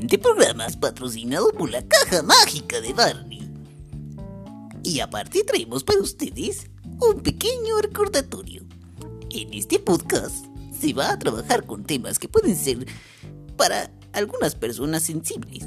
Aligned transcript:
siguiente 0.00 0.18
programa 0.18 0.64
es 0.64 0.78
patrocinado 0.78 1.52
por 1.52 1.70
la 1.70 1.86
caja 1.86 2.22
mágica 2.22 2.80
de 2.80 2.94
Barney. 2.94 3.52
Y 4.82 5.00
aparte 5.00 5.44
traemos 5.44 5.84
para 5.84 6.00
ustedes 6.00 6.70
un 7.02 7.22
pequeño 7.22 7.76
recordatorio. 7.82 8.62
En 9.28 9.52
este 9.52 9.78
podcast 9.78 10.46
se 10.72 10.94
va 10.94 11.10
a 11.10 11.18
trabajar 11.18 11.66
con 11.66 11.84
temas 11.84 12.18
que 12.18 12.28
pueden 12.28 12.56
ser 12.56 12.86
para 13.58 13.92
algunas 14.14 14.54
personas 14.54 15.02
sensibles. 15.02 15.66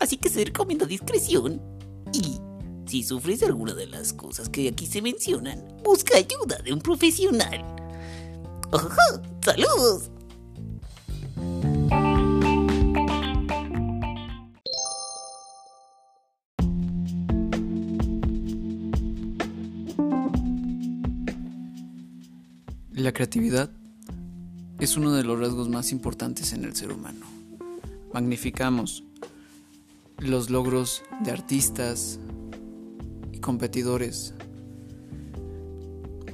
Así 0.00 0.16
que 0.16 0.30
se 0.30 0.44
recomienda 0.44 0.84
discreción 0.84 1.62
y 2.12 2.40
si 2.86 3.04
sufres 3.04 3.44
alguna 3.44 3.74
de 3.74 3.86
las 3.86 4.14
cosas 4.14 4.48
que 4.48 4.68
aquí 4.68 4.86
se 4.86 5.00
mencionan, 5.00 5.64
busca 5.84 6.18
ayuda 6.18 6.58
de 6.64 6.72
un 6.72 6.80
profesional. 6.80 7.64
¡Ojo! 8.72 9.22
¡Saludos! 9.44 10.10
La 23.04 23.12
creatividad 23.12 23.70
es 24.78 24.96
uno 24.96 25.12
de 25.12 25.24
los 25.24 25.38
rasgos 25.38 25.68
más 25.68 25.92
importantes 25.92 26.54
en 26.54 26.64
el 26.64 26.74
ser 26.74 26.90
humano. 26.90 27.26
Magnificamos 28.14 29.04
los 30.16 30.48
logros 30.48 31.02
de 31.22 31.30
artistas 31.30 32.18
y 33.30 33.40
competidores. 33.40 34.32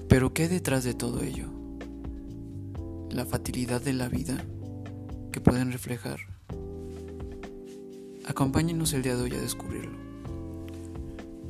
Pero 0.06 0.33
¿qué 0.33 0.47
detrás 0.47 0.84
de 0.84 0.95
todo 0.95 1.25
ello? 1.25 1.48
La 3.11 3.27
fatalidad 3.27 3.83
de 3.83 3.92
la 3.92 4.08
vida 4.08 4.41
que 5.33 5.41
pueden 5.41 5.73
reflejar. 5.73 6.20
Acompáñenos 8.27 8.92
el 8.92 9.02
día 9.02 9.17
de 9.17 9.23
hoy 9.23 9.34
a 9.34 9.41
descubrirlo. 9.41 9.98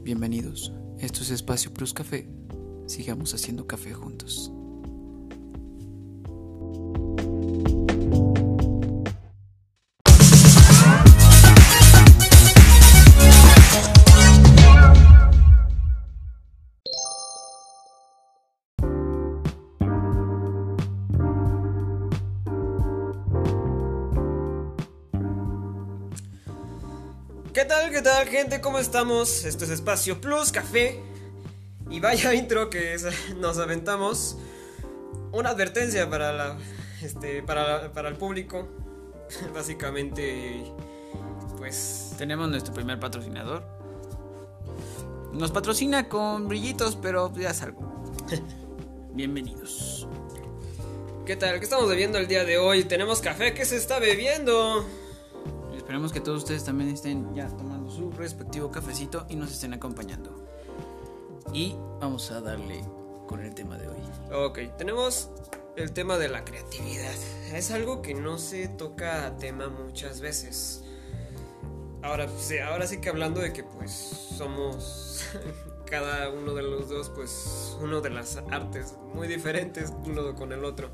Bienvenidos. 0.03 0.73
Esto 0.99 1.21
es 1.21 1.31
Espacio 1.31 1.75
Plus 1.75 1.93
Café. 1.93 2.27
Sigamos 2.87 3.35
haciendo 3.35 3.67
café 3.67 3.93
juntos. 3.93 4.51
Gente? 28.41 28.63
¿Cómo 28.63 28.79
estamos? 28.79 29.45
Esto 29.45 29.65
es 29.65 29.71
Espacio 29.71 30.19
Plus 30.19 30.51
Café. 30.51 30.99
Y 31.91 32.01
vaya 32.01 32.33
intro 32.43 32.71
que 32.71 32.95
es- 32.95 33.07
nos 33.37 33.59
aventamos. 33.59 34.39
Una 35.33 35.51
advertencia 35.51 36.09
para 36.09 36.33
la, 36.33 36.59
este, 37.03 37.43
para, 37.43 37.93
para 37.93 38.09
el 38.09 38.17
público. 38.17 38.67
Básicamente, 39.55 40.65
pues, 41.59 42.15
Tenemos 42.17 42.49
nuestro 42.49 42.73
primer 42.73 42.99
patrocinador. 42.99 43.63
Nos 45.35 45.51
patrocina 45.51 46.09
con 46.09 46.49
brillitos, 46.49 46.97
pero 46.97 47.31
ya 47.35 47.51
es 47.51 47.61
algo. 47.61 48.13
Bienvenidos. 49.13 50.07
¿qué 51.27 51.37
tal? 51.37 51.59
¿Qué 51.59 51.65
estamos 51.65 51.89
bebiendo 51.89 52.19
el 52.19 52.27
día 52.27 52.45
de 52.45 52.59
hoy? 52.59 52.85
Tenemos 52.85 53.21
café, 53.21 53.55
¿qué 53.55 53.65
se 53.65 53.77
está 53.77 54.01
bebiendo? 54.01 54.85
Esperemos 55.77 56.11
que 56.13 56.21
todos 56.21 56.39
ustedes 56.39 56.65
también 56.65 56.91
estén 56.91 57.33
ya 57.35 57.47
tomando 57.49 57.70
su 58.01 58.11
respectivo 58.13 58.71
cafecito 58.71 59.27
y 59.29 59.37
nos 59.37 59.53
estén 59.53 59.75
acompañando. 59.75 60.31
Y 61.53 61.75
vamos 62.01 62.31
a 62.31 62.41
darle 62.41 62.83
con 63.27 63.41
el 63.41 63.55
tema 63.55 63.77
de 63.77 63.89
hoy. 63.89 63.99
Ok, 64.33 64.59
tenemos 64.79 65.29
el 65.77 65.93
tema 65.93 66.17
de 66.17 66.29
la 66.29 66.43
creatividad. 66.43 67.13
Es 67.53 67.71
algo 67.71 68.01
que 68.01 68.15
no 68.15 68.39
se 68.39 68.69
toca 68.69 69.27
a 69.27 69.37
tema 69.37 69.69
muchas 69.69 70.23
veces. 70.23 70.83
Ahora, 72.03 72.27
sí, 72.39 72.59
ahora 72.59 72.87
sí 72.87 73.03
que 73.03 73.11
hablando 73.11 73.43
de 73.43 73.53
que 73.53 73.65
pues 73.65 73.93
somos 74.39 75.23
cada 75.85 76.31
uno 76.31 76.55
de 76.55 76.63
los 76.63 76.89
dos 76.89 77.11
pues 77.11 77.77
uno 77.83 78.01
de 78.01 78.09
las 78.09 78.39
artes 78.51 78.97
muy 79.13 79.29
diferentes 79.29 79.93
uno 80.07 80.35
con 80.35 80.53
el 80.53 80.65
otro. 80.65 80.91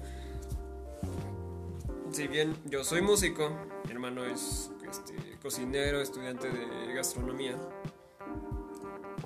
Si 2.10 2.26
bien 2.26 2.56
yo 2.64 2.82
soy 2.82 3.00
músico, 3.00 3.50
mi 3.84 3.92
hermano 3.92 4.24
es 4.24 4.70
este, 4.88 5.14
cocinero, 5.46 6.00
estudiante 6.00 6.50
de 6.50 6.92
gastronomía. 6.92 7.56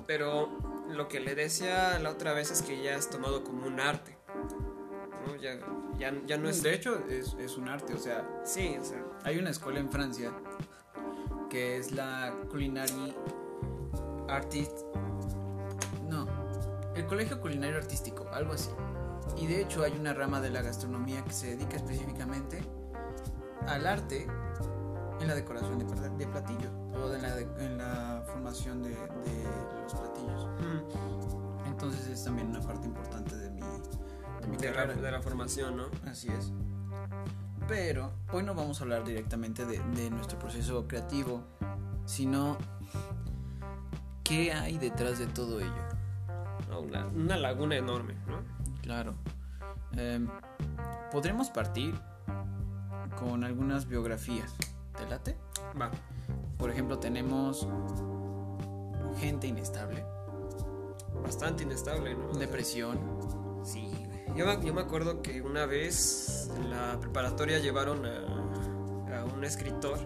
Pero 0.05 0.49
lo 0.87 1.07
que 1.07 1.19
le 1.19 1.33
decía 1.33 1.97
la 1.97 2.11
otra 2.11 2.33
vez 2.33 2.51
es 2.51 2.61
que 2.61 2.79
ya 2.83 2.95
has 2.95 3.09
tomado 3.09 3.43
como 3.43 3.65
un 3.65 3.79
arte. 3.79 4.15
¿no? 5.25 5.35
Ya, 5.37 5.57
ya, 5.97 6.13
ya 6.27 6.37
no 6.37 6.47
es... 6.47 6.61
De 6.61 6.75
hecho, 6.75 7.03
es, 7.09 7.35
es 7.39 7.57
un 7.57 7.67
arte, 7.67 7.95
o 7.95 7.97
sea, 7.97 8.23
Sí, 8.43 8.77
o 8.79 8.83
sea, 8.83 9.03
hay 9.23 9.39
una 9.39 9.49
escuela 9.49 9.79
en 9.79 9.91
Francia 9.91 10.31
que 11.49 11.77
es 11.77 11.91
la 11.91 12.35
Culinary 12.51 13.15
Artist. 14.29 14.77
No, 16.07 16.27
el 16.95 17.07
Colegio 17.07 17.41
Culinario 17.41 17.77
Artístico, 17.77 18.29
algo 18.31 18.53
así. 18.53 18.69
Y 19.37 19.47
de 19.47 19.59
hecho 19.59 19.81
hay 19.81 19.93
una 19.93 20.13
rama 20.13 20.39
de 20.39 20.51
la 20.51 20.61
gastronomía 20.61 21.23
que 21.23 21.33
se 21.33 21.55
dedica 21.55 21.77
específicamente 21.77 22.61
al 23.65 23.87
arte 23.87 24.27
en 25.21 25.27
la 25.27 25.35
decoración 25.35 25.79
de, 25.79 25.85
de 26.17 26.27
platillos 26.27 26.71
o 26.95 27.13
en 27.13 27.21
la, 27.21 27.35
de- 27.35 27.65
en 27.65 27.77
la 27.77 28.23
formación 28.25 28.81
de, 28.83 28.89
de 28.89 29.43
los 29.83 29.93
platillos. 29.93 30.47
mm, 30.59 31.67
Entonces 31.67 32.07
es 32.07 32.23
también 32.23 32.47
una 32.49 32.61
parte 32.61 32.87
importante 32.87 33.35
de 33.35 33.49
mi, 33.51 33.61
de 33.61 34.47
mi 34.47 34.57
la, 34.57 34.85
de 34.87 35.11
la 35.11 35.21
formación, 35.21 35.77
¿no? 35.77 35.85
Así 36.09 36.27
es. 36.29 36.51
Pero 37.67 38.11
hoy 38.33 38.43
no 38.43 38.53
vamos 38.53 38.79
a 38.81 38.83
hablar 38.83 39.03
directamente 39.05 39.65
de, 39.65 39.79
nuestro 40.09 40.37
proceso 40.39 40.87
creativo, 40.87 41.43
sino 42.05 42.57
qué 44.23 44.51
hay 44.53 44.77
detrás 44.77 45.19
de 45.19 45.27
todo 45.27 45.59
ello. 45.59 45.71
Una, 46.81 47.05
una 47.07 47.37
laguna 47.37 47.75
enorme, 47.75 48.15
¿no? 48.27 48.39
Claro. 48.81 49.13
Em, 49.93 50.27
Podremos 51.11 51.49
partir 51.49 51.93
con 53.19 53.43
algunas 53.43 53.85
biografías. 53.85 54.55
¿Te 54.97 55.07
late? 55.07 55.37
Va. 55.79 55.91
Por 56.57 56.69
ejemplo, 56.69 56.99
tenemos 56.99 57.67
gente 59.19 59.47
inestable, 59.47 60.03
Bastante 61.23 61.63
inestable, 61.63 62.15
¿no? 62.15 62.29
Depresión. 62.33 62.97
Sí, 63.63 63.91
güey. 64.07 64.37
Yo 64.37 64.45
me, 64.45 64.65
yo 64.65 64.73
me 64.73 64.81
acuerdo 64.81 65.21
que 65.21 65.41
una 65.41 65.65
vez 65.65 66.49
en 66.55 66.69
la 66.71 66.99
preparatoria 66.99 67.59
llevaron 67.59 68.05
a, 68.05 69.19
a 69.19 69.25
un 69.25 69.43
escritor 69.43 69.99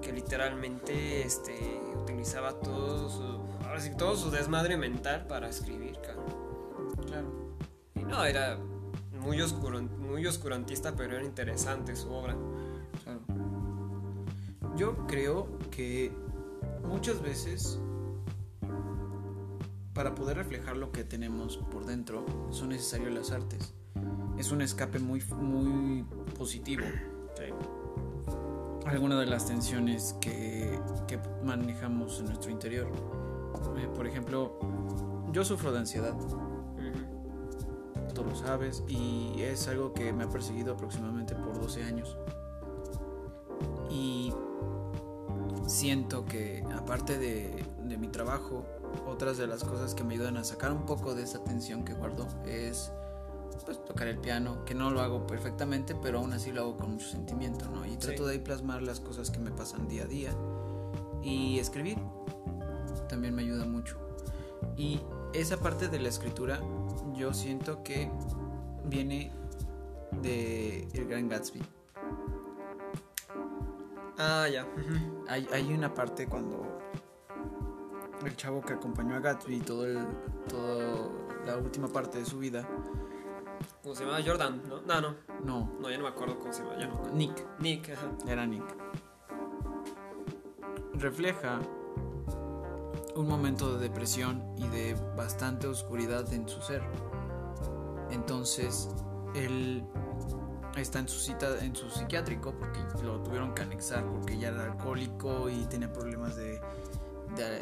que 0.00 0.12
literalmente 0.12 1.22
este, 1.22 1.80
utilizaba 1.96 2.52
todo 2.60 3.08
su, 3.08 3.66
ahora 3.66 3.80
sí, 3.80 3.90
todo 3.96 4.16
su 4.16 4.30
desmadre 4.30 4.76
mental 4.76 5.26
para 5.26 5.48
escribir, 5.48 5.98
cabrón. 6.00 6.94
Claro. 7.06 7.28
Y 7.94 8.04
no, 8.04 8.24
era 8.24 8.58
muy, 9.20 9.40
oscuro, 9.40 9.80
muy 9.80 10.26
oscurantista, 10.26 10.94
pero 10.94 11.16
era 11.16 11.24
interesante 11.24 11.96
su 11.96 12.12
obra. 12.12 12.36
Yo 14.76 15.06
creo 15.06 15.48
que 15.70 16.12
muchas 16.84 17.20
veces 17.20 17.78
para 19.94 20.14
poder 20.14 20.38
reflejar 20.38 20.76
lo 20.76 20.90
que 20.90 21.04
tenemos 21.04 21.58
por 21.70 21.84
dentro 21.84 22.24
son 22.50 22.70
necesarias 22.70 23.12
las 23.12 23.30
artes. 23.30 23.74
Es 24.38 24.50
un 24.50 24.62
escape 24.62 24.98
muy, 24.98 25.22
muy 25.36 26.04
positivo. 26.38 26.84
Sí. 27.36 27.44
Algunas 28.86 29.20
de 29.20 29.26
las 29.26 29.46
tensiones 29.46 30.16
que, 30.20 30.78
que 31.06 31.18
manejamos 31.44 32.18
en 32.20 32.26
nuestro 32.26 32.50
interior. 32.50 32.88
Eh, 33.76 33.88
por 33.94 34.06
ejemplo, 34.06 34.58
yo 35.30 35.44
sufro 35.44 35.72
de 35.72 35.78
ansiedad, 35.80 36.14
tú 38.14 38.24
lo 38.24 38.34
sabes, 38.34 38.82
y 38.88 39.40
es 39.42 39.68
algo 39.68 39.92
que 39.92 40.12
me 40.12 40.24
ha 40.24 40.28
perseguido 40.28 40.72
aproximadamente 40.72 41.34
por 41.34 41.60
12 41.60 41.84
años. 41.84 42.16
Y 43.90 44.32
siento 45.66 46.24
que 46.24 46.64
aparte 46.76 47.18
de, 47.18 47.64
de 47.84 47.98
mi 47.98 48.08
trabajo, 48.08 48.64
otras 49.06 49.38
de 49.38 49.46
las 49.46 49.64
cosas 49.64 49.94
que 49.94 50.04
me 50.04 50.14
ayudan 50.14 50.36
a 50.36 50.44
sacar 50.44 50.72
un 50.72 50.84
poco 50.86 51.14
de 51.14 51.22
esa 51.22 51.42
tensión 51.44 51.84
que 51.84 51.94
guardo 51.94 52.26
es 52.46 52.92
pues 53.64 53.84
tocar 53.84 54.08
el 54.08 54.18
piano, 54.18 54.64
que 54.64 54.74
no 54.74 54.90
lo 54.90 55.00
hago 55.02 55.26
perfectamente, 55.26 55.94
pero 55.94 56.18
aún 56.18 56.32
así 56.32 56.50
lo 56.50 56.62
hago 56.62 56.76
con 56.76 56.92
mucho 56.94 57.06
sentimiento, 57.08 57.68
¿no? 57.70 57.86
Y 57.86 57.96
trato 57.96 58.22
Sí. 58.22 58.28
de 58.28 58.32
ahí 58.32 58.38
plasmar 58.40 58.82
las 58.82 58.98
cosas 58.98 59.30
que 59.30 59.38
me 59.38 59.50
pasan 59.52 59.86
día 59.88 60.02
a 60.02 60.06
día. 60.06 60.34
Y 61.22 61.58
escribir 61.58 61.98
también 63.08 63.34
me 63.34 63.42
ayuda 63.42 63.64
mucho. 63.64 63.98
Y 64.76 65.00
esa 65.32 65.58
parte 65.58 65.88
de 65.88 66.00
la 66.00 66.08
escritura 66.08 66.60
yo 67.14 67.32
siento 67.34 67.82
que 67.84 68.10
viene 68.86 69.30
de 70.22 70.88
El 70.94 71.06
Gran 71.06 71.28
Gatsby. 71.28 71.60
Ah, 74.18 74.46
ya. 74.48 74.66
Hay, 75.28 75.48
hay 75.52 75.72
una 75.72 75.92
parte 75.92 76.26
cuando 76.26 76.80
el 78.24 78.36
chavo 78.36 78.60
que 78.60 78.74
acompañó 78.74 79.16
a 79.16 79.20
Gatsby 79.20 79.60
todo 79.60 79.86
el, 79.86 79.98
todo 80.48 81.10
la 81.46 81.56
última 81.56 81.88
parte 81.88 82.18
de 82.18 82.24
su 82.24 82.38
vida, 82.38 82.66
¿Cómo 83.82 83.94
se 83.94 84.04
llama? 84.04 84.18
Jordan, 84.24 84.62
¿no? 84.68 84.80
No, 84.82 85.00
no. 85.00 85.14
no, 85.44 85.70
No, 85.80 85.90
ya 85.90 85.96
no 85.98 86.04
me 86.04 86.10
acuerdo 86.10 86.38
cómo 86.38 86.52
se 86.52 86.62
llama. 86.62 86.76
Ya 86.78 86.86
no. 86.86 87.10
Nick, 87.12 87.44
Nick, 87.58 87.90
ajá. 87.90 88.08
era 88.26 88.46
Nick, 88.46 88.62
refleja 90.94 91.58
un 93.16 93.28
momento 93.28 93.76
de 93.76 93.88
depresión 93.88 94.42
y 94.56 94.66
de 94.68 94.96
bastante 95.16 95.66
oscuridad 95.66 96.32
en 96.32 96.48
su 96.48 96.60
ser. 96.62 96.82
Entonces, 98.10 98.88
él 99.34 99.84
está 100.76 100.98
en 100.98 101.08
su 101.08 101.18
cita 101.18 101.62
en 101.62 101.76
su 101.76 101.90
psiquiátrico 101.90 102.54
porque 102.58 102.80
lo 103.04 103.20
tuvieron 103.20 103.54
que 103.54 103.62
anexar 103.62 104.04
porque 104.04 104.38
ya 104.38 104.48
era 104.48 104.64
alcohólico 104.64 105.50
y 105.50 105.64
tenía 105.66 105.92
problemas 105.92 106.36
de, 106.36 106.60
de, 107.36 107.60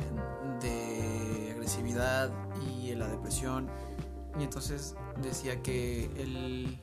de 0.61 1.53
agresividad 1.53 2.31
y 2.61 2.95
la 2.95 3.09
depresión. 3.09 3.69
Y 4.39 4.45
entonces 4.45 4.95
decía 5.23 5.63
que 5.63 6.05
el 6.17 6.81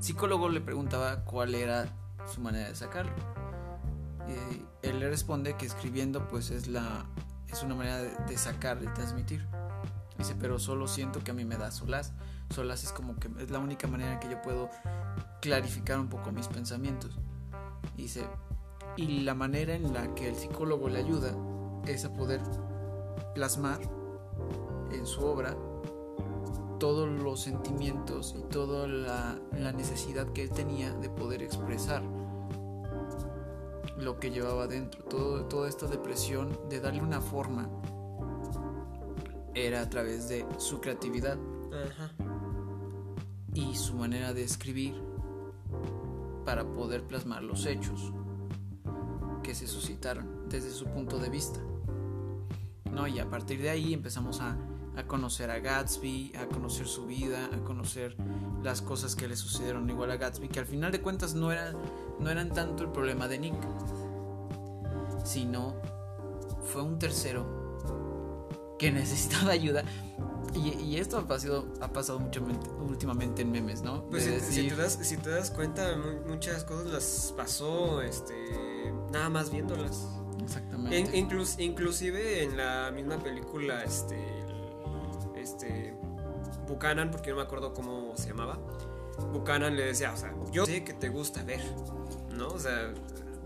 psicólogo 0.00 0.48
le 0.48 0.60
preguntaba 0.60 1.24
cuál 1.24 1.54
era 1.54 1.86
su 2.26 2.40
manera 2.40 2.68
de 2.68 2.74
sacarlo. 2.74 3.12
Y 4.28 4.86
él 4.86 5.00
le 5.00 5.08
responde 5.08 5.56
que 5.56 5.66
escribiendo 5.66 6.26
pues 6.28 6.50
es 6.50 6.66
la 6.66 7.06
es 7.48 7.62
una 7.62 7.74
manera 7.74 7.98
de, 7.98 8.10
de 8.26 8.38
sacar, 8.38 8.80
de 8.80 8.88
transmitir. 8.88 9.46
Dice, 10.18 10.34
pero 10.40 10.58
solo 10.58 10.88
siento 10.88 11.22
que 11.22 11.30
a 11.30 11.34
mí 11.34 11.44
me 11.44 11.56
da 11.56 11.70
solaz. 11.70 12.12
Solaz 12.50 12.84
es 12.84 12.92
como 12.92 13.16
que 13.16 13.28
es 13.40 13.50
la 13.50 13.58
única 13.58 13.86
manera 13.86 14.20
que 14.20 14.30
yo 14.30 14.40
puedo 14.42 14.70
clarificar 15.42 15.98
un 15.98 16.08
poco 16.08 16.30
mis 16.30 16.46
pensamientos. 16.46 17.18
Dice, 17.96 18.24
y 18.96 19.20
la 19.22 19.34
manera 19.34 19.74
en 19.74 19.92
la 19.92 20.14
que 20.14 20.28
el 20.28 20.36
psicólogo 20.36 20.88
le 20.88 21.00
ayuda 21.00 21.34
es 21.86 22.04
a 22.04 22.14
poder 22.14 22.40
plasmar 23.34 23.80
en 24.92 25.04
su 25.04 25.20
obra 25.24 25.56
todos 26.78 27.08
los 27.08 27.40
sentimientos 27.40 28.34
y 28.38 28.42
toda 28.44 28.86
la, 28.86 29.38
la 29.58 29.72
necesidad 29.72 30.28
que 30.32 30.44
él 30.44 30.50
tenía 30.50 30.92
de 30.92 31.10
poder 31.10 31.42
expresar 31.42 32.02
lo 33.98 34.18
que 34.20 34.30
llevaba 34.30 34.68
dentro, 34.68 35.02
todo, 35.04 35.44
toda 35.46 35.68
esta 35.68 35.86
depresión, 35.86 36.56
de 36.68 36.80
darle 36.80 37.02
una 37.02 37.20
forma, 37.20 37.68
era 39.54 39.82
a 39.82 39.90
través 39.90 40.28
de 40.28 40.46
su 40.58 40.80
creatividad 40.80 41.36
Ajá. 41.72 42.12
y 43.54 43.74
su 43.76 43.94
manera 43.94 44.32
de 44.32 44.44
escribir 44.44 45.11
para 46.44 46.64
poder 46.64 47.04
plasmar 47.04 47.42
los 47.42 47.66
hechos 47.66 48.12
que 49.42 49.54
se 49.54 49.66
suscitaron 49.66 50.48
desde 50.48 50.70
su 50.70 50.86
punto 50.86 51.18
de 51.18 51.30
vista. 51.30 51.60
¿No? 52.90 53.06
Y 53.06 53.18
a 53.18 53.28
partir 53.28 53.60
de 53.62 53.70
ahí 53.70 53.94
empezamos 53.94 54.40
a, 54.40 54.56
a 54.96 55.04
conocer 55.04 55.50
a 55.50 55.58
Gatsby, 55.58 56.32
a 56.36 56.46
conocer 56.46 56.86
su 56.86 57.06
vida, 57.06 57.48
a 57.52 57.58
conocer 57.64 58.16
las 58.62 58.82
cosas 58.82 59.16
que 59.16 59.28
le 59.28 59.36
sucedieron 59.36 59.88
igual 59.88 60.10
a 60.10 60.16
Gatsby, 60.16 60.48
que 60.48 60.60
al 60.60 60.66
final 60.66 60.92
de 60.92 61.00
cuentas 61.00 61.34
no, 61.34 61.50
era, 61.50 61.72
no 62.20 62.30
eran 62.30 62.50
tanto 62.50 62.84
el 62.84 62.90
problema 62.90 63.28
de 63.28 63.38
Nick, 63.38 63.54
sino 65.24 65.74
fue 66.62 66.82
un 66.82 66.98
tercero 66.98 67.62
que 68.78 68.90
necesitaba 68.92 69.52
ayuda. 69.52 69.84
Y, 70.54 70.68
y 70.82 70.96
esto 70.98 71.16
ha 71.18 71.26
pasado, 71.26 71.66
ha 71.80 71.88
pasado 71.92 72.18
mucho 72.18 72.44
últimamente 72.86 73.42
en 73.42 73.50
memes, 73.50 73.80
¿no? 73.82 74.04
Pues 74.10 74.26
De 74.26 74.40
si, 74.40 74.68
te 74.68 74.76
das, 74.76 74.98
si 75.00 75.16
te 75.16 75.30
das 75.30 75.50
cuenta, 75.50 75.96
mu- 75.96 76.28
muchas 76.30 76.64
cosas 76.64 76.86
las 76.92 77.32
pasó 77.36 78.02
este, 78.02 78.34
nada 79.10 79.30
más 79.30 79.50
viéndolas. 79.50 80.06
Exactamente. 80.42 81.16
Inclus- 81.18 81.58
inclusive 81.58 82.42
en 82.42 82.56
la 82.56 82.90
misma 82.94 83.18
película, 83.18 83.82
este, 83.82 84.18
este, 85.36 85.94
Buchanan, 86.68 87.10
porque 87.10 87.30
no 87.30 87.36
me 87.36 87.42
acuerdo 87.42 87.72
cómo 87.74 88.12
se 88.16 88.28
llamaba, 88.28 88.58
Buchanan 89.32 89.76
le 89.76 89.84
decía, 89.86 90.12
o 90.12 90.16
sea, 90.16 90.34
yo 90.52 90.66
sé 90.66 90.84
que 90.84 90.92
te 90.94 91.08
gusta 91.08 91.42
ver, 91.44 91.60
¿no? 92.36 92.48
O 92.48 92.58
sea, 92.58 92.92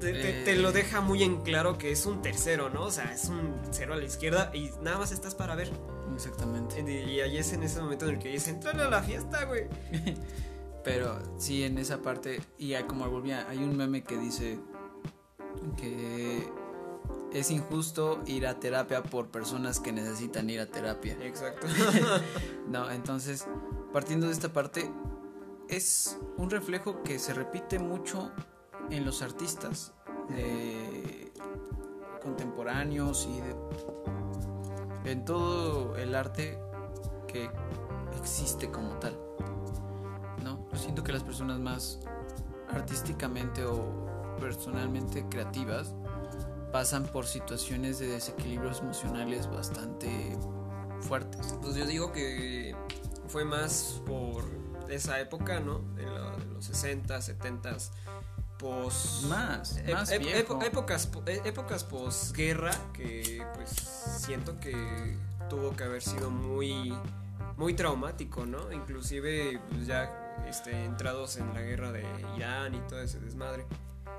te, 0.00 0.12
te- 0.12 0.42
te 0.44 0.52
Eh. 0.52 0.56
lo 0.56 0.72
deja 0.72 1.00
muy 1.00 1.22
en 1.22 1.42
claro 1.42 1.78
que 1.78 1.90
es 1.92 2.04
un 2.06 2.20
tercero, 2.22 2.68
¿no? 2.70 2.84
O 2.84 2.90
sea, 2.90 3.12
es 3.12 3.26
un 3.28 3.54
cero 3.70 3.94
a 3.94 3.96
la 3.96 4.04
izquierda 4.04 4.50
y 4.54 4.70
nada 4.82 4.98
más 4.98 5.12
estás 5.12 5.34
para 5.34 5.54
ver. 5.54 5.70
Exactamente. 6.16 6.80
Y 6.80 7.20
ahí 7.20 7.36
es 7.36 7.52
en 7.52 7.62
ese 7.62 7.80
momento 7.80 8.06
en 8.06 8.14
el 8.14 8.18
que 8.18 8.30
dice, 8.30 8.50
entrale 8.50 8.82
a 8.82 8.88
la 8.88 9.02
fiesta, 9.02 9.44
güey. 9.44 9.66
Pero 10.84 11.18
sí, 11.38 11.62
en 11.62 11.76
esa 11.76 12.00
parte, 12.00 12.40
y 12.56 12.72
hay 12.72 12.84
como 12.84 13.08
volvía, 13.10 13.46
hay 13.50 13.58
un 13.58 13.76
meme 13.76 14.02
que 14.02 14.16
dice 14.16 14.58
que 15.76 16.48
es 17.32 17.50
injusto 17.50 18.22
ir 18.26 18.46
a 18.46 18.58
terapia 18.58 19.02
por 19.02 19.28
personas 19.28 19.78
que 19.78 19.92
necesitan 19.92 20.48
ir 20.48 20.60
a 20.60 20.66
terapia. 20.66 21.16
Exacto. 21.20 21.66
No, 22.68 22.90
entonces, 22.90 23.46
partiendo 23.92 24.26
de 24.26 24.32
esta 24.32 24.52
parte, 24.52 24.90
es 25.68 26.18
un 26.36 26.50
reflejo 26.50 27.02
que 27.02 27.18
se 27.18 27.34
repite 27.34 27.78
mucho 27.78 28.32
en 28.90 29.04
los 29.04 29.22
artistas 29.22 29.92
contemporáneos 32.22 33.28
y 33.30 33.40
de 33.40 33.54
en 35.10 35.24
todo 35.24 35.96
el 35.96 36.14
arte 36.14 36.58
que 37.26 37.48
existe 38.20 38.70
como 38.70 38.90
tal. 38.98 39.18
¿No? 40.42 40.66
Siento 40.74 41.02
que 41.02 41.12
las 41.12 41.22
personas 41.22 41.58
más 41.58 42.00
artísticamente 42.68 43.64
o 43.64 44.36
personalmente 44.40 45.24
creativas 45.28 45.94
pasan 46.72 47.04
por 47.04 47.26
situaciones 47.26 47.98
de 47.98 48.08
desequilibrios 48.08 48.80
emocionales 48.80 49.48
bastante 49.50 50.36
fuertes. 51.00 51.56
Pues 51.62 51.74
yo 51.74 51.86
digo 51.86 52.12
que 52.12 52.74
fue 53.28 53.44
más 53.44 54.02
por 54.06 54.44
esa 54.88 55.18
época, 55.20 55.60
¿no? 55.60 55.78
De, 55.94 56.02
la- 56.04 56.36
los 56.52 56.64
60, 56.66 57.20
70, 57.22 57.76
pos... 58.58 59.24
Más, 59.28 59.78
más 59.92 60.18
viejo. 60.18 60.60
épocas, 60.62 61.06
po- 61.06 61.22
e- 61.26 61.42
épocas 61.44 61.84
posguerra 61.84 62.70
que 62.92 63.44
pues 63.54 63.70
siento 63.70 64.58
que 64.60 65.16
tuvo 65.48 65.74
que 65.76 65.84
haber 65.84 66.02
sido 66.02 66.30
muy 66.30 66.96
muy 67.56 67.72
traumático, 67.74 68.44
¿no? 68.44 68.70
Inclusive 68.72 69.58
pues, 69.70 69.86
ya 69.86 70.36
este, 70.46 70.84
entrados 70.84 71.36
en 71.38 71.52
la 71.54 71.62
guerra 71.62 71.90
de 71.92 72.04
Irán 72.36 72.74
y 72.74 72.80
todo 72.88 73.00
ese 73.00 73.18
desmadre. 73.20 73.64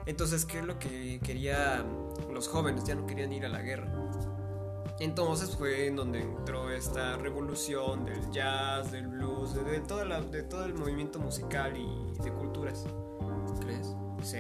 Entonces, 0.08 0.46
¿qué 0.46 0.60
es 0.60 0.65
lo 0.65 0.79
que 0.79 1.20
querían 1.24 1.86
los 2.34 2.48
jóvenes? 2.48 2.86
Ya 2.86 2.96
no 2.96 3.06
querían 3.06 3.32
ir 3.34 3.46
a 3.46 3.50
la 3.50 3.62
guerra. 3.62 3.91
Entonces 5.00 5.56
fue 5.56 5.86
en 5.86 5.96
donde 5.96 6.22
entró 6.22 6.72
esta 6.72 7.17
revolución 7.17 8.06
del 8.06 8.32
jazz, 8.32 8.91
del 8.91 9.08
blues, 9.08 9.53
de, 9.53 9.63
de 9.63 9.79
toda 9.82 10.06
la- 10.06 10.22
de 10.22 10.41
todo 10.44 10.65
el 10.65 10.74
movimiento 10.74 11.20
musical 11.20 11.77
y 11.77 12.17
de 12.24 12.32
culturas. 12.34 12.86
Sí. 14.27 14.39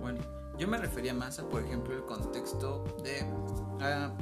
Bueno, 0.00 0.20
yo 0.56 0.68
me 0.68 0.78
refería 0.78 1.12
más 1.12 1.40
a, 1.40 1.48
por 1.48 1.64
ejemplo, 1.64 1.96
el 1.96 2.04
contexto 2.04 2.84
de, 3.02 3.26
ah, 3.80 4.12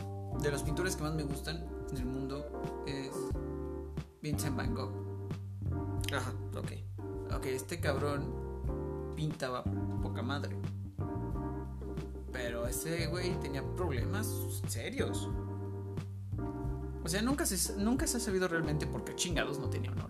de 0.41 0.51
los 0.51 0.63
pintores 0.63 0.97
que 0.97 1.03
más 1.03 1.13
me 1.13 1.25
gustan 1.25 1.63
en 1.91 1.97
el 1.99 2.07
mundo 2.07 2.83
es 2.87 3.11
Vincent 4.23 4.57
Van 4.57 4.75
Gogh. 4.75 4.95
Ajá, 6.11 6.33
ok. 6.57 6.73
Ok, 7.37 7.47
este 7.47 7.81
cabrón 7.81 9.13
pintaba 9.15 9.63
poca 10.01 10.23
madre. 10.23 10.57
Pero 12.33 12.67
ese 12.67 13.09
güey 13.09 13.39
tenía 13.41 13.63
problemas 13.77 14.27
serios. 14.69 15.29
O 17.05 17.09
sea, 17.09 17.21
nunca 17.21 17.45
se, 17.45 17.77
nunca 17.77 18.07
se 18.07 18.17
ha 18.17 18.21
sabido 18.21 18.49
realmente 18.49 18.87
por 18.87 19.05
qué 19.05 19.15
chingados 19.17 19.59
no 19.59 19.69
tenía 19.69 19.93
una 19.93 20.07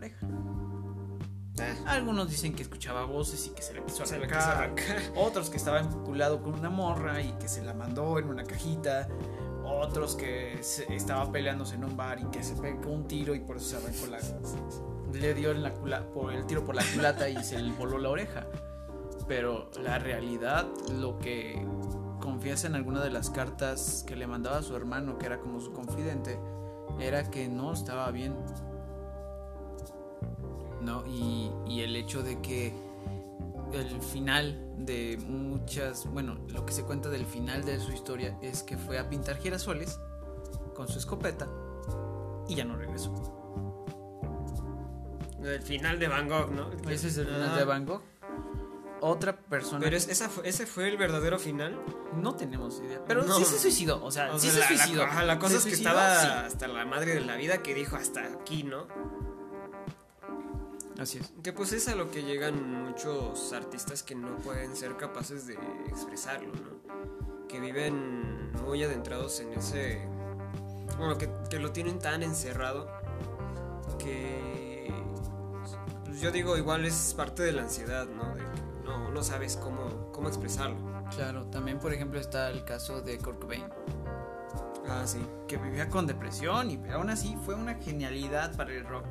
oreja. 1.59 1.90
Algunos 1.90 2.30
dicen 2.30 2.54
que 2.54 2.62
escuchaba 2.62 3.04
voces 3.04 3.47
y 3.47 3.50
que 3.50 3.62
se 3.62 3.75
le 3.75 3.85
quiso 3.85 4.04
Se 4.06 4.16
arrancar. 4.16 4.38
quiso 4.38 4.50
arrancar. 4.50 5.12
Otros 5.16 5.50
que 5.50 5.56
estaba 5.56 5.82
vinculado 5.82 6.42
con 6.42 6.54
una 6.54 6.71
morra 6.71 7.21
y 7.21 7.32
que 7.35 7.49
se 7.49 7.62
la 7.62 7.75
mandó 7.75 8.18
en 8.18 8.28
una 8.28 8.44
cajita. 8.44 9.09
Otros 9.64 10.16
que 10.16 10.59
se- 10.62 10.92
estaba 10.94 11.30
peleándose 11.30 11.75
en 11.76 11.85
un 11.85 11.97
bar 11.97 12.21
y 12.21 12.25
que 12.26 12.42
se 12.42 12.54
pegó 12.56 12.90
un 12.90 13.06
tiro 13.06 13.35
y 13.35 13.40
por 13.40 13.56
eso 13.59 13.66
se 13.66 13.76
arrancó 13.76 14.06
la. 14.06 14.18
Le 15.18 15.35
dio 15.35 15.50
en 15.50 15.62
la 15.62 15.73
cula- 15.75 16.04
por 16.12 16.32
el 16.32 16.47
tiro 16.47 16.64
por 16.64 16.75
la 16.75 16.82
culata 16.94 17.28
y 17.28 17.42
se 17.44 17.59
le 17.61 17.73
voló 17.73 17.99
la 17.99 18.09
oreja. 18.09 18.47
Pero 19.28 19.71
la 19.80 19.99
realidad, 19.99 20.66
lo 20.99 21.18
que 21.18 21.64
confiesa 22.21 22.66
en 22.66 22.75
alguna 22.75 23.02
de 23.02 23.11
las 23.11 23.30
cartas 23.30 24.04
que 24.06 24.16
le 24.16 24.26
mandaba 24.26 24.59
a 24.59 24.62
su 24.62 24.75
hermano, 24.75 25.16
que 25.18 25.26
era 25.26 25.38
como 25.38 25.61
su 25.61 25.73
confidente, 25.73 26.38
era 26.99 27.30
que 27.30 27.49
no 27.49 27.73
estaba 27.73 28.11
bien. 28.11 28.35
¿No? 30.83 31.05
Y, 31.07 31.51
y 31.67 31.81
el 31.83 31.95
hecho 31.97 32.23
de 32.23 32.41
que 32.41 32.73
el 33.73 34.01
final 34.03 34.59
de 34.79 35.17
muchas, 35.27 36.07
bueno, 36.07 36.37
lo 36.49 36.67
que 36.67 36.73
se 36.73 36.83
cuenta 36.83 37.09
del 37.09 37.25
final 37.25 37.65
de 37.65 37.79
su 37.81 37.93
historia 37.93 38.37
es 38.43 38.62
que 38.62 38.77
fue 38.77 38.99
a 38.99 39.09
pintar 39.09 39.37
girasoles 39.39 39.99
con 40.75 40.89
su 40.89 40.99
escopeta 40.99 41.47
y 42.49 42.55
ya 42.57 42.65
no 42.65 42.77
regresó. 42.77 43.12
El 45.43 45.61
final 45.62 45.99
de 45.99 46.09
Van 46.09 46.29
Gogh, 46.29 46.51
¿no? 46.53 46.71
Ese 46.91 47.09
es 47.09 47.17
el 47.19 47.27
final 47.27 47.51
Ah. 47.53 47.57
de 47.57 47.65
Van 47.65 47.85
Gogh. 47.87 48.03
otra 49.05 49.37
persona. 49.37 49.81
Pero 49.83 49.97
es- 49.97 50.07
esa 50.09 50.29
fue- 50.29 50.49
ese 50.49 50.65
fue 50.65 50.89
el 50.89 50.97
verdadero 50.97 51.37
final. 51.37 51.77
No 52.15 52.37
tenemos 52.37 52.79
idea. 52.81 53.05
Pero 53.05 53.25
No. 53.25 53.37
sí 53.37 53.45
se 53.45 53.59
suicidó. 53.59 54.05
O 54.05 54.12
sea, 54.12 54.33
O 54.33 54.39
sí 54.39 54.49
sea, 54.49 54.53
se 54.53 54.59
la, 54.61 54.71
la- 54.71 54.77
suicidó. 54.85 55.03
ajá, 55.03 55.25
la 55.25 55.39
cosa 55.41 55.53
¿Se 55.55 55.59
es 55.59 55.65
que 55.65 55.71
suicidó? 55.71 55.91
estaba 55.91 56.21
Sí. 56.21 56.27
hasta 56.47 56.69
la 56.69 56.85
madre 56.85 57.15
de 57.15 57.21
la 57.23 57.35
vida 57.35 57.62
que 57.65 57.75
dijo 57.75 57.97
hasta 57.97 58.21
aquí, 58.25 58.62
¿no? 58.62 58.87
Así 61.02 61.18
es. 61.18 61.32
Que 61.42 61.52
pues 61.52 61.73
es 61.73 61.88
a 61.88 61.97
lo 61.97 62.12
que 62.12 62.23
llegan 62.23 62.85
muchos 62.85 63.52
artistas 63.52 64.04
que 64.04 64.14
no 64.14 64.37
pueden 64.37 64.76
ser 64.76 64.97
capaces 64.97 65.49
de 65.49 65.54
expresarlo, 65.88 66.52
¿no? 66.52 67.49
Que 67.49 67.59
viven 67.59 68.52
muy 68.64 68.85
adentrados 68.85 69.40
en 69.40 69.52
ese... 69.54 70.06
Bueno, 70.99 71.18
que, 71.18 71.28
que 71.50 71.59
lo 71.59 71.73
tienen 71.73 71.99
tan 71.99 72.23
encerrado 72.23 72.88
que... 73.99 74.92
Pues 76.04 76.21
yo 76.21 76.30
digo, 76.30 76.56
igual 76.56 76.85
es 76.85 77.14
parte 77.16 77.42
de 77.42 77.50
la 77.50 77.62
ansiedad, 77.62 78.06
¿no? 78.06 78.35
De 78.37 78.42
que 78.42 78.85
no, 78.85 79.11
no 79.11 79.23
sabes 79.25 79.56
cómo, 79.56 80.12
cómo 80.12 80.28
expresarlo. 80.28 80.76
Claro, 81.16 81.47
también 81.47 81.80
por 81.80 81.92
ejemplo 81.92 82.21
está 82.21 82.49
el 82.49 82.64
caso 82.64 83.00
de 83.00 83.18
Kurt 83.18 83.40
Cobain, 83.40 83.64
Ah, 84.88 85.02
sí. 85.06 85.18
que 85.49 85.56
vivía 85.56 85.88
con 85.88 86.06
depresión 86.06 86.71
y 86.71 86.80
aún 86.90 87.11
así 87.11 87.37
fue 87.44 87.54
una 87.54 87.75
genialidad 87.75 88.56
para 88.56 88.73
el 88.73 88.85
rock. 88.87 89.04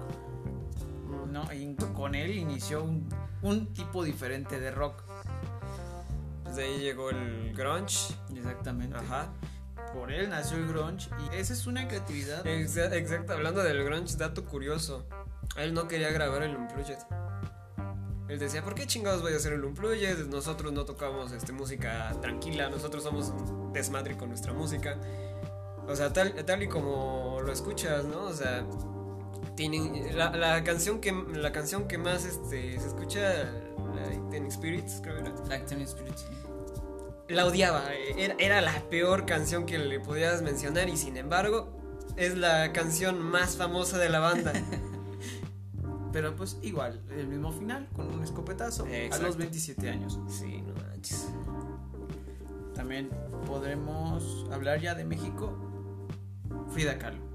¿No? 1.27 1.51
Y 1.53 1.75
con 1.93 2.15
él 2.15 2.31
inició 2.37 2.83
un, 2.83 3.07
un 3.41 3.73
tipo 3.73 4.03
diferente 4.03 4.59
de 4.59 4.71
rock. 4.71 5.03
Pues 6.43 6.55
de 6.55 6.63
ahí 6.63 6.79
llegó 6.79 7.09
el 7.09 7.53
grunge. 7.55 8.13
Exactamente. 8.35 8.97
Ajá. 8.97 9.29
Por 9.93 10.11
él 10.11 10.29
nació 10.29 10.57
el 10.57 10.67
grunge 10.67 11.09
y 11.31 11.35
esa 11.35 11.53
es 11.53 11.67
una 11.67 11.87
creatividad. 11.87 12.45
Exa- 12.45 12.93
Exacto, 12.93 13.33
hablando 13.33 13.61
del 13.63 13.83
grunge, 13.83 14.15
dato 14.17 14.45
curioso. 14.45 15.05
Él 15.57 15.73
no 15.73 15.87
quería 15.87 16.11
grabar 16.11 16.43
el 16.43 16.55
Unplugged. 16.55 16.97
Él 18.29 18.39
decía, 18.39 18.63
¿por 18.63 18.73
qué 18.75 18.87
chingados 18.87 19.21
voy 19.21 19.33
a 19.33 19.35
hacer 19.35 19.51
el 19.51 19.65
Unplugged? 19.65 20.27
Nosotros 20.27 20.71
no 20.71 20.85
tocamos 20.85 21.33
este, 21.33 21.51
música 21.51 22.15
tranquila, 22.21 22.69
nosotros 22.69 23.03
somos 23.03 23.27
un 23.29 23.73
desmadre 23.73 24.15
con 24.15 24.29
nuestra 24.29 24.53
música. 24.53 24.97
O 25.87 25.95
sea, 25.95 26.13
tal, 26.13 26.33
tal 26.45 26.63
y 26.63 26.69
como 26.69 27.41
lo 27.43 27.51
escuchas, 27.51 28.05
¿no? 28.05 28.21
O 28.23 28.33
sea, 28.33 28.63
la, 30.13 30.31
la 30.31 30.63
canción 30.63 30.99
que 30.99 31.11
la 31.11 31.51
canción 31.51 31.87
que 31.87 31.97
más 31.97 32.25
este, 32.25 32.79
se 32.79 32.87
escucha, 32.87 33.21
la 33.95 34.29
Ten 34.29 34.51
Spirits, 34.51 35.01
creo 35.01 35.15
que 35.15 35.21
era. 35.21 35.55
Acting 35.55 35.81
Spirit. 35.81 36.15
sí. 36.15 36.25
La 37.29 37.45
odiaba, 37.45 37.93
era, 37.93 38.35
era 38.39 38.61
la 38.61 38.73
peor 38.89 39.25
canción 39.25 39.65
que 39.65 39.77
le 39.77 39.99
podías 40.01 40.41
mencionar 40.41 40.89
y 40.89 40.97
sin 40.97 41.15
embargo 41.15 41.79
es 42.17 42.37
la 42.37 42.73
canción 42.73 43.21
más 43.21 43.55
famosa 43.55 43.97
de 43.97 44.09
la 44.09 44.19
banda. 44.19 44.51
Pero 46.11 46.35
pues 46.35 46.57
igual, 46.61 47.01
el 47.17 47.27
mismo 47.27 47.53
final, 47.53 47.87
con 47.95 48.13
un 48.13 48.21
escopetazo 48.21 48.85
a 48.85 49.17
los 49.19 49.37
27 49.37 49.89
años. 49.89 50.19
sí, 50.27 50.61
no 50.61 50.73
manches. 50.73 51.29
También 52.75 53.09
podremos 53.45 54.45
hablar 54.51 54.81
ya 54.81 54.93
de 54.93 55.05
México. 55.05 55.57
Frida 56.73 56.97
Kahlo. 56.97 57.30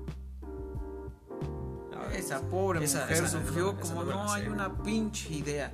Esa 2.14 2.40
pobre 2.40 2.84
Esa- 2.84 3.00
mujer 3.02 3.16
esa- 3.16 3.28
sufrió 3.28 3.70
esa 3.70 3.80
como 3.94 4.04
no 4.04 4.32
hay 4.32 4.46
una 4.48 4.76
pinche 4.82 5.32
idea. 5.32 5.72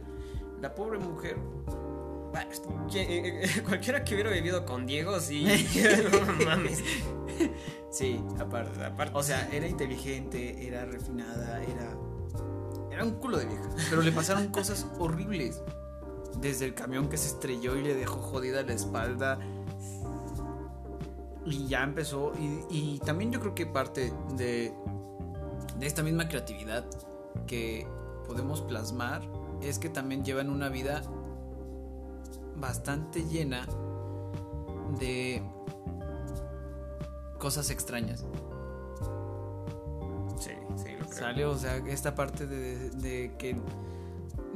La 0.60 0.74
pobre 0.74 0.98
mujer. 0.98 1.36
Que, 2.90 3.00
eh, 3.02 3.44
eh, 3.44 3.62
cualquiera 3.62 4.02
que 4.04 4.14
hubiera 4.14 4.30
vivido 4.30 4.64
con 4.64 4.86
Diego, 4.86 5.20
sí. 5.20 5.44
no 6.38 6.44
mames. 6.46 6.82
Sí, 7.90 8.24
aparte. 8.40 8.82
Aparte. 8.84 9.12
O 9.16 9.22
sea, 9.22 9.48
era 9.52 9.66
inteligente, 9.66 10.66
era 10.66 10.84
refinada, 10.86 11.62
era. 11.62 11.94
Era 12.90 13.04
un 13.04 13.12
culo 13.12 13.38
de 13.38 13.46
vieja. 13.46 13.68
Pero 13.90 14.02
le 14.02 14.12
pasaron 14.12 14.48
cosas 14.48 14.86
horribles. 14.98 15.62
Desde 16.40 16.64
el 16.66 16.74
camión 16.74 17.08
que 17.10 17.18
se 17.18 17.28
estrelló 17.28 17.76
y 17.76 17.82
le 17.82 17.94
dejó 17.94 18.16
jodida 18.20 18.62
la 18.62 18.72
espalda. 18.72 19.38
Y 21.44 21.66
ya 21.66 21.82
empezó. 21.82 22.32
Y, 22.38 22.64
y 22.70 22.98
también 23.00 23.30
yo 23.32 23.40
creo 23.40 23.54
que 23.54 23.66
parte 23.66 24.12
de, 24.36 24.72
de 25.82 25.88
esta 25.88 26.04
misma 26.04 26.28
creatividad 26.28 26.84
que 27.48 27.88
podemos 28.28 28.60
plasmar 28.60 29.20
es 29.60 29.80
que 29.80 29.88
también 29.88 30.24
llevan 30.24 30.48
una 30.48 30.68
vida 30.68 31.02
bastante 32.54 33.24
llena 33.24 33.66
de 35.00 35.42
cosas 37.36 37.68
extrañas. 37.70 38.24
sí, 40.38 40.52
sí, 40.76 40.92
lo 40.92 41.06
creo. 41.06 41.12
Sale, 41.12 41.44
o 41.46 41.58
sea, 41.58 41.78
esta 41.78 42.14
parte 42.14 42.46
de, 42.46 42.90
de 42.90 43.34
que 43.36 43.56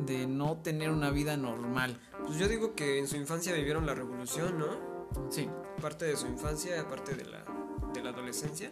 de 0.07 0.29
no 0.29 0.59
tener 0.59 0.93
una 0.93 1.11
vida 1.11 1.37
normal. 1.37 1.99
Pues 2.25 2.39
yo 2.39 2.47
digo 2.47 2.77
que 2.77 3.01
en 3.01 3.09
su 3.09 3.17
infancia 3.17 3.53
vivieron 3.53 3.85
la 3.85 3.97
revolución, 3.97 4.61
¿no? 4.61 4.67
Sí, 5.31 5.49
Parte 5.83 6.05
de 6.05 6.17
su 6.17 6.29
infancia, 6.29 6.87
parte 6.89 7.17
de 7.17 7.25
la, 7.25 7.45
de 7.93 8.01
la 8.01 8.11
adolescencia. 8.11 8.71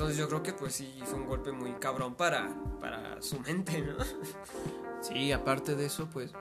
Entonces 0.00 0.16
yo 0.16 0.28
creo 0.28 0.42
que 0.42 0.54
pues 0.54 0.76
sí 0.76 0.98
fue 1.04 1.18
un 1.18 1.26
golpe 1.26 1.52
muy 1.52 1.72
cabrón 1.72 2.14
para, 2.14 2.48
para 2.80 3.20
su 3.20 3.38
mente, 3.40 3.82
¿no? 3.82 4.02
sí, 5.02 5.30
aparte 5.30 5.76
de 5.76 5.84
eso, 5.84 6.08
pues 6.10 6.32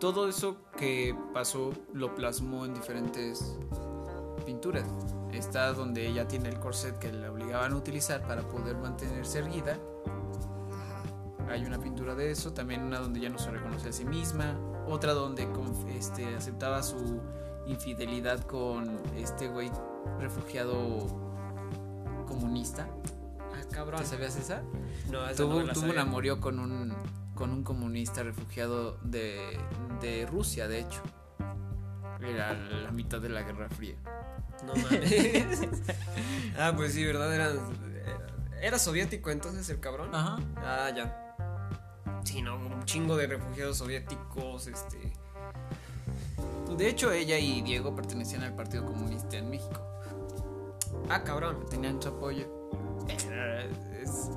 todo 0.00 0.28
eso 0.28 0.56
que 0.76 1.16
pasó 1.32 1.72
lo 1.92 2.16
plasmó 2.16 2.64
en 2.64 2.74
diferentes 2.74 3.56
pinturas. 4.44 4.88
Está 5.30 5.72
donde 5.72 6.04
ella 6.04 6.26
tiene 6.26 6.48
el 6.48 6.58
corset 6.58 6.98
que 6.98 7.12
le 7.12 7.28
obligaban 7.28 7.74
a 7.74 7.76
utilizar 7.76 8.26
para 8.26 8.42
poder 8.48 8.76
mantenerse 8.76 9.38
erguida. 9.38 9.78
Hay 11.48 11.64
una 11.64 11.78
pintura 11.78 12.16
de 12.16 12.32
eso, 12.32 12.54
también 12.54 12.82
una 12.82 12.98
donde 12.98 13.20
ya 13.20 13.28
no 13.28 13.38
se 13.38 13.52
reconoce 13.52 13.90
a 13.90 13.92
sí 13.92 14.04
misma, 14.04 14.58
otra 14.88 15.12
donde 15.12 15.46
este, 15.96 16.34
aceptaba 16.34 16.82
su 16.82 17.20
infidelidad 17.68 18.40
con 18.40 19.00
este 19.14 19.46
güey 19.46 19.70
refugiado 20.18 21.25
comunista. 22.26 22.86
Ah, 23.54 23.62
cabrón. 23.70 24.00
¿Te 24.00 24.06
sabías 24.06 24.36
esa? 24.36 24.62
No, 25.10 25.24
esa 25.26 25.36
Tuvo, 25.36 25.62
no 25.62 25.72
tuvo 25.72 25.90
un 25.90 25.98
amorío 25.98 26.40
con 26.40 26.58
un, 26.58 26.94
con 27.34 27.50
un 27.50 27.62
comunista 27.62 28.22
refugiado 28.22 28.98
de, 29.02 29.58
de 30.00 30.26
Rusia, 30.26 30.68
de 30.68 30.80
hecho. 30.80 31.00
Era 32.20 32.54
la 32.54 32.90
mitad 32.90 33.20
de 33.20 33.28
la 33.28 33.42
Guerra 33.42 33.68
Fría. 33.68 33.96
No 34.66 34.74
mames. 34.74 35.60
ah, 36.58 36.72
pues 36.76 36.94
sí, 36.94 37.04
¿verdad? 37.04 37.34
Era, 37.34 37.52
era 38.60 38.78
soviético 38.78 39.30
entonces 39.30 39.68
el 39.70 39.80
cabrón. 39.80 40.14
Ajá. 40.14 40.38
Ah, 40.56 40.90
ya. 40.94 41.22
Sí, 42.24 42.42
no, 42.42 42.56
un 42.56 42.84
chingo 42.84 43.16
de 43.16 43.26
refugiados 43.26 43.78
soviéticos, 43.78 44.66
este. 44.66 45.12
De 46.76 46.88
hecho, 46.88 47.12
ella 47.12 47.38
y 47.38 47.62
Diego 47.62 47.94
pertenecían 47.94 48.42
al 48.42 48.54
Partido 48.54 48.84
Comunista 48.84 49.36
en 49.36 49.48
México. 49.50 49.80
Ah, 51.08 51.22
cabrón. 51.24 51.64
Tenían 51.70 52.00
su 52.02 52.08
apoyo. 52.08 52.46
Era- 53.08 53.64
Es, 54.02 54.30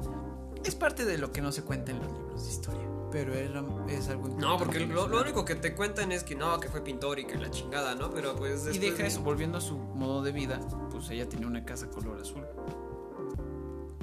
es 0.64 0.76
parte 0.76 1.06
de 1.06 1.18
lo 1.18 1.32
que 1.32 1.42
no 1.42 1.52
se 1.52 1.64
cuenta 1.64 1.92
en 1.92 2.00
los 2.00 2.12
libros 2.12 2.44
de 2.44 2.50
historia. 2.50 2.82
Pero 3.12 3.34
era, 3.34 3.64
es 3.88 4.08
algo 4.10 4.28
importante. 4.30 4.40
No, 4.46 4.58
porque 4.60 4.86
lo, 4.86 5.06
único 5.22 5.44
que 5.44 5.56
te 5.56 5.74
cuentan 5.74 6.12
es 6.12 6.24
que 6.24 6.36
no, 6.36 6.60
que 6.60 6.70
fue 6.70 6.82
pintor 6.82 7.18
y 7.18 7.26
que 7.26 7.38
la 7.38 7.50
chingada, 7.50 7.96
¿no? 7.96 8.12
Pero 8.12 8.36
pues 8.36 8.68
Y 8.74 8.78
deja 8.78 8.98
de- 8.98 9.08
eso, 9.08 9.22
volviendo 9.22 9.58
a 9.58 9.62
su 9.62 9.78
modo 9.78 10.22
de 10.22 10.32
vida, 10.32 10.60
pues 10.92 11.10
ella 11.10 11.28
tenía 11.28 11.48
una 11.48 11.66
casa 11.66 11.90
color 11.90 12.20
azul. 12.22 12.44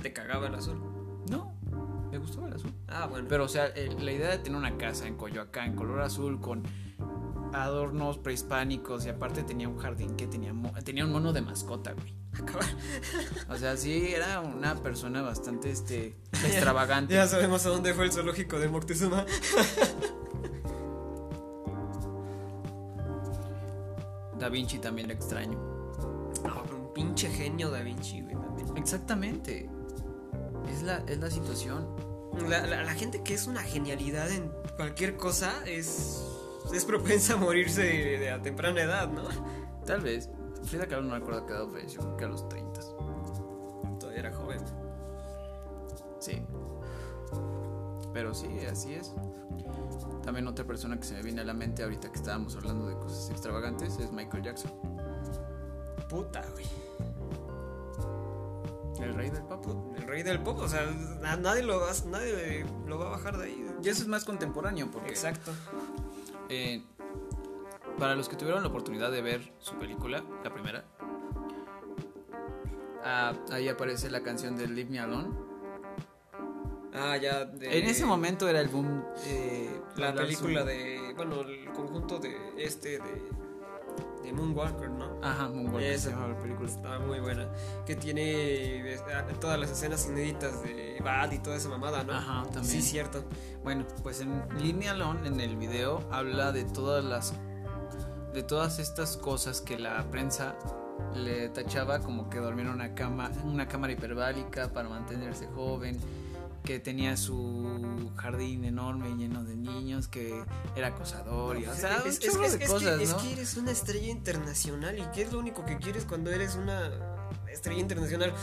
Te 0.03 0.13
cagaba 0.13 0.49
el 0.49 0.55
azul. 0.57 0.81
No, 1.31 1.53
le 2.11 2.19
gustaba 2.19 2.49
el 2.49 2.55
azul. 2.55 2.73
Ah, 2.89 3.07
bueno. 3.07 3.27
Pero, 3.29 3.45
o 3.45 3.49
sea, 3.49 3.67
el- 3.67 4.05
la 4.05 4.11
idea 4.13 4.31
de 4.31 4.39
tener 4.39 4.59
una 4.59 4.77
casa 4.77 5.07
en 5.07 5.17
Coyoacán, 5.17 5.77
color 5.77 6.01
azul, 6.01 6.41
con 6.41 6.63
adornos 7.65 8.19
prehispánicos 8.19 9.07
y 9.07 9.09
aparte 9.09 9.43
tenía 9.43 9.69
un 9.69 9.79
jardín 9.79 10.17
que 10.17 10.27
tenía, 10.27 10.53
tenía 10.85 11.05
un 11.05 11.13
mono 11.13 11.33
de 11.33 11.41
mascota, 11.43 11.93
güey. 11.93 12.15
O 13.49 13.57
sea, 13.57 13.77
sí, 13.77 14.09
era 14.13 14.41
una 14.41 14.75
persona 14.83 15.23
bastante, 15.23 15.71
este, 15.71 16.17
extravagante. 16.33 17.15
Ya 17.15 17.27
sabemos 17.27 17.65
a 17.67 17.71
dónde 17.71 17.95
fue 17.95 18.05
el 18.05 18.13
zoológico 18.13 18.59
de 18.59 18.69
Moctezuma. 18.69 19.25
Da 24.39 24.49
Vinci 24.51 24.79
también 24.79 25.09
la 25.09 25.15
extraño. 25.15 25.59
No, 26.45 26.63
un 26.77 26.93
pinche 26.93 27.29
genio 27.31 27.71
Da 27.71 27.81
Vinci, 27.81 28.21
güey, 28.21 28.35
también. 28.35 28.77
Exactamente. 28.77 29.69
Es 30.71 30.83
la, 30.83 30.99
es 31.07 31.19
la 31.19 31.31
situación. 31.31 31.87
La, 32.49 32.67
la- 32.67 32.83
la 32.83 32.93
gente 32.95 33.23
que 33.23 33.33
es 33.35 33.47
una 33.47 33.63
genialidad 33.63 34.31
en 34.31 34.51
cualquier 34.77 35.17
cosa 35.17 35.53
es. 35.67 36.23
Es 36.73 36.85
propensa 36.85 37.35
a 37.35 37.37
morirse 37.37 38.31
a 38.31 38.41
temprana 38.43 38.81
edad, 38.83 39.09
¿no? 39.09 39.23
Tal 39.85 40.01
vez. 40.01 40.31
Frida 40.65 40.87
Kahlo 40.87 41.03
no 41.03 41.15
recuerdo 41.15 41.47
que 41.47 41.53
edad 41.53 41.69
falleció, 41.69 42.01
creo 42.01 42.17
que 42.17 42.25
a 42.25 42.29
los 42.29 42.49
30. 42.49 42.81
Todavía 44.01 44.19
era 44.21 44.33
joven. 44.35 44.59
Sí. 46.19 46.43
Pero 48.13 48.35
sí, 48.35 48.49
así 48.71 48.95
es. 48.95 49.15
También 50.25 50.49
otra 50.49 50.65
persona 50.67 50.97
que 50.99 51.05
se 51.05 51.15
me 51.15 51.23
viene 51.23 51.43
a 51.43 51.45
la 51.45 51.55
mente 51.55 51.83
ahorita 51.85 52.11
que 52.11 52.17
estábamos 52.19 52.57
hablando 52.57 52.89
de 52.89 52.95
cosas 52.97 53.31
extravagantes 53.31 53.99
es 53.99 54.11
Michael 54.11 54.43
Jackson, 54.43 54.73
Puta, 56.09 56.43
güey. 56.53 56.67
el 59.01 59.15
rey 59.15 59.31
del 59.31 59.43
pop. 59.45 59.67
El 59.97 60.03
rey 60.05 60.23
del 60.23 60.41
pop, 60.43 60.59
o 60.61 60.69
sea, 60.69 60.85
nadie 61.39 61.63
lo, 61.63 61.79
va- 61.81 61.93
nadie 62.11 62.65
lo 62.87 62.99
va 62.99 63.07
a 63.07 63.11
bajar 63.11 63.37
de 63.39 63.45
ahí. 63.45 63.67
Y 63.85 63.89
eso 63.89 64.03
es 64.03 64.09
más 64.09 64.25
contemporáneo 64.25 64.91
porque 64.91 65.11
Exacto. 65.11 65.53
Eh, 66.49 66.83
para 67.99 68.15
los 68.15 68.29
que 68.29 68.37
tuvieron 68.37 68.63
la 68.63 68.69
oportunidad 68.69 69.11
de 69.11 69.23
ver 69.23 69.53
su 69.59 69.75
película, 69.77 70.23
la 70.45 70.53
primera, 70.53 70.85
ah, 73.05 73.33
ahí 73.53 73.69
aparece 73.69 74.11
la 74.11 74.23
canción 74.23 74.57
de 74.57 74.69
Leave 74.69 74.91
Me 74.91 74.99
Alone. 75.01 75.29
Ah, 76.95 77.17
ya. 77.17 77.45
de- 77.45 77.79
En 77.79 77.87
ese 77.87 78.05
momento 78.07 78.49
era 78.49 78.61
el 78.61 78.69
boom. 78.69 79.05
eh, 79.27 79.81
La 79.97 80.15
película 80.15 80.65
de. 80.65 81.13
Bueno, 81.17 81.43
el 81.43 81.71
conjunto 81.73 82.19
de 82.19 82.37
este 82.57 82.99
de. 82.99 83.46
De 84.27 84.33
Moonwalker, 84.33 84.91
¿no? 84.91 85.21
Ajá, 85.23 85.49
Moonwalker 85.49 85.93
Esa. 85.93 86.05
se 86.05 86.11
llama 86.11 86.29
la 86.29 86.39
película. 86.39 86.69
Está 86.69 86.99
muy 86.99 87.21
buena. 87.21 87.49
Que 87.87 87.95
tiene 87.95 88.95
eh, 88.95 88.99
todas 89.41 89.59
las 89.59 89.71
escenas 89.71 90.05
inéditas 90.09 90.65
de 90.65 91.01
Bad 91.03 91.31
y 91.31 91.39
toda 91.39 91.55
esa 91.57 91.69
mamada, 91.69 92.03
¿no? 92.03 92.13
Ajá, 92.13 92.43
también. 92.45 92.65
Sí, 92.65 92.83
cierto. 92.83 93.23
Bueno, 93.63 93.87
pues 94.03 94.21
en 94.21 94.43
Línea 94.61 94.91
Alone, 94.91 95.29
en 95.29 95.41
el 95.41 95.57
video, 95.57 96.03
habla 96.11 96.51
de 96.51 96.65
todas 96.65 97.05
las. 97.05 97.35
de 98.35 98.43
todas 98.43 98.81
estas 98.81 99.17
cosas 99.17 99.61
que 99.61 99.79
la 99.79 100.03
prensa 100.11 100.57
le 101.15 101.49
tachaba 101.51 102.01
como 102.01 102.29
que 102.29 102.39
dormía 102.39 102.65
en 102.65 102.73
una 102.73 102.95
cama, 102.97 103.31
una 103.45 103.69
cámara 103.69 103.93
hiperbálica 103.93 104.73
para 104.73 104.89
mantenerse 104.89 105.47
joven, 105.55 105.97
que 106.67 106.79
tenía 106.81 107.17
su 107.17 108.11
jardín 108.17 108.65
enorme 108.67 109.15
lleno 109.17 109.43
de 109.45 109.57
niños, 109.57 110.09
que 110.09 110.45
era 110.77 110.89
acosador 110.89 111.57
y 111.59 111.65
o 111.65 111.75
sea, 111.75 111.99
es, 112.05 112.19
es- 112.19 112.25
es- 112.35 112.59
de 112.59 112.65
es 112.67 112.71
cosas, 112.71 112.99
que, 112.99 113.05
es 113.05 113.11
¿no? 113.11 113.17
que 113.19 113.33
eres 113.33 113.57
una 113.57 113.71
estrella 113.71 114.09
internacional 114.09 114.99
y 114.99 115.03
¿qué 115.15 115.23
es 115.23 115.33
lo 115.33 115.39
único 115.39 115.65
que 115.65 115.79
quieres 115.79 116.05
cuando 116.05 116.31
eres 116.31 116.57
una 116.57 116.91
estrella 117.51 117.81
internacional? 117.81 118.35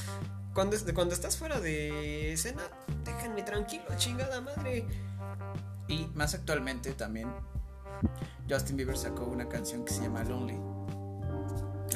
Cuando, 0.56 0.76
cuando 0.96 1.14
estás 1.14 1.38
fuera 1.38 1.60
de 1.60 2.34
escena, 2.34 2.62
déjame 3.06 3.44
tranquilo, 3.44 3.84
chingada 3.98 4.42
madre. 4.42 4.88
Y 5.88 6.08
más 6.16 6.34
actualmente 6.34 6.94
también 6.94 7.30
Justin 8.50 8.78
Bieber 8.78 8.98
sacó 8.98 9.26
una 9.26 9.50
canción 9.50 9.84
que 9.84 9.94
se 9.94 10.02
llama 10.04 10.24
Lonely. 10.24 10.60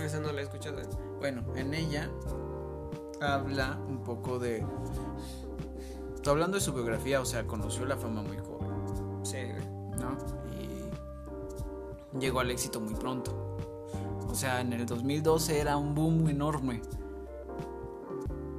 Esa 0.03 0.19
no 0.19 0.31
la 0.31 0.41
he 0.41 0.43
escuchado. 0.43 0.81
Bueno, 1.19 1.55
en 1.55 1.73
ella 1.73 2.09
habla 3.21 3.77
un 3.87 4.03
poco 4.03 4.39
de. 4.39 4.65
Está 6.27 6.33
hablando 6.33 6.57
de 6.57 6.61
su 6.61 6.73
biografía, 6.73 7.21
o 7.21 7.25
sea, 7.25 7.47
conoció 7.47 7.85
la 7.85 7.95
fama 7.95 8.21
muy 8.21 8.37
joven, 8.37 9.23
Sí. 9.23 9.37
¿no? 9.97 10.17
Y 10.51 12.19
llegó 12.19 12.41
al 12.41 12.51
éxito 12.51 12.81
muy 12.81 12.93
pronto. 12.95 13.57
O 14.27 14.35
sea, 14.35 14.59
en 14.59 14.73
el 14.73 14.85
2012 14.85 15.57
era 15.57 15.77
un 15.77 15.95
boom 15.95 16.27
enorme. 16.27 16.81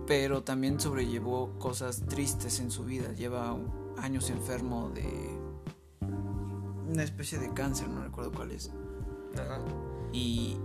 Pero 0.07 0.43
también 0.43 0.81
sobrellevó 0.81 1.59
cosas 1.59 2.01
tristes 2.07 2.59
en 2.61 2.71
su 2.71 2.85
vida. 2.85 3.13
Lleva 3.13 3.55
años 3.99 4.31
enfermo 4.31 4.89
de 4.95 5.39
una 6.91 7.03
especie 7.03 7.39
de 7.39 7.53
cáncer, 7.53 7.91
no 7.91 8.03
recuerdo 8.03 8.33
cuál 8.33 8.53
es. 8.53 8.73
Ajá. 9.35 9.61
Y, 10.15 10.57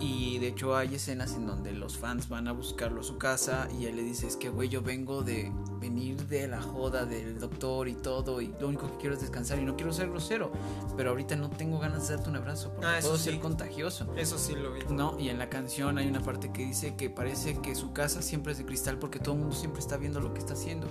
y 0.00 0.38
de 0.38 0.48
hecho 0.48 0.74
hay 0.76 0.94
escenas 0.94 1.34
en 1.34 1.46
donde 1.46 1.72
los 1.72 1.98
fans 1.98 2.28
van 2.28 2.48
a 2.48 2.52
buscarlo 2.52 3.00
a 3.00 3.04
su 3.04 3.18
casa 3.18 3.68
y 3.78 3.84
él 3.86 3.96
le 3.96 4.02
dice, 4.02 4.26
es 4.26 4.36
que 4.36 4.48
güey, 4.48 4.68
yo 4.68 4.80
vengo 4.82 5.22
de 5.22 5.52
venir 5.78 6.26
de 6.26 6.48
la 6.48 6.60
joda 6.62 7.04
del 7.04 7.38
doctor 7.38 7.86
y 7.88 7.94
todo 7.94 8.40
y 8.40 8.54
lo 8.60 8.68
único 8.68 8.90
que 8.90 8.96
quiero 8.98 9.14
es 9.14 9.20
descansar 9.20 9.58
y 9.58 9.64
no 9.64 9.76
quiero 9.76 9.92
ser 9.92 10.08
grosero, 10.10 10.50
pero 10.96 11.10
ahorita 11.10 11.36
no 11.36 11.50
tengo 11.50 11.78
ganas 11.78 12.08
de 12.08 12.14
darte 12.16 12.30
un 12.30 12.36
abrazo 12.36 12.70
porque 12.72 12.86
Ah, 12.86 12.98
puedo 13.00 13.16
sí. 13.18 13.24
ser 13.30 13.40
contagioso. 13.40 14.12
Eso 14.16 14.38
sí 14.38 14.54
lo 14.54 14.72
vi. 14.72 14.80
No, 14.90 15.18
y 15.18 15.28
en 15.28 15.38
la 15.38 15.48
canción 15.50 15.98
hay 15.98 16.08
una 16.08 16.20
parte 16.22 16.50
que 16.52 16.64
dice 16.64 16.96
que 16.96 17.10
parece 17.10 17.58
que 17.60 17.74
su 17.74 17.92
casa 17.92 18.22
siempre 18.22 18.52
es 18.52 18.58
de 18.58 18.64
cristal 18.66 18.98
porque 18.98 19.18
todo 19.18 19.34
el 19.34 19.40
mundo 19.40 19.54
siempre 19.54 19.80
está 19.80 19.96
viendo 19.96 20.20
lo 20.20 20.32
que 20.32 20.40
está 20.40 20.54
haciendo 20.54 20.86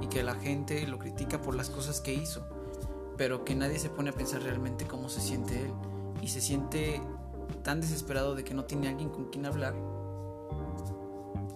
y 0.00 0.06
que 0.08 0.22
la 0.22 0.34
gente 0.36 0.86
lo 0.86 0.98
critica 0.98 1.40
por 1.42 1.54
las 1.54 1.70
cosas 1.70 2.00
que 2.00 2.14
hizo, 2.14 2.46
pero 3.16 3.44
que 3.44 3.54
nadie 3.54 3.78
se 3.78 3.90
pone 3.90 4.10
a 4.10 4.12
pensar 4.12 4.42
realmente 4.42 4.86
cómo 4.86 5.08
se 5.08 5.20
siente 5.20 5.60
él 5.66 5.70
y 6.22 6.28
se 6.28 6.40
siente 6.40 7.00
tan 7.62 7.80
desesperado 7.80 8.34
de 8.34 8.44
que 8.44 8.54
no 8.54 8.64
tiene 8.64 8.88
alguien 8.88 9.08
con 9.10 9.26
quien 9.26 9.46
hablar 9.46 9.74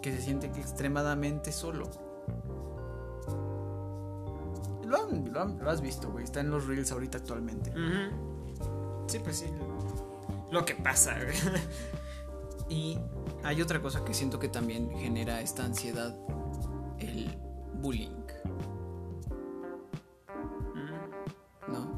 que 0.02 0.14
se 0.14 0.22
siente 0.22 0.46
extremadamente 0.46 1.50
solo. 1.52 1.84
Lo, 4.84 4.96
han- 4.96 5.32
lo 5.32 5.40
han- 5.40 5.58
lo 5.62 5.70
has 5.70 5.80
visto, 5.80 6.10
güey, 6.10 6.24
está 6.24 6.40
en 6.40 6.50
los 6.50 6.66
reels 6.66 6.92
ahorita 6.92 7.18
actualmente. 7.18 7.72
Sí, 9.06 9.18
pues 9.18 9.36
sí. 9.38 9.46
Lo 10.50 10.64
que 10.64 10.74
pasa, 10.74 11.14
güey. 11.22 11.36
Y 12.70 12.98
hay 13.44 13.62
otra 13.62 13.80
cosa 13.80 14.04
que 14.04 14.12
siento 14.12 14.38
que 14.38 14.48
también 14.48 14.90
genera 14.90 15.40
esta 15.40 15.64
ansiedad, 15.64 16.14
el 16.98 17.34
bullying, 17.80 18.10
¿no? 21.66 21.88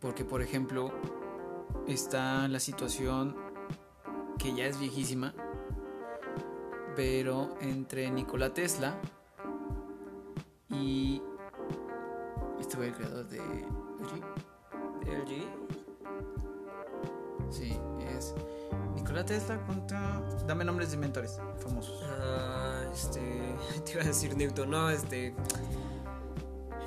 Porque, 0.00 0.24
por 0.24 0.42
ejemplo, 0.42 0.90
está 1.88 2.48
la 2.48 2.60
situación 2.60 3.36
que 4.38 4.54
ya 4.54 4.66
es 4.66 4.78
viejísima, 4.78 5.34
pero 6.94 7.56
entre 7.60 8.10
Nikola 8.10 8.54
Tesla 8.54 9.00
y 10.70 11.22
este 12.60 12.76
fue 12.76 12.88
el 12.88 12.94
creador 12.94 13.28
de 13.28 13.38
LG. 13.38 14.22
LG. 15.06 15.46
Sí, 17.50 17.78
es 18.16 18.34
Nikola 18.94 19.24
Tesla 19.24 19.64
contra... 19.66 20.20
Dame 20.46 20.64
nombres 20.64 20.90
de 20.90 20.96
mentores 20.96 21.40
famosos. 21.58 22.02
Ah, 22.04 22.82
este. 22.92 23.20
Te 23.84 23.92
iba 23.92 24.02
a 24.02 24.06
decir 24.06 24.36
Newton, 24.36 24.70
no, 24.70 24.88
este. 24.90 25.34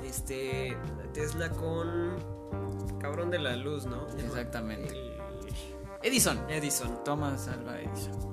Este. 0.04 0.76
Tesla 1.14 1.48
con. 1.50 2.16
Cabrón 3.00 3.30
de 3.30 3.38
la 3.38 3.56
luz, 3.56 3.86
¿no? 3.86 4.06
Exactamente. 4.18 4.94
Edison. 6.02 6.38
Edison. 6.50 7.02
Thomas 7.04 7.48
Alva 7.48 7.80
Edison. 7.80 8.32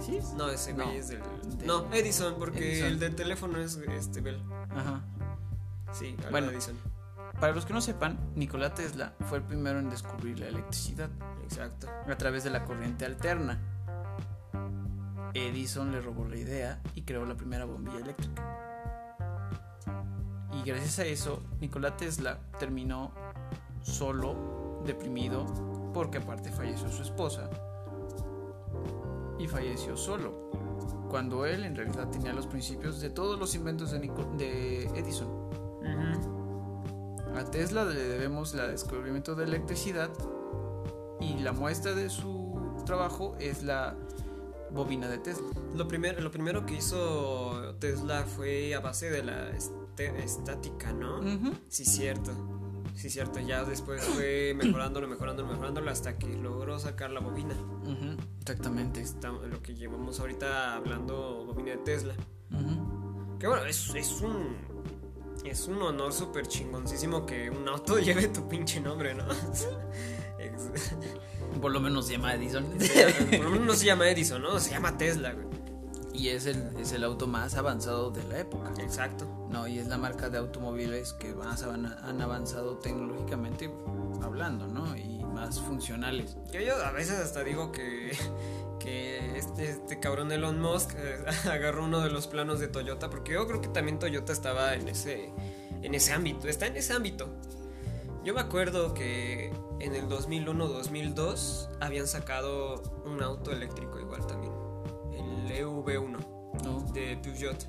¿Sí? 0.00 0.18
No, 0.36 0.48
ese 0.48 0.72
No. 0.74 0.84
güey 0.84 0.96
es 0.98 1.08
del. 1.08 1.20
De- 1.58 1.66
No, 1.66 1.92
Edison, 1.92 2.34
porque 2.38 2.72
Edison. 2.72 2.88
el 2.88 2.98
del 2.98 3.14
teléfono 3.16 3.58
es 3.58 3.76
este 3.76 4.20
Bell. 4.20 4.42
Ajá. 4.70 5.02
Sí, 5.92 6.16
Bueno. 6.30 6.50
Edison. 6.50 6.76
Para 7.40 7.52
los 7.54 7.64
que 7.66 7.72
no 7.72 7.80
sepan, 7.80 8.18
Nikola 8.34 8.72
Tesla 8.74 9.14
fue 9.28 9.38
el 9.38 9.44
primero 9.44 9.78
en 9.78 9.88
descubrir 9.90 10.38
la 10.40 10.48
electricidad 10.48 11.08
Exacto. 11.42 11.86
a 12.08 12.16
través 12.16 12.44
de 12.44 12.50
la 12.50 12.64
corriente 12.64 13.04
alterna. 13.06 13.58
Edison 15.34 15.92
le 15.92 16.00
robó 16.00 16.26
la 16.28 16.36
idea 16.36 16.80
y 16.94 17.02
creó 17.02 17.24
la 17.24 17.34
primera 17.36 17.64
bombilla 17.64 17.98
eléctrica. 17.98 18.42
Y 20.52 20.62
gracias 20.64 20.98
a 20.98 21.04
eso, 21.04 21.42
Nikola 21.60 21.96
Tesla 21.96 22.38
terminó 22.58 23.12
solo, 23.82 24.82
deprimido, 24.84 25.46
porque 25.92 26.18
aparte 26.18 26.50
falleció 26.50 26.90
su 26.90 27.02
esposa. 27.02 27.50
Y 29.38 29.48
falleció 29.48 29.96
solo, 29.96 30.50
cuando 31.08 31.46
él 31.46 31.64
en 31.64 31.74
realidad 31.74 32.08
tenía 32.10 32.32
los 32.32 32.46
principios 32.46 33.00
de 33.00 33.10
todos 33.10 33.38
los 33.38 33.54
inventos 33.54 33.90
de, 33.90 34.84
Edison. 34.94 35.28
A 37.34 37.44
Tesla 37.44 37.84
le 37.84 37.94
debemos 37.94 38.54
el 38.54 38.70
descubrimiento 38.70 39.34
de 39.34 39.44
electricidad 39.44 40.10
y 41.20 41.38
la 41.38 41.52
muestra 41.52 41.94
de 41.94 42.10
su 42.10 42.74
trabajo 42.84 43.36
es 43.38 43.62
la 43.62 43.96
bobina 44.72 45.08
de 45.08 45.18
Tesla. 45.18 45.46
Lo, 45.74 45.88
primer, 45.88 46.22
lo 46.22 46.30
primero 46.30 46.66
que 46.66 46.74
hizo 46.74 47.74
Tesla 47.78 48.24
fue 48.24 48.74
a 48.74 48.80
base 48.80 49.10
de 49.10 49.22
la 49.22 49.50
este- 49.50 50.22
estática, 50.22 50.92
¿no? 50.92 51.20
Sí, 51.68 51.84
cierto. 51.84 52.32
Sí, 52.94 53.10
cierto. 53.10 53.40
Ya 53.40 53.64
después 53.64 54.02
fue 54.02 54.54
mejorándolo, 54.56 55.08
mejorándolo, 55.08 55.48
mejorándolo 55.48 55.90
hasta 55.90 56.18
que 56.18 56.28
logró 56.28 56.78
sacar 56.78 57.10
la 57.10 57.20
bobina. 57.20 57.54
Exactamente. 58.40 59.00
Está 59.00 59.30
lo 59.30 59.62
que 59.62 59.74
llevamos 59.74 60.20
ahorita 60.20 60.76
hablando, 60.76 61.44
bobina 61.46 61.72
de 61.72 61.78
Tesla. 61.78 62.14
Que 63.38 63.46
bueno, 63.46 63.64
es, 63.64 63.94
es 63.94 64.20
un. 64.20 64.68
Es 65.44 65.66
un 65.68 65.80
honor 65.80 66.12
súper 66.12 66.46
chingoncísimo 66.46 67.24
que 67.24 67.48
un 67.48 67.66
auto 67.66 67.98
lleve 67.98 68.28
tu 68.28 68.46
pinche 68.46 68.78
nombre, 68.80 69.14
¿no? 69.14 69.24
Por 71.60 71.72
lo 71.72 71.80
menos 71.80 72.06
se 72.06 72.12
llama 72.12 72.34
Edison. 72.34 72.64
Por 72.64 73.44
lo 73.44 73.50
menos 73.50 73.66
no 73.66 73.74
se 73.74 73.86
llama 73.86 74.08
Edison, 74.10 74.42
¿no? 74.42 74.60
Se 74.60 74.70
llama 74.70 74.96
Tesla, 74.98 75.32
güey. 75.32 75.46
Y 76.20 76.28
es 76.28 76.44
el, 76.44 76.76
es 76.78 76.92
el 76.92 77.02
auto 77.02 77.26
más 77.26 77.54
avanzado 77.54 78.10
de 78.10 78.22
la 78.24 78.40
época. 78.40 78.70
Exacto. 78.78 79.26
No, 79.48 79.66
y 79.66 79.78
es 79.78 79.88
la 79.88 79.96
marca 79.96 80.28
de 80.28 80.36
automóviles 80.36 81.14
que 81.14 81.34
más 81.34 81.62
han, 81.62 81.86
han 81.86 82.20
avanzado 82.20 82.76
tecnológicamente 82.76 83.70
hablando, 84.22 84.66
¿no? 84.66 84.94
Y 84.94 85.24
más 85.24 85.58
funcionales. 85.60 86.36
Yo 86.52 86.76
a 86.84 86.90
veces 86.90 87.18
hasta 87.18 87.42
digo 87.42 87.72
que, 87.72 88.12
que 88.78 89.38
este, 89.38 89.70
este 89.70 89.98
cabrón 89.98 90.30
Elon 90.30 90.60
Musk 90.60 90.90
eh, 90.94 91.24
agarró 91.50 91.86
uno 91.86 92.00
de 92.00 92.10
los 92.10 92.26
planos 92.26 92.60
de 92.60 92.68
Toyota, 92.68 93.08
porque 93.08 93.32
yo 93.32 93.46
creo 93.46 93.62
que 93.62 93.68
también 93.68 93.98
Toyota 93.98 94.34
estaba 94.34 94.74
en 94.74 94.88
ese, 94.88 95.32
en 95.80 95.94
ese 95.94 96.12
ámbito, 96.12 96.48
está 96.48 96.66
en 96.66 96.76
ese 96.76 96.92
ámbito. 96.92 97.30
Yo 98.22 98.34
me 98.34 98.42
acuerdo 98.42 98.92
que 98.92 99.54
en 99.80 99.94
el 99.94 100.06
2001-2002 100.06 101.68
habían 101.80 102.06
sacado 102.06 102.82
un 103.06 103.22
auto 103.22 103.50
eléctrico 103.50 103.98
igual 103.98 104.26
también, 104.26 104.52
EV1 105.58 106.62
¿no? 106.64 106.80
de 106.92 107.16
Peugeot. 107.16 107.66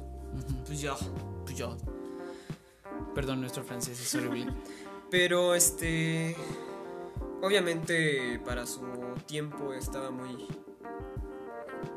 Peugeot. 0.68 1.00
Peugeot. 1.46 1.78
Perdón, 3.14 3.42
nuestro 3.42 3.64
francés 3.64 4.00
es 4.00 4.16
horrible. 4.16 4.54
Pero 5.12 5.56
este. 5.56 6.36
Obviamente 7.42 8.40
para 8.46 8.66
su 8.66 8.82
tiempo 9.26 9.74
estaba 9.74 10.12
muy. 10.12 10.48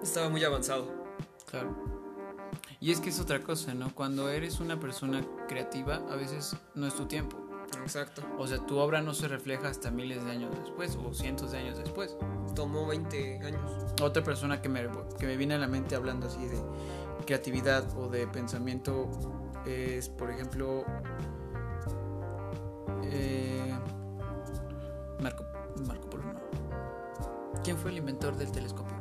Estaba 0.03 0.29
muy 0.29 0.43
avanzado. 0.43 1.05
Claro. 1.47 1.77
Y 2.81 2.91
es 2.91 3.01
que 3.01 3.11
es 3.11 3.21
otra 3.21 3.41
cosa, 3.41 3.73
¿no? 3.75 3.95
Cuando 3.95 4.29
eres 4.29 4.61
una 4.61 4.79
persona 4.79 5.25
creativa, 5.49 6.03
a 6.11 6.17
veces 6.17 6.57
no 6.75 6.87
es 6.87 6.95
tu 6.95 7.07
tiempo. 7.07 7.44
Exacto. 7.83 8.23
O 8.39 8.47
sea, 8.47 8.59
tu 8.65 8.79
obra 8.79 9.01
no 9.01 9.15
se 9.15 9.29
refleja 9.29 9.69
hasta 9.69 9.91
miles 9.91 10.25
de 10.25 10.31
años 10.31 10.51
después 10.59 10.97
o 10.97 11.13
cientos 11.13 11.53
de 11.53 11.59
años 11.59 11.79
después. 11.79 12.17
Tomó 12.55 12.87
20 12.87 13.41
años. 13.45 13.95
Otra 14.03 14.23
persona 14.23 14.61
que 14.61 14.69
me, 14.69 14.89
que 15.19 15.27
me 15.27 15.37
viene 15.37 15.55
a 15.55 15.59
la 15.59 15.69
mente 15.69 15.95
hablando 15.95 16.27
así 16.27 16.47
de 16.47 16.61
creatividad 17.27 17.85
o 17.97 18.09
de 18.09 18.27
pensamiento 18.27 19.09
es, 19.67 20.09
por 20.09 20.31
ejemplo, 20.31 20.85
eh, 23.05 23.75
Marco, 25.21 25.45
Marco 25.87 26.11
Polo. 26.11 26.25
No. 26.25 26.41
¿Quién 27.63 27.79
fue 27.79 27.91
el 27.91 27.99
inventor 27.99 28.37
del 28.37 28.51
telescopio? 28.53 28.95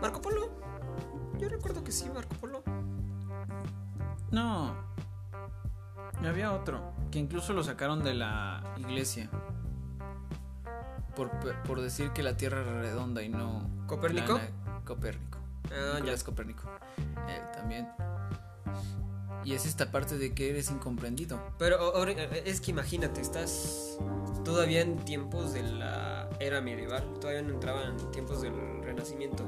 ¿Marco 0.00 0.20
Polo? 0.20 0.50
Yo 1.38 1.48
recuerdo 1.48 1.82
que 1.84 1.92
sí, 1.92 2.08
Marco 2.12 2.34
Polo. 2.36 2.62
No. 4.30 4.95
Había 6.24 6.52
otro, 6.52 6.92
que 7.10 7.18
incluso 7.18 7.52
lo 7.52 7.62
sacaron 7.62 8.02
de 8.02 8.14
la 8.14 8.62
iglesia. 8.78 9.28
Por, 11.14 11.30
por 11.62 11.80
decir 11.80 12.10
que 12.10 12.22
la 12.22 12.36
Tierra 12.36 12.60
era 12.60 12.80
redonda 12.80 13.22
y 13.22 13.28
no... 13.28 13.70
¿Copérnico? 13.86 14.34
plana. 14.34 14.82
Copérnico. 14.84 15.38
Ah, 15.66 15.94
ya. 15.94 15.94
Nicolás 16.00 16.24
Copérnico. 16.24 16.70
Él 17.28 17.42
también. 17.54 17.88
Y 19.44 19.54
es 19.54 19.64
esta 19.64 19.92
parte 19.92 20.18
de 20.18 20.34
que 20.34 20.50
eres 20.50 20.70
incomprendido. 20.70 21.40
Pero 21.58 22.06
eh, 22.06 22.42
es 22.44 22.60
que 22.60 22.72
imagínate, 22.72 23.20
estás 23.20 23.96
todavía 24.44 24.80
en 24.80 24.96
tiempos 25.04 25.52
de 25.52 25.62
la 25.62 26.28
era 26.40 26.60
medieval, 26.60 27.04
todavía 27.20 27.42
no 27.42 27.54
entraban 27.54 27.98
en 27.98 28.10
tiempos 28.10 28.42
del 28.42 28.54
renacimiento. 28.82 29.44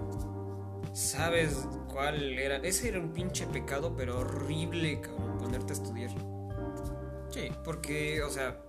¿Sabes 0.93 1.67
cuál 1.89 2.39
era? 2.39 2.57
Ese 2.57 2.89
era 2.89 3.01
un 3.01 3.13
pinche 3.13 3.47
pecado, 3.47 3.95
pero 3.97 4.21
horrible, 4.21 5.01
cabrón, 5.01 5.39
ponerte 5.39 5.73
a 5.73 5.77
estudiar. 5.77 6.11
Sí. 7.31 7.51
Porque, 7.65 8.23
o 8.23 8.31
sea, 8.31 8.61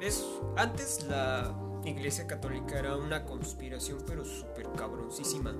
es 0.00 0.24
antes 0.56 1.04
la 1.08 1.54
Iglesia 1.84 2.26
Católica 2.26 2.78
era 2.78 2.96
una 2.96 3.24
conspiración, 3.24 3.98
pero 4.06 4.24
súper 4.24 4.66
cabroncísima. 4.76 5.54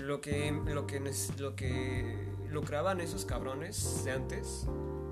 Lo 0.00 0.20
que, 0.20 0.52
lo 0.66 0.86
que, 0.86 1.00
lo 1.38 1.56
que 1.56 2.28
lucraban 2.50 3.00
esos 3.00 3.24
cabrones 3.24 4.04
de 4.04 4.12
antes 4.12 4.66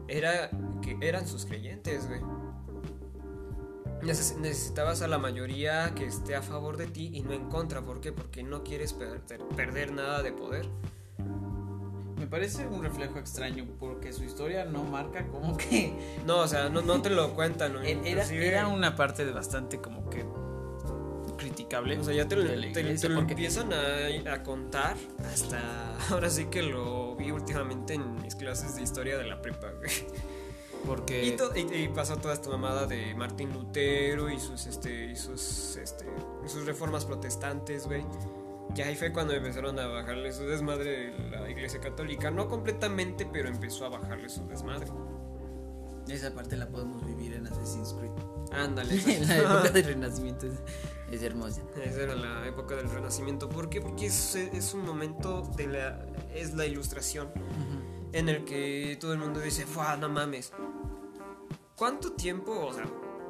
era 0.09 0.51
que 0.83 0.97
eran 1.01 1.27
sus 1.27 1.47
creyentes, 1.47 2.07
güey. 2.09 2.21
Neces- 4.03 4.37
necesitabas 4.37 5.01
a 5.03 5.09
la 5.09 5.19
mayoría 5.19 5.93
que 5.95 6.07
esté 6.07 6.35
a 6.35 6.43
favor 6.43 6.77
de 6.77 6.87
ti 6.87 7.11
y 7.15 7.23
no 7.23 7.33
en 7.33 7.49
contra. 7.49 7.83
¿Por 7.83 8.01
qué? 8.01 8.13
Porque 8.13 8.43
no 8.43 8.65
quieres 8.65 8.93
perder, 8.93 9.41
perder 9.57 9.93
nada 9.93 10.23
de 10.23 10.33
poder. 10.33 10.69
Me 12.23 12.29
parece 12.29 12.65
un 12.69 12.85
reflejo 12.85 13.19
extraño 13.19 13.67
porque 13.81 14.13
su 14.13 14.23
historia 14.23 14.65
no 14.65 14.85
marca 14.85 15.27
como 15.27 15.57
que... 15.57 15.93
No, 16.25 16.39
o 16.39 16.47
sea, 16.47 16.69
no, 16.69 16.81
no 16.81 17.03
te 17.03 17.11
lo 17.11 17.35
cuentan. 17.35 17.73
¿no? 17.73 17.83
Era, 17.83 18.25
era 18.31 18.69
una 18.69 18.95
parte 18.95 19.25
de 19.25 19.33
bastante 19.33 19.79
como 19.81 20.09
que 20.09 20.25
criticable. 21.37 21.99
O 21.99 22.05
sea, 22.05 22.15
ya 22.15 22.29
te 22.29 22.37
lo, 22.37 22.45
te- 22.45 22.71
te 22.95 23.09
lo 23.09 23.17
porque- 23.17 23.33
empiezan 23.33 23.73
a, 23.73 24.33
a 24.35 24.43
contar 24.45 24.97
hasta 25.33 25.99
ahora 26.11 26.31
sí 26.31 26.45
que 26.47 26.63
lo 26.63 27.17
vi 27.17 27.33
últimamente 27.33 27.95
en 27.95 28.23
mis 28.23 28.37
clases 28.37 28.77
de 28.77 28.83
historia 28.83 29.19
de 29.19 29.25
la 29.25 29.43
prepa, 29.43 29.73
güey. 29.73 29.91
Porque... 30.87 31.25
Y, 31.25 31.33
to- 31.33 31.57
y- 31.57 31.75
y 31.75 31.89
pasó 31.89 32.19
toda 32.19 32.35
esta 32.35 32.51
mamada 32.51 32.87
de 32.87 33.17
Martín 33.17 33.53
Lutero 33.53 34.31
y 34.31 34.39
sus 34.39 34.67
este 34.67 35.07
y 35.11 35.17
sus 35.17 35.77
este 35.77 36.07
y 36.47 36.49
sus 36.49 36.67
reformas 36.67 37.05
protestantes, 37.05 37.87
güey. 37.89 38.05
Y 38.75 38.81
ahí 38.81 38.97
fue 38.97 39.13
cuando 39.13 39.35
empezaron 39.35 39.79
a 39.79 39.87
bajarle 39.87 40.33
su 40.33 40.45
desmadre 40.45 41.13
la 41.31 41.49
Iglesia 41.51 41.81
Católica, 41.81 42.31
no 42.31 42.49
completamente, 42.49 43.29
pero 43.31 43.49
empezó 43.49 43.85
a 43.85 43.91
bajarle 43.91 44.29
su 44.29 44.47
desmadre. 44.47 44.87
Esa 46.09 46.35
parte 46.35 46.57
la 46.57 46.69
podemos 46.69 47.05
vivir 47.07 47.35
en 47.35 47.47
Assassin's 47.47 47.95
Creed. 47.95 48.13
Ándale. 48.53 48.95
en 49.07 49.29
la 49.29 49.37
época 49.39 49.71
del 49.71 49.85
Renacimiento 49.85 50.47
es, 50.47 50.55
es 51.11 51.23
hermosa. 51.23 51.63
Esa 51.83 52.03
era 52.03 52.15
la 52.15 52.47
época 52.47 52.75
del 52.75 52.91
Renacimiento. 52.91 53.49
¿Por 53.49 53.69
qué? 53.69 53.81
Porque 53.81 54.07
es, 54.07 54.35
es 54.35 54.75
un 54.75 54.85
momento 54.85 55.43
de 55.57 55.67
la. 55.67 56.07
es 56.35 56.55
la 56.55 56.67
ilustración 56.67 57.31
en 58.13 58.29
el 58.29 58.45
que 58.45 58.97
todo 59.01 59.13
el 59.13 59.19
mundo 59.19 59.41
dice, 59.41 59.67
¡Fua, 59.67 59.97
no 59.97 60.09
mames! 60.09 60.53
¿Cuánto 61.77 62.13
tiempo? 62.13 62.53
O 62.67 62.73
sea, 62.73 62.85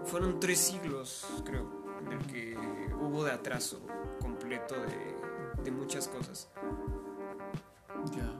fueron 0.04 0.40
tres 0.40 0.58
siglos, 0.58 1.26
creo, 1.44 1.68
en 2.04 2.12
el 2.12 2.26
que 2.26 2.56
hubo 3.00 3.24
de 3.24 3.32
atraso 3.32 3.80
completo 4.20 4.74
de, 4.74 5.21
de 5.64 5.70
muchas 5.70 6.08
cosas. 6.08 6.50
Ya. 8.14 8.32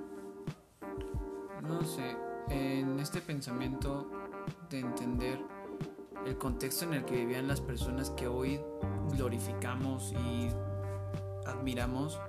No 1.63 1.83
sé, 1.85 2.17
en 2.49 2.99
este 2.99 3.21
pensamiento 3.21 4.11
de 4.71 4.81
entender 4.81 5.39
el 6.27 6.37
contexto 6.37 6.85
en 6.85 6.95
el 6.95 7.05
que 7.05 7.15
vivían 7.15 7.47
las 7.47 7.61
personas 7.61 8.11
que 8.11 8.27
hoy 8.27 8.61
glorificamos 9.13 10.13
y 10.13 10.49
admiramos 11.47 12.21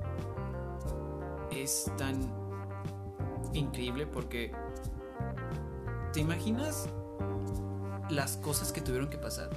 es 1.51 1.91
tan 1.97 2.19
increíble 3.53 4.07
porque 4.07 4.51
¿te 6.11 6.19
imaginas 6.19 6.89
las 8.09 8.37
cosas 8.37 8.71
que 8.71 8.81
tuvieron 8.81 9.09
que 9.09 9.17
pasar? 9.17 9.49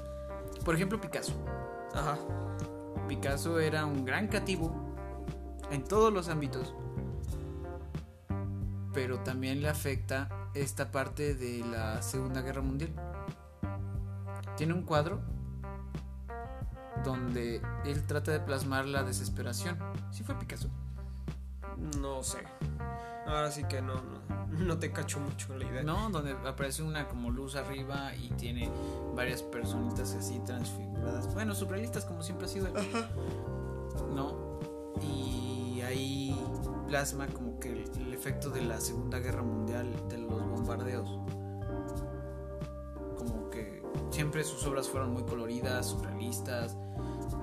Por 0.64 0.75
ejemplo, 0.75 1.01
Picasso. 1.01 1.33
Ajá. 1.94 2.18
Picasso 3.09 3.61
era 3.61 3.87
un 3.87 4.05
gran 4.05 4.29
creativo 4.29 4.86
en 5.70 5.85
todos 5.85 6.12
los 6.12 6.29
ámbitos, 6.29 6.74
pero 8.92 9.20
también 9.20 9.61
le 9.61 9.68
afecta 9.68 10.29
esta 10.55 10.90
parte 10.90 11.35
de 11.35 11.64
la 11.66 12.02
Segunda 12.02 12.40
Guerra 12.42 12.62
Mundial. 12.62 12.92
Tiene 14.57 14.72
un 14.72 14.83
cuadro 14.83 15.20
donde 17.05 17.61
él 17.85 18.07
trata 18.07 18.33
de 18.33 18.40
plasmar 18.40 18.87
la 18.87 19.02
desesperación. 19.02 19.79
Sí 20.11 20.24
fue 20.24 20.35
Picasso. 20.38 20.70
No 22.00 22.22
sé. 22.22 22.38
Ahora 23.26 23.50
sí 23.50 23.64
que 23.64 23.83
no, 23.83 23.94
no, 23.94 24.64
no 24.64 24.79
te 24.79 24.92
cacho 24.92 25.20
mucho 25.20 25.57
la 25.57 25.64
idea. 25.66 25.83
No, 25.83 26.09
donde 26.11 26.33
aparece 26.46 26.83
una 26.83 27.07
como 27.09 27.31
luz 27.31 27.57
arriba 27.57 28.14
y 28.14 28.31
tiene 28.31 28.70
varias 29.14 29.42
personitas 29.42 30.14
así 30.14 30.40
transfiguradas. 30.46 31.33
Bueno, 31.35 31.55
surrealistas 31.55 32.05
como 32.05 32.22
siempre 32.22 32.46
ha 32.46 32.48
sido 32.48 32.68
él. 32.68 32.74
Plasma 36.87 37.27
como 37.27 37.59
que 37.59 37.72
el, 37.72 38.14
efecto 38.14 38.51
de 38.51 38.62
la 38.62 38.81
Segunda 38.81 39.18
Guerra 39.18 39.42
Mundial, 39.42 39.92
de 40.09 40.18
los 40.18 40.49
bombardeos. 40.49 41.09
Como 43.18 43.51
que 43.51 43.83
siempre 44.11 44.44
sus 44.44 44.64
obras 44.66 44.88
fueron 44.88 45.12
muy 45.12 45.25
coloridas, 45.25 45.87
surrealistas, 45.87 46.77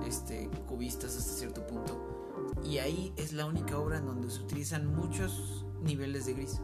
este, 0.06 0.48
cubistas 0.66 1.16
hasta 1.16 1.32
cierto 1.32 1.66
punto. 1.66 2.52
Y 2.64 2.78
ahí 2.78 3.12
es 3.16 3.32
la 3.32 3.46
única 3.46 3.78
obra 3.78 3.98
en 3.98 4.06
donde 4.06 4.30
se 4.30 4.40
utilizan 4.40 4.92
muchos 4.94 5.66
niveles 5.82 6.26
de 6.26 6.34
gris. 6.34 6.60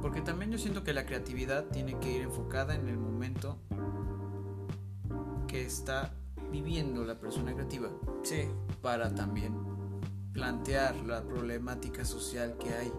Porque 0.00 0.20
también 0.20 0.50
yo 0.52 0.58
siento 0.58 0.84
que 0.84 0.92
la 0.92 1.06
creatividad 1.06 1.66
tiene 1.66 1.98
que 1.98 2.12
ir 2.12 2.22
enfocada 2.22 2.74
en 2.74 2.88
el 2.88 2.98
momento 2.98 3.58
que 5.48 5.64
está 5.64 6.14
viviendo 6.50 7.04
la 7.04 7.18
persona 7.18 7.52
creativa 7.52 7.90
Sí. 8.24 8.48
para 8.82 9.14
también 9.14 9.54
plantear 10.32 10.96
la 10.96 11.22
problemática 11.22 12.04
social 12.04 12.56
que 12.58 12.74
hay. 12.74 12.92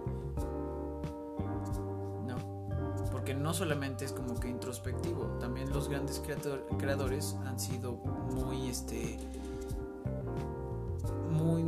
No, 2.26 2.38
porque 3.12 3.34
no 3.34 3.54
solamente 3.54 4.06
es 4.06 4.14
como 4.14 4.40
que 4.40 4.48
introspectivo, 4.48 5.38
también 5.40 5.70
los 5.72 5.90
grandes 5.90 6.22
creadores 6.80 7.36
han 7.46 7.60
sido 7.60 7.94
muy 7.94 8.70
este 8.70 9.20
muy 11.30 11.66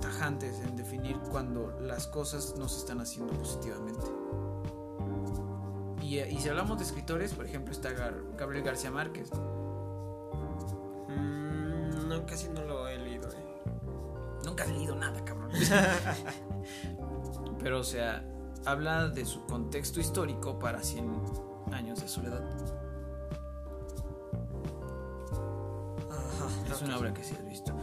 tajantes 0.00 0.60
en 0.60 0.76
definir 0.76 1.18
cuando 1.30 1.78
las 1.80 2.06
cosas 2.06 2.54
no 2.58 2.68
se 2.68 2.78
están 2.80 3.00
haciendo 3.00 3.32
positivamente. 3.34 4.06
Y, 6.02 6.20
y 6.20 6.38
si 6.40 6.48
hablamos 6.48 6.78
de 6.78 6.84
escritores, 6.84 7.34
por 7.34 7.44
ejemplo, 7.46 7.72
está 7.72 7.90
Gabriel 7.90 8.64
García 8.64 8.90
Márquez. 8.90 9.28
Mm, 11.08 12.08
no, 12.08 12.24
casi 12.26 12.48
no 12.48 12.62
lo 12.64 12.75
Pero, 17.62 17.80
o 17.80 17.84
sea, 17.84 18.24
habla 18.64 19.08
de 19.08 19.24
su 19.24 19.44
contexto 19.46 20.00
histórico 20.00 20.58
para 20.58 20.82
100 20.82 21.08
años 21.72 22.00
de 22.00 22.08
soledad. 22.08 22.42
Ajá. 26.10 26.72
Es 26.74 26.82
una 26.82 26.98
obra 26.98 27.14
que 27.14 27.24
sí 27.24 27.34
has 27.34 27.48
visto. 27.48 27.74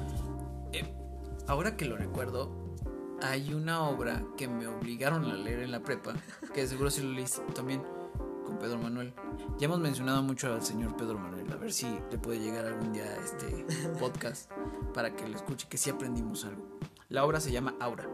Eh, 0.71 0.93
ahora 1.47 1.75
que 1.75 1.85
lo 1.85 1.97
recuerdo, 1.97 2.63
hay 3.21 3.53
una 3.53 3.87
obra 3.87 4.21
que 4.37 4.47
me 4.47 4.67
obligaron 4.67 5.25
a 5.25 5.33
leer 5.35 5.59
en 5.59 5.71
la 5.71 5.81
prepa, 5.81 6.13
que 6.53 6.67
seguro 6.67 6.91
si 6.91 7.01
lo 7.01 7.11
leíste 7.13 7.41
también, 7.53 7.81
con 8.45 8.59
Pedro 8.59 8.77
Manuel. 8.77 9.13
Ya 9.57 9.65
hemos 9.65 9.79
mencionado 9.79 10.21
mucho 10.21 10.53
al 10.53 10.61
señor 10.61 10.95
Pedro 10.97 11.17
Manuel, 11.17 11.51
a 11.51 11.55
ver 11.55 11.71
si 11.71 11.87
le 12.11 12.17
puede 12.17 12.39
llegar 12.39 12.65
algún 12.65 12.91
día 12.91 13.05
a 13.05 13.15
este 13.23 13.65
podcast 13.99 14.51
para 14.93 15.15
que 15.15 15.27
lo 15.27 15.37
escuche, 15.37 15.67
que 15.69 15.77
sí 15.77 15.89
aprendimos 15.89 16.43
algo. 16.45 16.63
La 17.13 17.23
obra 17.25 17.39
se 17.39 17.51
llama 17.51 17.75
Aura. 17.79 18.05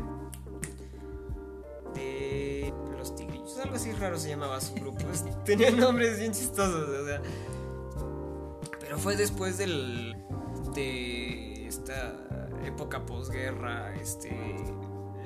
De. 1.95 2.73
Los 2.97 3.15
Tigrillos. 3.15 3.57
Algo 3.59 3.75
así 3.75 3.91
raro 3.93 4.17
se 4.17 4.29
llamaba 4.29 4.59
su 4.59 4.75
grupo. 4.75 5.05
Tenía 5.45 5.71
nombres 5.71 6.19
bien 6.19 6.33
chistosos, 6.33 6.89
o 6.89 7.05
sea. 7.05 7.21
Pero 8.79 8.97
fue 8.97 9.15
después 9.15 9.57
del. 9.57 10.15
De 10.75 11.67
esta 11.67 12.13
época 12.65 13.05
posguerra. 13.05 13.95
Este. 13.95 14.35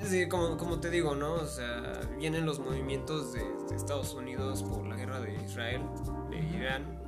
Sí, 0.04 0.28
como, 0.28 0.58
como 0.58 0.80
te 0.80 0.90
digo, 0.90 1.16
¿no? 1.16 1.34
O 1.34 1.46
sea, 1.46 2.02
vienen 2.18 2.46
los 2.46 2.60
movimientos 2.60 3.34
de, 3.34 3.44
de 3.70 3.76
Estados 3.76 4.14
Unidos 4.14 4.64
por 4.64 4.88
la 4.88 4.96
guerra 4.96 5.20
de 5.20 5.36
Israel, 5.44 5.82
de 6.30 6.40
Irán. 6.58 7.01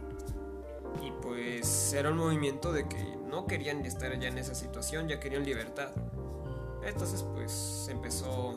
Y 1.01 1.11
pues 1.21 1.93
era 1.93 2.11
un 2.11 2.17
movimiento 2.17 2.71
de 2.71 2.87
que 2.87 3.17
no 3.29 3.45
querían 3.45 3.85
estar 3.85 4.17
ya 4.19 4.27
en 4.27 4.37
esa 4.37 4.55
situación, 4.55 5.07
ya 5.07 5.19
querían 5.19 5.43
libertad. 5.43 5.91
Entonces 6.85 7.23
pues 7.33 7.87
empezó, 7.89 8.55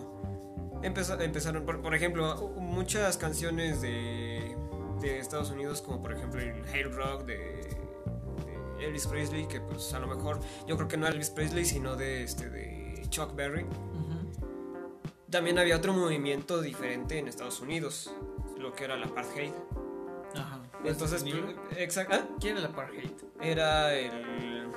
empezó 0.83 1.21
empezaron, 1.21 1.65
por, 1.65 1.81
por 1.81 1.95
ejemplo, 1.95 2.53
muchas 2.57 3.17
canciones 3.17 3.81
de, 3.81 4.57
de 5.01 5.19
Estados 5.19 5.51
Unidos, 5.51 5.83
como 5.83 6.03
por 6.03 6.13
ejemplo 6.13 6.41
el 6.41 6.65
Hail 6.73 6.93
Rock 6.93 7.25
de, 7.25 7.77
Elvis 8.81 9.07
Presley, 9.07 9.47
que 9.47 9.61
pues 9.61 9.93
a 9.95 9.99
lo 9.99 10.07
mejor 10.07 10.41
yo 10.67 10.77
creo 10.77 10.89
que 10.89 10.97
no 10.97 11.07
Elvis 11.07 11.31
Presley, 11.31 11.65
sino 11.65 11.97
de, 11.97 12.23
este, 12.23 12.51
de 12.51 13.03
Chuck 13.09 13.35
Berry. 13.35 13.67
También 15.31 15.59
había 15.59 15.77
otro 15.77 15.93
movimiento 15.93 16.61
diferente 16.61 17.19
en 17.19 17.27
Estados 17.29 17.61
Unidos, 17.61 18.13
lo 18.59 18.75
que 18.75 18.85
era 18.85 18.97
la 18.97 19.07
apartheid. 19.07 19.53
Ajá. 20.35 20.61
Entonces, 20.85 21.23
¿Nilo? 21.25 21.49
exacto. 21.77 22.15
¿ah? 22.17 22.27
¿Quién 22.41 22.57
era 22.59 22.67
el 22.67 22.73
apartheid? 22.73 23.11
era 23.41 23.93
el 23.95 24.71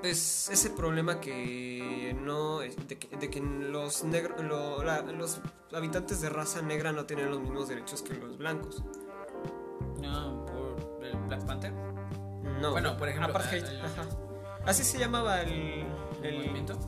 pues 0.00 0.48
ese 0.50 0.70
problema 0.70 1.20
que 1.20 2.14
no 2.20 2.58
de 2.60 2.98
que, 2.98 3.16
de 3.16 3.30
que 3.30 3.40
los 3.40 4.04
negros 4.04 4.40
los 4.44 5.40
habitantes 5.72 6.20
de 6.20 6.28
raza 6.28 6.62
negra 6.62 6.92
no 6.92 7.06
tienen 7.06 7.30
los 7.30 7.40
mismos 7.40 7.68
derechos 7.68 8.02
que 8.02 8.14
los 8.14 8.36
blancos 8.38 8.84
No, 10.00 10.44
por 10.46 11.04
el 11.04 11.16
Black 11.26 11.44
Panther. 11.46 11.72
no 12.60 12.70
Bueno, 12.72 12.96
por 12.96 13.08
ejemplo, 13.08 13.30
apartheid 13.30 13.64
el- 13.64 13.80
ajá. 13.80 14.04
así 14.66 14.84
se 14.84 14.98
llamaba 14.98 15.40
el, 15.40 15.86
¿El 16.22 16.36
movimiento? 16.38 16.78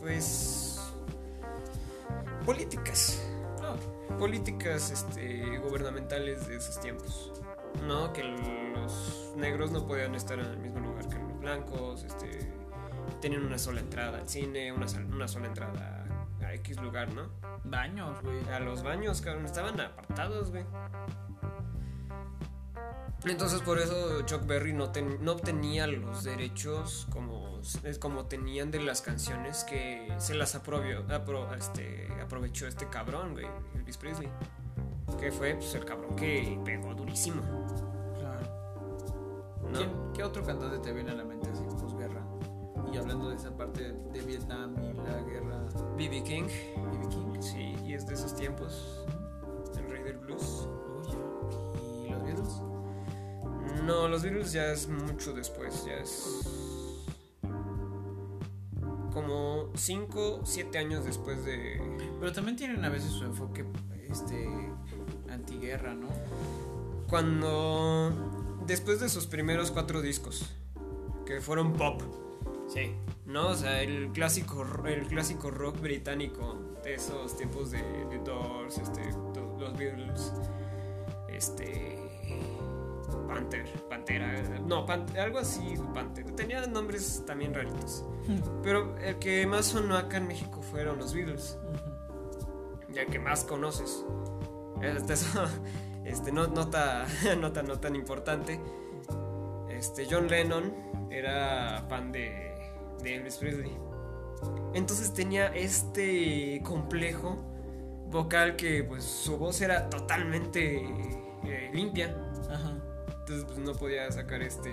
pues 0.00 0.80
políticas. 2.44 3.22
Políticas 4.18 4.90
este, 4.90 5.58
gubernamentales 5.58 6.48
de 6.48 6.56
esos 6.56 6.80
tiempos. 6.80 7.32
No, 7.86 8.12
que 8.12 8.22
los 8.24 9.32
negros 9.36 9.70
no 9.70 9.86
podían 9.86 10.14
estar 10.14 10.38
en 10.38 10.46
el 10.46 10.58
mismo 10.58 10.80
lugar 10.80 11.08
que 11.08 11.18
los 11.18 11.38
blancos, 11.40 12.04
este, 12.04 12.50
tenían 13.20 13.44
una 13.44 13.58
sola 13.58 13.80
entrada 13.80 14.18
al 14.18 14.28
cine, 14.28 14.72
una, 14.72 14.86
una 15.12 15.28
sola 15.28 15.46
entrada 15.46 16.04
a 16.42 16.54
X 16.54 16.80
lugar, 16.80 17.12
¿no? 17.12 17.28
Baños, 17.64 18.20
güey. 18.22 18.48
A 18.50 18.60
los 18.60 18.82
baños, 18.82 19.20
cabrón, 19.20 19.44
estaban 19.44 19.80
apartados, 19.80 20.50
güey. 20.50 20.64
Entonces 23.24 23.60
por 23.62 23.78
eso 23.78 24.22
Chuck 24.22 24.46
Berry 24.46 24.72
no, 24.72 24.90
ten- 24.90 25.18
no 25.24 25.32
obtenía 25.32 25.86
los 25.88 26.22
derechos 26.22 27.08
como, 27.10 27.60
tenían 28.26 28.70
de 28.70 28.80
las 28.80 29.00
canciones 29.02 29.64
que 29.64 30.12
se 30.18 30.34
las 30.34 30.54
aprobió, 30.54 31.04
apro- 31.08 31.52
este, 31.56 32.08
aprovechó 32.22 32.66
este 32.68 32.88
cabrón, 32.88 33.32
güey, 33.32 33.46
Elvis 33.74 33.96
Presley. 33.96 34.28
Que 35.18 35.32
fue 35.32 35.54
pues, 35.54 35.74
el 35.74 35.84
cabrón 35.84 36.14
que 36.14 36.60
pegó 36.64 36.94
durísimo. 36.94 37.42
Claro. 38.18 38.46
¿no? 39.72 39.78
¿Quién- 39.78 40.12
¿Qué 40.14 40.22
otro 40.22 40.44
cantante 40.44 40.78
te 40.78 40.92
viene 40.92 41.10
a 41.10 41.14
la 41.14 41.24
mente 41.24 41.48
así, 41.50 41.64
posguerra? 41.80 42.22
Y 42.92 42.96
hablando 42.98 43.28
de 43.30 43.36
esa 43.36 43.56
parte 43.56 43.92
de 44.12 44.20
Vietnam 44.22 44.74
y 44.78 44.92
la 44.94 45.20
guerra 45.22 45.58
B.B. 45.96 46.22
King, 46.22 46.44
B.B. 46.44 47.08
King. 47.08 47.40
sí, 47.42 47.74
y 47.84 47.94
es 47.94 48.06
de 48.06 48.14
esos 48.14 48.34
tiempos, 48.36 49.04
el 49.76 49.90
rey 49.90 50.02
del 50.04 50.18
blues. 50.18 50.68
Uy, 50.98 51.12
ya. 51.12 52.06
¿Y 52.06 52.10
los 52.10 52.22
Beatles? 52.22 52.62
No, 53.84 54.08
los 54.08 54.22
Beatles 54.22 54.52
ya 54.52 54.72
es 54.72 54.88
mucho 54.88 55.32
después, 55.32 55.84
ya 55.84 55.94
es 55.94 56.46
como 59.12 59.70
5, 59.74 60.42
7 60.44 60.76
años 60.76 61.06
después 61.06 61.42
de... 61.46 61.80
Pero 62.20 62.32
también 62.34 62.56
tienen 62.56 62.84
a 62.84 62.90
veces 62.90 63.12
su 63.12 63.24
enfoque 63.24 63.64
este 64.10 64.46
antiguerra, 65.30 65.94
¿no? 65.94 66.08
Cuando... 67.08 68.12
Después 68.66 69.00
de 69.00 69.08
sus 69.08 69.26
primeros 69.26 69.70
cuatro 69.70 70.02
discos, 70.02 70.50
que 71.24 71.40
fueron 71.40 71.72
pop, 71.72 72.02
Sí. 72.68 72.92
¿no? 73.24 73.48
O 73.48 73.54
sea, 73.54 73.80
el 73.82 74.10
clásico, 74.12 74.66
el 74.86 75.06
clásico 75.06 75.50
rock 75.50 75.80
británico 75.80 76.58
de 76.82 76.94
esos 76.94 77.36
tiempos 77.36 77.70
de 77.70 77.80
Doors, 78.24 78.78
este, 78.78 79.02
los 79.58 79.76
Beatles, 79.78 80.32
este... 81.28 81.95
Panther, 83.26 83.64
Pantera, 83.88 84.32
no, 84.66 84.86
Pan- 84.86 85.06
algo 85.18 85.38
así, 85.38 85.74
Panther. 85.94 86.24
Tenía 86.32 86.66
nombres 86.66 87.24
también 87.26 87.54
raritos. 87.54 88.04
Pero 88.62 88.96
el 88.98 89.18
que 89.18 89.46
más 89.46 89.66
sonó 89.66 89.96
acá 89.96 90.18
en 90.18 90.28
México 90.28 90.62
fueron 90.62 90.98
los 90.98 91.14
Beatles. 91.14 91.58
Y 92.92 92.98
el 92.98 93.06
que 93.06 93.18
más 93.18 93.44
conoces. 93.44 94.04
Este, 94.82 95.14
este, 96.04 96.32
no, 96.32 96.46
nota, 96.46 97.06
nota 97.40 97.62
no 97.62 97.78
tan 97.78 97.96
importante. 97.96 98.60
Este, 99.68 100.06
John 100.10 100.28
Lennon 100.28 100.72
era 101.10 101.84
fan 101.88 102.12
de, 102.12 102.54
de 103.02 103.14
Elvis 103.16 103.36
Presley. 103.36 103.72
Entonces 104.74 105.12
tenía 105.14 105.46
este 105.48 106.60
complejo 106.64 107.38
vocal 108.10 108.56
que 108.56 108.84
pues 108.84 109.04
su 109.04 109.36
voz 109.38 109.60
era 109.60 109.88
totalmente 109.88 110.76
eh, 111.44 111.70
limpia. 111.72 112.14
Entonces 113.26 113.44
pues 113.44 113.58
no 113.58 113.72
podía 113.72 114.08
sacar 114.12 114.40
este 114.40 114.72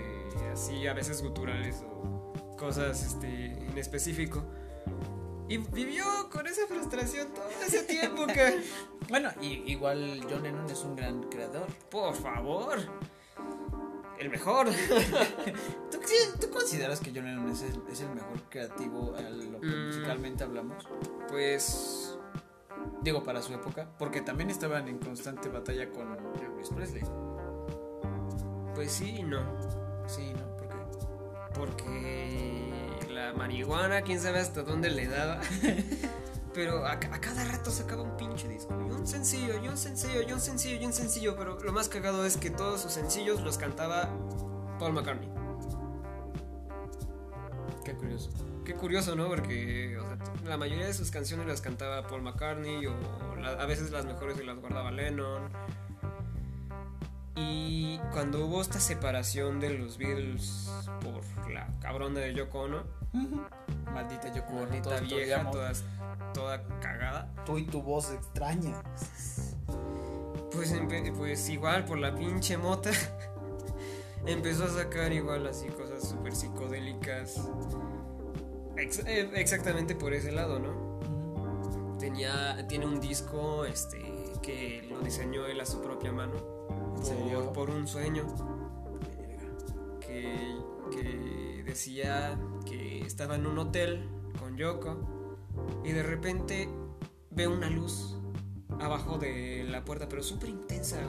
así 0.53 0.85
a 0.85 0.93
veces 0.93 1.23
guturales 1.23 1.83
o 1.87 2.33
cosas 2.55 3.01
este 3.03 3.45
en 3.45 3.75
específico. 3.79 4.43
Y 5.49 5.57
vivió 5.57 6.05
con 6.31 6.45
esa 6.45 6.67
frustración 6.67 7.33
todo 7.33 7.49
ese 7.65 7.81
tiempo 7.83 8.27
que... 8.27 8.63
Bueno, 9.09 9.29
y, 9.41 9.71
igual 9.71 10.21
John 10.29 10.43
Lennon 10.43 10.69
es 10.69 10.83
un 10.83 10.95
gran 10.95 11.23
creador. 11.23 11.65
Por 11.89 12.13
favor. 12.13 12.77
El 14.19 14.29
mejor. 14.29 14.67
¿Tú, 15.91 15.97
tú 16.39 16.49
consideras 16.51 16.99
que 16.99 17.11
John 17.13 17.25
Lennon 17.25 17.49
es 17.49 17.63
el, 17.63 17.81
es 17.91 18.01
el 18.01 18.09
mejor 18.11 18.39
creativo 18.49 19.15
a 19.17 19.21
lo 19.21 19.59
que 19.59 19.67
Mm. 19.67 19.87
musicalmente 19.87 20.43
hablamos? 20.43 20.87
Pues... 21.27 22.19
Digo, 23.01 23.23
para 23.23 23.41
su 23.41 23.51
época. 23.53 23.89
Porque 23.97 24.21
también 24.21 24.51
estaban 24.51 24.87
en 24.87 24.99
constante 24.99 25.49
batalla 25.49 25.89
con 25.89 26.15
Elvis 26.39 26.69
Presley. 26.69 27.03
Pues 28.75 28.91
sí 28.91 29.17
y 29.19 29.23
no. 29.23 29.41
Sí, 30.07 30.33
¿no? 30.33 30.57
¿Por 31.53 31.75
qué? 31.75 31.83
Porque 33.03 33.13
la 33.13 33.33
marihuana, 33.33 34.01
quién 34.01 34.19
sabe 34.19 34.39
hasta 34.39 34.63
dónde 34.63 34.89
le 34.89 35.07
daba. 35.07 35.39
Pero 36.53 36.85
a, 36.85 36.91
a 36.93 36.99
cada 36.99 37.43
rato 37.45 37.71
sacaba 37.71 38.03
un 38.03 38.15
pinche 38.17 38.47
disco. 38.47 38.75
Y 38.87 38.91
un 38.91 39.07
sencillo, 39.07 39.57
y 39.63 39.67
un 39.67 39.77
sencillo, 39.77 40.21
y 40.27 40.31
un 40.31 40.39
sencillo, 40.39 40.79
y 40.81 40.85
un 40.85 40.93
sencillo. 40.93 41.35
Pero 41.35 41.59
lo 41.61 41.71
más 41.73 41.89
cagado 41.89 42.25
es 42.25 42.37
que 42.37 42.49
todos 42.51 42.81
sus 42.81 42.91
sencillos 42.91 43.41
los 43.41 43.57
cantaba 43.57 44.09
Paul 44.79 44.93
McCartney. 44.93 45.29
Qué 47.85 47.93
curioso. 47.95 48.29
Qué 48.65 48.73
curioso, 48.75 49.15
¿no? 49.15 49.27
Porque 49.27 49.97
o 49.97 50.03
sea, 50.07 50.17
la 50.45 50.57
mayoría 50.57 50.85
de 50.85 50.93
sus 50.93 51.11
canciones 51.11 51.47
las 51.47 51.59
cantaba 51.61 52.07
Paul 52.07 52.21
McCartney 52.21 52.85
o 52.85 52.95
la- 53.41 53.49
a 53.61 53.65
veces 53.65 53.91
las 53.91 54.05
mejores 54.05 54.37
se 54.37 54.43
las 54.43 54.57
guardaba 54.57 54.89
Lennon. 54.91 55.49
Y 57.35 57.97
cuando 58.11 58.45
hubo 58.45 58.61
esta 58.61 58.79
separación 58.79 59.59
de 59.59 59.71
los 59.77 59.97
Beatles 59.97 60.69
por 61.01 61.49
la 61.51 61.67
cabrona 61.81 62.19
de 62.19 62.33
Yoko 62.33 62.61
Ono, 62.61 62.83
Maldita 63.91 64.33
Yoko 64.33 64.53
Ono, 64.53 64.65
Maldita 64.69 64.99
vieja, 64.99 65.41
odiamos. 65.49 65.83
toda, 66.33 66.63
cagada. 66.79 67.33
Tú 67.45 67.57
y 67.57 67.65
tu 67.65 67.81
voz 67.81 68.11
extraña. 68.11 68.83
Pues, 70.51 70.75
pues 71.17 71.49
igual 71.49 71.85
por 71.85 71.97
la 71.97 72.13
pinche 72.15 72.57
mota. 72.57 72.91
empezó 74.27 74.65
a 74.65 74.69
sacar 74.69 75.11
igual 75.11 75.47
así 75.47 75.67
cosas 75.69 76.07
súper 76.07 76.35
psicodélicas. 76.35 77.41
Ex- 78.77 78.99
eh, 79.05 79.31
exactamente 79.35 79.95
por 79.95 80.13
ese 80.13 80.31
lado, 80.31 80.59
¿no? 80.59 80.93
Tenía, 81.99 82.67
tiene 82.67 82.85
un 82.85 82.99
disco 82.99 83.65
este, 83.65 83.99
que 84.41 84.85
lo 84.89 84.99
diseñó 84.99 85.45
él 85.47 85.59
a 85.61 85.65
su 85.65 85.81
propia 85.81 86.11
mano. 86.11 86.33
¿En 86.97 87.05
serio? 87.05 87.43
Por, 87.45 87.53
por 87.53 87.69
un 87.69 87.87
sueño. 87.87 88.25
Que, 89.99 91.63
decía 91.65 92.37
que 92.65 93.03
estaba 93.03 93.35
en 93.35 93.47
un 93.47 93.57
hotel 93.57 94.07
con 94.39 94.57
Yoko 94.57 95.41
y 95.83 95.91
de 95.91 96.03
repente 96.03 96.69
ve 97.31 97.47
una 97.47 97.67
luz 97.67 98.15
abajo 98.79 99.17
de 99.17 99.63
la 99.63 99.83
puerta, 99.83 100.07
pero 100.07 100.21
súper 100.21 100.49
intensa. 100.49 100.99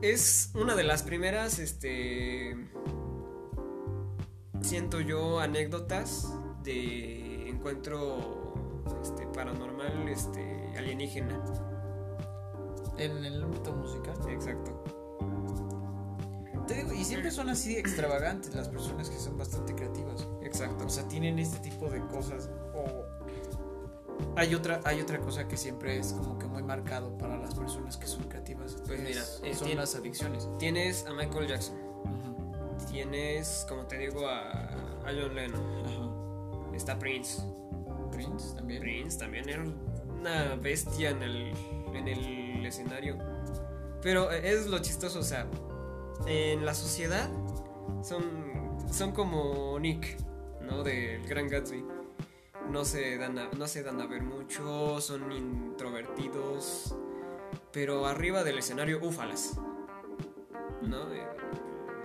Es 0.00 0.52
una 0.54 0.74
de 0.74 0.84
las 0.84 1.02
primeras, 1.02 1.58
este, 1.58 2.56
siento 4.62 5.00
yo, 5.00 5.40
anécdotas 5.40 6.32
de 6.62 7.48
encuentro 7.48 8.54
este, 9.02 9.26
paranormal, 9.26 10.08
este, 10.08 10.72
alienígena. 10.76 11.73
En 12.98 13.24
el 13.24 13.42
ámbito 13.42 13.72
musical. 13.72 14.14
Exacto. 14.28 14.82
Te 16.66 16.74
digo, 16.74 16.92
y 16.94 17.04
siempre 17.04 17.30
son 17.30 17.50
así 17.50 17.76
extravagantes 17.76 18.54
las 18.54 18.68
personas 18.68 19.10
que 19.10 19.18
son 19.18 19.36
bastante 19.36 19.74
creativas. 19.74 20.26
Exacto. 20.42 20.86
O 20.86 20.88
sea, 20.88 21.06
tienen 21.08 21.38
este 21.38 21.58
tipo 21.58 21.90
de 21.90 22.00
cosas. 22.06 22.48
O 22.74 23.04
hay 24.36 24.54
otra, 24.54 24.80
hay 24.84 25.00
otra 25.00 25.18
cosa 25.18 25.46
que 25.46 25.56
siempre 25.56 25.98
es 25.98 26.12
como 26.12 26.38
que 26.38 26.46
muy 26.46 26.62
marcado 26.62 27.18
para 27.18 27.36
las 27.36 27.54
personas 27.54 27.96
que 27.98 28.06
son 28.06 28.22
creativas. 28.24 28.76
Pues 28.86 29.00
es- 29.00 29.04
mira, 29.06 29.20
eh, 29.50 29.54
son 29.54 29.66
tiene- 29.66 29.80
las 29.80 29.94
adicciones. 29.94 30.48
Tienes 30.58 31.04
a 31.06 31.12
Michael 31.12 31.48
Jackson. 31.48 31.76
Tienes, 32.90 33.66
como 33.68 33.86
te 33.86 33.98
digo, 33.98 34.26
a, 34.26 34.50
a 34.50 35.06
John 35.06 35.34
Lennon. 35.34 35.62
Ajá. 35.84 36.74
Está 36.76 36.98
Prince. 36.98 37.42
Prince 38.10 38.54
también. 38.54 38.80
Prince 38.80 39.18
también 39.18 39.48
era 39.48 39.64
una 40.20 40.54
bestia 40.56 41.10
en 41.10 41.22
el, 41.22 41.52
en 41.96 42.08
el 42.08 42.66
escenario. 42.66 43.18
Pero 44.02 44.30
eh, 44.30 44.52
es 44.52 44.66
lo 44.66 44.78
chistoso, 44.80 45.20
o 45.20 45.22
sea, 45.22 45.46
en 46.26 46.64
la 46.64 46.74
sociedad 46.74 47.30
son, 48.02 48.76
son 48.90 49.12
como 49.12 49.78
Nick, 49.78 50.16
¿no? 50.60 50.82
Del 50.82 51.26
Gran 51.26 51.48
Gatsby. 51.48 51.84
No 52.70 52.84
se, 52.84 53.18
dan 53.18 53.38
a, 53.38 53.50
no 53.58 53.66
se 53.66 53.82
dan 53.82 54.00
a 54.00 54.06
ver 54.06 54.22
mucho, 54.22 55.00
son 55.00 55.30
introvertidos, 55.32 56.96
pero 57.72 58.06
arriba 58.06 58.42
del 58.42 58.58
escenario, 58.58 59.00
úfalas. 59.02 59.58
¿No? 60.82 61.12
Eh, 61.12 61.26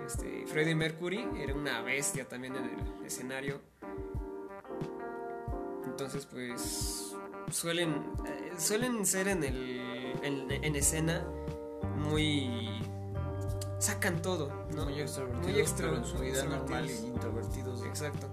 Este, 0.06 0.46
Freddie 0.48 0.76
Mercury 0.76 1.28
era 1.38 1.54
una 1.54 1.82
bestia 1.82 2.28
también 2.28 2.56
en 2.56 2.66
el 2.66 3.06
escenario. 3.06 3.62
Entonces, 5.86 6.26
pues 6.26 7.16
suelen 7.52 7.92
eh, 8.26 8.52
suelen 8.58 9.06
ser 9.06 9.28
en 9.28 9.44
el 9.44 9.80
en, 10.24 10.52
en 10.52 10.76
escena 10.76 11.24
muy 11.98 12.70
sacan 13.80 14.22
todo, 14.22 14.52
¿no? 14.76 14.86
Muy 14.86 15.00
extrovertidos. 15.00 15.46
Muy 15.52 15.62
extro- 15.62 15.76
pero 15.90 15.96
en 15.98 16.06
su 16.06 16.18
vida 16.18 16.30
extrovertidos. 16.44 16.70
normal 16.70 16.90
y 16.90 17.08
introvertidos. 17.08 17.84
Exacto. 17.84 18.28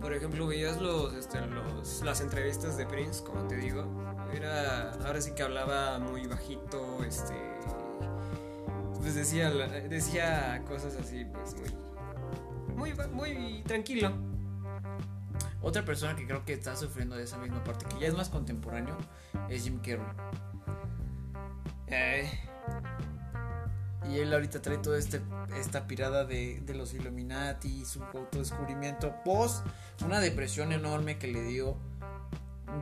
Por 0.00 0.12
ejemplo, 0.14 0.46
veías 0.46 0.80
los, 0.80 1.14
este, 1.14 1.40
los, 1.46 2.02
las 2.02 2.20
entrevistas 2.20 2.76
de 2.76 2.84
Prince, 2.86 3.22
como 3.24 3.46
te 3.46 3.56
digo. 3.56 3.84
Era, 4.34 4.92
ahora 5.06 5.20
sí 5.20 5.32
que 5.32 5.42
hablaba 5.42 5.98
muy 5.98 6.26
bajito, 6.26 7.02
este, 7.06 7.34
pues 9.00 9.14
decía, 9.14 9.50
decía 9.50 10.62
cosas 10.68 10.96
así, 10.96 11.24
pues 11.24 11.54
muy, 12.76 12.92
muy, 13.12 13.34
muy 13.34 13.62
tranquilo. 13.62 14.12
Otra 15.64 15.84
persona 15.84 16.14
que 16.14 16.26
creo 16.26 16.44
que 16.44 16.52
está 16.52 16.76
sufriendo 16.76 17.16
de 17.16 17.24
esa 17.24 17.38
misma 17.38 17.64
parte, 17.64 17.86
que 17.86 17.98
ya 17.98 18.06
es 18.06 18.14
más 18.14 18.28
contemporáneo, 18.28 18.96
es 19.48 19.64
Jim 19.64 19.78
Carrey. 19.78 20.04
Eh, 21.86 22.30
Y 24.10 24.18
él 24.18 24.32
ahorita 24.34 24.60
trae 24.60 24.76
toda 24.76 24.98
este, 24.98 25.22
esta 25.58 25.86
pirada 25.86 26.24
de, 26.26 26.60
de 26.60 26.74
los 26.74 26.92
Illuminati, 26.92 27.86
su 27.86 28.02
autodescubrimiento, 28.02 29.14
post 29.24 29.64
una 30.04 30.20
depresión 30.20 30.72
enorme 30.72 31.18
que 31.18 31.28
le 31.28 31.42
dio 31.42 31.76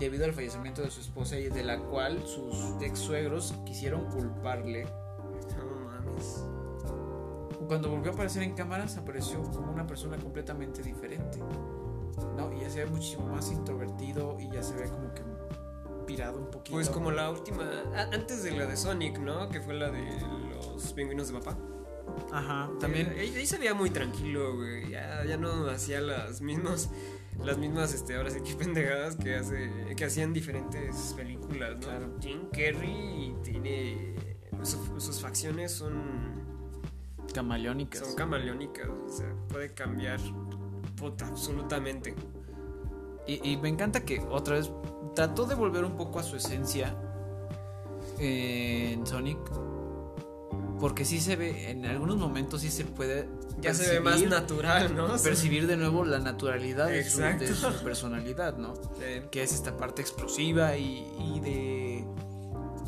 debido 0.01 0.25
al 0.25 0.33
fallecimiento 0.33 0.83
de 0.83 0.91
su 0.91 1.01
esposa 1.01 1.37
y 1.39 1.49
de 1.49 1.63
la 1.63 1.79
cual 1.79 2.27
sus 2.27 2.83
ex 2.83 2.99
suegros 2.99 3.55
quisieron 3.65 4.07
culparle. 4.11 4.85
no 4.85 5.85
mames. 5.85 6.45
Cuando 7.69 7.89
volvió 7.91 8.11
a 8.11 8.15
aparecer 8.15 8.43
en 8.43 8.55
cámaras 8.55 8.97
apareció 8.97 9.41
como 9.43 9.71
una 9.71 9.87
persona 9.87 10.17
completamente 10.17 10.83
diferente. 10.83 11.39
¿No? 12.37 12.53
Y 12.53 12.61
ya 12.61 12.71
se 12.71 12.85
ve 12.85 12.91
muchísimo 12.91 13.27
más 13.27 13.51
introvertido 13.51 14.37
y 14.41 14.51
ya 14.51 14.63
se 14.63 14.75
ve 14.75 14.89
como 14.89 15.13
que 15.15 15.23
pirado 16.07 16.39
un 16.39 16.51
poquito. 16.51 16.73
Pues 16.77 16.89
como 16.91 17.11
la 17.11 17.31
última, 17.31 17.65
antes 18.13 18.43
de 18.43 18.53
la 18.53 18.67
de 18.67 18.77
Sonic, 18.77 19.19
¿no? 19.19 19.49
Que 19.49 19.61
fue 19.61 19.75
la 19.75 19.91
de 19.91 20.05
los 20.51 20.93
pingüinos 20.93 21.29
de 21.29 21.35
papá. 21.39 21.57
Ajá, 22.33 22.69
también. 22.81 23.13
Eh, 23.13 23.21
Ahí, 23.21 23.35
ahí 23.37 23.47
se 23.47 23.59
veía 23.59 23.75
muy 23.75 23.91
tranquilo, 23.91 24.57
güey. 24.57 24.91
Ya, 24.91 25.25
ya 25.25 25.37
no 25.37 25.67
hacía 25.69 26.01
las 26.01 26.41
mismas, 26.43 26.91
las 27.43 27.57
mismas, 27.59 27.95
este, 27.95 28.17
ahora 28.17 28.31
sí 28.31 28.41
que 28.41 28.55
pendejadas 28.59 29.17
que 29.17 29.37
hace, 29.37 29.95
que 29.97 30.05
hacían 30.05 30.33
diferentes 30.33 31.15
películas, 31.17 31.75
¿no? 31.77 31.81
Claro. 31.87 32.17
Jim 32.21 32.49
Carrey 32.53 33.35
tiene, 33.45 34.17
su- 34.63 35.01
sus 35.01 35.21
facciones 35.21 35.71
son, 35.73 36.43
camaleónicas. 37.33 38.01
son 38.07 38.17
camaleónicas, 38.17 38.89
o 38.89 39.09
sea, 39.09 39.33
puede 39.49 39.73
cambiar, 39.73 40.21
puta, 41.03 41.27
absolutamente. 41.27 42.15
Y, 43.27 43.51
y 43.51 43.57
me 43.57 43.69
encanta 43.69 44.05
que 44.05 44.21
otra 44.31 44.55
vez 44.57 44.71
trató 45.15 45.45
de 45.47 45.55
volver 45.55 45.85
un 45.85 45.97
poco 45.97 46.19
a 46.19 46.23
su 46.23 46.37
esencia 46.37 46.97
en 48.19 49.07
Sonic. 49.07 49.39
Porque 50.81 51.05
sí 51.05 51.21
se 51.21 51.37
ve, 51.37 51.71
en 51.71 51.87
algunos 51.87 52.17
momentos 52.17 52.63
sí 52.63 52.71
se 52.71 52.85
puede. 52.85 53.29
Ya 53.61 53.73
se 53.73 53.89
ve 53.89 54.01
más 54.01 54.21
natural, 54.23 54.97
¿no? 54.97 55.17
Percibir 55.23 55.67
de 55.69 55.77
nuevo 55.77 56.05
la 56.05 56.19
naturalidad 56.19 56.89
de 56.89 57.05
su, 57.05 57.21
de 57.21 57.55
su 57.55 57.73
personalidad, 57.85 58.57
¿no? 58.57 58.75
Sí. 58.75 59.23
Que 59.31 59.45
es 59.45 59.53
esta 59.53 59.77
parte 59.77 60.03
explosiva 60.03 60.77
y, 60.77 61.07
y 61.19 61.41
de 61.41 62.05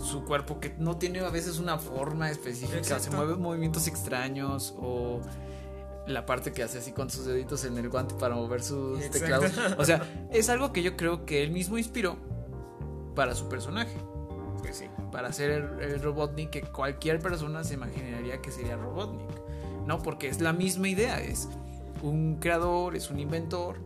su 0.05 0.25
cuerpo 0.25 0.59
que 0.59 0.75
no 0.79 0.97
tiene 0.97 1.21
a 1.21 1.31
veces 1.31 1.59
una 1.59 1.79
forma 1.79 2.31
específica, 2.31 2.99
se 2.99 3.11
mueve 3.11 3.37
movimientos 3.37 3.87
extraños 3.87 4.75
o 4.77 5.21
la 6.07 6.27
parte 6.27 6.53
que 6.53 6.63
hace 6.63 6.79
así 6.79 6.93
con 6.93 7.09
sus 7.11 7.25
deditos 7.27 7.65
en 7.65 7.79
el 7.79 7.89
guante 7.89 8.15
para 8.15 8.35
mover 8.35 8.63
sus 8.63 9.01
Exacto. 9.03 9.19
teclados. 9.41 9.79
O 9.79 9.85
sea, 9.85 10.29
es 10.33 10.49
algo 10.49 10.73
que 10.73 10.83
yo 10.83 10.97
creo 10.97 11.25
que 11.25 11.43
él 11.43 11.51
mismo 11.51 11.79
inspiró 11.79 12.17
para 13.15 13.35
su 13.35 13.49
personaje, 13.49 13.97
Pues 14.61 14.77
sí. 14.79 14.87
para 15.13 15.29
hacer 15.29 15.51
el, 15.51 15.81
el 15.81 16.03
Robotnik 16.03 16.51
que 16.51 16.63
cualquier 16.63 17.21
persona 17.21 17.63
se 17.65 17.75
imaginaría 17.75 18.43
que 18.43 18.51
sería 18.51 18.77
Robotnik. 18.77 19.29
No, 19.87 20.03
porque 20.03 20.29
es 20.29 20.41
la 20.41 20.53
misma 20.53 20.89
idea, 20.89 21.21
es 21.21 21.49
un 22.03 22.37
creador, 22.41 22.97
es 22.97 23.11
un 23.11 23.19
inventor 23.21 23.77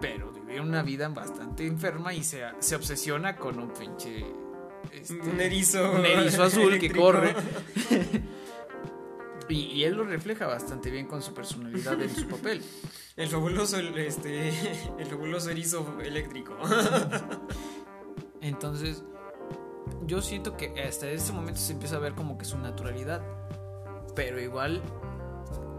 pero 0.00 0.32
vive 0.32 0.60
una 0.60 0.82
vida 0.82 1.06
bastante 1.08 1.64
enferma 1.64 2.12
y 2.12 2.24
se, 2.24 2.42
se 2.58 2.74
obsesiona 2.74 3.36
con 3.36 3.60
un 3.60 3.70
pinche. 3.72 4.26
este, 4.92 5.14
Un 5.14 5.40
erizo. 5.40 5.92
un 5.92 6.04
erizo 6.04 6.42
azul 6.42 6.76
que 6.80 6.90
corre. 6.90 7.34
y, 9.48 9.54
y 9.54 9.84
él 9.84 9.94
lo 9.94 10.04
refleja 10.04 10.46
bastante 10.46 10.90
bien 10.90 11.06
con 11.06 11.22
su 11.22 11.34
personalidad 11.34 12.00
en 12.00 12.14
su 12.14 12.26
papel. 12.26 12.62
El 13.16 13.28
fabuloso, 13.28 13.76
el, 13.76 13.96
este, 13.98 14.48
el 14.98 15.06
fabuloso 15.06 15.50
erizo 15.50 16.00
eléctrico. 16.00 16.56
Entonces, 18.40 19.04
yo 20.06 20.22
siento 20.22 20.56
que 20.56 20.82
hasta 20.82 21.10
ese 21.10 21.32
momento 21.32 21.60
se 21.60 21.74
empieza 21.74 21.96
a 21.96 21.98
ver 21.98 22.14
como 22.14 22.38
que 22.38 22.46
su 22.46 22.56
naturalidad. 22.56 23.22
Pero 24.14 24.40
igual, 24.40 24.82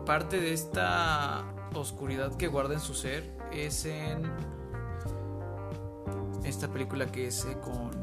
parte 0.05 0.39
de 0.39 0.53
esta 0.53 1.43
oscuridad 1.73 2.35
que 2.35 2.47
guarda 2.47 2.75
en 2.75 2.79
su 2.79 2.93
ser 2.93 3.35
es 3.51 3.85
en 3.85 4.31
esta 6.43 6.71
película 6.71 7.11
que 7.11 7.27
es 7.27 7.45
eh, 7.45 7.57
con... 7.61 8.02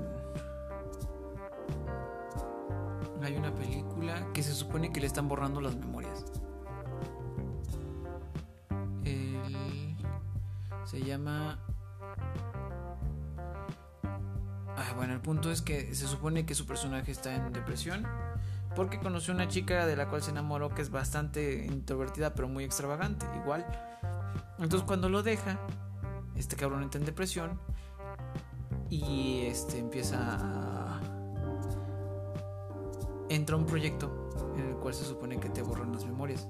Hay 3.22 3.36
una 3.36 3.54
película 3.54 4.32
que 4.32 4.42
se 4.42 4.54
supone 4.54 4.92
que 4.92 5.00
le 5.00 5.06
están 5.06 5.28
borrando 5.28 5.60
las 5.60 5.76
memorias. 5.76 6.24
Se 10.84 11.00
llama 11.04 11.56
Ah, 14.80 14.94
bueno, 14.96 15.12
el 15.12 15.20
punto 15.20 15.52
es 15.52 15.62
que 15.62 15.94
se 15.94 16.08
supone 16.08 16.46
que 16.46 16.54
su 16.54 16.66
personaje 16.66 17.12
está 17.12 17.36
en 17.36 17.52
depresión 17.52 18.06
porque 18.74 18.98
conoció 18.98 19.34
una 19.34 19.46
chica 19.46 19.84
de 19.84 19.94
la 19.94 20.08
cual 20.08 20.22
se 20.22 20.30
enamoró 20.30 20.70
que 20.70 20.80
es 20.80 20.90
bastante 20.90 21.66
introvertida 21.66 22.34
pero 22.34 22.48
muy 22.48 22.64
extravagante, 22.64 23.26
igual. 23.36 23.66
Entonces 24.58 24.86
cuando 24.86 25.08
lo 25.08 25.22
deja, 25.22 25.60
este 26.34 26.56
cabrón 26.56 26.82
entra 26.82 26.98
en 26.98 27.04
depresión 27.04 27.60
y 28.88 29.42
este 29.42 29.78
empieza 29.78 30.16
a... 30.18 30.89
entra 33.30 33.56
un 33.56 33.64
proyecto 33.64 34.28
en 34.56 34.66
el 34.68 34.74
cual 34.76 34.92
se 34.92 35.04
supone 35.04 35.40
que 35.40 35.48
te 35.48 35.62
borran 35.62 35.92
las 35.92 36.04
memorias. 36.04 36.46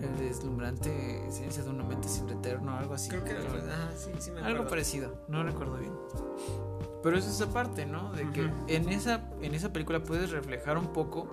El 0.00 0.18
deslumbrante 0.18 1.24
ciencia 1.30 1.62
de 1.62 1.70
una 1.70 1.84
mente 1.84 2.08
sin 2.08 2.28
eterno, 2.28 2.76
algo 2.76 2.94
así. 2.94 3.08
Creo 3.08 3.24
que 3.24 3.32
Algo- 3.32 3.56
ah, 3.70 3.90
sí, 3.96 4.10
sí 4.18 4.30
me 4.32 4.40
algo 4.40 4.66
parecido, 4.66 5.14
no 5.28 5.44
recuerdo 5.44 5.78
bien. 5.78 5.92
Pero 7.02 7.16
es 7.16 7.26
esa 7.26 7.46
parte, 7.52 7.86
¿no? 7.86 8.12
De 8.12 8.28
que 8.30 8.50
en 8.68 8.88
esa, 8.88 9.30
en 9.40 9.54
esa 9.54 9.72
película 9.72 10.02
puedes 10.02 10.30
reflejar 10.30 10.76
un 10.78 10.92
poco 10.92 11.28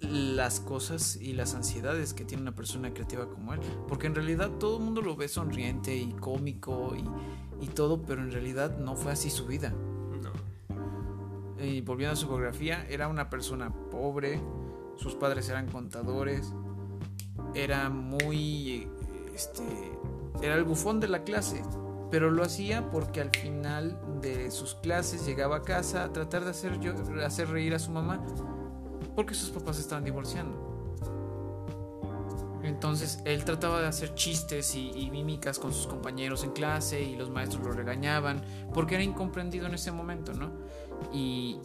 las 0.00 0.60
cosas 0.60 1.16
y 1.16 1.32
las 1.32 1.54
ansiedades 1.54 2.12
que 2.14 2.24
tiene 2.24 2.42
una 2.42 2.54
persona 2.54 2.92
creativa 2.92 3.28
como 3.28 3.54
él. 3.54 3.60
Porque 3.88 4.06
en 4.06 4.14
realidad 4.14 4.50
todo 4.58 4.76
el 4.78 4.84
mundo 4.84 5.00
lo 5.02 5.16
ve 5.16 5.28
sonriente 5.28 5.96
y 5.96 6.12
cómico 6.12 6.94
y, 6.94 7.64
y 7.64 7.68
todo, 7.68 8.02
pero 8.02 8.22
en 8.22 8.30
realidad 8.32 8.78
no 8.78 8.96
fue 8.96 9.12
así 9.12 9.30
su 9.30 9.46
vida. 9.46 9.72
Y 11.58 11.80
volviendo 11.80 12.12
a 12.12 12.16
su 12.16 12.28
biografía, 12.28 12.86
era 12.88 13.08
una 13.08 13.30
persona 13.30 13.72
pobre, 13.90 14.42
sus 14.96 15.14
padres 15.14 15.48
eran 15.48 15.68
contadores, 15.68 16.52
era 17.54 17.88
muy, 17.88 18.88
este, 19.34 19.62
era 20.42 20.54
el 20.54 20.64
bufón 20.64 21.00
de 21.00 21.08
la 21.08 21.22
clase, 21.24 21.62
pero 22.10 22.30
lo 22.30 22.42
hacía 22.42 22.90
porque 22.90 23.20
al 23.20 23.30
final 23.30 23.98
de 24.20 24.50
sus 24.50 24.74
clases 24.74 25.26
llegaba 25.26 25.56
a 25.56 25.62
casa 25.62 26.04
a 26.04 26.12
tratar 26.12 26.44
de 26.44 26.50
hacer, 26.50 26.78
hacer 27.24 27.48
reír 27.48 27.74
a 27.74 27.78
su 27.78 27.90
mamá, 27.90 28.24
porque 29.14 29.34
sus 29.34 29.50
papás 29.50 29.78
estaban 29.78 30.04
divorciando. 30.04 30.65
Entonces 32.66 33.20
él 33.24 33.44
trataba 33.44 33.80
de 33.80 33.86
hacer 33.86 34.14
chistes 34.14 34.74
y, 34.74 34.90
y 34.90 35.10
mímicas 35.10 35.58
con 35.58 35.72
sus 35.72 35.86
compañeros 35.86 36.42
en 36.44 36.50
clase 36.50 37.00
y 37.00 37.16
los 37.16 37.30
maestros 37.30 37.64
lo 37.64 37.72
regañaban 37.72 38.42
porque 38.74 38.96
era 38.96 39.04
incomprendido 39.04 39.66
en 39.66 39.74
ese 39.74 39.92
momento, 39.92 40.32
¿no? 40.32 40.50
Y, 41.12 41.60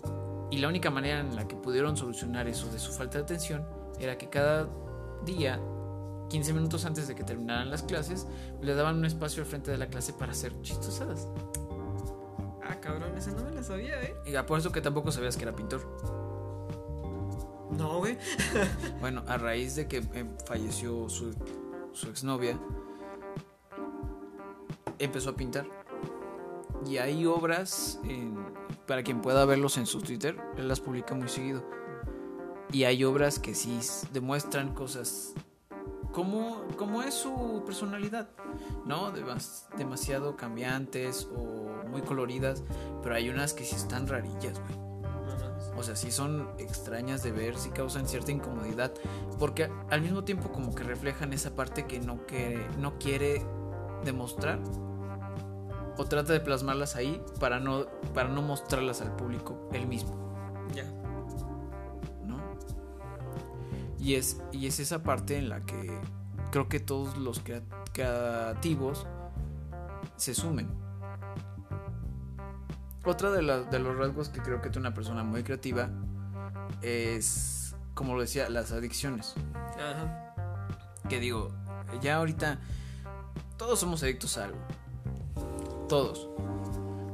y 0.51 0.57
la 0.59 0.67
única 0.67 0.91
manera 0.91 1.21
en 1.21 1.35
la 1.35 1.47
que 1.47 1.55
pudieron 1.55 1.97
solucionar 1.97 2.47
eso 2.47 2.71
de 2.71 2.77
su 2.77 2.91
falta 2.91 3.17
de 3.17 3.23
atención 3.23 3.65
era 3.99 4.17
que 4.17 4.29
cada 4.29 4.69
día, 5.25 5.59
15 6.29 6.53
minutos 6.53 6.85
antes 6.85 7.07
de 7.07 7.15
que 7.15 7.23
terminaran 7.23 7.69
las 7.69 7.83
clases, 7.83 8.27
le 8.61 8.73
daban 8.75 8.97
un 8.97 9.05
espacio 9.05 9.43
al 9.43 9.49
frente 9.49 9.71
de 9.71 9.77
la 9.77 9.87
clase 9.87 10.13
para 10.13 10.33
hacer 10.33 10.53
chistosadas. 10.61 11.27
Ah, 12.63 12.79
cabrón, 12.79 13.17
esa 13.17 13.31
no 13.31 13.43
me 13.43 13.51
la 13.51 13.63
sabía, 13.63 14.01
¿eh? 14.03 14.15
Y 14.25 14.35
apuesto 14.35 14.71
que 14.71 14.81
tampoco 14.81 15.11
sabías 15.11 15.35
que 15.35 15.43
era 15.43 15.55
pintor. 15.55 15.81
No, 17.77 17.99
güey. 17.99 18.17
Bueno, 18.99 19.23
a 19.27 19.37
raíz 19.37 19.75
de 19.75 19.87
que 19.87 19.97
eh, 19.97 20.25
falleció 20.45 21.09
su, 21.09 21.33
su 21.93 22.07
exnovia, 22.09 22.59
empezó 24.99 25.31
a 25.31 25.35
pintar. 25.35 25.65
Y 26.85 26.97
hay 26.97 27.25
obras, 27.25 27.99
para 28.87 29.03
quien 29.03 29.21
pueda 29.21 29.45
verlos 29.45 29.77
en 29.77 29.85
su 29.85 30.01
Twitter, 30.01 30.37
él 30.57 30.67
las 30.67 30.79
publica 30.79 31.13
muy 31.15 31.27
seguido. 31.29 31.63
Y 32.71 32.85
hay 32.85 33.03
obras 33.03 33.37
que 33.39 33.53
sí 33.53 33.79
demuestran 34.13 34.73
cosas 34.73 35.33
como, 36.11 36.63
como 36.77 37.01
es 37.03 37.13
su 37.13 37.63
personalidad, 37.65 38.29
¿no? 38.85 39.11
Demas- 39.11 39.67
demasiado 39.77 40.35
cambiantes 40.35 41.27
o 41.35 41.69
muy 41.89 42.01
coloridas, 42.01 42.63
pero 43.03 43.15
hay 43.15 43.29
unas 43.29 43.53
que 43.53 43.63
sí 43.63 43.75
están 43.75 44.07
rarillas, 44.07 44.59
güey. 44.59 44.90
O 45.77 45.83
sea, 45.83 45.95
sí 45.95 46.11
son 46.11 46.49
extrañas 46.57 47.23
de 47.23 47.31
ver, 47.31 47.57
sí 47.57 47.69
causan 47.69 48.07
cierta 48.07 48.31
incomodidad, 48.31 48.91
porque 49.39 49.69
al 49.89 50.01
mismo 50.01 50.23
tiempo 50.23 50.51
como 50.51 50.75
que 50.75 50.83
reflejan 50.83 51.31
esa 51.33 51.55
parte 51.55 51.85
que 51.85 51.99
no, 51.99 52.25
que 52.25 52.65
no 52.77 52.97
quiere 52.99 53.45
demostrar 54.03 54.59
o 55.97 56.05
trata 56.05 56.33
de 56.33 56.39
plasmarlas 56.39 56.95
ahí 56.95 57.21
para 57.39 57.59
no, 57.59 57.85
para 58.13 58.29
no 58.29 58.41
mostrarlas 58.41 59.01
al 59.01 59.15
público 59.15 59.69
él 59.71 59.87
mismo, 59.87 60.11
Ya. 60.73 60.83
¿no? 62.25 62.37
Y 63.99 64.15
es, 64.15 64.41
y 64.51 64.67
es 64.67 64.79
esa 64.79 65.03
parte 65.03 65.37
en 65.37 65.49
la 65.49 65.61
que 65.61 65.99
creo 66.51 66.67
que 66.67 66.79
todos 66.79 67.17
los 67.17 67.39
crea- 67.39 67.61
creativos 67.93 69.05
se 70.17 70.33
sumen. 70.33 70.69
Otra 73.03 73.31
de, 73.31 73.41
los 73.41 73.97
rasgos 73.97 74.29
que 74.29 74.41
creo 74.41 74.61
que 74.61 74.69
tiene 74.69 74.87
una 74.87 74.93
persona 74.93 75.23
muy 75.23 75.43
creativa 75.43 75.89
es, 76.81 77.75
como 77.95 78.13
lo 78.13 78.21
decía, 78.21 78.47
las 78.49 78.71
adicciones. 78.71 79.33
Ajá. 79.55 80.35
Que 81.09 81.19
digo, 81.19 81.51
ya 82.01 82.17
ahorita 82.17 82.59
todos 83.57 83.79
somos 83.79 84.03
adictos 84.03 84.37
a 84.37 84.45
algo. 84.45 84.59
Todos. 85.89 86.29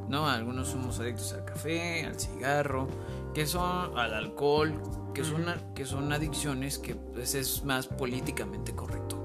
¿No? 0.09 0.27
Algunos 0.27 0.69
somos 0.69 0.99
adictos 0.99 1.33
al 1.33 1.45
café, 1.45 2.05
al 2.05 2.19
cigarro, 2.19 2.87
que 3.33 3.45
son 3.45 3.97
al 3.97 4.13
alcohol, 4.13 4.73
que 5.13 5.23
son, 5.23 5.45
que 5.73 5.85
son 5.85 6.11
adicciones 6.11 6.77
que 6.79 6.95
pues, 6.95 7.33
es 7.33 7.63
más 7.63 7.87
políticamente 7.87 8.75
correcto, 8.75 9.16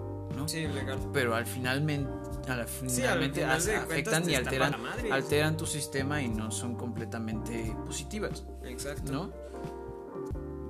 ¿no? 0.43 0.49
Sí, 0.49 0.67
legal. 0.67 0.99
Pero 1.13 1.35
al 1.35 1.47
finalmente, 1.47 2.11
al 2.51 2.67
Sí, 2.69 2.83
al 2.83 2.99
finalmente 3.29 3.41
final 3.41 3.57
afectan 3.85 4.31
y 4.31 4.35
alteran, 4.35 4.75
alteran 5.11 5.57
tu 5.57 5.67
sistema 5.67 6.21
y 6.23 6.29
no 6.29 6.51
son 6.51 6.75
completamente 6.77 7.75
positivas. 7.87 8.45
Exacto. 8.65 9.13
¿no? 9.13 9.31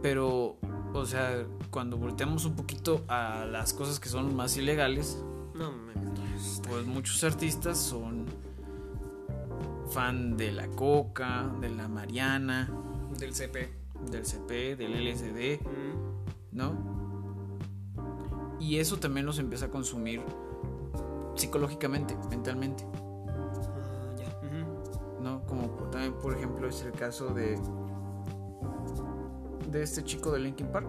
Pero, 0.03 0.57
o 0.93 1.07
sea, 1.07 1.45
cuando 1.71 1.97
volteamos 1.97 2.45
un 2.45 2.55
poquito 2.57 3.05
a 3.09 3.45
las 3.51 3.73
cosas 3.73 4.01
que 4.01 4.09
son 4.09 4.35
más 4.35 4.57
ilegales, 4.57 5.19
No 5.55 5.71
pues 6.69 6.87
muchos 6.87 7.23
artistas 7.25 7.79
son 7.79 8.27
fan 9.91 10.37
de 10.37 10.53
la 10.53 10.67
coca, 10.69 11.51
de 11.61 11.69
la 11.69 11.87
mariana, 11.89 12.71
Del 13.19 13.35
CP. 13.35 13.69
del 14.11 14.25
CP, 14.25 14.77
del 14.77 14.95
LSD, 15.07 15.61
Mm. 15.63 16.57
¿no? 16.57 17.02
Y 18.63 18.79
eso 18.79 18.97
también 18.99 19.27
los 19.27 19.39
empieza 19.41 19.67
a 19.67 19.71
consumir 19.71 20.23
psicológicamente, 21.35 22.17
mentalmente, 22.31 22.87
Ah. 23.29 25.21
¿no? 25.21 25.43
Como 25.47 25.75
por- 25.77 25.91
también, 25.91 26.15
por 26.15 26.35
ejemplo, 26.35 26.69
es 26.69 26.83
el 26.83 26.93
caso 26.93 27.29
de 27.35 27.59
de 29.71 29.83
este 29.83 30.05
chico 30.05 30.31
de 30.33 30.39
Linkin 30.41 30.67
Park. 30.69 30.87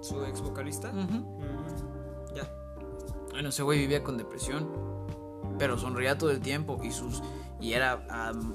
Su 0.00 0.24
ex 0.24 0.40
vocalista. 0.40 0.90
Ya. 2.34 2.50
Bueno, 3.32 3.50
ese 3.50 3.62
güey 3.62 3.78
vivía 3.78 4.02
con 4.02 4.16
depresión, 4.16 4.66
pero 5.58 5.76
sonreía 5.76 6.16
todo 6.16 6.30
el 6.30 6.40
tiempo 6.40 6.78
y 6.82 6.90
sus 6.90 7.22
y 7.60 7.74
era 7.74 8.06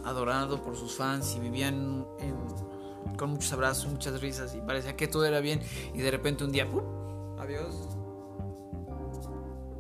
adorado 0.04 0.64
por 0.64 0.76
sus 0.76 0.96
fans 0.96 1.36
y 1.36 1.40
vivían 1.40 2.08
en- 2.20 3.16
con 3.18 3.30
muchos 3.30 3.54
abrazos, 3.54 3.92
muchas 3.92 4.20
risas 4.20 4.56
y 4.56 4.62
parecía 4.62 4.96
que 4.96 5.08
todo 5.08 5.26
era 5.26 5.40
bien 5.42 5.62
y 5.94 6.00
de 6.00 6.10
repente 6.10 6.44
un 6.44 6.52
día 6.52 6.68
¡pum! 6.70 6.82
Adiós. 7.46 7.90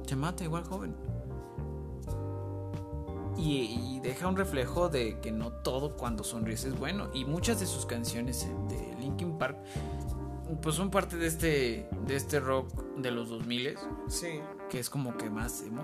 se 0.07 0.15
mata 0.15 0.43
igual 0.43 0.63
joven. 0.63 0.95
Y, 3.37 3.95
y 3.95 3.99
deja 4.01 4.27
un 4.27 4.37
reflejo 4.37 4.87
de 4.87 5.19
que 5.19 5.31
no 5.31 5.51
todo 5.51 5.97
cuando 5.97 6.23
sonríes 6.23 6.63
es 6.65 6.77
bueno. 6.79 7.09
Y 7.13 7.25
muchas 7.25 7.59
de 7.59 7.65
sus 7.65 7.85
canciones 7.85 8.47
de 8.69 8.95
Linkin 8.99 9.37
Park 9.37 9.57
pues 10.61 10.75
son 10.75 10.91
parte 10.91 11.17
de 11.17 11.25
este, 11.27 11.89
de 12.05 12.15
este 12.15 12.39
rock 12.39 12.67
de 12.97 13.09
los 13.11 13.29
2000 13.29 13.75
Sí. 14.07 14.39
que 14.69 14.79
es 14.79 14.89
como 14.91 15.17
que 15.17 15.29
más 15.29 15.63
emo, 15.63 15.83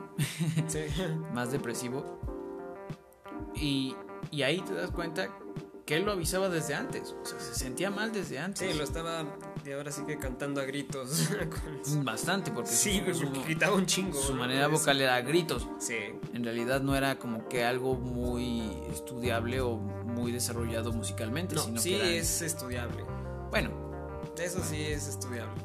Sí. 0.67 0.81
más 1.33 1.51
depresivo. 1.51 2.03
Y, 3.55 3.95
y 4.29 4.43
ahí 4.43 4.61
te 4.61 4.73
das 4.73 4.91
cuenta 4.91 5.27
que 5.91 5.97
él 5.97 6.05
lo 6.05 6.13
avisaba 6.13 6.47
desde 6.47 6.73
antes. 6.73 7.13
O 7.21 7.25
sea, 7.25 7.37
se 7.37 7.53
sentía 7.53 7.91
mal 7.91 8.13
desde 8.13 8.39
antes. 8.39 8.71
Sí, 8.71 8.77
lo 8.77 8.85
estaba 8.85 9.25
de 9.65 9.73
ahora 9.73 9.91
sí 9.91 10.03
que 10.07 10.17
cantando 10.17 10.61
a 10.61 10.63
gritos. 10.63 11.27
Bastante, 11.97 12.49
porque 12.51 12.69
Sí, 12.69 13.03
su, 13.13 13.23
porque 13.25 13.43
gritaba 13.43 13.75
un 13.75 13.85
chingo. 13.85 14.17
su 14.17 14.33
manera 14.33 14.67
vocal 14.67 15.01
era 15.01 15.15
a 15.15 15.21
gritos. 15.21 15.67
Sí. 15.79 15.97
En 16.33 16.45
realidad 16.45 16.79
no 16.79 16.95
era 16.95 17.19
como 17.19 17.49
que 17.49 17.65
algo 17.65 17.95
muy 17.95 18.71
estudiable 18.89 19.59
o 19.59 19.75
muy 19.77 20.31
desarrollado 20.31 20.93
musicalmente, 20.93 21.55
No, 21.55 21.61
sino 21.63 21.81
sí 21.81 21.89
que 21.89 21.95
era- 21.97 22.07
es 22.21 22.41
estudiable. 22.41 23.03
bueno, 23.49 23.71
Eso 24.37 24.63
sí 24.63 24.81
es 24.81 25.09
estudiable. 25.09 25.61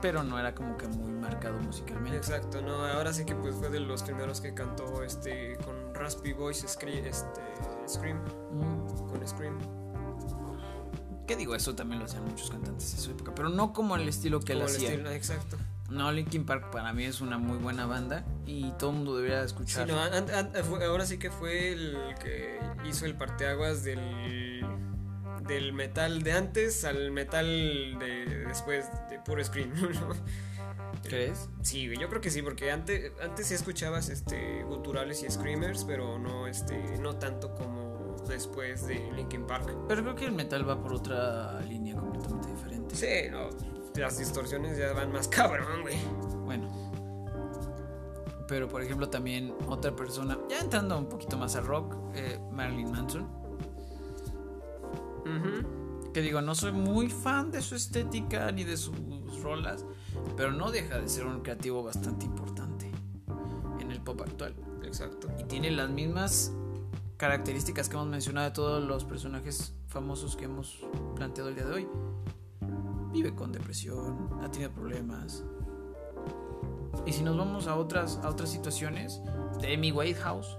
pero 0.00 0.22
no 0.22 0.38
era 0.38 0.54
como 0.54 0.76
que 0.78 0.86
muy 0.88 1.12
marcado 1.12 1.58
musicalmente. 1.58 2.16
Exacto, 2.16 2.62
no, 2.62 2.86
ahora 2.86 3.12
sí 3.12 3.26
que 3.26 3.34
pues 3.34 3.54
fue 3.56 3.68
de 3.68 3.80
los 3.80 4.02
primeros 4.04 4.40
que 4.40 4.54
cantó 4.54 5.02
este 5.02 5.58
con 5.64 5.77
Raspy 5.98 6.32
Voice 6.32 6.66
Scream, 6.68 7.04
este 7.04 7.40
Scream, 7.88 8.18
Mm. 8.52 9.08
con 9.08 9.26
Scream. 9.28 9.58
¿Qué 11.26 11.36
digo? 11.36 11.54
Eso 11.54 11.74
también 11.74 11.98
lo 11.98 12.06
hacían 12.06 12.24
muchos 12.24 12.50
cantantes 12.50 12.96
de 12.96 13.02
su 13.02 13.10
época, 13.10 13.32
pero 13.34 13.50
no 13.50 13.72
como 13.74 13.96
el 13.96 14.08
estilo 14.08 14.40
que 14.40 14.52
él 14.52 14.60
Como 14.60 14.70
el 14.70 14.76
hacía. 14.76 14.90
estilo, 14.90 15.10
exacto. 15.10 15.58
No, 15.90 16.10
Linkin 16.12 16.44
Park 16.46 16.70
para 16.70 16.92
mí 16.92 17.04
es 17.04 17.20
una 17.20 17.38
muy 17.38 17.58
buena 17.58 17.86
banda 17.86 18.24
y 18.46 18.70
todo 18.72 18.90
el 18.90 18.96
mundo 18.96 19.16
debería 19.16 19.40
Sí, 19.40 19.46
escuchar. 19.46 19.88
no, 19.88 19.98
ahora 20.86 21.06
sí 21.06 21.18
que 21.18 21.30
fue 21.30 21.72
el 21.72 21.96
que 22.22 22.58
hizo 22.86 23.04
el 23.06 23.14
parteaguas 23.16 23.84
del 23.84 24.64
del 25.46 25.72
metal 25.72 26.22
de 26.22 26.32
antes 26.32 26.84
al 26.84 27.10
metal 27.10 27.46
de 27.98 28.44
después 28.48 28.86
de 29.08 29.18
puro 29.20 29.42
Scream, 29.42 29.70
¿no? 29.94 30.08
¿Crees? 31.08 31.48
Sí, 31.62 31.88
yo 31.98 32.08
creo 32.08 32.20
que 32.20 32.30
sí, 32.30 32.42
porque 32.42 32.70
antes, 32.70 33.12
antes 33.22 33.46
sí 33.46 33.54
escuchabas 33.54 34.08
este 34.08 34.62
guturales 34.64 35.22
y 35.22 35.30
screamers, 35.30 35.84
pero 35.84 36.18
no 36.18 36.46
este 36.46 36.98
no 36.98 37.16
tanto 37.16 37.54
como 37.54 38.16
después 38.28 38.86
de 38.86 39.10
Linkin 39.12 39.46
Park. 39.46 39.74
Pero 39.88 40.02
creo 40.02 40.14
que 40.14 40.26
el 40.26 40.32
metal 40.32 40.68
va 40.68 40.80
por 40.80 40.92
otra 40.92 41.60
línea 41.62 41.96
completamente 41.96 42.48
diferente. 42.48 42.94
Sí, 42.94 43.30
no, 43.30 43.48
las 43.94 44.18
distorsiones 44.18 44.76
ya 44.78 44.92
van 44.92 45.12
más 45.12 45.28
cabrón, 45.28 45.82
güey. 45.82 45.96
Bueno. 46.44 46.68
Pero 48.46 48.66
por 48.68 48.82
ejemplo 48.82 49.10
también 49.10 49.54
otra 49.66 49.94
persona, 49.94 50.38
ya 50.48 50.60
entrando 50.60 50.96
un 50.96 51.08
poquito 51.08 51.36
más 51.36 51.54
al 51.56 51.66
rock, 51.66 51.94
eh, 52.14 52.38
Marilyn 52.50 52.90
Manson. 52.90 53.38
Que 56.14 56.22
digo, 56.22 56.40
no 56.40 56.54
soy 56.54 56.72
muy 56.72 57.10
fan 57.10 57.50
de 57.50 57.60
su 57.60 57.74
estética 57.74 58.50
ni 58.50 58.64
de 58.64 58.78
sus 58.78 58.96
rolas, 59.42 59.84
pero 60.36 60.52
no 60.52 60.70
deja 60.70 60.98
de 60.98 61.08
ser 61.08 61.26
un 61.26 61.40
creativo 61.40 61.82
bastante 61.82 62.26
importante 62.26 62.90
en 63.80 63.90
el 63.90 64.00
pop 64.00 64.20
actual. 64.20 64.54
Exacto. 64.84 65.28
Y 65.38 65.44
tiene 65.44 65.70
las 65.70 65.90
mismas 65.90 66.52
características 67.16 67.88
que 67.88 67.96
hemos 67.96 68.08
mencionado 68.08 68.48
de 68.48 68.54
todos 68.54 68.84
los 68.84 69.04
personajes 69.04 69.74
famosos 69.88 70.36
que 70.36 70.44
hemos 70.44 70.86
planteado 71.16 71.50
el 71.50 71.56
día 71.56 71.64
de 71.64 71.74
hoy. 71.74 71.88
Vive 73.12 73.34
con 73.34 73.52
depresión, 73.52 74.28
ha 74.42 74.50
tenido 74.50 74.70
problemas. 74.70 75.42
Y 77.06 77.12
si 77.12 77.22
nos 77.22 77.36
vamos 77.36 77.66
a 77.66 77.76
otras, 77.76 78.18
a 78.22 78.28
otras 78.28 78.50
situaciones, 78.50 79.20
de 79.60 79.74
Amy 79.74 79.92
Whitehouse, 79.92 80.58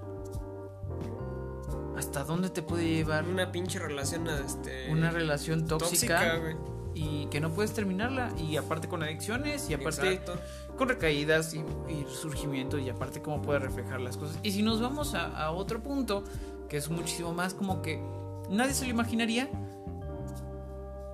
¿hasta 1.97 2.23
dónde 2.23 2.49
te 2.49 2.61
puede 2.61 2.87
llevar 2.87 3.25
Una 3.27 3.51
pinche 3.51 3.79
relación 3.79 4.27
este 4.27 4.91
una 4.91 5.11
relación 5.11 5.65
tóxica, 5.65 6.39
tóxica. 6.39 6.78
Y 6.95 7.27
que 7.27 7.39
no 7.39 7.51
puedes 7.51 7.73
terminarla? 7.73 8.31
Y 8.37 8.57
aparte 8.57 8.87
con 8.87 9.03
adicciones, 9.03 9.69
y 9.69 9.73
aparte 9.73 10.13
Exacto. 10.13 10.35
con 10.77 10.89
recaídas 10.89 11.53
y, 11.53 11.59
y 11.89 12.05
surgimiento 12.09 12.77
y 12.77 12.89
aparte 12.89 13.21
cómo 13.21 13.41
puede 13.41 13.59
reflejar 13.59 14.01
las 14.01 14.17
cosas. 14.17 14.37
Y 14.43 14.51
si 14.51 14.61
nos 14.63 14.81
vamos 14.81 15.13
a, 15.13 15.25
a 15.45 15.51
otro 15.51 15.81
punto, 15.81 16.23
que 16.67 16.77
es 16.77 16.89
muchísimo 16.89 17.33
más 17.33 17.53
como 17.53 17.81
que 17.81 18.01
nadie 18.49 18.73
se 18.73 18.85
lo 18.85 18.91
imaginaría, 18.91 19.49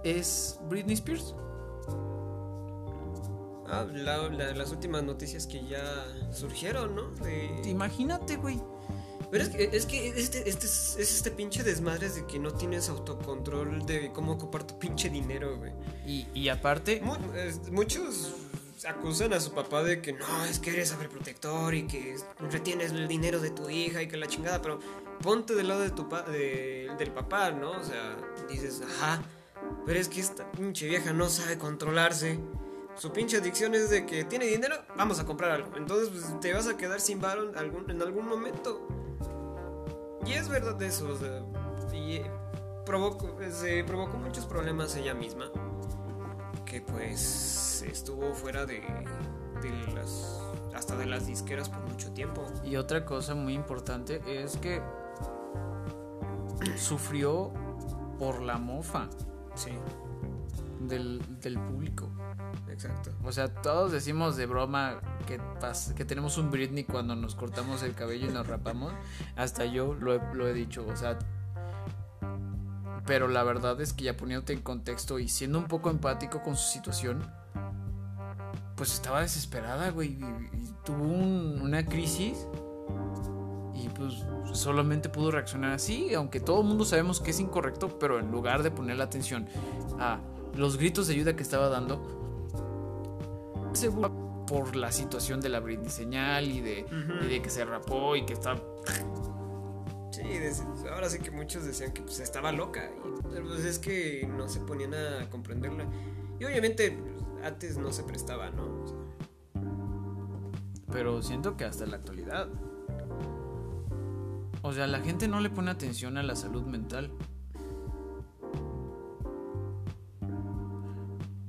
es 0.04 0.60
Britney 0.70 0.94
Spears. 0.96 1.36
Ah, 3.68 3.86
la- 3.92 4.30
la- 4.30 4.54
las 4.54 4.72
últimas 4.72 5.04
noticias 5.04 5.48
que 5.48 5.66
ya 5.66 5.82
surgieron, 6.32 6.96
¿no? 6.96 7.10
De- 7.26 7.62
Imagínate, 7.68 8.38
güey. 8.38 8.62
Pero 9.32 9.44
es 9.44 9.50
que, 9.50 9.70
es 9.74 9.86
que 9.86 10.08
este, 10.10 10.50
este 10.50 10.66
es, 10.66 10.96
es 11.00 11.16
este 11.16 11.32
pinche 11.32 11.64
desmadre 11.64 12.10
de 12.10 12.26
que 12.26 12.40
no 12.40 12.54
tienes 12.54 12.90
autocontrol 12.90 13.86
de 13.86 14.12
cómo 14.14 14.34
ocupar 14.34 14.66
tu 14.66 14.78
pinche 14.80 15.10
dinero, 15.10 15.58
güey. 15.58 15.72
Y, 16.06 16.28
y 16.34 16.50
aparte, 16.50 17.02
Mu- 17.02 17.18
muchos 17.72 18.34
acusan 18.88 19.34
a 19.34 19.40
su 19.40 19.52
papá 19.54 19.82
de 19.84 20.00
que 20.02 20.14
no, 20.14 20.46
es 20.46 20.60
que 20.60 20.70
eres 20.72 20.90
sobreprotector 20.90 21.74
y 21.74 21.88
que 21.88 22.18
retienes 22.52 22.92
el 22.92 23.08
dinero 23.08 23.40
de 23.40 23.50
tu 23.50 23.68
hija 23.70 24.02
y 24.04 24.08
que 24.08 24.16
la 24.18 24.28
chingada, 24.28 24.62
pero 24.62 24.80
ponte 25.22 25.56
del 25.56 25.70
lado 25.70 25.82
de 25.82 25.90
tu 25.90 26.08
pa- 26.08 26.22
de- 26.24 26.92
del 26.98 27.12
papá, 27.12 27.50
¿no? 27.52 27.72
O 27.72 27.84
sea, 27.84 28.16
dices, 28.48 28.82
ajá, 28.86 29.24
pero 29.88 30.00
es 30.00 30.08
que 30.08 30.20
esta 30.22 30.52
pinche 30.52 30.88
vieja 30.88 31.14
no 31.14 31.30
sabe 31.30 31.58
controlarse. 31.58 32.38
Su 32.98 33.12
pinche 33.12 33.38
adicción 33.38 33.74
es 33.76 33.90
de 33.90 34.06
que 34.06 34.24
tiene 34.24 34.46
dinero, 34.46 34.76
vamos 34.96 35.20
a 35.20 35.26
comprar 35.26 35.52
algo. 35.52 35.76
Entonces 35.78 36.10
pues, 36.10 36.40
te 36.40 36.54
vas 36.54 36.68
a 36.68 36.78
quedar 36.78 37.02
sin 37.02 37.24
algún, 37.26 37.90
en 37.90 38.02
algún 38.02 38.28
momento. 38.28 38.88
Y 40.26 40.34
es 40.34 40.50
verdad 40.50 40.82
eso, 40.82 41.08
o 41.10 41.16
sea, 41.18 41.42
y 41.94 42.16
eh, 42.18 42.32
provocó, 42.86 43.38
se 43.52 43.84
provocó 43.84 44.18
muchos 44.18 44.46
problemas 44.46 44.96
ella 44.96 45.14
misma 45.14 45.52
que 46.66 46.82
pues 46.82 47.84
estuvo 47.88 48.34
fuera 48.34 48.66
de, 48.66 48.82
de 49.62 49.94
las 49.94 50.42
hasta 50.74 50.96
de 50.98 51.06
las 51.06 51.28
disqueras 51.28 51.70
por 51.70 51.80
mucho 51.88 52.12
tiempo. 52.12 52.44
y 52.64 52.76
otra 52.76 53.06
cosa 53.06 53.34
muy 53.36 53.54
importante 53.54 54.22
es 54.28 54.58
que 54.58 54.82
sufrió 56.78 57.52
por 58.20 58.42
la 58.42 58.58
mofa 58.58 59.10
Sí, 59.56 59.72
del, 60.82 61.22
del 61.40 61.58
público. 61.60 62.10
Exacto. 62.76 63.12
O 63.24 63.32
sea, 63.32 63.48
todos 63.48 63.92
decimos 63.92 64.36
de 64.38 64.46
broma 64.46 65.00
que, 65.28 65.40
que 65.96 66.06
tenemos 66.06 66.38
un 66.38 66.52
Britney 66.52 66.84
cuando 66.84 67.16
nos 67.16 67.34
cortamos 67.36 67.82
el 67.84 67.94
cabello 67.96 68.30
y 68.30 68.34
nos 68.34 68.46
rapamos. 68.48 68.92
Hasta 69.36 69.66
yo 69.66 69.94
lo 69.96 70.14
he, 70.14 70.22
lo 70.36 70.48
he 70.48 70.54
dicho, 70.54 70.86
o 70.88 70.96
sea. 70.96 71.18
Pero 73.06 73.28
la 73.28 73.44
verdad 73.44 73.80
es 73.82 73.94
que 73.94 74.04
ya 74.06 74.18
poniéndote 74.18 74.54
en 74.54 74.62
contexto 74.62 75.20
y 75.20 75.28
siendo 75.28 75.60
un 75.60 75.66
poco 75.66 75.90
empático 75.92 76.42
con 76.42 76.56
su 76.58 76.68
situación, 76.72 77.24
pues 78.76 78.94
estaba 78.94 79.22
desesperada, 79.22 79.92
güey. 79.92 80.14
Y, 80.20 80.24
y 80.58 80.74
tuvo 80.84 81.04
un- 81.04 81.60
una 81.62 81.86
crisis 81.86 82.48
y 83.76 83.90
pues 83.90 84.14
solamente 84.54 85.10
pudo 85.10 85.32
reaccionar 85.32 85.74
así, 85.74 86.14
aunque 86.16 86.40
todo 86.40 86.62
el 86.62 86.68
mundo 86.68 86.84
sabemos 86.86 87.20
que 87.22 87.32
es 87.32 87.40
incorrecto, 87.40 88.00
pero 88.00 88.20
en 88.20 88.32
lugar 88.32 88.64
de 88.64 88.72
poner 88.72 88.98
la 88.98 89.04
atención 89.04 89.48
a 90.00 90.20
los 90.56 90.78
gritos 90.78 91.08
de 91.08 91.14
ayuda 91.14 91.36
que 91.36 91.44
estaba 91.44 91.68
dando, 91.70 92.25
se 93.76 93.90
por 94.46 94.76
la 94.76 94.92
situación 94.92 95.42
de 95.42 95.50
la 95.50 95.60
Britney 95.60 95.90
señal 95.90 96.50
y 96.52 96.62
de, 96.62 96.86
y 97.22 97.26
de 97.26 97.42
que 97.42 97.50
se 97.50 97.66
rapó 97.66 98.16
y 98.16 98.26
que 98.26 98.34
está 98.34 98.62
Sí, 100.12 100.22
ahora 100.90 101.10
sí 101.10 101.20
que 101.20 101.30
muchos 101.30 101.66
decían 101.66 101.92
que 101.92 102.02
pues, 102.02 102.22
estaba 102.22 102.54
loca, 102.54 102.90
y, 102.90 103.22
pero 103.30 103.48
pues 103.48 103.66
es 103.66 103.80
que 103.80 104.26
no 104.26 104.48
se 104.48 104.62
ponían 104.62 104.94
a 104.94 105.30
comprenderla. 105.30 105.86
Y 106.40 106.46
obviamente 106.46 106.92
pues, 106.92 107.46
antes 107.46 107.78
no 107.78 107.92
se 107.92 108.04
prestaba, 108.04 108.50
¿no? 108.50 108.64
O 108.64 108.88
sea, 108.88 108.98
pero 110.90 111.22
siento 111.22 111.58
que 111.58 111.66
hasta 111.66 111.86
la 111.86 111.98
actualidad. 111.98 112.48
O 114.62 114.72
sea 114.72 114.88
la 114.88 115.02
gente 115.02 115.28
no 115.28 115.42
le 115.42 115.50
pone 115.50 115.70
atención 115.70 116.18
a 116.18 116.24
la 116.24 116.38
salud 116.38 116.64
mental. 116.64 117.12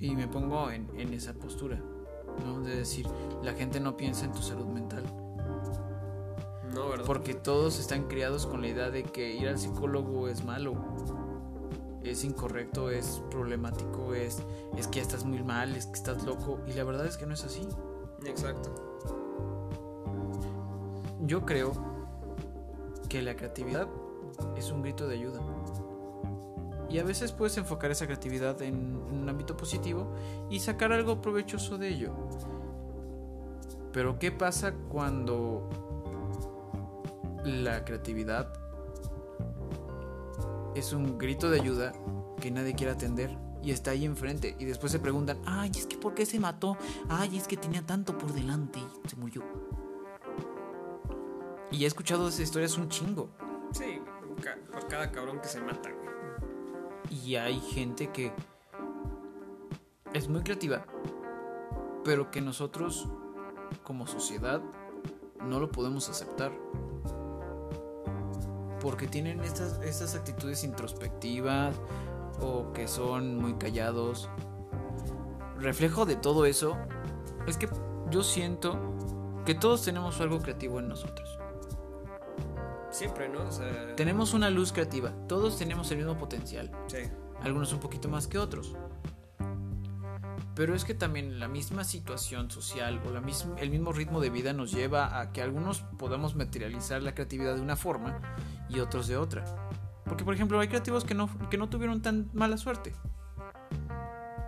Y 0.01 0.17
me 0.17 0.27
pongo 0.27 0.73
en, 0.73 0.91
en 0.99 1.15
esa 1.15 1.35
postura 1.35 1.81
no 2.45 2.61
de 2.61 2.77
decir 2.77 3.07
la 3.43 3.53
gente 3.53 3.81
no 3.81 3.97
piensa 3.97 4.25
en 4.25 4.33
tu 4.33 4.43
salud 4.43 4.67
mental 4.67 5.05
no, 6.75 6.91
¿verdad? 6.91 7.07
Porque 7.07 7.35
todos 7.35 7.79
están 7.79 8.05
criados 8.05 8.47
con 8.47 8.61
la 8.61 8.69
idea 8.69 8.91
de 8.91 9.03
que 9.03 9.35
ir 9.35 9.49
al 9.49 9.59
psicólogo 9.59 10.29
es 10.29 10.45
malo, 10.45 10.75
es 12.03 12.25
incorrecto, 12.25 12.91
es 12.91 13.23
problemático, 13.31 14.15
es, 14.15 14.43
es 14.77 14.87
que 14.87 14.97
ya 14.97 15.03
estás 15.03 15.25
muy 15.25 15.43
mal, 15.43 15.75
es 15.75 15.87
que 15.87 15.95
estás 15.95 16.25
loco. 16.25 16.61
Y 16.67 16.73
la 16.75 16.85
verdad 16.85 17.07
es 17.07 17.17
que 17.17 17.27
no 17.27 17.35
es 17.35 17.45
así. 17.45 17.67
Exacto. 18.25 18.75
Yo 21.23 21.45
creo 21.47 21.73
que 23.09 23.23
la 23.23 23.37
creatividad 23.37 23.89
es 24.57 24.71
un 24.71 24.83
grito 24.83 25.09
de 25.09 25.15
ayuda. 25.15 25.41
Y 26.89 26.99
a 26.99 27.05
veces 27.05 27.33
puedes 27.33 27.57
enfocar 27.57 27.91
esa 27.91 28.07
creatividad 28.07 28.61
en 28.63 28.97
un 28.97 29.29
ámbito 29.29 29.57
positivo 29.57 30.15
y 30.51 30.61
sacar 30.61 30.93
algo 30.93 31.21
provechoso 31.21 31.79
de 31.79 31.89
ello. 31.89 32.13
Pero 33.93 34.19
¿qué 34.19 34.31
pasa 34.31 34.73
cuando 34.89 35.69
la 37.45 37.85
creatividad 37.85 38.53
es 40.75 40.93
un 40.93 41.17
grito 41.19 41.51
de 41.51 41.61
ayuda 41.61 41.93
que 42.41 42.51
nadie 42.51 42.75
quiere 42.75 42.93
atender 42.93 43.37
y 43.63 43.73
está 43.73 43.93
ahí 43.93 44.05
enfrente 44.05 44.55
y 44.59 44.65
después 44.65 44.93
se 44.93 44.99
preguntan, 44.99 45.39
ay, 45.47 45.73
es 45.75 45.87
que 45.87 45.97
¿por 45.97 46.15
qué 46.15 46.27
se 46.27 46.39
mató? 46.39 46.77
Ay, 47.09 47.37
es 47.37 47.49
que 47.49 47.57
tenía 47.57 47.83
tanto 47.83 48.17
por 48.17 48.33
delante 48.33 48.79
y 48.79 49.09
se 49.09 49.17
murió. 49.17 49.43
Y 51.71 51.85
he 51.85 51.87
escuchado 51.87 52.29
esa 52.29 52.43
historia, 52.43 52.67
es 52.67 52.79
un 52.79 52.89
chingo. 52.89 53.29
Sí, 53.73 54.01
por 54.73 54.87
cada 54.87 55.11
cabrón 55.11 55.41
que 55.41 55.49
se 55.49 55.61
mata. 55.61 55.91
Y 57.11 57.37
hay 57.37 57.61
gente 57.61 58.11
que 58.11 58.33
es 60.13 60.29
muy 60.29 60.43
creativa, 60.43 60.85
pero 62.05 62.31
que 62.31 62.41
nosotros 62.41 63.09
como 63.85 64.07
sociedad 64.07 64.63
no 65.45 65.61
lo 65.61 65.71
podemos 65.71 66.09
aceptar. 66.09 66.53
Porque 68.81 69.07
tienen 69.07 69.41
estas, 69.41 69.81
estas 69.83 70.15
actitudes 70.15 70.65
introspectivas 70.65 71.75
o 72.41 72.73
que 72.73 72.89
son 72.89 73.39
muy 73.39 73.55
callados. 73.55 74.29
Reflejo 75.59 76.05
de 76.05 76.17
todo 76.17 76.45
eso 76.47 76.77
es 77.47 77.57
que 77.57 77.69
yo 78.11 78.23
siento 78.23 78.79
que 79.45 79.55
todos 79.55 79.83
tenemos 79.83 80.21
algo 80.21 80.41
creativo 80.41 80.81
en 80.81 80.89
nosotros. 80.89 81.39
Siempre, 82.97 83.29
¿no? 83.29 83.43
O 83.43 83.53
sea, 83.53 83.95
Tenemos 83.95 84.33
una 84.33 84.49
luz 84.49 84.73
creativa, 84.73 85.13
todos 85.29 85.59
tenemos 85.59 85.91
el 85.91 85.99
mismo 85.99 86.17
potencial. 86.17 86.71
sí. 86.87 86.99
algunos 87.43 87.71
un 87.75 87.81
poquito 87.81 88.09
más 88.09 88.27
que 88.27 88.39
otros. 88.39 88.75
Pero 90.55 90.75
es 90.75 90.87
que 90.87 90.95
también 90.95 91.39
la 91.39 91.47
misma 91.47 91.85
situación 91.85 92.51
social 92.51 92.99
o 93.07 93.11
la 93.11 93.21
misma, 93.21 93.55
el 93.59 93.69
mismo 93.69 93.93
ritmo 93.93 94.23
de 94.23 94.31
vida 94.31 94.55
nos 94.55 94.73
lleva 94.73 95.21
a 95.21 95.31
que 95.31 95.43
algunos 95.43 95.83
podamos 95.99 96.35
materializar 96.35 97.03
la 97.03 97.15
creatividad 97.15 97.55
de 97.57 97.61
una 97.61 97.77
forma 97.77 98.19
y 98.71 98.81
otros 98.81 99.07
de 99.09 99.19
otra. 99.19 99.45
Porque, 100.07 100.25
por 100.25 100.33
ejemplo, 100.33 100.59
hay 100.59 100.69
creativos 100.69 101.05
que 101.05 101.13
no, 101.13 101.29
que 101.51 101.59
no 101.59 101.69
tuvieron 101.69 102.01
tan 102.01 102.31
mala 102.33 102.57
suerte. 102.57 102.95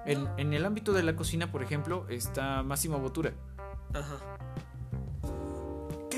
En, 0.07 0.27
en 0.39 0.55
el 0.55 0.65
ámbito 0.65 0.95
de 0.95 1.03
la 1.03 1.15
cocina, 1.15 1.53
por 1.53 1.63
ejemplo, 1.63 2.07
está 2.09 2.63
Máximo 2.63 2.99
Botura. 2.99 3.35
Ajá. 3.93 4.17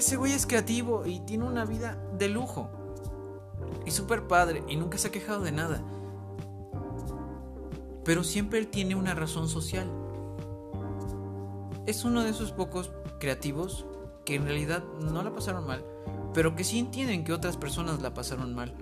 Que 0.00 0.06
ese 0.06 0.16
güey 0.16 0.32
es 0.32 0.46
creativo 0.46 1.04
y 1.04 1.20
tiene 1.20 1.44
una 1.44 1.66
vida 1.66 2.02
de 2.16 2.30
lujo. 2.30 2.70
Y 3.84 3.90
súper 3.90 4.26
padre 4.26 4.64
y 4.66 4.76
nunca 4.76 4.96
se 4.96 5.08
ha 5.08 5.12
quejado 5.12 5.42
de 5.42 5.52
nada. 5.52 5.84
Pero 8.02 8.24
siempre 8.24 8.60
él 8.60 8.68
tiene 8.68 8.94
una 8.94 9.14
razón 9.14 9.46
social. 9.46 9.86
Es 11.84 12.02
uno 12.06 12.24
de 12.24 12.30
esos 12.30 12.50
pocos 12.50 12.92
creativos 13.18 13.84
que 14.24 14.36
en 14.36 14.46
realidad 14.46 14.82
no 15.02 15.22
la 15.22 15.34
pasaron 15.34 15.66
mal, 15.66 15.84
pero 16.32 16.56
que 16.56 16.64
sí 16.64 16.78
entienden 16.78 17.22
que 17.22 17.34
otras 17.34 17.58
personas 17.58 18.00
la 18.00 18.14
pasaron 18.14 18.54
mal 18.54 18.74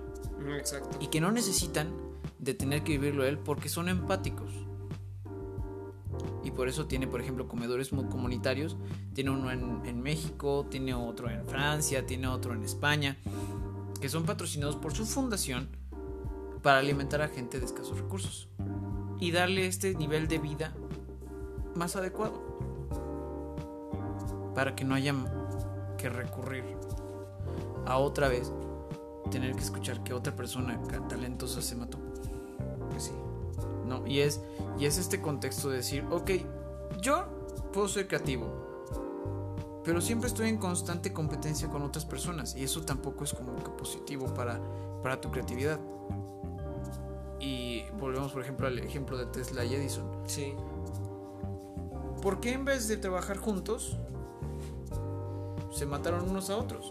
Exacto. 0.57 0.99
y 1.01 1.07
que 1.07 1.19
no 1.19 1.33
necesitan 1.33 1.93
de 2.37 2.53
tener 2.53 2.85
que 2.85 2.93
vivirlo 2.93 3.25
él 3.25 3.39
porque 3.39 3.67
son 3.67 3.89
empáticos. 3.89 4.68
Y 6.43 6.51
por 6.51 6.67
eso 6.69 6.85
tiene, 6.87 7.07
por 7.07 7.19
ejemplo, 7.21 7.47
comedores 7.47 7.91
mu- 7.91 8.07
comunitarios. 8.09 8.77
Tiene 9.13 9.31
uno 9.31 9.51
en, 9.51 9.81
en 9.85 10.01
México, 10.01 10.65
tiene 10.69 10.93
otro 10.93 11.29
en 11.29 11.45
Francia, 11.47 12.05
tiene 12.05 12.27
otro 12.27 12.53
en 12.53 12.63
España, 12.63 13.17
que 13.99 14.07
son 14.09 14.23
patrocinados 14.25 14.75
por 14.77 14.93
su 14.93 15.05
fundación 15.05 15.67
para 16.61 16.79
alimentar 16.79 17.21
a 17.21 17.27
gente 17.27 17.59
de 17.59 17.65
escasos 17.65 17.97
recursos 17.99 18.49
y 19.19 19.31
darle 19.31 19.65
este 19.67 19.95
nivel 19.95 20.27
de 20.27 20.37
vida 20.39 20.73
más 21.75 21.95
adecuado 21.95 22.41
para 24.55 24.75
que 24.75 24.83
no 24.83 24.95
haya 24.95 25.13
que 25.97 26.09
recurrir 26.09 26.63
a 27.85 27.97
otra 27.97 28.27
vez 28.29 28.51
tener 29.31 29.53
que 29.55 29.61
escuchar 29.63 30.03
que 30.03 30.13
otra 30.13 30.35
persona 30.35 30.81
talentosa 31.07 31.61
se 31.61 31.75
mató. 31.75 31.97
Pues. 32.89 33.11
¿No? 33.89 34.05
Y 34.07 34.21
es, 34.21 34.41
y 34.77 34.85
es 34.85 34.97
este 34.97 35.21
contexto 35.21 35.69
de 35.69 35.77
decir, 35.77 36.05
ok, 36.09 36.31
yo 37.01 37.25
puedo 37.73 37.87
ser 37.87 38.07
creativo, 38.07 38.69
pero 39.83 40.01
siempre 40.01 40.27
estoy 40.27 40.49
en 40.49 40.57
constante 40.57 41.11
competencia 41.11 41.69
con 41.69 41.81
otras 41.81 42.05
personas 42.05 42.55
y 42.55 42.63
eso 42.63 42.81
tampoco 42.81 43.23
es 43.23 43.33
como 43.33 43.55
que 43.55 43.71
positivo 43.71 44.33
para, 44.33 44.59
para 45.01 45.19
tu 45.19 45.31
creatividad. 45.31 45.79
Y 47.39 47.83
volvemos, 47.99 48.33
por 48.33 48.41
ejemplo, 48.41 48.67
al 48.67 48.77
ejemplo 48.79 49.17
de 49.17 49.25
Tesla 49.25 49.63
y 49.63 49.73
Edison. 49.73 50.05
Sí. 50.25 50.53
¿Por 52.21 52.39
qué 52.41 52.51
en 52.51 52.65
vez 52.65 52.87
de 52.87 52.97
trabajar 52.97 53.37
juntos 53.37 53.97
se 55.71 55.85
mataron 55.85 56.29
unos 56.29 56.49
a 56.49 56.57
otros? 56.57 56.89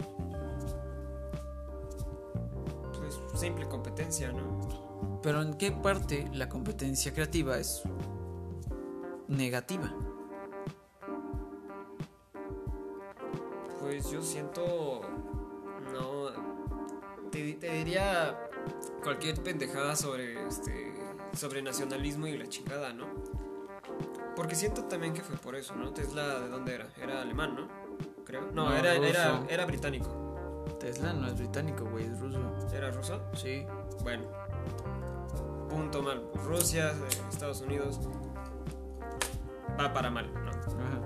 Pues 2.99 3.19
simple 3.39 3.69
competencia, 3.69 4.33
¿no? 4.33 4.88
Pero 5.23 5.43
¿en 5.43 5.55
qué 5.55 5.73
parte 5.73 6.29
la 6.33 6.49
competencia 6.49 7.13
creativa 7.13 7.59
es 7.59 7.83
negativa? 9.27 9.93
Pues 13.81 14.11
yo 14.11 14.23
siento. 14.23 15.01
No. 15.93 16.29
Te, 17.31 17.55
te 17.55 17.73
diría 17.73 18.39
cualquier 19.03 19.43
pendejada 19.43 19.97
sobre 19.97 20.47
este. 20.47 20.95
sobre 21.35 21.63
nacionalismo 21.63 22.27
y 22.27 22.37
la 22.37 22.49
chingada, 22.49 22.93
¿no? 22.93 23.07
Porque 24.37 24.55
siento 24.55 24.85
también 24.85 25.15
que 25.15 25.21
fue 25.21 25.37
por 25.37 25.57
eso, 25.57 25.75
¿no? 25.75 25.93
Tesla, 25.93 26.41
¿de 26.41 26.49
dónde 26.49 26.75
era? 26.75 26.87
Era 27.03 27.23
alemán, 27.23 27.57
¿no? 27.57 27.69
Creo. 28.25 28.43
No, 28.53 28.69
No, 28.69 28.77
era, 28.77 28.95
era, 28.95 29.45
era 29.49 29.67
británico. 29.67 30.67
Tesla 30.79 31.13
no 31.13 31.27
es 31.27 31.37
británico, 31.37 31.85
güey, 31.87 32.05
es 32.05 32.21
ruso. 32.21 32.41
¿Era 32.73 32.91
ruso? 32.91 33.21
Sí. 33.35 33.67
Bueno. 34.03 34.25
Punto 35.69 36.03
mal. 36.03 36.23
Rusia, 36.45 36.91
eh, 36.93 36.95
Estados 37.31 37.61
Unidos. 37.61 38.01
Va 39.81 39.93
para 39.93 40.11
mal, 40.11 40.33
¿no? 40.33 40.51
Ajá. 40.51 41.01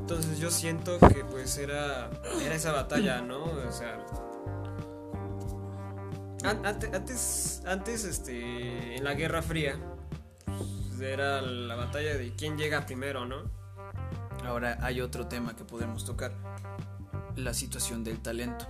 Entonces 0.00 0.38
yo 0.38 0.50
siento 0.50 0.98
que 0.98 1.24
pues 1.24 1.56
era, 1.58 2.10
era 2.44 2.54
esa 2.54 2.72
batalla, 2.72 3.20
¿no? 3.20 3.44
O 3.44 3.72
sea... 3.72 4.04
an- 6.44 6.64
ante- 6.66 6.90
Antes, 6.94 7.62
antes, 7.66 8.04
este, 8.04 8.96
en 8.96 9.04
la 9.04 9.14
Guerra 9.14 9.42
Fría, 9.42 9.76
pues, 10.46 11.00
era 11.00 11.40
la 11.42 11.74
batalla 11.76 12.16
de 12.16 12.34
quién 12.34 12.56
llega 12.58 12.86
primero, 12.86 13.24
¿no? 13.26 13.42
Ahora 14.44 14.78
hay 14.82 15.00
otro 15.00 15.26
tema 15.26 15.54
que 15.54 15.64
podemos 15.64 16.04
tocar. 16.04 16.32
La 17.36 17.54
situación 17.54 18.02
del 18.04 18.20
talento. 18.20 18.66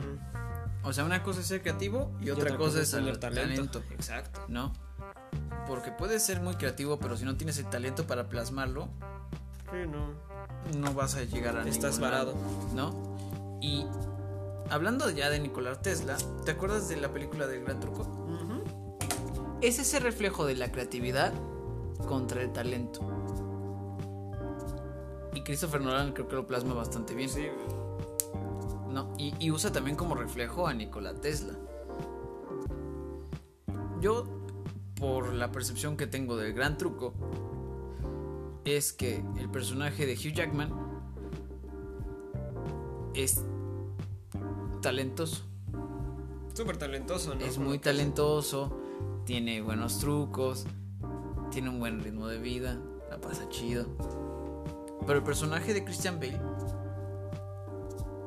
Mm. 0.00 0.53
O 0.84 0.92
sea, 0.92 1.04
una 1.04 1.22
cosa 1.22 1.40
es 1.40 1.46
ser 1.46 1.62
creativo 1.62 2.12
y, 2.20 2.30
otra, 2.30 2.56
cosa, 2.56 2.80
es 2.82 2.90
tener 2.90 3.18
talento. 3.18 3.82
Exacto. 3.90 4.40
¿No? 4.48 4.72
Porque 5.66 5.90
puedes 5.90 6.22
ser 6.22 6.40
muy 6.40 6.56
creativo, 6.56 6.98
pero 6.98 7.16
si 7.16 7.24
no 7.24 7.36
tienes 7.36 7.58
el 7.58 7.66
talento 7.70 8.06
para 8.06 8.28
plasmarlo, 8.28 8.88
Sí, 9.70 9.88
no. 9.90 10.78
no 10.78 10.94
vas 10.94 11.14
a 11.16 11.24
llegar 11.24 11.56
a 11.56 11.66
Estás 11.66 11.94
ningún 11.94 12.10
lado, 12.10 12.34
varado. 12.34 12.74
¿No? 12.74 13.58
Y 13.62 13.86
hablando 14.70 15.08
ya 15.10 15.30
de 15.30 15.40
Nikola 15.40 15.80
Tesla, 15.80 16.16
¿te 16.44 16.50
acuerdas 16.52 16.88
de 16.88 16.96
la 16.96 17.08
película 17.12 17.46
del 17.46 17.64
Gran 17.64 17.80
Truco? 17.80 18.06
Es 19.62 19.78
ese 19.78 19.98
reflejo 20.00 20.44
de 20.44 20.56
la 20.56 20.70
creatividad 20.70 21.32
contra 22.06 22.42
el 22.42 22.52
talento. 22.52 23.00
Y 25.32 25.42
Christopher 25.42 25.80
Nolan 25.80 26.12
creo 26.12 26.28
que 26.28 26.34
lo 26.36 26.46
plasma 26.46 26.74
bastante 26.74 27.14
bien. 27.14 27.30
Sí, 27.30 27.48
¿no? 28.94 29.12
Y, 29.18 29.34
y 29.38 29.50
usa 29.50 29.72
también 29.72 29.96
como 29.96 30.14
reflejo 30.14 30.66
a 30.66 30.72
Nikola 30.72 31.14
Tesla. 31.14 31.54
Yo, 34.00 34.24
por 34.98 35.34
la 35.34 35.50
percepción 35.50 35.96
que 35.96 36.06
tengo 36.06 36.36
del 36.36 36.52
gran 36.52 36.78
truco, 36.78 37.12
es 38.64 38.92
que 38.92 39.22
el 39.38 39.50
personaje 39.50 40.06
de 40.06 40.14
Hugh 40.14 40.34
Jackman 40.34 40.70
es 43.14 43.44
talentoso. 44.80 45.44
súper 46.52 46.76
talentoso, 46.76 47.34
¿no? 47.34 47.44
Es 47.44 47.58
muy 47.58 47.78
talentoso, 47.78 48.78
tiene 49.24 49.62
buenos 49.62 49.98
trucos, 49.98 50.66
tiene 51.50 51.68
un 51.68 51.78
buen 51.78 52.00
ritmo 52.00 52.26
de 52.26 52.38
vida, 52.38 52.78
la 53.10 53.20
pasa 53.20 53.48
chido. 53.48 53.86
Pero 55.06 55.18
el 55.18 55.24
personaje 55.24 55.74
de 55.74 55.84
Christian 55.84 56.18
Bale 56.18 56.40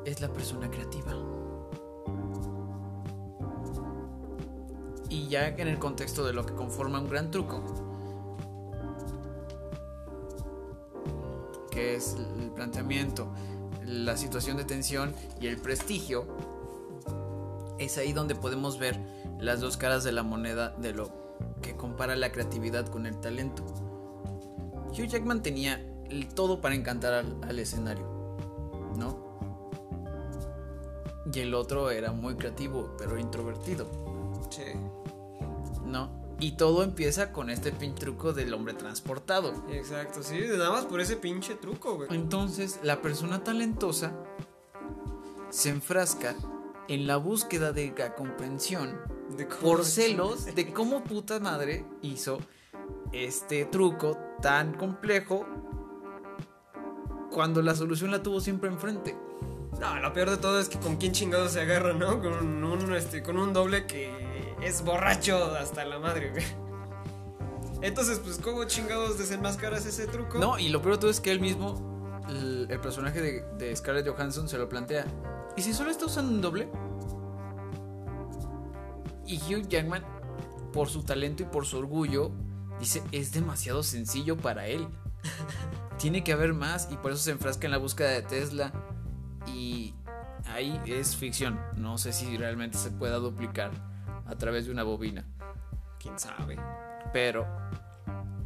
es 0.07 0.21
la 0.21 0.29
persona 0.29 0.71
creativa. 0.71 1.13
Y 5.09 5.27
ya 5.27 5.49
en 5.49 5.67
el 5.67 5.79
contexto 5.79 6.25
de 6.25 6.31
lo 6.31 6.45
que 6.45 6.53
conforma 6.53 6.99
un 6.99 7.09
gran 7.09 7.29
truco, 7.29 7.61
que 11.69 11.95
es 11.95 12.15
el 12.15 12.51
planteamiento, 12.51 13.27
la 13.85 14.15
situación 14.15 14.55
de 14.55 14.63
tensión 14.63 15.13
y 15.41 15.47
el 15.47 15.57
prestigio, 15.57 16.25
es 17.77 17.97
ahí 17.97 18.13
donde 18.13 18.33
podemos 18.33 18.79
ver 18.79 18.97
las 19.39 19.59
dos 19.59 19.75
caras 19.75 20.05
de 20.05 20.13
la 20.13 20.23
moneda 20.23 20.69
de 20.77 20.93
lo 20.93 21.11
que 21.61 21.75
compara 21.75 22.15
la 22.15 22.31
creatividad 22.31 22.87
con 22.87 23.05
el 23.07 23.19
talento. 23.19 23.63
Hugh 24.91 25.07
Jackman 25.07 25.43
tenía 25.43 25.85
el 26.09 26.29
todo 26.29 26.61
para 26.61 26.75
encantar 26.75 27.13
al, 27.13 27.37
al 27.43 27.59
escenario, 27.59 28.07
¿no? 28.95 29.26
Y 31.33 31.39
el 31.39 31.53
otro 31.53 31.89
era 31.91 32.11
muy 32.11 32.35
creativo, 32.35 32.95
pero 32.97 33.17
introvertido, 33.17 33.87
Sí. 34.49 34.63
¿no? 35.85 36.09
Y 36.39 36.51
todo 36.55 36.83
empieza 36.83 37.31
con 37.31 37.49
este 37.49 37.71
pin 37.71 37.95
truco 37.95 38.31
del 38.31 38.53
hombre 38.53 38.73
transportado. 38.75 39.53
Exacto, 39.69 40.21
sí, 40.21 40.39
nada 40.51 40.69
más 40.71 40.85
por 40.85 41.01
ese 41.01 41.15
pinche 41.17 41.55
truco, 41.55 41.95
güey. 41.95 42.09
Entonces, 42.11 42.79
la 42.83 43.01
persona 43.01 43.43
talentosa 43.43 44.11
se 45.49 45.69
enfrasca 45.69 46.35
en 46.87 47.07
la 47.07 47.17
búsqueda 47.17 47.71
de 47.71 47.93
la 47.97 48.15
comprensión 48.15 48.97
De 49.35 49.45
por 49.45 49.83
celos 49.85 50.45
de 50.55 50.71
cómo 50.73 51.03
puta 51.03 51.39
madre 51.39 51.85
hizo 52.01 52.37
este 53.11 53.65
truco 53.65 54.17
tan 54.41 54.73
complejo 54.75 55.45
cuando 57.31 57.61
la 57.61 57.75
solución 57.75 58.11
la 58.11 58.21
tuvo 58.23 58.39
siempre 58.41 58.69
enfrente. 58.69 59.15
No, 59.79 59.99
lo 59.99 60.11
peor 60.13 60.31
de 60.31 60.37
todo 60.37 60.59
es 60.59 60.69
que 60.69 60.79
con 60.79 60.97
quién 60.97 61.11
chingado 61.11 61.47
se 61.49 61.61
agarra, 61.61 61.93
¿no? 61.93 62.19
Con 62.19 62.63
un, 62.63 62.95
este, 62.95 63.21
con 63.21 63.37
un 63.37 63.53
doble 63.53 63.85
que 63.85 64.11
es 64.61 64.83
borracho 64.83 65.55
hasta 65.55 65.85
la 65.85 65.99
madre. 65.99 66.33
Entonces, 67.81 68.19
pues, 68.19 68.39
¿cómo 68.39 68.63
chingados 68.65 69.19
desenmascaras 69.19 69.85
ese 69.85 70.07
truco? 70.07 70.39
No, 70.39 70.57
y 70.57 70.69
lo 70.69 70.81
peor 70.81 70.95
de 70.95 71.01
todo 71.01 71.11
es 71.11 71.19
que 71.19 71.31
él 71.31 71.39
mismo, 71.39 72.19
el, 72.27 72.67
personaje 72.81 73.21
de 73.21 73.75
Scarlett 73.75 74.07
Johansson, 74.07 74.49
se 74.49 74.57
lo 74.57 74.67
plantea. 74.67 75.05
¿Y 75.55 75.61
si 75.61 75.73
solo 75.73 75.91
está 75.91 76.05
usando 76.05 76.31
un 76.31 76.41
doble? 76.41 76.69
Y 79.27 79.37
Hugh 79.37 79.67
Jackman, 79.67 80.03
por 80.71 80.89
su 80.89 81.03
talento 81.03 81.43
y 81.43 81.45
por 81.45 81.65
su 81.65 81.77
orgullo, 81.77 82.31
dice, 82.79 83.03
es 83.11 83.31
demasiado 83.31 83.83
sencillo 83.83 84.37
para 84.37 84.67
él. 84.67 84.87
Tiene 85.97 86.23
que 86.23 86.31
haber 86.31 86.53
más 86.53 86.87
y 86.91 86.95
por 86.97 87.11
eso 87.11 87.21
se 87.21 87.31
enfrasca 87.31 87.67
en 87.67 87.71
la 87.71 87.77
búsqueda 87.77 88.09
de 88.09 88.21
Tesla. 88.21 88.71
Y 89.53 89.93
ahí 90.53 90.79
es 90.85 91.15
ficción. 91.15 91.59
No 91.75 91.97
sé 91.97 92.13
si 92.13 92.37
realmente 92.37 92.77
se 92.77 92.91
pueda 92.91 93.17
duplicar 93.17 93.71
a 94.25 94.35
través 94.35 94.65
de 94.65 94.71
una 94.71 94.83
bobina. 94.83 95.25
¿Quién 95.99 96.17
sabe? 96.19 96.57
Pero... 97.13 97.45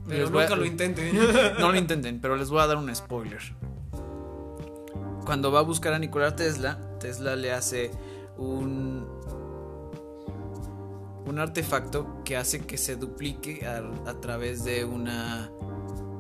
Pero 0.08 0.30
voy 0.30 0.40
a- 0.44 0.48
nunca 0.48 0.56
lo 0.56 0.66
intenten. 0.66 1.16
no 1.60 1.72
lo 1.72 1.78
intenten, 1.78 2.20
pero 2.22 2.36
les 2.36 2.50
voy 2.50 2.60
a 2.62 2.68
dar 2.68 2.78
un 2.78 2.94
spoiler. 2.96 3.40
Cuando 5.26 5.52
va 5.52 5.60
a 5.60 5.64
buscar 5.64 5.94
a 5.94 6.00
Nikola 6.00 6.36
Tesla, 6.36 6.80
Tesla 7.00 7.36
le 7.36 7.52
hace 7.54 7.92
un 8.38 9.08
un 11.28 11.40
artefacto 11.40 12.24
que 12.26 12.36
hace 12.36 12.66
que 12.66 12.78
se 12.78 12.96
duplique 12.98 13.66
a, 13.66 13.78
a 14.10 14.20
través 14.20 14.64
de 14.66 14.84
una 14.84 15.50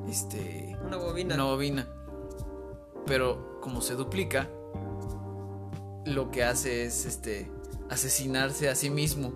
este 0.08 0.78
Una 0.86 0.98
bobina. 0.98 1.36
una 1.36 1.44
bobina. 1.46 1.88
Pero 3.08 3.60
como 3.62 3.82
se 3.82 3.96
duplica, 3.96 4.48
lo 6.06 6.32
que 6.32 6.44
hace 6.44 6.86
es 6.86 7.06
este 7.06 7.52
asesinarse 7.90 8.70
a 8.70 8.76
sí 8.76 8.90
mismo. 8.90 9.34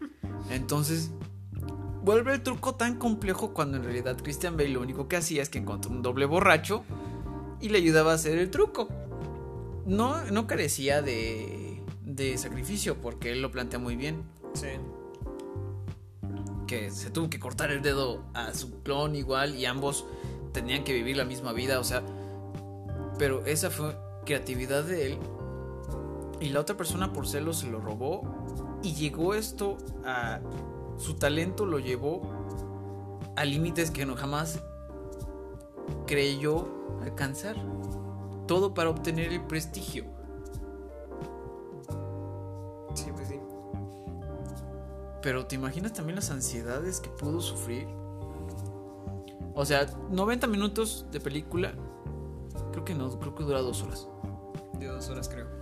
Entonces, 0.50 1.10
vuelve 2.02 2.34
el 2.34 2.42
truco 2.42 2.76
tan 2.76 2.96
complejo 2.96 3.52
cuando 3.52 3.76
en 3.76 3.84
realidad 3.84 4.16
Christian 4.22 4.56
Bale 4.56 4.70
lo 4.70 4.80
único 4.80 5.08
que 5.08 5.16
hacía 5.16 5.42
es 5.42 5.48
que 5.48 5.58
encontró 5.58 5.90
un 5.90 6.02
doble 6.02 6.24
borracho 6.24 6.84
y 7.60 7.68
le 7.68 7.78
ayudaba 7.78 8.12
a 8.12 8.14
hacer 8.14 8.38
el 8.38 8.50
truco. 8.50 8.88
No, 9.86 10.24
no 10.26 10.46
carecía 10.46 11.02
de, 11.02 11.82
de 12.04 12.38
sacrificio 12.38 13.00
porque 13.00 13.32
él 13.32 13.42
lo 13.42 13.50
plantea 13.50 13.78
muy 13.78 13.96
bien. 13.96 14.22
Sí. 14.54 14.68
Que 16.66 16.90
se 16.90 17.10
tuvo 17.10 17.28
que 17.28 17.38
cortar 17.38 17.70
el 17.70 17.82
dedo 17.82 18.24
a 18.34 18.54
su 18.54 18.82
clon 18.82 19.16
igual 19.16 19.56
y 19.56 19.66
ambos 19.66 20.06
tenían 20.52 20.84
que 20.84 20.92
vivir 20.92 21.16
la 21.16 21.24
misma 21.24 21.52
vida, 21.52 21.78
o 21.78 21.84
sea, 21.84 22.02
pero 23.18 23.44
esa 23.44 23.70
fue 23.70 23.96
creatividad 24.24 24.84
de 24.84 25.06
él 25.06 25.18
y 26.40 26.48
la 26.50 26.60
otra 26.60 26.76
persona 26.76 27.12
por 27.12 27.26
celos 27.26 27.58
se 27.58 27.70
lo 27.70 27.80
robó 27.80 28.22
y 28.82 28.94
llegó 28.94 29.34
esto 29.34 29.78
a 30.04 30.40
su 30.98 31.14
talento 31.14 31.66
lo 31.66 31.78
llevó 31.78 32.22
a 33.36 33.44
límites 33.44 33.90
que 33.90 34.06
no 34.06 34.16
jamás 34.16 34.60
creyó 36.06 36.68
alcanzar. 37.02 37.56
Todo 38.46 38.74
para 38.74 38.90
obtener 38.90 39.32
el 39.32 39.44
prestigio. 39.44 40.04
Sí, 42.94 43.10
pues 43.14 43.28
sí. 43.28 43.40
Pero 45.20 45.46
¿te 45.46 45.56
imaginas 45.56 45.92
también 45.92 46.16
las 46.16 46.30
ansiedades 46.30 47.00
que 47.00 47.10
pudo 47.10 47.40
sufrir? 47.40 47.86
O 49.54 49.64
sea, 49.64 49.86
90 50.10 50.46
minutos 50.46 51.06
de 51.10 51.20
película. 51.20 51.74
Creo 52.72 52.84
que 52.84 52.94
no, 52.94 53.18
creo 53.18 53.34
que 53.34 53.44
dura 53.44 53.60
dos 53.60 53.82
horas. 53.82 54.08
De 54.78 54.86
dos 54.86 55.08
horas, 55.08 55.28
creo. 55.28 55.55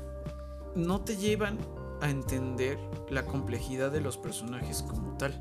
No 0.75 1.03
te 1.03 1.17
llevan 1.17 1.59
a 2.01 2.11
entender 2.11 2.79
la 3.09 3.25
complejidad 3.25 3.91
de 3.93 4.01
los 4.01 4.19
personajes 4.19 4.83
como 4.83 5.17
tal. 5.17 5.41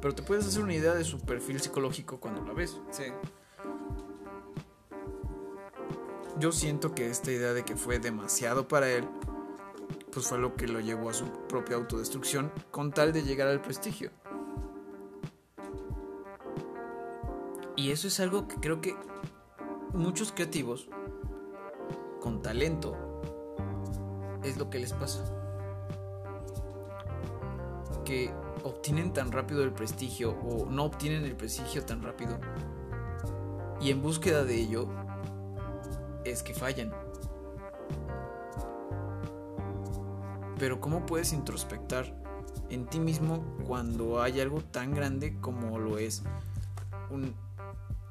Pero 0.00 0.14
te 0.14 0.22
puedes 0.22 0.46
hacer 0.46 0.62
una 0.62 0.74
idea 0.74 0.94
de 0.94 1.04
su 1.04 1.18
perfil 1.20 1.60
psicológico 1.60 2.20
cuando 2.20 2.42
la 2.44 2.52
ves. 2.52 2.80
Sí. 2.90 3.04
Yo 6.38 6.52
siento 6.52 6.94
que 6.94 7.10
esta 7.10 7.32
idea 7.32 7.52
de 7.52 7.64
que 7.64 7.76
fue 7.76 7.98
demasiado 7.98 8.68
para 8.68 8.88
él, 8.88 9.08
pues 10.12 10.26
fue 10.26 10.38
lo 10.38 10.54
que 10.54 10.68
lo 10.68 10.78
llevó 10.78 11.10
a 11.10 11.14
su 11.14 11.26
propia 11.48 11.76
autodestrucción 11.76 12.52
con 12.70 12.92
tal 12.92 13.12
de 13.12 13.24
llegar 13.24 13.48
al 13.48 13.60
prestigio. 13.60 14.12
Y 17.74 17.90
eso 17.90 18.06
es 18.06 18.20
algo 18.20 18.46
que 18.46 18.56
creo 18.56 18.80
que 18.80 18.96
muchos 19.94 20.32
creativos 20.32 20.88
con 22.20 22.42
talento 22.42 23.07
es 24.42 24.56
lo 24.56 24.70
que 24.70 24.78
les 24.78 24.92
pasa. 24.92 25.24
Que 28.04 28.32
obtienen 28.64 29.12
tan 29.12 29.32
rápido 29.32 29.62
el 29.62 29.72
prestigio 29.72 30.32
o 30.32 30.66
no 30.66 30.84
obtienen 30.84 31.24
el 31.24 31.36
prestigio 31.36 31.84
tan 31.84 32.02
rápido 32.02 32.38
y 33.80 33.90
en 33.90 34.02
búsqueda 34.02 34.44
de 34.44 34.56
ello 34.56 34.88
es 36.24 36.42
que 36.42 36.54
fallan. 36.54 36.92
Pero 40.58 40.80
¿cómo 40.80 41.06
puedes 41.06 41.32
introspectar 41.32 42.12
en 42.68 42.86
ti 42.86 42.98
mismo 42.98 43.44
cuando 43.66 44.20
hay 44.20 44.40
algo 44.40 44.60
tan 44.60 44.92
grande 44.94 45.38
como 45.40 45.78
lo 45.78 45.98
es 45.98 46.22
un- 47.10 47.34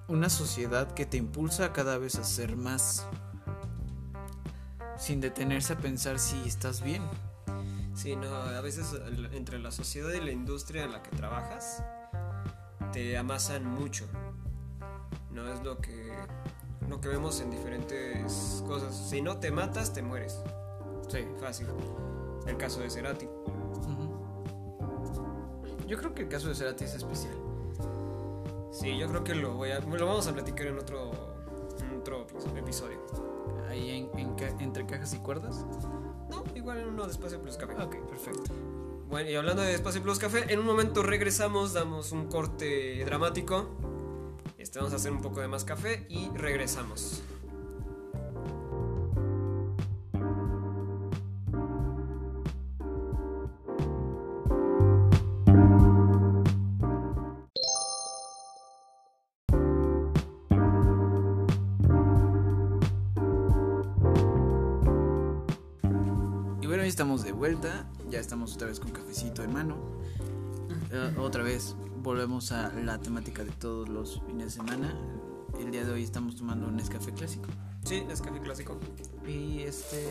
una 0.08 0.30
sociedad 0.30 0.92
que 0.94 1.06
te 1.06 1.18
impulsa 1.18 1.74
cada 1.74 1.98
vez 1.98 2.16
a 2.16 2.24
ser 2.24 2.56
más 2.56 3.06
sin 4.98 5.22
detenerse 5.22 5.74
a 5.74 5.78
pensar 5.78 6.20
si 6.20 6.42
estás 6.48 6.82
bien? 6.82 7.04
Sí, 7.94 8.16
no, 8.16 8.28
a 8.28 8.62
veces 8.62 8.94
entre 9.32 9.60
la 9.60 9.72
sociedad 9.72 10.12
y 10.14 10.22
la 10.22 10.32
industria 10.32 10.84
en 10.84 10.92
la 10.92 11.02
que 11.02 11.10
trabajas 11.16 11.84
te 12.92 13.18
amasan 13.18 13.66
mucho. 13.66 14.06
No 15.32 15.52
es 15.52 15.64
lo 15.64 15.80
que 15.80 16.14
lo 16.90 17.02
que 17.02 17.10
vemos 17.10 17.42
en 17.42 17.52
diferentes 17.52 18.64
cosas. 18.68 18.96
Si 19.10 19.22
no 19.22 19.38
te 19.38 19.52
matas, 19.52 19.94
te 19.94 20.02
mueres. 20.02 20.40
Sí. 21.10 21.26
Fácil. 21.40 21.68
El 22.46 22.58
caso 22.58 22.80
de 22.80 22.90
Cerati. 22.90 23.28
Yo 25.88 25.98
creo 25.98 26.14
que 26.14 26.24
el 26.24 26.28
caso 26.28 26.50
de 26.50 26.56
Cerati 26.56 26.84
es 26.84 26.96
especial. 26.96 27.36
Sí, 28.72 28.98
yo 28.98 29.08
creo 29.08 29.24
que 29.24 29.36
lo 29.36 29.56
voy 29.56 29.72
a 29.72 29.80
lo 29.80 30.06
vamos 30.06 30.28
a 30.28 30.34
platicar 30.34 30.68
en 30.68 30.78
otro 30.78 31.12
en 31.80 31.98
otro 32.00 32.28
episodio. 32.56 33.27
Ahí 33.78 33.90
en, 34.14 34.20
en 34.20 34.34
ca- 34.36 34.56
entre 34.60 34.86
cajas 34.86 35.14
y 35.14 35.20
cuerdas. 35.20 35.66
No, 36.30 36.44
igual 36.56 36.80
en 36.80 36.88
uno 36.90 37.06
de 37.06 37.12
Espacio 37.12 37.42
Plus 37.42 37.58
Café. 37.58 37.74
Ok, 37.82 37.96
perfecto. 38.10 38.52
Bueno, 39.08 39.30
y 39.30 39.36
hablando 39.36 39.62
de 39.62 39.74
Espacio 39.74 40.02
Plus 40.02 40.20
Café, 40.20 40.52
en 40.52 40.60
un 40.60 40.66
momento 40.66 41.04
regresamos, 41.04 41.74
damos 41.74 42.12
un 42.12 42.28
corte 42.28 43.04
dramático. 43.06 43.70
Este, 44.58 44.80
vamos 44.80 44.94
a 44.94 44.98
hacer 44.98 45.12
un 45.12 45.22
poco 45.22 45.40
de 45.42 45.48
más 45.48 45.64
café 45.64 46.06
y 46.10 46.30
regresamos. 46.30 47.22
Vuelta. 67.48 67.86
Ya 68.10 68.20
estamos 68.20 68.56
otra 68.56 68.68
vez 68.68 68.78
con 68.80 68.92
cafecito 68.92 69.42
en 69.42 69.54
mano. 69.54 69.78
Eh, 70.92 71.16
otra 71.18 71.44
vez 71.44 71.78
volvemos 72.04 72.52
a 72.52 72.74
la 72.74 73.00
temática 73.00 73.46
de 73.46 73.52
todos 73.52 73.88
los 73.88 74.22
fines 74.28 74.46
de 74.46 74.52
semana. 74.52 74.94
El 75.58 75.72
día 75.72 75.86
de 75.86 75.94
hoy 75.94 76.04
estamos 76.04 76.36
tomando 76.36 76.68
un 76.68 76.76
Nescafé 76.76 77.14
clásico. 77.14 77.48
Sí, 77.86 78.04
es 78.12 78.22
café 78.22 78.42
clásico. 78.42 78.78
Y 79.26 79.62
este. 79.62 80.06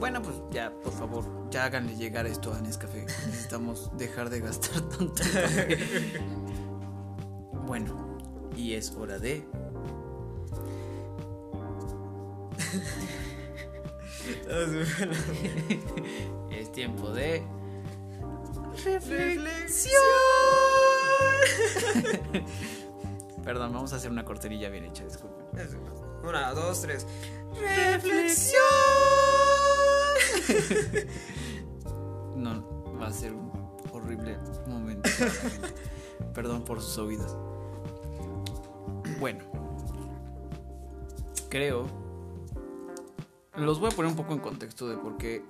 Bueno, 0.00 0.20
pues 0.22 0.34
ya, 0.50 0.72
por 0.72 0.92
favor, 0.92 1.24
ya 1.52 1.66
háganle 1.66 1.94
llegar 1.94 2.26
esto 2.26 2.52
a 2.52 2.60
Nescafé. 2.60 3.04
Necesitamos 3.04 3.92
dejar 3.96 4.28
de 4.28 4.40
gastar 4.40 4.80
tanto. 4.88 5.22
Bueno, 7.64 8.18
y 8.56 8.72
es 8.72 8.90
hora 8.90 9.20
de. 9.20 9.46
Es 16.50 16.72
tiempo 16.72 17.10
de. 17.10 17.42
Reflexión. 18.84 20.02
Perdón, 23.44 23.72
vamos 23.72 23.92
a 23.92 23.96
hacer 23.96 24.10
una 24.10 24.24
corterilla 24.24 24.68
bien 24.68 24.84
hecha, 24.84 25.04
disculpen. 25.04 25.46
Una, 26.22 26.52
dos, 26.52 26.82
tres. 26.82 27.06
Reflexión. 27.60 28.60
no, 32.36 32.98
va 33.00 33.06
a 33.06 33.12
ser 33.12 33.32
un 33.32 33.50
horrible 33.92 34.36
momento. 34.66 35.08
Perdón 36.34 36.64
por 36.64 36.80
sus 36.80 36.98
oídos. 36.98 37.36
Bueno, 39.18 39.44
creo. 41.48 41.99
Los 43.60 43.78
voy 43.78 43.90
a 43.92 43.94
poner 43.94 44.10
un 44.10 44.16
poco 44.16 44.32
en 44.32 44.38
contexto 44.38 44.88
de 44.88 44.96
por 44.96 45.18
qué 45.18 45.44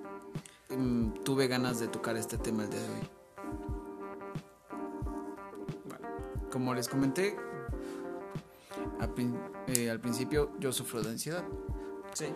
mm, 0.69 1.23
tuve 1.23 1.47
ganas 1.47 1.79
de 1.79 1.87
tocar 1.87 2.17
este 2.17 2.39
tema 2.39 2.65
el 2.65 2.71
día 2.71 2.81
de 2.81 2.89
hoy. 2.89 3.09
Bueno, 5.87 6.09
como 6.51 6.75
les 6.75 6.89
comenté, 6.89 7.37
al, 8.99 9.11
eh, 9.69 9.91
al 9.91 10.01
principio 10.01 10.51
yo 10.59 10.73
sufro 10.73 11.03
de 11.03 11.11
ansiedad. 11.11 11.45
Sí. 12.13 12.27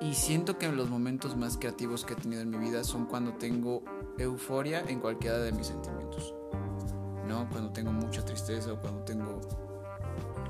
Y 0.00 0.14
siento 0.14 0.58
que 0.58 0.70
los 0.70 0.90
momentos 0.90 1.36
más 1.36 1.56
creativos 1.56 2.04
que 2.04 2.12
he 2.12 2.16
tenido 2.16 2.42
en 2.42 2.50
mi 2.50 2.58
vida 2.58 2.84
son 2.84 3.06
cuando 3.06 3.32
tengo 3.32 3.82
euforia 4.18 4.84
en 4.86 5.00
cualquiera 5.00 5.38
de 5.38 5.50
mis 5.50 5.66
sentimientos. 5.66 6.34
¿No? 7.26 7.48
Cuando 7.50 7.72
tengo 7.72 7.90
mucha 7.90 8.24
tristeza 8.24 8.72
o 8.72 8.80
cuando 8.80 9.02
tengo 9.02 9.40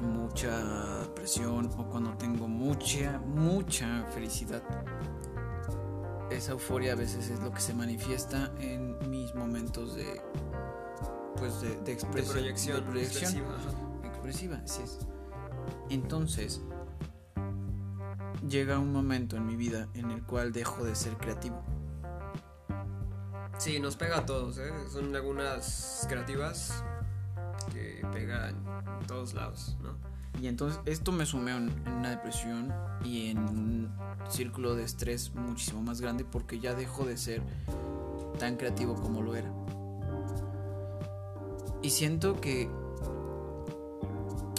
mucha 0.06 1.06
presión 1.14 1.70
o 1.76 1.86
cuando 1.88 2.16
tengo 2.16 2.48
mucha, 2.48 3.18
mucha 3.18 4.04
felicidad. 4.12 4.62
Esa 6.30 6.52
euforia 6.52 6.92
a 6.92 6.96
veces 6.96 7.28
es 7.30 7.40
lo 7.40 7.52
que 7.52 7.60
se 7.60 7.72
manifiesta 7.74 8.52
en 8.58 8.98
mis 9.10 9.34
momentos 9.34 9.94
de 9.94 10.20
pues 11.38 11.60
de, 11.60 11.68
de 11.76 11.82
De 11.82 11.92
expresión, 11.92 12.32
proyección. 12.32 12.76
de 12.76 12.82
proyección 12.90 13.44
expresiva, 14.04 14.60
así 14.64 14.82
es. 14.82 14.98
Entonces, 15.90 16.62
llega 18.48 18.78
un 18.78 18.92
momento 18.92 19.36
en 19.36 19.46
mi 19.46 19.56
vida 19.56 19.88
en 19.94 20.10
el 20.10 20.22
cual 20.24 20.52
dejo 20.52 20.84
de 20.84 20.94
ser 20.94 21.16
creativo. 21.16 21.62
Sí, 23.58 23.80
nos 23.80 23.96
pega 23.96 24.18
a 24.18 24.26
todos, 24.26 24.58
¿eh? 24.58 24.70
Son 24.92 25.14
algunas 25.14 26.06
creativas 26.08 26.84
que 27.76 28.06
pegan 28.12 28.56
en 29.00 29.06
todos 29.06 29.34
lados, 29.34 29.76
¿no? 29.82 29.94
Y 30.40 30.48
entonces 30.48 30.80
esto 30.84 31.12
me 31.12 31.24
sumió 31.24 31.56
en 31.56 31.72
una 31.86 32.10
depresión 32.10 32.72
y 33.04 33.30
en 33.30 33.38
un 33.38 33.90
círculo 34.28 34.74
de 34.74 34.84
estrés 34.84 35.34
muchísimo 35.34 35.82
más 35.82 36.00
grande 36.00 36.24
porque 36.24 36.58
ya 36.58 36.74
dejo 36.74 37.04
de 37.04 37.16
ser 37.16 37.42
tan 38.38 38.56
creativo 38.56 38.94
como 38.94 39.22
lo 39.22 39.34
era. 39.34 39.50
Y 41.82 41.90
siento 41.90 42.40
que 42.40 42.62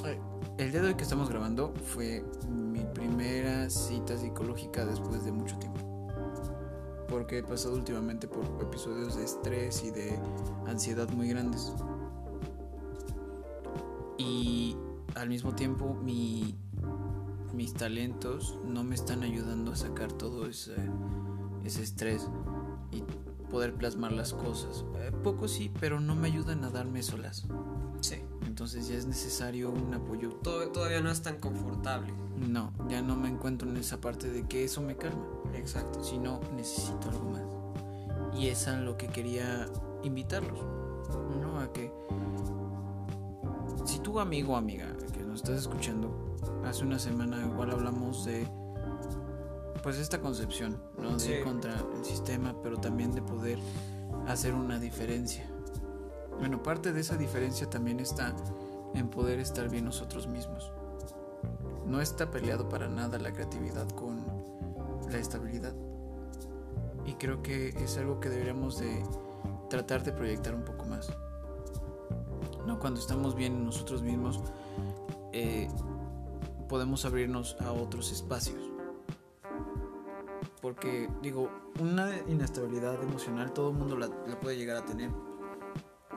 eh, 0.05 0.19
el 0.57 0.71
día 0.71 0.81
de 0.81 0.87
hoy 0.87 0.93
que 0.95 1.03
estamos 1.03 1.29
grabando 1.29 1.73
fue 1.93 2.25
mi 2.49 2.83
primera 2.93 3.69
cita 3.69 4.17
psicológica 4.17 4.85
después 4.85 5.25
de 5.25 5.31
mucho 5.31 5.57
tiempo. 5.57 5.79
Porque 7.07 7.39
he 7.39 7.43
pasado 7.43 7.75
últimamente 7.75 8.27
por 8.27 8.43
episodios 8.61 9.15
de 9.15 9.25
estrés 9.25 9.83
y 9.83 9.91
de 9.91 10.17
ansiedad 10.65 11.09
muy 11.09 11.29
grandes. 11.29 11.73
Y 14.17 14.75
al 15.15 15.29
mismo 15.29 15.53
tiempo 15.55 15.93
mi, 15.93 16.55
mis 17.53 17.73
talentos 17.73 18.59
no 18.65 18.83
me 18.83 18.95
están 18.95 19.23
ayudando 19.23 19.71
a 19.71 19.75
sacar 19.75 20.11
todo 20.11 20.45
ese, 20.47 20.75
ese 21.63 21.83
estrés 21.83 22.27
y 22.91 23.03
poder 23.49 23.73
plasmar 23.75 24.11
las 24.11 24.33
cosas. 24.33 24.85
Eh, 24.97 25.11
poco 25.23 25.47
sí, 25.47 25.71
pero 25.79 25.99
no 25.99 26.15
me 26.15 26.27
ayudan 26.27 26.63
a 26.63 26.69
darme 26.69 27.03
solas. 27.03 27.45
Sí. 28.01 28.15
Entonces 28.45 28.87
ya 28.87 28.95
es 28.95 29.05
necesario 29.05 29.69
un 29.71 29.93
apoyo. 29.93 30.29
Todo- 30.43 30.69
todavía 30.71 30.99
no 31.01 31.11
es 31.11 31.21
tan 31.21 31.37
confortable. 31.39 32.11
No, 32.37 32.71
ya 32.89 33.01
no 33.01 33.15
me 33.15 33.29
encuentro 33.29 33.69
en 33.69 33.77
esa 33.77 33.99
parte 34.01 34.29
de 34.31 34.47
que 34.47 34.63
eso 34.63 34.81
me 34.81 34.95
calma, 34.95 35.25
Exacto. 35.55 36.03
sino 36.03 36.39
necesito 36.55 37.09
algo 37.09 37.29
más. 37.31 37.41
Y 38.39 38.47
es 38.47 38.67
a 38.67 38.79
lo 38.79 38.97
que 38.97 39.07
quería 39.07 39.67
invitarlos, 40.03 40.59
¿no? 41.41 41.59
A 41.59 41.71
que 41.73 41.91
tu 44.07 44.21
amigo 44.21 44.53
o 44.53 44.55
amiga 44.55 44.85
que 45.13 45.21
nos 45.21 45.41
estás 45.41 45.57
escuchando, 45.57 46.37
hace 46.65 46.85
una 46.85 46.97
semana 46.97 47.45
igual 47.45 47.71
hablamos 47.71 48.23
de 48.23 48.47
pues 49.83 49.97
esta 49.97 50.21
concepción, 50.21 50.81
¿no? 50.97 51.11
De 51.11 51.19
Sí. 51.19 51.31
ir 51.33 51.43
contra 51.43 51.75
el 51.93 52.05
sistema, 52.05 52.55
pero 52.63 52.77
también 52.77 53.13
de 53.13 53.21
poder 53.21 53.59
hacer 54.25 54.53
una 54.53 54.79
diferencia. 54.79 55.45
Bueno, 56.39 56.63
parte 56.63 56.93
de 56.93 57.01
esa 57.01 57.17
diferencia 57.17 57.69
también 57.69 57.99
está 57.99 58.33
en 58.93 59.09
poder 59.09 59.41
estar 59.41 59.67
bien 59.69 59.83
nosotros 59.83 60.25
mismos. 60.25 60.71
No 61.85 61.99
está 61.99 62.31
peleado 62.31 62.69
para 62.69 62.87
nada 62.87 63.19
la 63.19 63.33
creatividad 63.33 63.89
con 63.89 64.23
la 65.11 65.17
estabilidad. 65.17 65.73
Y 67.05 67.15
creo 67.15 67.43
que 67.43 67.69
es 67.83 67.97
algo 67.97 68.21
que 68.21 68.29
deberíamos 68.29 68.79
de 68.79 69.03
tratar 69.69 70.05
de 70.05 70.13
proyectar 70.13 70.55
un 70.55 70.63
poco 70.63 70.85
más. 70.85 71.09
No, 72.67 72.79
cuando 72.79 72.99
estamos 72.99 73.33
bien 73.33 73.53
en 73.53 73.65
nosotros 73.65 74.01
mismos, 74.01 74.41
eh, 75.31 75.69
podemos 76.67 77.05
abrirnos 77.05 77.55
a 77.61 77.71
otros 77.71 78.11
espacios. 78.11 78.61
Porque, 80.61 81.09
digo, 81.21 81.49
una 81.79 82.11
inestabilidad 82.27 83.01
emocional 83.01 83.53
todo 83.53 83.69
el 83.69 83.77
mundo 83.77 83.97
la, 83.97 84.07
la 84.27 84.37
puede 84.39 84.57
llegar 84.57 84.75
a 84.75 84.85
tener. 84.85 85.09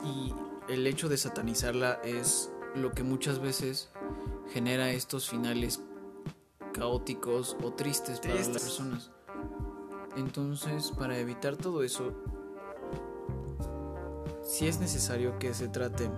Y 0.03 0.33
el 0.67 0.85
hecho 0.87 1.07
de 1.07 1.15
satanizarla 1.15 2.01
es 2.03 2.51
lo 2.75 2.91
que 2.91 3.03
muchas 3.03 3.39
veces 3.39 3.89
genera 4.51 4.91
estos 4.91 5.29
finales 5.29 5.81
caóticos 6.73 7.55
o 7.63 7.71
tristes 7.71 8.19
para 8.19 8.35
las 8.35 8.43
Tristes. 8.49 8.63
personas. 8.63 9.11
Entonces, 10.17 10.91
para 10.91 11.17
evitar 11.17 11.55
todo 11.55 11.83
eso, 11.83 12.11
si 14.43 14.67
es 14.67 14.79
necesario 14.79 15.37
que 15.39 15.53
se 15.53 15.67
traten 15.67 16.11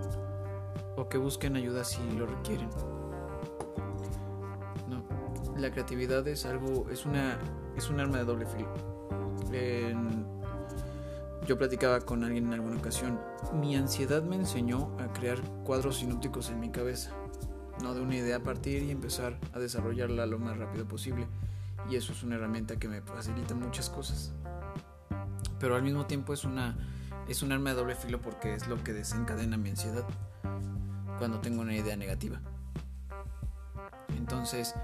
o 0.96 1.08
que 1.08 1.18
busquen 1.18 1.56
ayuda 1.56 1.84
si 1.84 2.00
lo 2.12 2.26
requieren. 2.26 2.68
No, 4.88 5.04
la 5.56 5.70
creatividad 5.70 6.26
es 6.28 6.46
algo, 6.46 6.88
es 6.90 7.06
una, 7.06 7.38
es 7.76 7.90
un 7.90 8.00
arma 8.00 8.18
de 8.18 8.24
doble 8.24 8.46
filo. 8.46 8.94
Yo 11.46 11.58
platicaba 11.58 12.00
con 12.00 12.24
alguien 12.24 12.46
en 12.46 12.54
alguna 12.54 12.78
ocasión. 12.78 13.20
Mi 13.52 13.76
ansiedad 13.76 14.22
me 14.22 14.36
enseñó 14.36 14.96
a 14.98 15.12
crear 15.12 15.42
cuadros 15.62 15.98
sinópticos 15.98 16.48
en 16.48 16.58
mi 16.58 16.70
cabeza. 16.70 17.10
No 17.82 17.92
de 17.92 18.00
una 18.00 18.16
idea 18.16 18.36
a 18.36 18.42
partir 18.42 18.82
y 18.82 18.90
empezar 18.90 19.38
a 19.52 19.58
desarrollarla 19.58 20.24
lo 20.24 20.38
más 20.38 20.56
rápido 20.56 20.88
posible. 20.88 21.26
Y 21.90 21.96
eso 21.96 22.12
es 22.12 22.22
una 22.22 22.36
herramienta 22.36 22.78
que 22.78 22.88
me 22.88 23.02
facilita 23.02 23.54
muchas 23.54 23.90
cosas. 23.90 24.32
Pero 25.60 25.76
al 25.76 25.82
mismo 25.82 26.06
tiempo 26.06 26.32
es 26.32 26.44
una 26.44 26.78
es 27.28 27.42
un 27.42 27.52
arma 27.52 27.70
de 27.70 27.76
doble 27.76 27.94
filo 27.94 28.20
porque 28.20 28.54
es 28.54 28.66
lo 28.68 28.82
que 28.82 28.92
desencadena 28.92 29.56
mi 29.56 29.70
ansiedad 29.70 30.04
cuando 31.18 31.40
tengo 31.40 31.62
una 31.62 31.74
idea 31.74 31.96
negativa. 31.96 32.40
Entonces, 34.16 34.74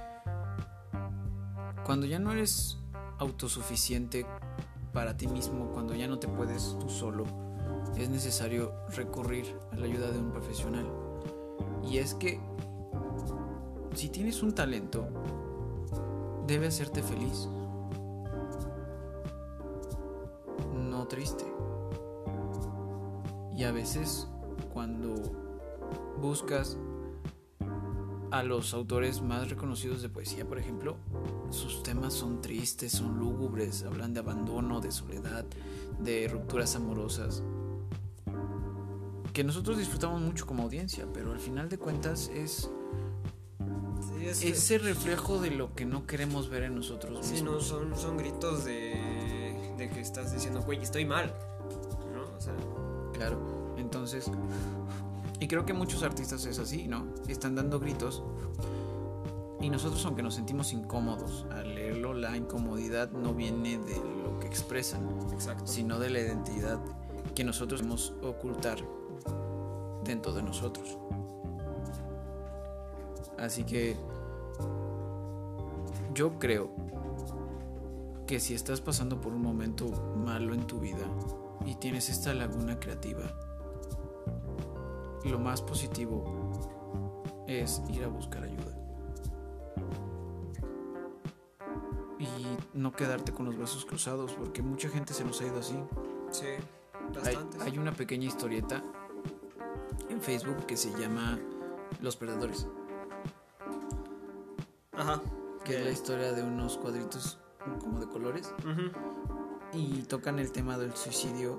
cuando 1.84 2.06
ya 2.06 2.18
no 2.18 2.32
eres 2.32 2.78
autosuficiente 3.18 4.26
para 4.92 5.16
ti 5.16 5.26
mismo, 5.26 5.70
cuando 5.72 5.94
ya 5.94 6.08
no 6.08 6.18
te 6.18 6.28
puedes 6.28 6.76
tú 6.78 6.88
solo, 6.88 7.24
es 7.96 8.08
necesario 8.08 8.72
recurrir 8.90 9.56
a 9.72 9.76
la 9.76 9.86
ayuda 9.86 10.10
de 10.10 10.18
un 10.18 10.30
profesional. 10.30 10.86
Y 11.84 11.98
es 11.98 12.14
que 12.14 12.40
si 13.94 14.08
tienes 14.08 14.42
un 14.42 14.54
talento, 14.54 15.08
debe 16.46 16.68
hacerte 16.68 17.02
feliz, 17.02 17.48
no 20.74 21.06
triste. 21.08 21.44
Y 23.60 23.64
a 23.64 23.72
veces 23.72 24.26
cuando 24.72 25.14
buscas 26.18 26.78
a 28.30 28.42
los 28.42 28.72
autores 28.72 29.20
más 29.20 29.50
reconocidos 29.50 30.00
de 30.00 30.08
poesía, 30.08 30.46
por 30.48 30.58
ejemplo, 30.58 30.96
sus 31.50 31.82
temas 31.82 32.14
son 32.14 32.40
tristes, 32.40 32.92
son 32.92 33.18
lúgubres, 33.18 33.82
hablan 33.82 34.14
de 34.14 34.20
abandono, 34.20 34.80
de 34.80 34.90
soledad, 34.90 35.44
de 35.98 36.26
rupturas 36.28 36.74
amorosas, 36.74 37.42
que 39.34 39.44
nosotros 39.44 39.76
disfrutamos 39.76 40.22
mucho 40.22 40.46
como 40.46 40.62
audiencia, 40.62 41.06
pero 41.12 41.30
al 41.32 41.38
final 41.38 41.68
de 41.68 41.76
cuentas 41.76 42.30
es 42.32 42.70
Sí, 44.00 44.24
es- 44.26 44.42
ese 44.42 44.78
reflejo 44.78 45.38
de 45.38 45.50
lo 45.50 45.74
que 45.74 45.84
no 45.84 46.06
queremos 46.06 46.48
ver 46.48 46.62
en 46.62 46.76
nosotros 46.76 47.30
mismos. 47.30 47.38
Sí, 47.38 47.44
no, 47.44 47.60
son, 47.60 47.94
son 47.94 48.16
gritos 48.16 48.64
de, 48.64 49.74
de 49.76 49.90
que 49.90 50.00
estás 50.00 50.32
diciendo, 50.32 50.62
güey, 50.62 50.80
estoy 50.80 51.04
mal. 51.04 51.34
¿No? 52.14 52.36
O 52.36 52.40
sea, 52.40 52.54
Claro, 53.20 53.36
entonces, 53.76 54.30
y 55.40 55.46
creo 55.46 55.66
que 55.66 55.74
muchos 55.74 56.02
artistas 56.04 56.46
es 56.46 56.58
así, 56.58 56.88
¿no? 56.88 57.04
Están 57.28 57.54
dando 57.54 57.78
gritos 57.78 58.22
y 59.60 59.68
nosotros 59.68 60.02
aunque 60.06 60.22
nos 60.22 60.36
sentimos 60.36 60.72
incómodos 60.72 61.44
al 61.50 61.74
leerlo, 61.74 62.14
la 62.14 62.34
incomodidad 62.34 63.10
no 63.10 63.34
viene 63.34 63.76
de 63.76 63.96
lo 63.96 64.40
que 64.40 64.46
expresan, 64.46 65.06
exacto. 65.34 65.66
sino 65.66 65.98
de 65.98 66.08
la 66.08 66.20
identidad 66.20 66.80
que 67.34 67.44
nosotros 67.44 67.80
debemos 67.82 68.14
ocultar 68.22 68.78
dentro 70.02 70.32
de 70.32 70.42
nosotros. 70.42 70.96
Así 73.36 73.64
que 73.64 73.98
yo 76.14 76.38
creo 76.38 76.70
que 78.26 78.40
si 78.40 78.54
estás 78.54 78.80
pasando 78.80 79.20
por 79.20 79.34
un 79.34 79.42
momento 79.42 79.90
malo 80.16 80.54
en 80.54 80.66
tu 80.66 80.80
vida 80.80 81.04
y 81.70 81.76
tienes 81.76 82.08
esta 82.08 82.34
laguna 82.34 82.80
creativa, 82.80 83.22
lo 85.24 85.38
más 85.38 85.62
positivo 85.62 87.44
es 87.46 87.80
ir 87.88 88.02
a 88.02 88.08
buscar 88.08 88.42
ayuda. 88.42 88.76
Y 92.18 92.26
no 92.74 92.90
quedarte 92.90 93.32
con 93.32 93.46
los 93.46 93.56
brazos 93.56 93.86
cruzados, 93.86 94.32
porque 94.32 94.62
mucha 94.62 94.88
gente 94.88 95.14
se 95.14 95.24
nos 95.24 95.40
ha 95.40 95.46
ido 95.46 95.60
así. 95.60 95.78
Sí, 96.32 96.46
Hay, 97.24 97.38
hay 97.60 97.78
una 97.78 97.92
pequeña 97.92 98.26
historieta 98.26 98.82
en 100.08 100.20
Facebook 100.20 100.66
que 100.66 100.76
se 100.76 100.90
llama 100.98 101.38
Los 102.00 102.16
Perdedores, 102.16 102.66
Ajá. 104.92 105.20
que 105.64 105.78
es 105.78 105.84
la 105.84 105.90
historia 105.92 106.32
de 106.32 106.42
unos 106.42 106.78
cuadritos 106.78 107.38
como 107.80 108.00
de 108.00 108.08
colores 108.08 108.52
Ujú. 108.64 108.90
Y 109.72 110.02
tocan 110.02 110.38
el 110.38 110.52
tema 110.52 110.76
del 110.78 110.94
suicidio 110.96 111.58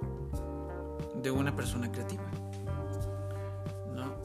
de 1.15 1.31
una 1.31 1.55
persona 1.55 1.91
creativa. 1.91 2.29
¿No? 3.93 4.15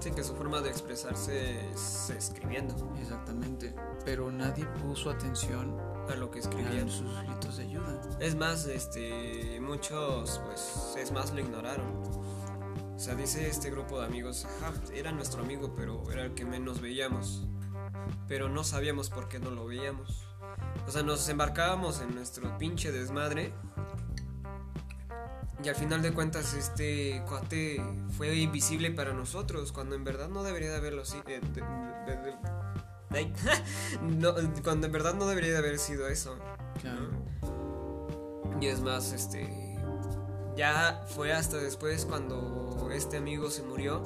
Sí, 0.00 0.10
que 0.10 0.22
su 0.22 0.34
forma 0.34 0.60
de 0.60 0.68
expresarse 0.70 1.70
es 1.70 2.10
escribiendo 2.10 2.74
Exactamente. 3.00 3.74
Pero 4.04 4.30
nadie 4.30 4.66
puso 4.82 5.10
atención 5.10 5.78
a 6.10 6.14
lo 6.16 6.30
que 6.30 6.40
escribían. 6.40 6.90
sus 6.90 7.06
gritos 7.22 7.56
de 7.56 7.62
ayuda. 7.64 8.00
Es 8.20 8.36
más, 8.36 8.66
este, 8.66 9.58
muchos, 9.60 10.40
pues, 10.44 10.94
es 10.98 11.10
más, 11.12 11.32
lo 11.32 11.40
ignoraron. 11.40 12.02
O 12.94 12.98
sea, 12.98 13.14
dice 13.14 13.48
este 13.48 13.70
grupo 13.70 13.98
de 14.00 14.06
amigos, 14.06 14.44
"Ajá, 14.44 14.72
era 14.94 15.10
nuestro 15.12 15.42
amigo, 15.42 15.72
pero 15.74 16.02
era 16.12 16.24
el 16.24 16.34
que 16.34 16.44
menos 16.44 16.80
veíamos. 16.80 17.46
Pero 18.28 18.48
no 18.48 18.62
sabíamos 18.64 19.08
por 19.10 19.28
qué 19.28 19.38
no 19.38 19.50
lo 19.50 19.66
veíamos. 19.66 20.26
O 20.86 20.90
sea, 20.90 21.02
nos 21.02 21.28
embarcábamos 21.28 22.00
en 22.00 22.14
nuestro 22.14 22.56
pinche 22.58 22.92
desmadre. 22.92 23.52
Y 25.62 25.68
al 25.68 25.74
final 25.76 26.02
de 26.02 26.12
cuentas, 26.12 26.52
este 26.54 27.22
cuate 27.26 27.82
fue 28.18 28.36
invisible 28.36 28.90
para 28.90 29.14
nosotros, 29.14 29.72
cuando 29.72 29.94
en 29.94 30.04
verdad 30.04 30.28
no 30.28 30.42
debería 30.42 30.70
de 30.70 30.76
haberlo 30.76 31.02
así. 31.02 31.16
eh, 31.26 31.40
de- 31.54 31.60
de- 31.60 32.22
de- 32.22 32.36
ay, 33.10 33.32
no, 34.02 34.34
cuando 34.62 34.86
en 34.86 34.92
verdad 34.92 35.14
no 35.14 35.26
debería 35.26 35.52
de 35.52 35.58
haber 35.58 35.78
sido 35.78 36.06
eso. 36.08 36.36
Claro. 36.82 37.08
¿no? 37.42 38.58
Y 38.60 38.66
es 38.66 38.80
más, 38.80 39.12
este. 39.12 39.78
Ya 40.56 41.02
fue 41.08 41.32
hasta 41.32 41.56
después 41.56 42.04
cuando 42.04 42.88
este 42.92 43.16
amigo 43.16 43.50
se 43.50 43.62
murió. 43.62 44.02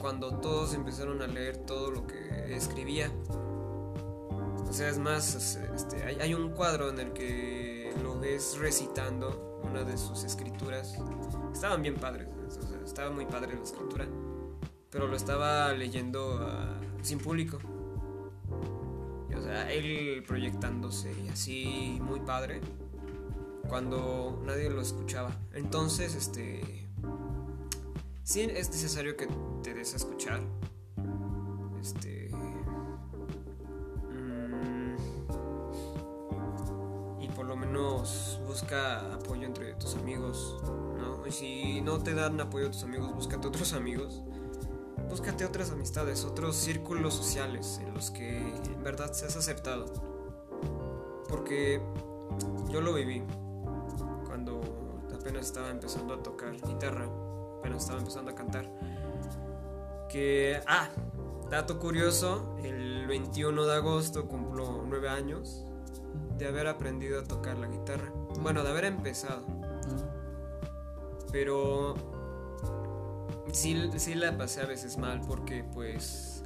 Cuando 0.00 0.36
todos 0.38 0.74
empezaron 0.74 1.22
a 1.22 1.26
leer 1.26 1.56
todo 1.56 1.90
lo 1.90 2.06
que 2.06 2.54
escribía. 2.54 3.10
O 4.68 4.72
sea, 4.72 4.88
es 4.88 4.98
más, 4.98 5.34
es- 5.34 5.56
este, 5.74 6.02
hay, 6.20 6.34
un 6.34 6.50
cuadro 6.50 6.88
en 6.88 6.98
el 6.98 7.12
que 7.12 7.92
lo 8.02 8.18
ves 8.18 8.56
recitando 8.58 9.60
una 9.62 9.84
de 9.84 9.96
sus 9.96 10.24
escrituras. 10.24 10.96
Estaban 11.52 11.82
bien 11.82 11.94
padres, 11.94 12.28
estaba 12.84 13.10
muy 13.10 13.26
padre 13.26 13.54
la 13.54 13.62
escritura. 13.62 14.06
Pero 14.90 15.08
lo 15.08 15.16
estaba 15.16 15.72
leyendo 15.72 16.38
ah, 16.40 16.80
sin 17.02 17.18
público. 17.18 17.58
Y, 19.30 19.34
o 19.34 19.42
sea, 19.42 19.72
él 19.72 20.22
proyectándose 20.26 21.12
y 21.24 21.28
así 21.28 21.98
muy 22.00 22.20
padre 22.20 22.60
cuando 23.68 24.40
nadie 24.44 24.70
lo 24.70 24.80
escuchaba. 24.80 25.30
Entonces, 25.52 26.14
este 26.14 26.86
sí 28.22 28.42
es 28.42 28.70
necesario 28.70 29.16
que 29.16 29.28
te 29.62 29.74
des 29.74 29.94
a 29.94 29.96
escuchar. 29.96 30.40
Este 31.80 32.23
por 37.44 37.50
lo 37.50 37.56
menos 37.56 38.40
busca 38.46 39.00
apoyo 39.12 39.44
entre 39.44 39.74
tus 39.74 39.96
amigos, 39.96 40.56
¿no? 40.96 41.26
Y 41.26 41.30
si 41.30 41.82
no 41.82 41.98
te 41.98 42.14
dan 42.14 42.40
apoyo 42.40 42.70
tus 42.70 42.84
amigos, 42.84 43.14
búscate 43.14 43.46
otros 43.46 43.74
amigos. 43.74 44.22
Búscate 45.10 45.44
otras 45.44 45.70
amistades, 45.70 46.24
otros 46.24 46.56
círculos 46.56 47.12
sociales 47.12 47.82
en 47.82 47.92
los 47.92 48.10
que 48.10 48.38
en 48.38 48.82
verdad 48.82 49.12
seas 49.12 49.36
aceptado. 49.36 49.84
Porque 51.28 51.82
yo 52.70 52.80
lo 52.80 52.94
viví 52.94 53.22
cuando 54.24 54.62
apenas 55.14 55.44
estaba 55.44 55.68
empezando 55.68 56.14
a 56.14 56.22
tocar 56.22 56.50
guitarra, 56.52 57.10
apenas 57.58 57.82
estaba 57.82 57.98
empezando 57.98 58.30
a 58.30 58.34
cantar. 58.34 58.72
Que, 60.08 60.62
ah, 60.66 60.88
dato 61.50 61.78
curioso, 61.78 62.56
el 62.64 63.06
21 63.06 63.66
de 63.66 63.74
agosto 63.74 64.26
cumplo 64.28 64.82
nueve 64.88 65.10
años 65.10 65.66
de 66.38 66.46
haber 66.46 66.66
aprendido 66.66 67.20
a 67.20 67.24
tocar 67.24 67.58
la 67.58 67.68
guitarra. 67.68 68.12
Bueno, 68.40 68.62
de 68.62 68.70
haber 68.70 68.84
empezado. 68.84 69.44
Pero 71.32 71.94
sí, 73.52 73.90
sí 73.96 74.14
la 74.14 74.36
pasé 74.36 74.60
a 74.60 74.66
veces 74.66 74.98
mal 74.98 75.20
porque 75.26 75.64
pues 75.64 76.42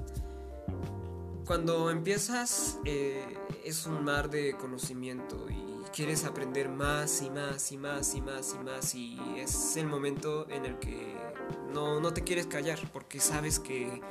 cuando 1.46 1.90
empiezas 1.90 2.78
eh, 2.84 3.24
es 3.64 3.86
un 3.86 4.04
mar 4.04 4.30
de 4.30 4.54
conocimiento 4.56 5.48
y 5.50 5.82
quieres 5.94 6.24
aprender 6.24 6.68
más 6.68 7.22
y 7.22 7.30
más 7.30 7.72
y 7.72 7.78
más 7.78 8.14
y 8.14 8.20
más 8.20 8.54
y 8.54 8.64
más 8.64 8.94
y 8.94 9.18
es 9.38 9.76
el 9.76 9.86
momento 9.86 10.48
en 10.50 10.66
el 10.66 10.78
que 10.78 11.16
no, 11.72 12.00
no 12.00 12.12
te 12.12 12.22
quieres 12.22 12.46
callar 12.46 12.78
porque 12.92 13.20
sabes 13.20 13.58
que, 13.58 14.02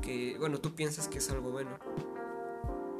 que, 0.00 0.36
bueno, 0.38 0.58
tú 0.58 0.74
piensas 0.74 1.08
que 1.08 1.18
es 1.18 1.30
algo 1.30 1.50
bueno. 1.50 1.70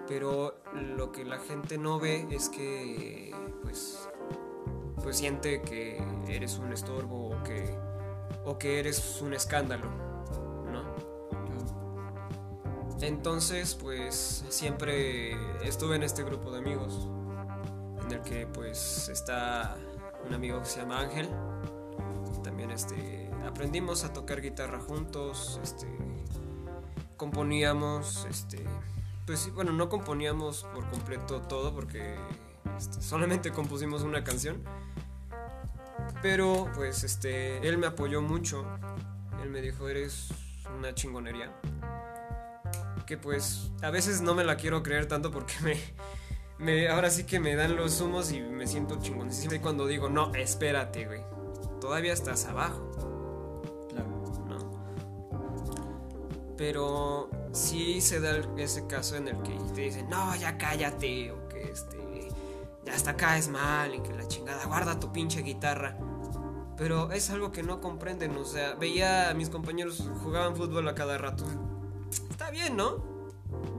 Pero 0.09 0.59
lo 0.75 1.13
que 1.13 1.25
la 1.25 1.39
gente 1.39 1.79
no 1.79 1.99
ve 1.99 2.27
es 2.31 2.49
que 2.49 3.35
pues 3.63 4.09
pues 5.03 5.17
siente 5.17 5.63
que 5.63 6.03
eres 6.29 6.59
un 6.59 6.73
estorbo 6.73 7.31
o 7.31 7.43
que 7.43 7.77
o 8.45 8.59
que 8.59 8.79
eres 8.79 9.21
un 9.23 9.35
escándalo, 9.35 9.89
¿no? 10.71 10.83
Entonces, 13.01 13.75
pues 13.75 14.45
siempre 14.49 15.37
estuve 15.67 15.97
en 15.97 16.05
este 16.05 16.23
grupo 16.23 16.53
de 16.53 16.59
amigos 16.59 17.09
en 18.05 18.13
el 18.13 18.21
que 18.23 18.47
pues 18.47 19.09
está 19.09 19.77
un 20.27 20.35
amigo 20.35 20.61
que 20.61 20.67
se 20.67 20.81
llama 20.81 21.01
Ángel. 21.01 21.29
También 22.45 22.71
este 22.71 23.29
aprendimos 23.45 24.05
a 24.05 24.13
tocar 24.13 24.41
guitarra 24.41 24.81
juntos, 24.81 25.61
este 25.63 25.87
componíamos, 27.17 28.27
este 28.31 28.65
pues 29.27 29.41
sí, 29.41 29.51
bueno, 29.51 29.73
no 29.73 29.89
componíamos 29.89 30.65
por 30.75 30.89
completo 30.91 31.41
todo 31.43 31.75
porque 31.75 32.17
este, 32.79 33.01
solamente 33.03 33.53
compusimos 33.53 34.03
una 34.03 34.25
canción. 34.25 34.63
Pero 36.21 36.69
pues 36.75 37.05
este 37.05 37.67
él 37.67 37.79
me 37.79 37.87
apoyó 37.87 38.21
mucho. 38.23 38.65
Él 39.43 39.51
me 39.51 39.61
dijo, 39.61 39.89
"Eres 39.89 40.29
una 40.79 40.95
chingonería." 40.95 41.53
que 43.07 43.17
pues 43.19 43.71
a 43.83 43.91
veces 43.91 44.21
no 44.23 44.35
me 44.35 44.45
la 44.45 44.57
quiero 44.57 44.83
creer 44.83 45.07
tanto 45.07 45.31
porque 45.33 45.55
me, 45.63 45.77
me 46.59 46.89
ahora 46.89 47.11
sí 47.11 47.25
que 47.25 47.41
me 47.41 47.55
dan 47.57 47.77
los 47.77 48.01
humos 48.01 48.33
y 48.33 48.41
me 48.41 48.67
siento 48.67 48.99
chingoncísimo. 49.01 49.55
Y 49.55 49.59
cuando 49.59 49.87
digo, 49.87 50.09
no, 50.09 50.33
espérate, 50.35 51.07
güey, 51.07 51.21
todavía 51.81 52.13
estás 52.13 52.47
abajo, 52.47 53.61
Claro. 53.91 54.09
¿no? 54.49 54.73
Pero 56.57 57.29
sí 57.53 58.01
se 58.01 58.21
da 58.21 58.37
ese 58.57 58.87
caso 58.87 59.17
en 59.17 59.29
el 59.29 59.43
que 59.43 59.55
te 59.75 59.83
dicen, 59.83 60.09
no, 60.09 60.35
ya 60.37 60.59
cállate, 60.59 61.31
o 61.31 61.49
que 61.49 61.71
este, 61.71 62.29
ya 62.85 62.95
hasta 62.95 63.17
caes 63.17 63.49
mal, 63.49 63.95
y 63.95 64.01
que 64.01 64.13
la 64.15 64.27
chingada, 64.27 64.65
guarda 64.67 64.99
tu 64.99 65.13
pinche 65.13 65.43
guitarra. 65.43 65.97
Pero 66.77 67.13
es 67.13 67.31
algo 67.31 67.53
que 67.53 67.63
no 67.63 67.81
comprenden, 67.81 68.37
o 68.37 68.45
sea, 68.45 68.75
veía 68.75 69.31
a 69.31 69.35
mis 69.35 69.51
compañeros 69.51 70.11
jugaban 70.23 70.57
fútbol 70.57 70.89
a 70.89 70.95
cada 70.95 71.19
rato. 71.19 71.45
Está 72.31 72.51
bien, 72.51 72.77
¿no? 72.77 73.05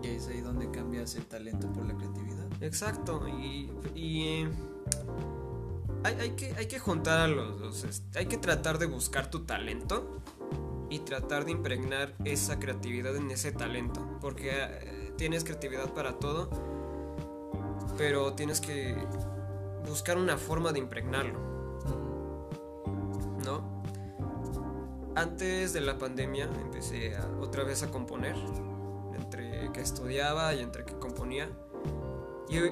Y 0.03 0.07
es 0.09 0.27
ahí 0.27 0.41
donde 0.41 0.69
cambias 0.69 1.15
el 1.15 1.25
talento 1.25 1.71
por 1.73 1.85
la 1.85 1.95
creatividad. 1.95 2.45
Exacto, 2.61 3.27
y, 3.27 3.71
y, 3.95 4.47
hay, 6.03 6.15
hay 6.19 6.31
que, 6.31 6.53
hay 6.55 6.67
que 6.67 6.79
juntar 6.79 7.19
a 7.19 7.27
los 7.27 7.59
dos, 7.59 7.83
este, 7.83 8.19
hay 8.19 8.27
que 8.27 8.37
tratar 8.37 8.77
de 8.77 8.85
buscar 8.85 9.29
tu 9.29 9.45
talento 9.45 10.21
y 10.93 10.99
tratar 10.99 11.43
de 11.43 11.51
impregnar 11.51 12.13
esa 12.23 12.59
creatividad 12.59 13.15
en 13.15 13.31
ese 13.31 13.51
talento, 13.51 14.19
porque 14.21 14.51
eh, 14.53 15.11
tienes 15.17 15.43
creatividad 15.43 15.91
para 15.91 16.19
todo, 16.19 16.51
pero 17.97 18.33
tienes 18.33 18.61
que 18.61 18.95
buscar 19.87 20.17
una 20.17 20.37
forma 20.37 20.71
de 20.71 20.77
impregnarlo, 20.77 21.39
¿no? 23.43 23.83
Antes 25.15 25.73
de 25.73 25.81
la 25.81 25.97
pandemia 25.97 26.47
empecé 26.61 27.17
otra 27.41 27.63
vez 27.63 27.81
a 27.81 27.89
componer, 27.89 28.35
entre 29.15 29.71
que 29.71 29.81
estudiaba 29.81 30.53
y 30.53 30.61
entre 30.61 30.85
que 30.85 30.93
componía. 30.99 31.49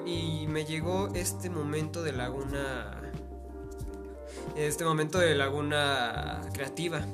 Y 0.06 0.46
me 0.46 0.64
llegó 0.64 1.08
este 1.12 1.50
momento 1.50 2.04
de 2.04 2.12
laguna. 2.12 3.02
Este 4.54 4.84
momento 4.84 5.18
de 5.18 5.34
laguna 5.34 6.40
creativa. 6.52 7.04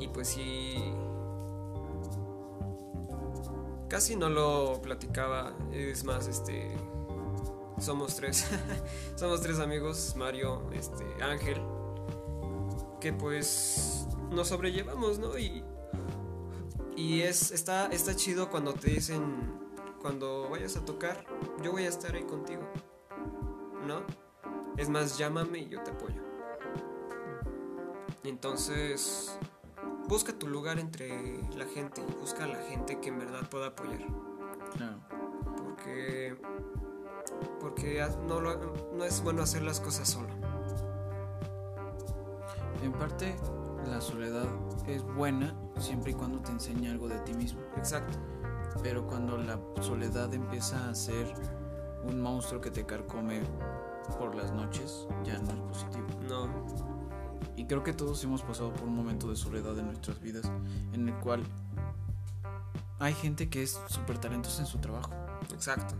Y 0.00 0.08
pues 0.08 0.28
sí. 0.28 0.92
Casi 3.88 4.16
no 4.16 4.30
lo 4.30 4.80
platicaba. 4.82 5.52
Es 5.72 6.04
más, 6.04 6.26
este. 6.26 6.74
Somos 7.78 8.16
tres. 8.16 8.46
somos 9.16 9.40
tres 9.42 9.60
amigos, 9.60 10.14
Mario, 10.16 10.62
este, 10.72 11.04
Ángel. 11.22 11.60
Que 13.00 13.12
pues 13.12 14.06
nos 14.30 14.48
sobrellevamos, 14.48 15.18
¿no? 15.18 15.38
Y. 15.38 15.62
Y 16.96 17.20
es. 17.22 17.52
está, 17.52 17.86
está 17.88 18.16
chido 18.16 18.50
cuando 18.50 18.72
te 18.72 18.90
dicen. 18.90 19.60
Cuando 20.00 20.48
vayas 20.48 20.78
a 20.78 20.84
tocar, 20.86 21.26
yo 21.62 21.72
voy 21.72 21.84
a 21.84 21.90
estar 21.90 22.14
ahí 22.14 22.22
contigo. 22.22 22.62
¿No? 23.86 24.00
Es 24.78 24.88
más, 24.88 25.18
llámame 25.18 25.58
y 25.58 25.68
yo 25.68 25.82
te 25.82 25.90
apoyo. 25.90 26.22
Entonces, 28.24 29.38
busca 30.10 30.32
tu 30.34 30.46
lugar 30.48 30.78
entre 30.78 31.08
la 31.56 31.64
gente 31.64 32.02
y 32.06 32.14
busca 32.20 32.44
a 32.44 32.48
la 32.48 32.58
gente 32.62 33.00
que 33.00 33.08
en 33.08 33.18
verdad 33.20 33.48
pueda 33.48 33.68
apoyar. 33.68 34.00
Claro. 34.76 34.98
Porque, 35.64 36.36
porque 37.60 38.04
no, 38.28 38.40
lo- 38.40 38.74
no 38.96 39.04
es 39.04 39.22
bueno 39.22 39.42
hacer 39.42 39.62
las 39.62 39.80
cosas 39.80 40.08
solo. 40.08 40.28
En 42.82 42.92
parte, 42.92 43.36
la 43.86 44.00
soledad 44.00 44.46
es 44.86 45.02
buena 45.14 45.54
siempre 45.78 46.10
y 46.10 46.14
cuando 46.14 46.40
te 46.40 46.50
enseña 46.50 46.90
algo 46.90 47.08
de 47.08 47.18
ti 47.20 47.32
mismo. 47.34 47.60
Exacto. 47.76 48.18
Pero 48.82 49.06
cuando 49.06 49.36
la 49.38 49.58
soledad 49.80 50.32
empieza 50.34 50.88
a 50.88 50.94
ser 50.94 51.32
un 52.04 52.20
monstruo 52.20 52.60
que 52.60 52.70
te 52.70 52.84
carcome 52.84 53.42
por 54.18 54.34
las 54.34 54.52
noches, 54.52 55.06
ya 55.22 55.38
no 55.38 55.50
es 55.50 55.60
positivo. 55.68 56.06
No, 56.28 56.48
Y 57.56 57.66
creo 57.66 57.82
que 57.82 57.92
todos 57.92 58.22
hemos 58.24 58.42
pasado 58.42 58.72
por 58.72 58.88
un 58.88 58.94
momento 58.94 59.28
de 59.28 59.36
soledad 59.36 59.78
en 59.78 59.86
nuestras 59.86 60.20
vidas 60.20 60.50
en 60.92 61.08
el 61.08 61.14
cual 61.16 61.42
hay 62.98 63.14
gente 63.14 63.48
que 63.48 63.62
es 63.62 63.80
súper 63.88 64.18
talentosa 64.18 64.62
en 64.62 64.66
su 64.66 64.78
trabajo. 64.78 65.12
Exacto. 65.52 65.94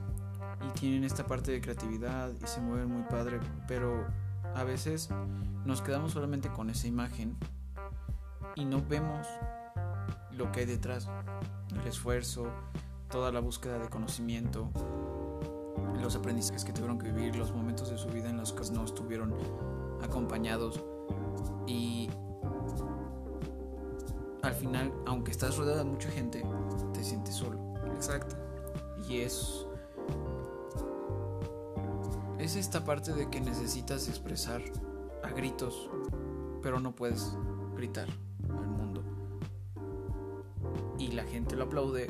y 0.62 0.78
tienen 0.78 1.04
esta 1.04 1.26
parte 1.26 1.50
de 1.52 1.60
creatividad 1.60 2.30
y 2.42 2.46
se 2.46 2.60
mueven 2.60 2.88
muy 2.88 3.02
padre, 3.04 3.40
pero 3.66 4.06
a 4.54 4.64
veces 4.64 5.08
nos 5.64 5.80
quedamos 5.80 6.12
solamente 6.12 6.50
con 6.50 6.68
esa 6.70 6.86
imagen 6.86 7.36
y 8.54 8.64
no 8.64 8.82
vemos 8.86 9.26
lo 10.32 10.52
que 10.52 10.60
hay 10.60 10.66
detrás, 10.66 11.08
el 11.74 11.86
esfuerzo, 11.86 12.46
toda 13.10 13.32
la 13.32 13.40
búsqueda 13.40 13.78
de 13.78 13.88
conocimiento, 13.88 14.70
los 16.00 16.16
aprendizajes 16.16 16.64
que 16.64 16.72
tuvieron 16.72 16.98
que 16.98 17.10
vivir, 17.10 17.36
los 17.36 17.52
momentos 17.52 17.90
de 17.90 17.98
su 17.98 18.08
vida 18.08 18.28
en 18.28 18.36
los 18.36 18.52
que 18.52 18.70
no 18.70 18.84
estuvieron 18.84 19.34
acompañados 20.02 20.82
y 21.66 22.08
al 24.42 24.54
final, 24.54 24.92
aunque 25.06 25.30
estás 25.30 25.56
rodeado 25.56 25.78
de 25.78 25.84
mucha 25.84 26.10
gente, 26.10 26.44
te 26.92 27.04
sientes 27.04 27.34
solo. 27.34 27.58
Exacto. 27.94 28.36
Y 29.08 29.18
es. 29.18 29.66
Es 32.38 32.56
esta 32.56 32.84
parte 32.84 33.12
de 33.12 33.28
que 33.28 33.40
necesitas 33.40 34.08
expresar 34.08 34.62
a 35.22 35.28
gritos, 35.30 35.90
pero 36.62 36.80
no 36.80 36.96
puedes 36.96 37.36
gritar 37.76 38.08
al 38.48 38.68
mundo. 38.68 39.02
Y 40.98 41.08
la 41.08 41.24
gente 41.24 41.54
lo 41.54 41.64
aplaude, 41.64 42.08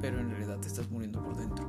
pero 0.00 0.18
en 0.18 0.30
realidad 0.30 0.58
te 0.58 0.66
estás 0.66 0.90
muriendo 0.90 1.22
por 1.22 1.36
dentro. 1.36 1.64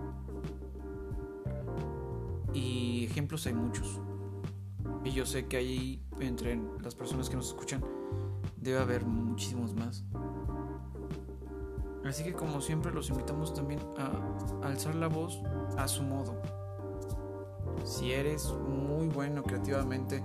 Y 2.54 3.06
ejemplos 3.06 3.46
hay 3.46 3.54
muchos. 3.54 4.00
Y 5.04 5.12
yo 5.12 5.26
sé 5.26 5.48
que 5.48 5.58
ahí, 5.58 6.04
entre 6.20 6.60
las 6.82 6.96
personas 6.96 7.30
que 7.30 7.36
nos 7.36 7.48
escuchan, 7.48 7.84
debe 8.58 8.80
haber 8.80 9.06
muchísimos 9.06 9.74
más. 9.74 10.04
Así 12.06 12.24
que 12.24 12.34
como 12.34 12.62
siempre 12.62 12.92
los 12.92 13.10
invitamos 13.10 13.54
también 13.54 13.80
a 13.98 14.68
alzar 14.68 14.96
la 14.96 15.08
voz 15.08 15.42
a 15.78 15.88
su 15.88 16.04
modo. 16.04 16.36
Si 17.84 18.12
eres 18.12 18.54
muy 18.68 19.08
bueno 19.08 19.44
creativamente 19.44 20.24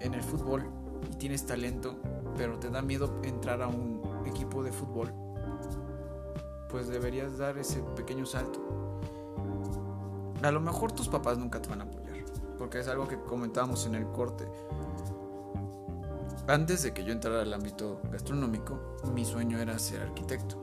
en 0.00 0.14
el 0.14 0.22
fútbol 0.22 0.64
y 1.10 1.16
tienes 1.16 1.46
talento, 1.46 1.96
pero 2.36 2.58
te 2.58 2.70
da 2.70 2.82
miedo 2.82 3.20
entrar 3.22 3.62
a 3.62 3.68
un 3.68 4.02
equipo 4.26 4.62
de 4.62 4.72
fútbol, 4.72 5.12
pues 6.68 6.88
deberías 6.88 7.38
dar 7.38 7.58
ese 7.58 7.82
pequeño 7.96 8.26
salto. 8.26 8.60
A 10.42 10.50
lo 10.50 10.60
mejor 10.60 10.92
tus 10.92 11.08
papás 11.08 11.38
nunca 11.38 11.60
te 11.62 11.70
van 11.70 11.80
a 11.80 11.84
apoyar, 11.84 12.03
porque 12.64 12.78
es 12.78 12.88
algo 12.88 13.06
que 13.06 13.20
comentábamos 13.20 13.84
en 13.84 13.94
el 13.94 14.06
corte. 14.06 14.48
Antes 16.46 16.82
de 16.82 16.94
que 16.94 17.04
yo 17.04 17.12
entrara 17.12 17.42
al 17.42 17.52
ámbito 17.52 18.00
gastronómico, 18.10 18.96
mi 19.12 19.26
sueño 19.26 19.58
era 19.58 19.78
ser 19.78 20.00
arquitecto. 20.00 20.56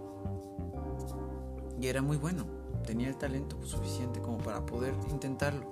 Y 1.79 1.85
era 1.85 2.01
muy 2.01 2.17
bueno, 2.17 2.47
tenía 2.83 3.07
el 3.07 3.17
talento 3.17 3.63
suficiente 3.63 4.19
como 4.19 4.39
para 4.39 4.65
poder 4.65 4.95
intentarlo. 5.11 5.69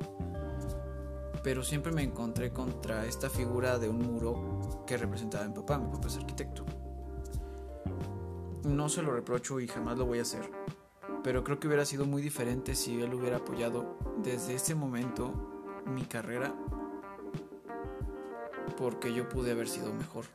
Pero 1.42 1.64
siempre 1.64 1.92
me 1.92 2.04
encontré 2.04 2.54
contra 2.54 3.08
esta 3.08 3.28
figura 3.28 3.80
de 3.80 3.90
un 3.90 3.98
muro 3.98 4.84
que 4.86 4.98
representaba 4.98 5.46
a 5.46 5.48
mi 5.48 5.56
papá, 5.56 5.80
mi 5.80 5.92
papá 5.92 6.10
es 6.10 6.18
arquitecto. 6.18 6.64
No 8.66 8.88
se 8.88 9.02
lo 9.02 9.12
reprocho 9.14 9.60
y 9.60 9.68
jamás 9.68 9.98
lo 9.98 10.06
voy 10.06 10.20
a 10.20 10.22
hacer. 10.22 10.48
Pero 11.24 11.44
creo 11.44 11.60
que 11.60 11.66
hubiera 11.66 11.86
sido 11.86 12.06
muy 12.06 12.22
diferente 12.22 12.76
si 12.76 13.02
él 13.02 13.16
hubiera 13.16 13.38
apoyado 13.38 13.98
desde 14.22 14.54
ese 14.54 14.76
momento 14.76 15.56
mi 15.86 16.04
carrera 16.04 16.54
porque 18.78 19.14
yo 19.14 19.28
pude 19.28 19.52
haber 19.52 19.68
sido 19.68 19.94
mejor. 19.94 20.26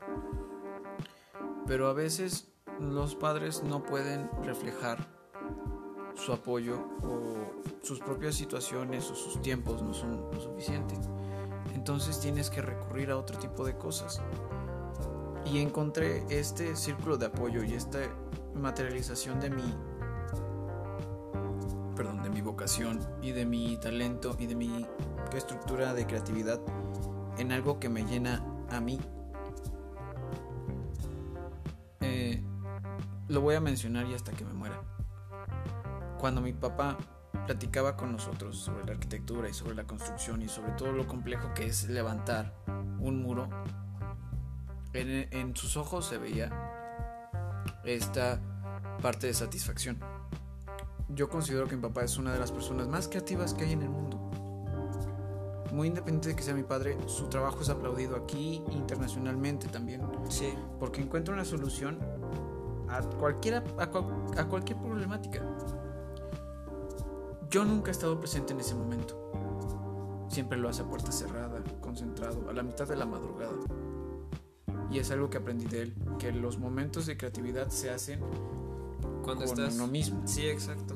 Pero 1.67 1.89
a 1.89 1.95
veces 1.95 2.49
los 2.79 3.15
padres 3.15 3.63
no 3.63 3.83
pueden 3.83 4.29
reflejar 4.43 4.99
su 6.15 6.33
apoyo 6.33 6.79
o 7.03 7.63
sus 7.83 8.01
propias 8.01 8.35
situaciones 8.35 9.11
o 9.11 9.15
sus 9.15 9.41
tiempos 9.41 9.83
no 9.83 9.95
son 9.95 10.31
lo 10.31 10.41
suficiente. 10.41 10.95
Entonces 11.75 12.21
tienes 12.21 12.51
que 12.51 12.63
recurrir 12.63 13.11
a 13.11 13.17
otro 13.17 13.39
tipo 13.39 13.65
de 13.65 13.77
cosas. 13.77 14.21
Y 15.47 15.61
encontré 15.61 16.25
este 16.29 16.77
círculo 16.77 17.17
de 17.17 17.27
apoyo 17.27 17.63
y 17.65 17.75
esta 17.75 17.99
materialización 18.55 19.41
de 19.41 19.51
mi 19.51 19.75
perdón, 21.95 22.23
de 22.23 22.31
mi 22.31 22.41
vocación 22.41 22.99
y 23.23 23.33
de 23.33 23.47
mi 23.47 23.77
talento 23.77 24.37
y 24.39 24.47
de 24.47 24.55
mi 24.55 24.87
estructura 25.33 25.95
de 25.95 26.07
creatividad 26.07 26.61
en 27.39 27.53
algo 27.53 27.81
que 27.81 27.89
me 27.89 28.05
llena 28.05 28.45
a 28.71 28.81
mí. 28.81 29.01
Eh, 32.01 32.43
lo 33.29 33.41
voy 33.41 33.55
a 33.55 33.61
mencionar 33.61 34.07
y 34.07 34.15
hasta 34.15 34.33
que 34.33 34.45
me 34.45 34.53
muera. 34.53 34.81
Cuando 36.19 36.41
mi 36.41 36.53
papá 36.53 36.97
platicaba 37.47 37.97
con 37.97 38.13
nosotros 38.13 38.57
sobre 38.59 38.85
la 38.85 38.93
arquitectura 38.93 39.49
y 39.49 39.55
sobre 39.55 39.75
la 39.75 39.85
construcción 39.85 40.43
y 40.43 40.49
sobre 40.49 40.73
todo 40.73 40.93
lo 40.93 41.07
complejo 41.07 41.53
que 41.55 41.67
es 41.67 41.89
levantar 41.89 42.55
un 43.01 43.23
muro, 43.23 43.49
en 44.93 45.57
sus 45.57 45.77
ojos 45.77 46.07
se 46.07 46.19
veía 46.19 46.51
esta 47.85 48.41
parte 49.03 49.27
de 49.27 49.35
satisfacción. 49.35 49.99
Yo 51.09 51.29
considero 51.29 51.67
que 51.67 51.77
mi 51.77 51.83
papá 51.83 52.03
es 52.05 52.17
una 52.17 52.33
de 52.33 52.39
las 52.39 52.51
personas 52.51 52.89
más 52.89 53.09
creativas 53.09 53.55
que 53.55 53.65
hay 53.65 53.73
en 53.73 53.83
el 53.83 53.91
mundo. 53.91 54.24
Muy 55.75 55.89
independiente 55.89 56.29
de 56.29 56.37
que 56.37 56.43
sea 56.45 56.55
mi 56.55 56.63
padre, 56.63 56.97
su 57.07 57.27
trabajo 57.27 57.61
es 57.63 57.69
aplaudido 57.69 58.15
aquí 58.15 58.63
internacionalmente 58.71 59.67
también 59.67 60.03
Sí. 60.29 60.55
porque 60.79 61.03
encuentra 61.03 61.35
una 61.35 61.45
solución 61.45 61.99
a, 62.89 63.01
cualquiera, 63.19 63.65
a, 63.79 63.91
cual- 63.91 64.25
a 64.39 64.45
cualquier 64.47 64.79
problemática. 64.81 65.43
Yo 67.51 67.65
nunca 67.65 67.91
he 67.91 67.93
estado 67.93 68.21
presente 68.21 68.53
en 68.53 68.61
ese 68.61 68.77
momento. 68.77 69.21
Siempre 70.29 70.59
lo 70.59 70.69
hace 70.69 70.83
a 70.83 70.87
puerta 70.87 71.11
cerrada, 71.11 71.61
concentrado, 71.81 72.49
a 72.49 72.53
la 72.53 72.63
mitad 72.63 72.87
de 72.87 72.95
la 72.97 73.07
madrugada. 73.07 73.55
Y 74.93 74.99
es 75.01 75.11
algo 75.11 75.29
que 75.29 75.39
aprendí 75.39 75.65
de 75.67 75.83
él, 75.83 75.95
que 76.21 76.31
los 76.31 76.59
momentos 76.59 77.07
de 77.07 77.17
creatividad 77.17 77.69
se 77.71 77.91
hacen 77.91 78.21
Cuando 79.25 79.45
con 79.45 79.59
estás. 79.59 79.75
uno 79.75 79.89
mismo. 79.89 80.23
Sí, 80.25 80.47
exacto. 80.47 80.95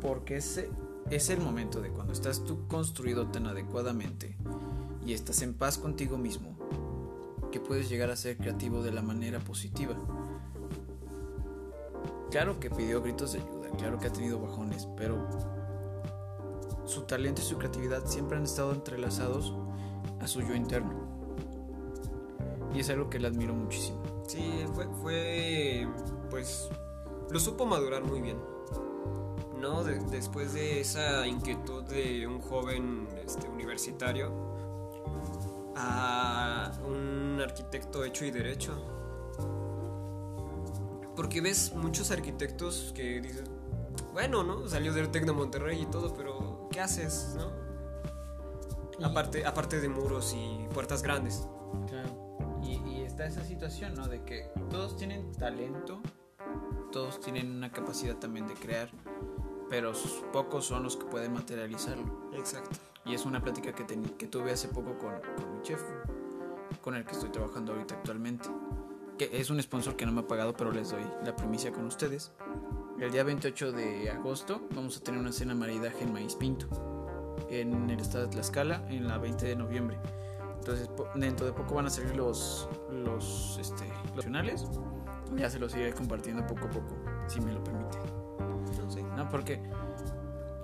Porque 0.00 0.36
ese 0.38 0.68
es 1.10 1.30
el 1.30 1.40
momento 1.40 1.80
de 1.80 1.90
cuando 1.90 2.12
estás 2.12 2.44
tú 2.44 2.66
construido 2.66 3.28
tan 3.28 3.46
adecuadamente 3.46 4.36
y 5.04 5.12
estás 5.12 5.42
en 5.42 5.54
paz 5.54 5.78
contigo 5.78 6.18
mismo, 6.18 6.56
que 7.52 7.60
puedes 7.60 7.88
llegar 7.88 8.10
a 8.10 8.16
ser 8.16 8.36
creativo 8.36 8.82
de 8.82 8.92
la 8.92 9.02
manera 9.02 9.38
positiva. 9.38 9.94
Claro 12.30 12.58
que 12.58 12.70
pidió 12.70 13.02
gritos 13.02 13.32
de 13.32 13.40
ayuda, 13.40 13.70
claro 13.78 13.98
que 13.98 14.08
ha 14.08 14.12
tenido 14.12 14.40
bajones, 14.40 14.88
pero 14.96 15.28
su 16.84 17.02
talento 17.02 17.40
y 17.40 17.44
su 17.44 17.56
creatividad 17.56 18.04
siempre 18.06 18.36
han 18.36 18.44
estado 18.44 18.72
entrelazados 18.72 19.54
a 20.20 20.26
su 20.26 20.40
yo 20.40 20.54
interno. 20.54 21.06
Y 22.74 22.80
es 22.80 22.90
algo 22.90 23.08
que 23.08 23.20
le 23.20 23.28
admiro 23.28 23.54
muchísimo. 23.54 24.02
Sí, 24.26 24.64
fue, 24.74 24.86
fue. 25.02 25.88
Pues. 26.30 26.68
Lo 27.30 27.40
supo 27.40 27.64
madurar 27.64 28.04
muy 28.04 28.20
bien. 28.20 28.36
¿No? 29.60 29.82
De- 29.84 29.98
después 30.10 30.52
de 30.52 30.80
esa 30.80 31.26
inquietud 31.26 31.82
de 31.84 32.26
un 32.26 32.40
joven 32.40 33.08
este, 33.24 33.48
universitario 33.48 34.30
a 35.76 36.72
un 36.86 37.40
arquitecto 37.42 38.04
hecho 38.04 38.24
y 38.24 38.30
derecho. 38.30 38.72
Porque 41.14 41.40
ves 41.40 41.72
muchos 41.74 42.10
arquitectos 42.10 42.92
que 42.94 43.20
dicen, 43.20 43.44
bueno, 44.12 44.42
¿no? 44.42 44.68
Salió 44.68 44.92
del 44.92 45.10
Tecno 45.10 45.32
Monterrey 45.34 45.80
y 45.82 45.86
todo, 45.86 46.14
pero 46.14 46.68
¿qué 46.70 46.80
haces, 46.80 47.34
no? 47.36 47.50
Y- 48.98 49.04
Aparte, 49.04 49.44
aparte 49.46 49.80
de 49.80 49.88
muros 49.88 50.34
y 50.36 50.66
puertas 50.72 51.02
grandes. 51.02 51.46
Claro. 51.88 52.36
Y, 52.62 52.76
y 52.88 53.02
está 53.02 53.26
esa 53.26 53.44
situación, 53.44 53.94
¿no? 53.94 54.08
De 54.08 54.22
que 54.24 54.50
todos 54.70 54.96
tienen 54.96 55.32
talento, 55.32 56.00
todos 56.92 57.20
tienen 57.20 57.50
una 57.56 57.70
capacidad 57.72 58.16
también 58.16 58.46
de 58.46 58.54
crear, 58.54 58.90
pero 59.68 59.92
pocos 60.32 60.64
son 60.66 60.82
los 60.82 60.96
que 60.96 61.04
pueden 61.06 61.32
materializarlo. 61.32 62.04
Exacto. 62.34 62.78
Y 63.04 63.14
es 63.14 63.24
una 63.24 63.40
plática 63.42 63.72
que, 63.72 63.86
teni- 63.86 64.16
que 64.16 64.26
tuve 64.26 64.52
hace 64.52 64.68
poco 64.68 64.96
con, 64.98 65.14
con 65.36 65.54
mi 65.56 65.62
chef, 65.62 65.80
con 66.82 66.94
el 66.94 67.04
que 67.04 67.12
estoy 67.12 67.30
trabajando 67.30 67.72
ahorita 67.72 67.94
actualmente. 67.94 68.48
Que 69.18 69.30
es 69.40 69.48
un 69.50 69.62
sponsor 69.62 69.96
que 69.96 70.04
no 70.04 70.12
me 70.12 70.20
ha 70.20 70.26
pagado, 70.26 70.54
pero 70.56 70.72
les 70.72 70.90
doy 70.90 71.02
la 71.24 71.34
primicia 71.34 71.72
con 71.72 71.86
ustedes. 71.86 72.32
El 72.98 73.10
día 73.12 73.24
28 73.24 73.72
de 73.72 74.10
agosto 74.10 74.60
vamos 74.74 74.96
a 74.96 75.00
tener 75.00 75.20
una 75.20 75.32
cena 75.32 75.54
maridaje 75.54 76.02
en 76.04 76.12
Maíz 76.12 76.34
Pinto, 76.34 76.66
en 77.48 77.88
el 77.90 78.00
estado 78.00 78.24
de 78.24 78.30
Tlaxcala, 78.30 78.84
en 78.88 79.06
la 79.06 79.18
20 79.18 79.46
de 79.46 79.56
noviembre. 79.56 79.98
Entonces, 80.58 80.90
dentro 81.14 81.46
de 81.46 81.52
poco 81.52 81.74
van 81.76 81.86
a 81.86 81.90
salir 81.90 82.16
los, 82.16 82.68
los, 82.90 83.58
este, 83.60 83.86
los 84.06 84.16
nacionales. 84.26 84.66
Ya 85.36 85.48
se 85.50 85.58
los 85.58 85.74
iré 85.76 85.92
compartiendo 85.92 86.46
poco 86.46 86.66
a 86.66 86.70
poco, 86.70 86.96
si 87.28 87.40
me 87.40 87.52
lo 87.52 87.62
permite. 87.62 87.98
No. 89.16 89.28
Porque 89.30 89.60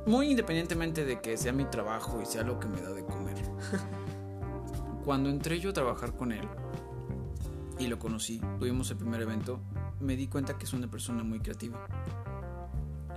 muy 0.07 0.31
independientemente 0.31 1.05
de 1.05 1.20
que 1.20 1.37
sea 1.37 1.53
mi 1.53 1.65
trabajo 1.65 2.20
y 2.20 2.27
sea 2.27 2.43
lo 2.43 2.59
que 2.59 2.69
me 2.69 2.81
da 2.81 2.91
de 2.91 3.05
comer, 3.05 3.37
cuando 5.05 5.31
entré 5.31 5.61
yo 5.61 5.70
a 5.70 5.73
trabajar 5.73 6.15
con 6.16 6.33
él 6.33 6.47
y 7.79 7.87
lo 7.87 7.99
conocí, 7.99 8.41
tuvimos 8.59 8.91
el 8.91 8.97
primer 8.97 9.23
evento, 9.23 9.61
me 10.01 10.16
di 10.16 10.27
cuenta 10.27 10.59
que 10.59 10.65
es 10.65 10.73
una 10.73 10.89
persona 10.91 11.23
muy 11.23 11.41
creativa. 11.41 11.87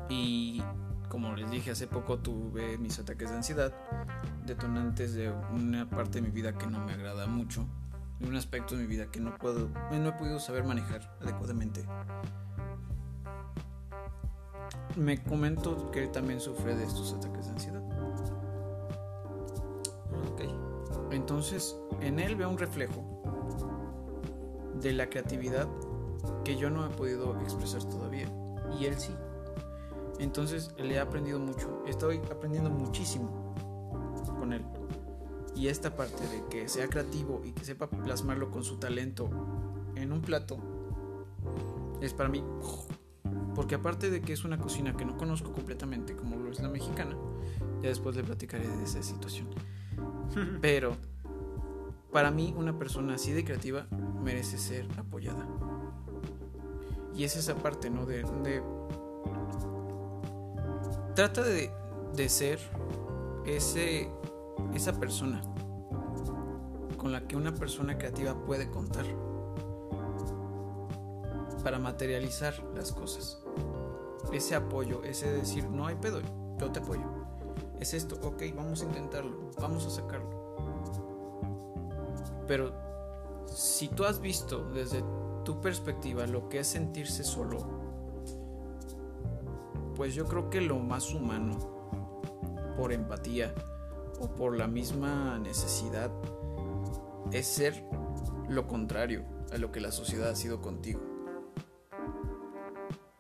Y 0.10 0.62
como 1.10 1.36
les 1.36 1.50
dije 1.50 1.72
hace 1.72 1.88
poco, 1.88 2.20
tuve 2.20 2.78
mis 2.78 3.00
ataques 3.00 3.30
de 3.30 3.36
ansiedad, 3.36 3.74
detonantes 4.46 5.14
de 5.14 5.32
una 5.32 5.90
parte 5.90 6.20
de 6.20 6.28
mi 6.28 6.32
vida 6.32 6.54
que 6.54 6.68
no 6.68 6.84
me 6.84 6.94
agrada 6.94 7.28
mucho, 7.28 7.68
y 8.20 8.26
un 8.26 8.36
aspecto 8.36 8.76
de 8.76 8.82
mi 8.82 8.88
vida 8.88 9.08
que 9.12 9.20
no 9.20 9.38
puedo, 9.38 9.70
no 9.92 10.10
he 10.10 10.12
podido 10.14 10.40
saber 10.40 10.64
manejar 10.64 11.18
adecuadamente 11.22 11.86
me 14.96 15.22
comentó 15.24 15.92
que 15.92 16.04
él 16.04 16.12
también 16.12 16.40
sufre 16.40 16.76
de 16.76 16.84
estos 16.84 17.14
ataques 17.14 17.46
de 17.46 17.52
ansiedad. 17.52 17.84
Ok. 20.32 20.42
Entonces, 21.12 21.76
en 22.02 22.20
él 22.20 22.36
veo 22.36 22.50
un 22.50 22.58
reflejo 22.58 23.04
de 24.82 24.94
la 24.94 25.10
creatividad 25.10 25.68
que 26.44 26.56
yo 26.58 26.70
no 26.70 26.86
he 26.86 26.90
podido 26.90 27.40
expresar 27.42 27.84
todavía. 27.84 28.28
Y 28.80 28.86
él 28.86 28.98
sí. 28.98 29.14
Entonces, 30.20 30.74
le 30.78 30.96
he 30.96 31.00
aprendido 31.00 31.40
mucho. 31.40 31.84
Estoy 31.86 32.18
aprendiendo 32.32 32.70
muchísimo 32.70 33.54
con 34.40 34.54
él. 34.54 34.66
Y 35.56 35.68
esta 35.68 35.96
parte 35.96 36.28
de 36.28 36.44
que 36.50 36.68
sea 36.68 36.88
creativo 36.88 37.42
y 37.46 37.54
que 37.54 37.64
sepa 37.64 37.90
plasmarlo 37.90 38.52
con 38.52 38.64
su 38.64 38.78
talento 38.78 39.30
en 39.96 40.12
un 40.12 40.22
plato 40.22 40.58
es 42.02 42.14
para 42.14 42.28
mí 42.28 42.44
porque 43.56 43.76
aparte 43.76 44.10
de 44.10 44.22
que 44.22 44.34
es 44.34 44.44
una 44.44 44.58
cocina 44.58 44.96
que 44.96 45.06
no 45.06 45.18
conozco 45.18 45.52
completamente 45.54 46.16
como 46.16 46.36
lo 46.36 46.52
es 46.52 46.60
la 46.60 46.70
mexicana, 46.70 47.16
ya 47.82 47.90
después 47.90 48.16
le 48.16 48.24
platicaré 48.24 48.68
de 48.68 48.84
esa 48.84 49.02
situación. 49.02 49.48
Pero 50.62 50.96
para 52.12 52.32
mí 52.32 52.54
una 52.58 52.78
persona 52.78 53.16
así 53.16 53.32
de 53.32 53.44
creativa 53.44 53.88
merece 54.24 54.58
ser 54.58 54.88
apoyada. 54.98 55.48
Y 57.16 57.24
es 57.24 57.36
esa 57.38 57.56
parte, 57.56 57.90
¿no? 57.90 58.06
De... 58.06 58.24
de- 58.44 58.62
trata 61.16 61.44
de, 61.44 61.72
de 62.14 62.28
ser 62.30 62.60
ese, 63.46 64.10
esa 64.74 65.00
persona 65.00 65.42
con 66.98 67.12
la 67.14 67.26
que 67.28 67.38
una 67.38 67.54
persona 67.54 67.98
creativa 67.98 68.34
puede 68.46 68.70
contar 68.70 69.06
para 71.66 71.80
materializar 71.80 72.54
las 72.76 72.92
cosas. 72.92 73.42
Ese 74.32 74.54
apoyo, 74.54 75.04
ese 75.04 75.34
decir, 75.34 75.68
no 75.68 75.88
hay 75.88 75.96
pedo, 75.96 76.22
yo 76.60 76.72
te 76.72 76.78
apoyo. 76.78 77.02
Es 77.80 77.96
esto, 77.96 78.20
ok, 78.22 78.44
vamos 78.56 78.84
a 78.84 78.86
intentarlo, 78.86 79.50
vamos 79.60 79.84
a 79.88 79.90
sacarlo. 79.90 80.30
Pero 82.48 82.72
si 83.48 83.88
tú 83.88 84.06
has 84.06 84.22
visto 84.22 84.64
desde 84.76 85.04
tu 85.44 85.60
perspectiva 85.60 86.28
lo 86.28 86.50
que 86.50 86.60
es 86.60 86.68
sentirse 86.68 87.24
solo, 87.24 87.58
pues 89.96 90.14
yo 90.14 90.26
creo 90.26 90.52
que 90.52 90.62
lo 90.62 90.78
más 90.78 91.16
humano, 91.16 91.58
por 92.78 92.94
empatía 92.94 93.56
o 94.20 94.28
por 94.28 94.56
la 94.56 94.68
misma 94.68 95.40
necesidad, 95.40 96.12
es 97.32 97.48
ser 97.48 97.84
lo 98.48 98.68
contrario 98.68 99.26
a 99.52 99.58
lo 99.58 99.72
que 99.72 99.80
la 99.80 99.92
sociedad 99.92 100.30
ha 100.30 100.36
sido 100.36 100.62
contigo 100.62 101.15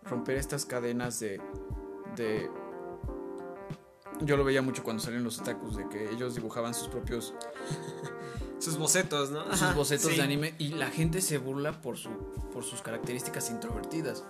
romper 0.05 0.37
estas 0.37 0.65
cadenas 0.65 1.19
de, 1.19 1.41
de... 2.15 2.49
Yo 4.21 4.37
lo 4.37 4.43
veía 4.43 4.61
mucho 4.61 4.83
cuando 4.83 5.03
salían 5.03 5.23
los 5.23 5.39
otakus, 5.39 5.75
de 5.75 5.89
que 5.89 6.09
ellos 6.11 6.35
dibujaban 6.35 6.73
sus 6.73 6.87
propios 6.87 7.33
Sus 8.59 8.77
bocetos, 8.77 9.31
¿no? 9.31 9.55
sus 9.55 9.75
bocetos 9.75 10.11
sí. 10.11 10.17
de 10.17 10.23
anime 10.23 10.55
y 10.57 10.69
la 10.69 10.87
gente 10.87 11.21
se 11.21 11.37
burla 11.37 11.81
por, 11.81 11.97
su, 11.97 12.09
por 12.53 12.63
sus 12.63 12.81
características 12.81 13.49
introvertidas. 13.49 14.23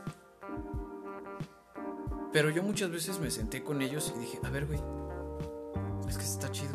Pero 2.34 2.50
yo 2.50 2.64
muchas 2.64 2.92
veces 2.92 3.20
me 3.20 3.32
senté 3.32 3.64
con 3.64 3.82
ellos 3.82 4.14
y 4.16 4.20
dije, 4.20 4.40
a 4.44 4.50
ver, 4.50 4.66
güey, 4.66 4.80
es 6.10 6.18
que 6.18 6.24
está 6.24 6.52
chido. 6.52 6.74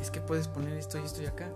Es 0.00 0.10
que 0.10 0.20
puedes 0.20 0.48
poner 0.48 0.78
esto 0.78 0.98
y 0.98 1.02
esto 1.02 1.22
y 1.22 1.26
acá. 1.26 1.52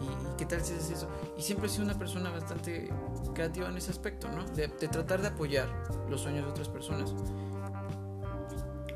¿Y, 0.00 0.36
qué 0.36 0.46
tal 0.46 0.62
si 0.62 0.74
haces 0.74 0.90
eso? 0.90 1.08
Y 1.38 1.42
siempre 1.42 1.66
he 1.66 1.70
sido 1.70 1.84
una 1.84 1.98
persona 1.98 2.30
bastante 2.30 2.90
creativa 3.34 3.68
en 3.68 3.76
ese 3.76 3.90
aspecto, 3.90 4.28
¿no? 4.28 4.44
De, 4.44 4.68
de 4.68 4.88
tratar 4.88 5.22
de 5.22 5.28
apoyar 5.28 5.68
los 6.08 6.22
sueños 6.22 6.44
de 6.44 6.50
otras 6.50 6.68
personas. 6.68 7.14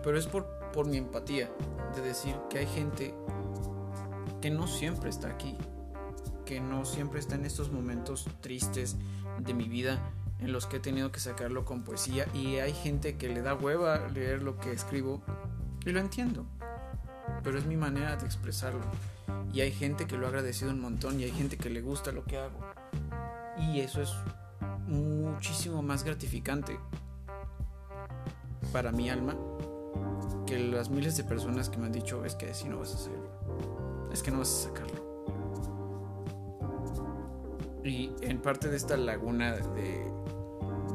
Pero 0.02 0.18
es 0.18 0.26
por, 0.26 0.46
por 0.72 0.86
mi 0.86 0.96
empatía, 0.96 1.50
de 1.94 2.02
decir 2.02 2.34
que 2.50 2.58
hay 2.58 2.66
gente 2.66 3.14
que 4.40 4.50
no 4.50 4.66
siempre 4.66 5.10
está 5.10 5.28
aquí, 5.28 5.56
que 6.44 6.60
no 6.60 6.84
siempre 6.84 7.20
está 7.20 7.34
en 7.34 7.44
estos 7.44 7.70
momentos 7.70 8.26
tristes 8.40 8.96
de 9.38 9.54
mi 9.54 9.68
vida 9.68 10.00
en 10.40 10.52
los 10.52 10.66
que 10.66 10.76
he 10.76 10.80
tenido 10.80 11.10
que 11.10 11.20
sacarlo 11.20 11.64
con 11.64 11.82
poesía 11.82 12.26
y 12.32 12.56
hay 12.56 12.72
gente 12.72 13.16
que 13.16 13.28
le 13.28 13.42
da 13.42 13.54
hueva 13.54 14.08
leer 14.08 14.42
lo 14.42 14.56
que 14.58 14.72
escribo 14.72 15.20
y 15.84 15.90
lo 15.90 16.00
entiendo, 16.00 16.46
pero 17.42 17.58
es 17.58 17.66
mi 17.66 17.76
manera 17.76 18.16
de 18.16 18.26
expresarlo 18.26 18.80
y 19.52 19.60
hay 19.60 19.72
gente 19.72 20.06
que 20.06 20.16
lo 20.16 20.26
ha 20.26 20.28
agradecido 20.28 20.70
un 20.70 20.80
montón 20.80 21.20
y 21.20 21.24
hay 21.24 21.30
gente 21.30 21.56
que 21.56 21.70
le 21.70 21.80
gusta 21.80 22.12
lo 22.12 22.24
que 22.24 22.38
hago 22.38 22.58
y 23.58 23.80
eso 23.80 24.02
es 24.02 24.10
muchísimo 24.86 25.82
más 25.82 26.04
gratificante 26.04 26.78
para 28.72 28.92
mi 28.92 29.10
alma 29.10 29.36
que 30.46 30.58
las 30.58 30.90
miles 30.90 31.16
de 31.16 31.24
personas 31.24 31.68
que 31.68 31.78
me 31.78 31.86
han 31.86 31.92
dicho 31.92 32.24
es 32.24 32.34
que 32.34 32.50
así 32.50 32.68
no 32.68 32.78
vas 32.78 32.92
a 32.92 32.94
hacerlo 32.94 33.28
es 34.12 34.22
que 34.22 34.30
no 34.30 34.38
vas 34.38 34.52
a 34.52 34.68
sacarlo. 34.68 35.08
Y 37.84 38.12
en 38.20 38.40
parte 38.40 38.68
de 38.68 38.76
esta 38.76 38.96
laguna 38.96 39.56
de, 39.56 40.10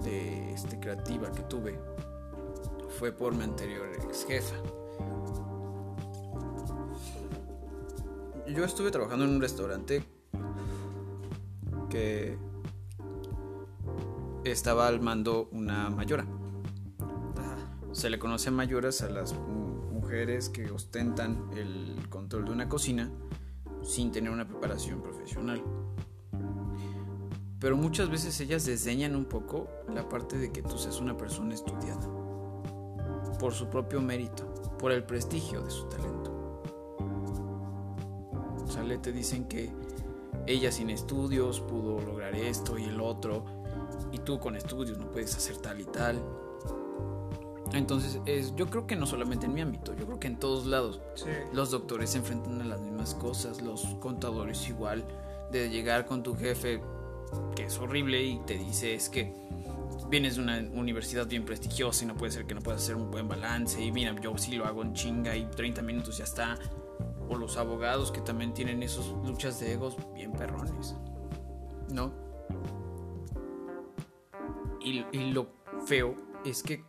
de 0.03 0.53
este, 0.53 0.80
creativa 0.80 1.31
que 1.31 1.41
tuve 1.43 1.80
fue 2.99 3.11
por 3.11 3.34
mi 3.34 3.43
anterior 3.43 3.88
ex 4.03 4.26
jefa. 4.26 4.55
Yo 8.55 8.63
estuve 8.65 8.91
trabajando 8.91 9.25
en 9.25 9.31
un 9.31 9.41
restaurante 9.41 10.03
que 11.89 12.38
estaba 14.43 14.88
al 14.88 15.01
mando 15.01 15.49
una 15.51 15.89
mayora. 15.89 16.25
Se 17.91 18.09
le 18.09 18.19
conoce 18.19 18.51
mayoras 18.51 19.01
a 19.01 19.09
las 19.09 19.34
mu- 19.34 19.91
mujeres 19.91 20.49
que 20.49 20.69
ostentan 20.71 21.49
el 21.55 22.07
control 22.09 22.45
de 22.45 22.51
una 22.51 22.69
cocina 22.69 23.09
sin 23.84 24.11
tener 24.11 24.31
una 24.31 24.47
preparación 24.47 25.01
profesional. 25.01 25.61
Pero 27.59 27.77
muchas 27.77 28.09
veces 28.09 28.39
ellas 28.39 28.65
desdeñan 28.65 29.15
un 29.15 29.25
poco 29.25 29.67
la 29.93 30.07
parte 30.09 30.38
de 30.38 30.51
que 30.51 30.61
tú 30.61 30.77
seas 30.77 30.99
una 30.99 31.15
persona 31.17 31.53
estudiada. 31.53 32.07
Por 33.39 33.53
su 33.53 33.69
propio 33.69 34.01
mérito, 34.01 34.51
por 34.77 34.91
el 34.91 35.03
prestigio 35.03 35.61
de 35.61 35.71
su 35.71 35.85
talento. 35.85 36.32
Sale, 38.84 38.97
te 38.97 39.14
dicen 39.14 39.45
que 39.45 39.69
ella 40.45 40.69
sin 40.69 40.89
estudios 40.89 41.61
pudo 41.61 42.01
lograr 42.01 42.35
esto 42.35 42.77
y 42.77 42.84
el 42.84 42.99
otro, 42.99 43.45
y 44.11 44.18
tú 44.18 44.41
con 44.41 44.57
estudios 44.57 44.97
no 44.97 45.10
puedes 45.10 45.34
hacer 45.38 45.55
tal 45.57 45.80
y 45.80 45.85
tal. 45.85 46.22
Entonces, 47.72 48.19
es, 48.26 48.53
yo 48.57 48.69
creo 48.69 48.85
que 48.85 48.97
no 48.97 49.05
solamente 49.05 49.45
en 49.45 49.53
mi 49.53 49.61
ámbito, 49.61 49.95
yo 49.95 50.05
creo 50.05 50.19
que 50.19 50.27
en 50.27 50.38
todos 50.38 50.65
lados. 50.65 50.99
Sí. 51.15 51.30
Los 51.53 51.72
doctores 51.72 52.10
se 52.10 52.18
enfrentan 52.18 52.61
a 52.61 52.65
las 52.65 52.81
mismas 52.81 53.15
cosas, 53.15 53.61
los 53.61 53.85
contadores 54.01 54.68
igual, 54.68 55.05
de 55.49 55.69
llegar 55.69 56.05
con 56.05 56.22
tu 56.22 56.35
jefe, 56.35 56.81
que 57.55 57.64
es 57.68 57.80
horrible, 57.80 58.22
y 58.22 58.39
te 58.39 58.57
dice 58.57 58.95
es 58.95 59.07
que 59.07 59.34
vienes 60.10 60.35
de 60.35 60.41
una 60.41 60.57
universidad 60.73 61.26
bien 61.26 61.45
prestigiosa 61.45 62.03
y 62.03 62.07
no 62.07 62.15
puede 62.15 62.34
ser 62.34 62.45
que 62.45 62.53
no 62.53 62.60
puedas 62.60 62.84
hacer 62.84 62.95
un 62.97 63.10
buen 63.10 63.30
balance. 63.30 63.81
Y 63.81 63.93
mira, 63.93 64.14
yo 64.22 64.38
sí 64.38 64.57
lo 64.57 64.65
hago 64.65 64.81
en 64.81 64.93
chinga 64.93 65.38
y 65.38 65.45
30 65.45 65.81
minutos 65.84 66.18
ya 66.18 66.26
está. 66.26 66.60
O 67.30 67.36
los 67.36 67.57
abogados 67.57 68.11
que 68.11 68.22
también 68.22 68.53
tienen 68.53 68.84
esos 68.84 69.10
luchas 69.26 69.60
de 69.60 69.74
egos 69.74 69.98
bien 70.14 70.32
perrones. 70.34 70.95
¿No? 71.90 72.11
Y, 74.82 75.06
y 75.11 75.32
lo 75.32 75.48
feo 75.86 76.15
es 76.44 76.61
que 76.64 76.84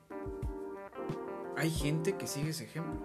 hay 1.56 1.70
gente 1.70 2.16
que 2.16 2.26
sigue 2.26 2.50
ese 2.50 2.64
ejemplo. 2.64 3.00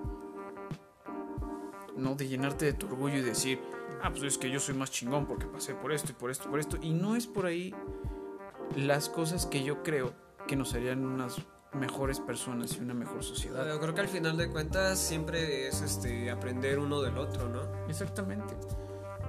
No 1.95 2.15
de 2.15 2.27
llenarte 2.27 2.65
de 2.65 2.73
tu 2.73 2.87
orgullo 2.87 3.17
y 3.17 3.21
decir, 3.21 3.59
ah, 4.01 4.09
pues 4.09 4.23
es 4.23 4.37
que 4.37 4.49
yo 4.49 4.59
soy 4.59 4.75
más 4.75 4.91
chingón 4.91 5.25
porque 5.25 5.45
pasé 5.45 5.75
por 5.75 5.91
esto 5.91 6.11
y 6.11 6.15
por 6.15 6.31
esto 6.31 6.47
y 6.47 6.51
por 6.51 6.59
esto. 6.59 6.77
Y 6.81 6.91
no 6.91 7.15
es 7.15 7.27
por 7.27 7.45
ahí 7.45 7.73
las 8.75 9.09
cosas 9.09 9.45
que 9.45 9.63
yo 9.63 9.83
creo 9.83 10.13
que 10.47 10.55
nos 10.55 10.73
harían 10.73 11.05
unas 11.05 11.37
mejores 11.73 12.19
personas 12.19 12.75
y 12.77 12.79
una 12.79 12.93
mejor 12.93 13.23
sociedad. 13.23 13.67
Yo 13.67 13.79
creo 13.79 13.93
que 13.93 14.01
al 14.01 14.07
final 14.07 14.37
de 14.37 14.49
cuentas 14.49 14.99
siempre 14.99 15.67
es 15.67 15.81
este 15.81 16.31
aprender 16.31 16.79
uno 16.79 17.01
del 17.01 17.17
otro, 17.17 17.49
¿no? 17.49 17.61
Exactamente. 17.87 18.55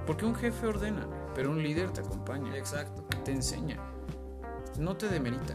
Porque 0.07 0.25
un 0.25 0.35
jefe 0.35 0.67
ordena, 0.67 1.07
pero 1.35 1.51
un 1.51 1.63
líder 1.63 1.91
te 1.91 2.01
acompaña. 2.01 2.57
Exacto. 2.57 3.05
Te 3.25 3.33
enseña. 3.33 3.79
No 4.79 4.97
te 4.97 5.09
demerita. 5.09 5.55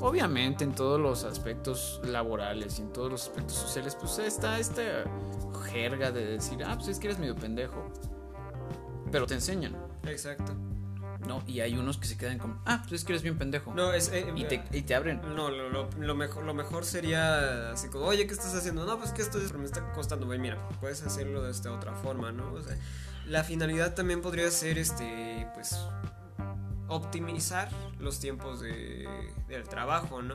Obviamente 0.00 0.64
en 0.64 0.74
todos 0.74 1.00
los 1.00 1.24
aspectos 1.24 2.00
laborales 2.04 2.78
y 2.78 2.82
en 2.82 2.92
todos 2.92 3.10
los 3.10 3.22
aspectos 3.22 3.56
sociales, 3.56 3.96
pues 3.96 4.18
está 4.18 4.58
esta 4.58 4.82
jerga 5.70 6.10
de 6.10 6.26
decir, 6.26 6.64
ah, 6.64 6.74
pues 6.74 6.88
es 6.88 6.98
que 6.98 7.08
eres 7.08 7.18
medio 7.18 7.36
pendejo. 7.36 7.84
Pero 9.10 9.26
te 9.26 9.34
enseñan. 9.34 9.76
Exacto. 10.04 10.54
¿No? 11.26 11.42
Y 11.46 11.60
hay 11.60 11.76
unos 11.76 11.98
que 11.98 12.06
se 12.06 12.16
quedan 12.16 12.38
como, 12.38 12.60
ah, 12.66 12.78
pues 12.82 13.00
es 13.00 13.04
que 13.04 13.12
eres 13.12 13.22
bien 13.22 13.38
pendejo. 13.38 13.72
No, 13.74 13.92
es. 13.92 14.08
eh, 14.12 14.32
y, 14.36 14.44
te, 14.44 14.62
y 14.72 14.82
te 14.82 14.94
abren. 14.94 15.20
No, 15.34 15.50
lo, 15.50 15.68
lo- 15.68 15.88
lo 15.98 16.14
mejor, 16.14 16.44
lo 16.44 16.54
mejor 16.54 16.84
sería 16.84 17.70
así 17.72 17.88
como, 17.88 18.06
oye, 18.06 18.26
¿qué 18.26 18.32
estás 18.34 18.54
haciendo? 18.54 18.84
No, 18.84 18.98
pues 18.98 19.10
que 19.12 19.22
esto 19.22 19.38
es- 19.38 19.52
me 19.54 19.64
está 19.64 19.92
costando, 19.92 20.26
güey, 20.26 20.38
mira, 20.38 20.58
puedes 20.80 21.02
hacerlo 21.02 21.42
de 21.42 21.50
esta 21.50 21.72
otra 21.72 21.94
forma, 21.94 22.32
¿no? 22.32 22.52
O 22.52 22.60
sea, 22.62 22.76
la 23.26 23.44
finalidad 23.44 23.94
también 23.94 24.20
podría 24.20 24.50
ser, 24.50 24.78
este, 24.78 25.46
pues, 25.54 25.76
optimizar 26.88 27.68
los 27.98 28.18
tiempos 28.20 28.60
de, 28.60 29.08
del 29.48 29.68
trabajo, 29.68 30.22
¿no? 30.22 30.34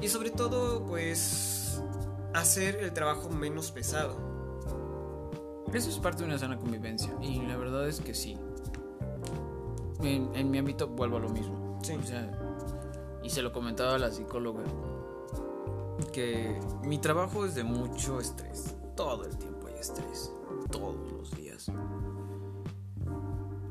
Y 0.00 0.08
sobre 0.08 0.30
todo, 0.30 0.84
pues, 0.86 1.80
hacer 2.34 2.76
el 2.76 2.92
trabajo 2.92 3.30
menos 3.30 3.70
pesado. 3.70 4.32
Eso 5.72 5.90
es 5.90 5.98
parte 5.98 6.22
de 6.22 6.28
una 6.28 6.38
sana 6.38 6.56
convivencia. 6.56 7.12
Y 7.20 7.40
la 7.46 7.56
verdad 7.56 7.88
es 7.88 8.00
que 8.00 8.14
sí. 8.14 8.36
En, 10.00 10.34
en 10.34 10.50
mi 10.50 10.58
ámbito 10.58 10.88
vuelvo 10.88 11.16
a 11.16 11.20
lo 11.20 11.28
mismo. 11.28 11.78
Sí. 11.82 11.94
O 11.94 12.02
sea, 12.02 12.30
y 13.24 13.30
se 13.30 13.42
lo 13.42 13.52
comentaba 13.52 13.94
a 13.94 13.98
la 13.98 14.10
psicóloga. 14.10 14.62
Que 16.12 16.60
mi 16.84 16.98
trabajo 16.98 17.46
es 17.46 17.54
de 17.54 17.64
mucho 17.64 18.20
estrés. 18.20 18.76
Todo 18.94 19.24
el 19.24 19.36
tiempo 19.38 19.66
hay 19.66 19.74
estrés. 19.74 20.32
Todos 20.70 21.10
los 21.10 21.30
días. 21.34 21.72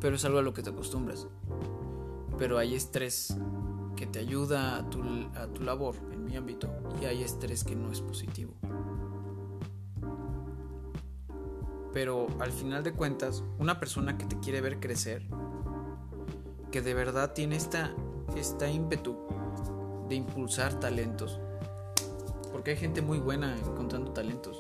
Pero 0.02 0.16
es 0.16 0.26
algo 0.26 0.40
a 0.40 0.42
lo 0.42 0.54
que 0.54 0.64
te 0.64 0.72
acostumbras. 0.72 1.28
Pero 2.38 2.58
hay 2.58 2.74
estrés 2.74 3.38
que 3.96 4.08
te 4.08 4.20
ayuda 4.20 4.78
a 4.78 4.90
tu, 4.90 5.02
a 5.36 5.48
tu 5.48 5.62
labor 5.64 5.96
en 6.12 6.26
mi 6.26 6.36
ámbito. 6.36 6.68
Y 7.00 7.06
hay 7.06 7.24
estrés 7.24 7.64
que 7.64 7.76
no 7.76 7.92
es 7.92 8.02
positivo. 8.02 8.56
Pero 11.94 12.26
al 12.40 12.52
final 12.52 12.84
de 12.84 12.94
cuentas, 12.94 13.44
una 13.60 13.80
persona 13.80 14.18
que 14.18 14.26
te 14.26 14.40
quiere 14.40 14.62
ver 14.62 14.80
crecer, 14.80 15.28
que 16.74 16.82
de 16.82 16.96
verdad 16.96 17.34
tiene 17.34 17.56
esta, 17.56 17.94
esta 18.36 18.68
ímpetu 18.68 19.16
de 20.10 20.16
impulsar 20.16 20.80
talentos, 20.80 21.40
porque 22.52 22.72
hay 22.72 22.78
gente 22.78 23.04
muy 23.04 23.20
buena 23.20 23.56
encontrando 23.56 24.12
talentos 24.12 24.60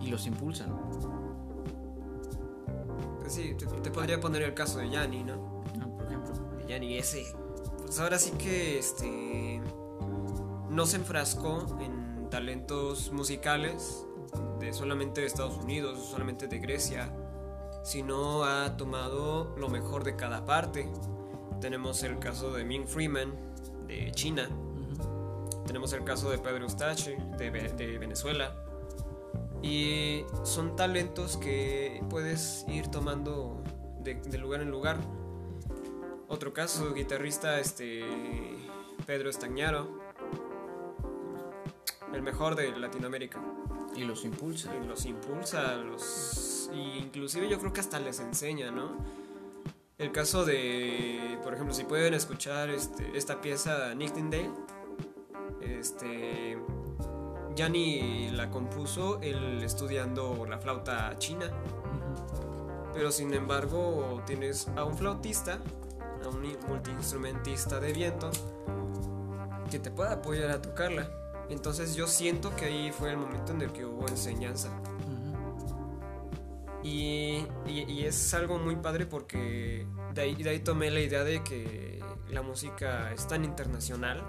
y 0.00 0.06
los 0.06 0.26
impulsan. 0.26 0.74
Pues 3.20 3.34
sí, 3.34 3.54
te, 3.58 3.66
te 3.66 3.90
podría 3.90 4.18
poner 4.20 4.40
el 4.40 4.54
caso 4.54 4.78
de 4.78 4.88
Yanni, 4.88 5.22
¿no? 5.22 5.62
Ah, 5.82 5.86
Por 5.86 6.06
ejemplo, 6.06 6.32
Yanni 6.66 6.96
ese, 6.96 7.26
pues 7.82 8.00
ahora 8.00 8.18
sí 8.18 8.30
que 8.38 8.78
este 8.78 9.60
no 10.70 10.86
se 10.86 10.96
enfrascó 10.96 11.78
en 11.78 12.30
talentos 12.30 13.12
musicales 13.12 14.06
de 14.60 14.72
solamente 14.72 15.20
de 15.20 15.26
Estados 15.26 15.58
Unidos, 15.58 15.98
solamente 16.10 16.48
de 16.48 16.58
Grecia, 16.58 17.14
sino 17.82 18.44
ha 18.44 18.78
tomado 18.78 19.54
lo 19.58 19.68
mejor 19.68 20.04
de 20.04 20.16
cada 20.16 20.46
parte. 20.46 20.90
Tenemos 21.60 22.02
el 22.02 22.18
caso 22.18 22.52
de 22.52 22.64
Ming 22.64 22.86
Freeman 22.86 23.32
de 23.86 24.10
China, 24.12 24.48
tenemos 25.66 25.92
el 25.92 26.04
caso 26.04 26.30
de 26.30 26.38
Pedro 26.38 26.66
Ustache 26.66 27.16
de, 27.38 27.50
Ve- 27.50 27.72
de 27.72 27.98
Venezuela. 27.98 28.54
Y 29.62 30.24
son 30.42 30.76
talentos 30.76 31.38
que 31.38 32.02
puedes 32.10 32.66
ir 32.68 32.88
tomando 32.88 33.62
de, 34.00 34.16
de 34.16 34.36
lugar 34.38 34.60
en 34.60 34.70
lugar. 34.70 34.98
Otro 36.28 36.52
caso, 36.52 36.92
guitarrista 36.92 37.58
este 37.60 38.04
Pedro 39.06 39.30
Estañaro, 39.30 39.88
el 42.12 42.20
mejor 42.22 42.56
de 42.56 42.76
Latinoamérica. 42.76 43.40
y 43.96 44.04
los 44.04 44.24
impulsa. 44.26 44.70
Y 44.82 44.86
los 44.86 45.06
impulsa, 45.06 45.76
los 45.76 46.70
y 46.74 46.98
inclusive 46.98 47.48
yo 47.48 47.58
creo 47.58 47.72
que 47.72 47.80
hasta 47.80 47.98
les 48.00 48.20
enseña, 48.20 48.70
¿no? 48.70 48.96
El 49.96 50.10
caso 50.10 50.44
de, 50.44 51.38
por 51.44 51.54
ejemplo, 51.54 51.72
si 51.72 51.84
pueden 51.84 52.14
escuchar 52.14 52.68
este, 52.68 53.16
esta 53.16 53.40
pieza 53.40 53.94
Nightingale, 53.94 54.50
este 55.60 56.58
Yanni 57.54 58.30
la 58.30 58.50
compuso 58.50 59.20
él 59.22 59.62
estudiando 59.62 60.46
la 60.46 60.58
flauta 60.58 61.16
china. 61.18 61.48
Pero 62.92 63.12
sin 63.12 63.32
embargo, 63.34 64.20
tienes 64.26 64.66
a 64.76 64.84
un 64.84 64.98
flautista, 64.98 65.60
a 66.24 66.28
un 66.28 66.42
multiinstrumentista 66.68 67.78
de 67.78 67.92
viento, 67.92 68.32
que 69.70 69.78
te 69.78 69.92
puede 69.92 70.12
apoyar 70.12 70.50
a 70.50 70.60
tocarla. 70.60 71.08
Entonces 71.50 71.94
yo 71.94 72.08
siento 72.08 72.54
que 72.56 72.64
ahí 72.64 72.90
fue 72.90 73.10
el 73.10 73.16
momento 73.16 73.52
en 73.52 73.62
el 73.62 73.72
que 73.72 73.84
hubo 73.84 74.08
enseñanza. 74.08 74.70
Y, 76.84 77.46
y- 77.66 77.84
y 77.88 78.04
es 78.04 78.34
algo 78.34 78.58
muy 78.58 78.76
padre 78.76 79.06
porque 79.06 79.86
de 80.12 80.20
ahí, 80.22 80.34
de 80.34 80.50
ahí 80.50 80.60
tomé 80.60 80.90
la 80.90 81.00
idea 81.00 81.24
de 81.24 81.42
que 81.42 82.00
la 82.30 82.42
música 82.42 83.10
es 83.12 83.26
tan 83.26 83.42
internacional 83.44 84.22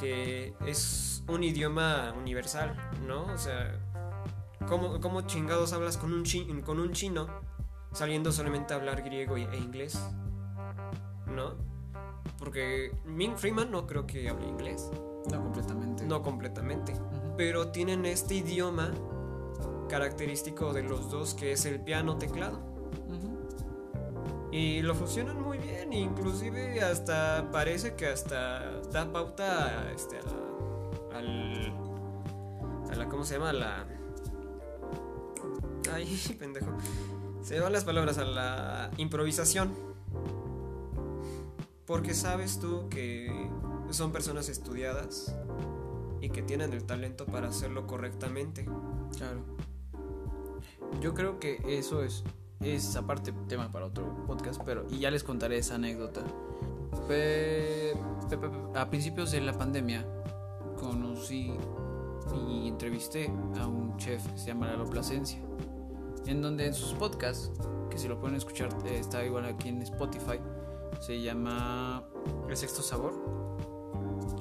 que 0.00 0.54
es 0.66 1.22
un 1.28 1.44
idioma 1.44 2.12
universal, 2.18 2.74
¿no? 3.06 3.24
O 3.26 3.38
sea, 3.38 3.78
¿cómo, 4.68 5.00
cómo 5.00 5.20
chingados 5.22 5.72
hablas 5.72 5.96
con 5.98 6.12
un, 6.12 6.24
chi- 6.24 6.46
con 6.64 6.80
un 6.80 6.92
chino 6.92 7.28
saliendo 7.92 8.32
solamente 8.32 8.72
a 8.74 8.78
hablar 8.78 9.02
griego 9.02 9.36
e 9.36 9.42
inglés? 9.58 9.98
¿No? 11.26 11.54
Porque 12.38 12.90
Ming 13.04 13.36
Freeman 13.36 13.70
no 13.70 13.86
creo 13.86 14.06
que 14.06 14.28
hable 14.28 14.46
inglés, 14.48 14.90
No 15.30 15.42
completamente. 15.42 16.04
no 16.06 16.22
completamente, 16.22 16.94
pero 17.36 17.68
tienen 17.68 18.06
este 18.06 18.36
idioma 18.36 18.90
característico 19.88 20.72
de 20.72 20.82
los 20.82 21.10
dos 21.10 21.34
que 21.34 21.52
es 21.52 21.64
el 21.66 21.80
piano 21.80 22.16
teclado. 22.18 22.58
Ujú. 23.08 24.50
Y 24.52 24.82
lo 24.82 24.94
funcionan 24.94 25.42
muy 25.42 25.58
bien, 25.58 25.92
inclusive 25.92 26.80
hasta 26.80 27.50
parece 27.50 27.94
que 27.94 28.06
hasta 28.06 28.80
da 28.92 29.12
pauta 29.12 29.82
a, 29.82 29.92
este, 29.92 30.18
a 30.18 30.22
la, 30.22 31.18
al, 31.18 31.72
a 32.90 32.96
la, 32.96 33.08
¿cómo 33.08 33.24
se 33.24 33.34
llama? 33.34 33.50
A 33.50 33.52
la... 33.52 33.86
Ay, 35.92 36.36
pendejo. 36.38 36.72
Se 37.42 37.60
van 37.60 37.72
las 37.72 37.84
palabras 37.84 38.18
a 38.18 38.24
la 38.24 38.90
improvisación. 38.96 39.72
Porque 41.86 42.14
sabes 42.14 42.58
tú 42.58 42.88
que 42.88 43.50
son 43.90 44.10
personas 44.10 44.48
estudiadas 44.48 45.34
y 46.20 46.30
que 46.30 46.42
tienen 46.42 46.72
el 46.72 46.84
talento 46.84 47.26
para 47.26 47.48
hacerlo 47.48 47.86
correctamente. 47.86 48.64
Claro. 49.16 49.44
Yo 51.00 51.14
creo 51.14 51.38
que 51.38 51.60
eso 51.66 52.02
es, 52.02 52.24
es 52.60 52.96
aparte 52.96 53.32
tema 53.48 53.70
para 53.70 53.86
otro 53.86 54.24
podcast, 54.26 54.60
pero 54.64 54.86
y 54.90 54.98
ya 54.98 55.10
les 55.10 55.22
contaré 55.24 55.58
esa 55.58 55.74
anécdota. 55.74 56.22
A 58.74 58.90
principios 58.90 59.30
de 59.32 59.40
la 59.40 59.52
pandemia 59.52 60.06
conocí 60.78 61.52
y 62.48 62.68
entrevisté 62.68 63.30
a 63.60 63.66
un 63.66 63.96
chef 63.96 64.22
se 64.34 64.46
llama 64.48 64.68
Lalo 64.68 64.86
Plasencia, 64.86 65.38
en 66.26 66.40
donde 66.40 66.66
en 66.66 66.74
sus 66.74 66.94
podcasts, 66.94 67.50
que 67.90 67.98
si 67.98 68.08
lo 68.08 68.18
pueden 68.18 68.36
escuchar 68.36 68.70
eh, 68.86 68.98
está 68.98 69.24
igual 69.24 69.44
aquí 69.44 69.68
en 69.68 69.82
Spotify, 69.82 70.40
se 71.00 71.20
llama 71.20 72.02
El 72.48 72.56
Sexto 72.56 72.82
Sabor, 72.82 73.12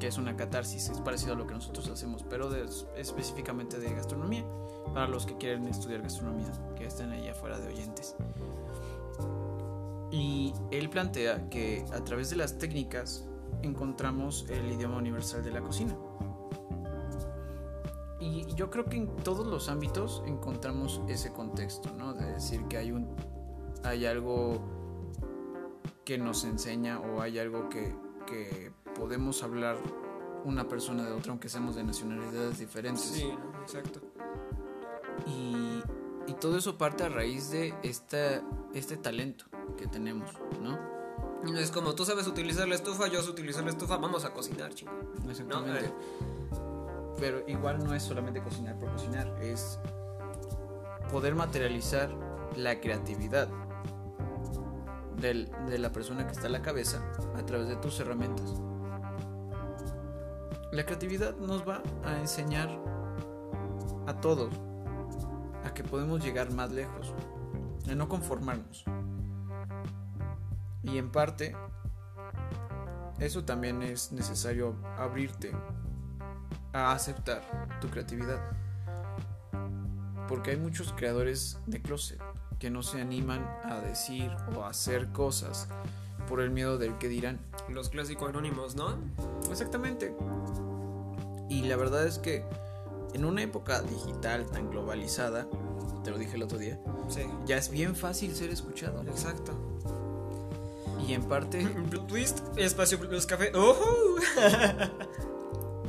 que 0.03 0.09
es 0.09 0.17
una 0.17 0.35
catarsis, 0.35 0.89
es 0.89 0.99
parecido 0.99 1.31
a 1.31 1.37
lo 1.37 1.47
que 1.47 1.53
nosotros 1.53 1.87
hacemos, 1.87 2.25
pero 2.29 2.53
específicamente 2.97 3.79
de 3.79 3.89
gastronomía 3.95 4.43
para 4.93 5.07
los 5.07 5.25
que 5.25 5.37
quieren 5.37 5.65
estudiar 5.65 6.01
gastronomía, 6.01 6.51
que 6.75 6.87
estén 6.87 7.11
ahí 7.11 7.29
afuera 7.29 7.57
de 7.57 7.69
oyentes. 7.69 8.13
Y 10.11 10.53
él 10.71 10.89
plantea 10.89 11.49
que 11.49 11.85
a 11.93 12.03
través 12.03 12.29
de 12.29 12.35
las 12.35 12.57
técnicas 12.57 13.25
encontramos 13.61 14.45
el 14.49 14.73
idioma 14.73 14.97
universal 14.97 15.41
de 15.41 15.51
la 15.51 15.61
cocina. 15.61 15.95
Y 18.19 18.53
yo 18.55 18.69
creo 18.69 18.83
que 18.83 18.97
en 18.97 19.15
todos 19.23 19.47
los 19.47 19.69
ámbitos 19.69 20.21
encontramos 20.27 20.99
ese 21.07 21.31
contexto, 21.31 21.93
¿no? 21.97 22.13
De 22.13 22.25
decir 22.25 22.65
que 22.67 22.75
hay 22.75 22.91
un 22.91 23.07
hay 23.85 24.05
algo 24.05 24.59
que 26.03 26.17
nos 26.17 26.43
enseña 26.43 26.99
o 26.99 27.21
hay 27.21 27.39
algo 27.39 27.69
que 27.69 27.95
podemos 28.95 29.43
hablar 29.43 29.77
una 30.45 30.67
persona 30.67 31.03
de 31.05 31.11
otra 31.13 31.31
aunque 31.31 31.49
seamos 31.49 31.75
de 31.75 31.83
nacionalidades 31.83 32.59
diferentes. 32.59 33.03
Sí, 33.03 33.25
¿no? 33.31 33.61
exacto. 33.61 34.01
Y, 35.27 35.81
y 36.27 36.33
todo 36.39 36.57
eso 36.57 36.77
parte 36.77 37.03
a 37.03 37.09
raíz 37.09 37.49
de 37.51 37.73
esta, 37.83 38.41
este 38.73 38.97
talento 38.97 39.45
que 39.77 39.87
tenemos, 39.87 40.31
¿no? 40.61 40.77
Es 41.57 41.71
como 41.71 41.93
tú 41.93 42.05
sabes 42.05 42.25
utilizar 42.27 42.67
la 42.67 42.75
estufa, 42.75 43.07
yo 43.07 43.21
sé 43.21 43.29
utilizar 43.29 43.63
la 43.63 43.71
estufa, 43.71 43.97
vamos 43.97 44.23
a 44.25 44.33
cocinar, 44.33 44.73
chico. 44.73 44.91
Exactamente. 45.29 45.85
Eh. 45.87 45.93
Pero 47.19 47.43
igual 47.47 47.83
no 47.83 47.93
es 47.93 48.03
solamente 48.03 48.41
cocinar 48.41 48.77
por 48.79 48.91
cocinar, 48.91 49.27
es 49.41 49.77
poder 51.11 51.35
materializar 51.35 52.09
la 52.55 52.79
creatividad 52.79 53.47
del- 55.17 55.49
de 55.67 55.77
la 55.79 55.91
persona 55.91 56.25
que 56.25 56.31
está 56.33 56.47
a 56.47 56.49
la 56.49 56.61
cabeza 56.61 57.01
a 57.35 57.45
través 57.45 57.67
de 57.67 57.75
tus 57.77 57.99
herramientas. 57.99 58.53
La 60.73 60.83
creatividad 60.87 61.37
nos 61.37 61.69
va 61.69 61.83
a 62.03 62.17
enseñar 62.19 62.67
a 64.07 64.19
todos 64.19 64.51
a 65.63 65.71
que 65.71 65.83
podemos 65.83 66.23
llegar 66.23 66.51
más 66.51 66.71
lejos, 66.71 67.13
a 67.87 67.93
no 67.93 68.09
conformarnos. 68.09 68.83
Y 70.81 70.97
en 70.97 71.11
parte, 71.11 71.55
eso 73.19 73.45
también 73.45 73.83
es 73.83 74.11
necesario 74.13 74.75
abrirte 74.97 75.51
a 76.73 76.91
aceptar 76.91 77.43
tu 77.79 77.87
creatividad. 77.91 78.41
Porque 80.27 80.49
hay 80.51 80.57
muchos 80.57 80.91
creadores 80.93 81.59
de 81.67 81.83
closet 81.83 82.19
que 82.57 82.71
no 82.71 82.81
se 82.81 82.99
animan 82.99 83.47
a 83.63 83.75
decir 83.75 84.35
o 84.55 84.63
a 84.63 84.69
hacer 84.69 85.11
cosas 85.11 85.67
por 86.27 86.41
el 86.41 86.49
miedo 86.49 86.79
del 86.79 86.97
que 86.97 87.09
dirán. 87.09 87.39
Los 87.69 87.89
clásicos 87.89 88.29
anónimos, 88.29 88.75
¿no? 88.75 88.97
Exactamente. 89.51 90.15
Y 91.49 91.63
la 91.63 91.75
verdad 91.75 92.05
es 92.07 92.19
que 92.19 92.43
en 93.13 93.25
una 93.25 93.43
época 93.43 93.81
digital 93.81 94.45
tan 94.47 94.69
globalizada, 94.71 95.47
te 96.03 96.11
lo 96.11 96.17
dije 96.17 96.35
el 96.35 96.43
otro 96.43 96.57
día, 96.57 96.79
Sí. 97.07 97.21
ya 97.45 97.57
es 97.57 97.69
bien 97.69 97.95
fácil 97.95 98.33
ser 98.35 98.49
escuchado. 98.49 99.01
Exacto. 99.03 99.53
Y 101.07 101.13
en 101.13 101.23
parte, 101.23 101.63
Blue 101.89 102.05
Twist, 102.07 102.39
espacio 102.57 102.99
Plus 102.99 103.25
Café. 103.25 103.51
¡Ojo! 103.55 104.15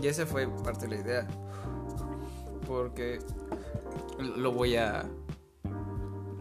y 0.03 0.07
esa 0.07 0.27
fue 0.27 0.47
parte 0.63 0.87
de 0.87 0.97
la 0.97 1.01
idea. 1.01 1.29
Porque 2.67 3.21
lo 4.19 4.53
voy 4.53 4.77
a 4.77 5.05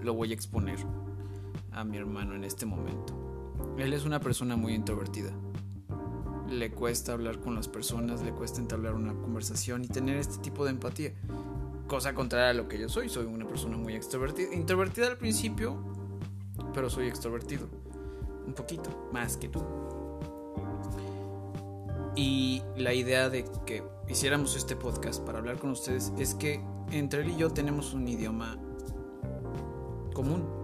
lo 0.02 0.14
voy 0.14 0.32
a 0.32 0.34
exponer 0.34 0.78
a 1.72 1.84
mi 1.86 1.98
hermano 1.98 2.36
en 2.36 2.44
este 2.44 2.66
momento. 2.66 3.14
Él 3.78 3.94
es 3.94 4.04
una 4.06 4.20
persona 4.20 4.56
muy 4.58 4.74
introvertida. 4.74 5.32
Le 6.50 6.72
cuesta 6.72 7.14
hablar 7.14 7.40
con 7.40 7.56
las 7.56 7.68
personas, 7.68 8.22
le 8.22 8.32
cuesta 8.32 8.60
entablar 8.60 8.94
una 8.94 9.14
conversación 9.14 9.84
y 9.84 9.88
tener 9.88 10.18
este 10.18 10.38
tipo 10.38 10.66
de 10.66 10.72
empatía. 10.72 11.14
Cosa 11.88 12.14
contraria 12.14 12.50
a 12.50 12.54
lo 12.54 12.68
que 12.68 12.78
yo 12.80 12.90
soy, 12.90 13.10
soy 13.10 13.26
una 13.26 13.48
persona 13.48 13.78
muy 13.78 13.96
extrovertida. 13.96 14.54
Introvertida 14.54 15.08
al 15.08 15.18
principio, 15.18 15.78
pero 16.74 16.90
soy 16.90 17.08
extrovertido. 17.08 17.68
Un 18.46 18.54
poquito, 18.54 19.10
más 19.12 19.38
que 19.38 19.50
tú. 19.50 19.64
Y 22.16 22.62
la 22.78 22.94
idea 22.94 23.30
de 23.30 23.46
que 23.66 23.84
hiciéramos 24.08 24.56
este 24.56 24.76
podcast 24.76 25.24
para 25.24 25.40
hablar 25.40 25.58
con 25.58 25.72
ustedes 25.72 26.14
es 26.18 26.36
que 26.36 26.62
entre 26.92 27.24
él 27.24 27.32
y 27.32 27.38
yo 27.38 27.50
tenemos 27.50 27.94
un 27.94 28.08
idioma 28.08 28.58
común. 30.14 30.63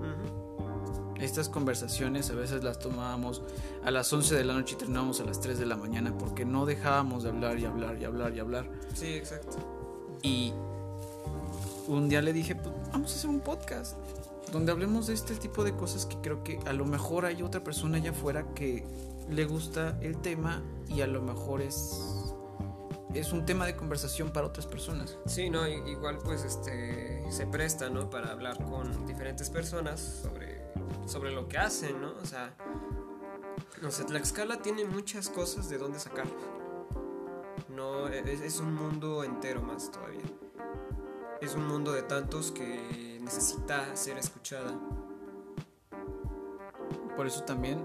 Estas 1.19 1.49
conversaciones 1.49 2.29
a 2.29 2.33
veces 2.33 2.63
las 2.63 2.79
tomábamos 2.79 3.41
a 3.83 3.91
las 3.91 4.11
11 4.11 4.35
de 4.35 4.43
la 4.45 4.53
noche 4.53 4.75
y 4.75 4.77
terminábamos 4.77 5.19
a 5.19 5.25
las 5.25 5.39
3 5.41 5.59
de 5.59 5.65
la 5.65 5.75
mañana 5.75 6.17
porque 6.17 6.45
no 6.45 6.65
dejábamos 6.65 7.23
de 7.23 7.29
hablar 7.29 7.59
y 7.59 7.65
hablar 7.65 7.97
y 7.99 8.05
hablar 8.05 8.33
y 8.35 8.39
hablar. 8.39 8.69
Sí, 8.93 9.13
exacto. 9.13 9.57
Y 10.21 10.53
un 11.87 12.07
día 12.09 12.21
le 12.21 12.33
dije, 12.33 12.55
pues 12.55 12.73
vamos 12.91 13.11
a 13.11 13.15
hacer 13.15 13.29
un 13.29 13.41
podcast 13.41 13.97
donde 14.51 14.71
hablemos 14.71 15.07
de 15.07 15.13
este 15.13 15.35
tipo 15.35 15.63
de 15.63 15.75
cosas 15.75 16.05
que 16.05 16.17
creo 16.17 16.43
que 16.43 16.59
a 16.65 16.73
lo 16.73 16.85
mejor 16.85 17.25
hay 17.25 17.41
otra 17.41 17.63
persona 17.63 17.97
allá 17.97 18.11
afuera 18.11 18.45
que 18.55 18.83
le 19.29 19.45
gusta 19.45 19.97
el 20.01 20.17
tema 20.17 20.61
y 20.87 21.01
a 21.01 21.07
lo 21.07 21.21
mejor 21.21 21.61
es 21.61 22.25
es 23.13 23.33
un 23.33 23.45
tema 23.45 23.65
de 23.65 23.75
conversación 23.75 24.31
para 24.31 24.47
otras 24.47 24.67
personas. 24.67 25.17
Sí, 25.25 25.49
no, 25.49 25.67
igual 25.67 26.19
pues 26.19 26.43
este 26.43 27.23
se 27.31 27.47
presta, 27.47 27.89
¿no? 27.89 28.09
Para 28.09 28.31
hablar 28.31 28.63
con 28.63 29.07
diferentes 29.07 29.49
personas 29.49 29.99
sobre, 30.21 30.58
sobre 31.05 31.31
lo 31.31 31.47
que 31.47 31.57
hacen, 31.57 32.01
¿no? 32.01 32.13
O 32.21 32.25
sea, 32.25 32.55
no 33.81 33.91
sé, 33.91 34.03
Tlaxcala 34.05 34.61
tiene 34.61 34.85
muchas 34.85 35.29
cosas 35.29 35.69
de 35.69 35.77
dónde 35.77 35.99
sacar. 35.99 36.27
No, 37.69 38.07
e, 38.07 38.19
es, 38.31 38.41
es 38.41 38.59
un 38.59 38.73
mundo 38.73 39.23
entero 39.23 39.61
más 39.61 39.91
todavía. 39.91 40.21
Es 41.41 41.55
un 41.55 41.67
mundo 41.67 41.91
de 41.91 42.03
tantos 42.03 42.51
que 42.51 43.19
necesita 43.21 43.95
ser 43.95 44.17
escuchada. 44.17 44.77
Por 47.15 47.27
eso 47.27 47.43
también 47.43 47.79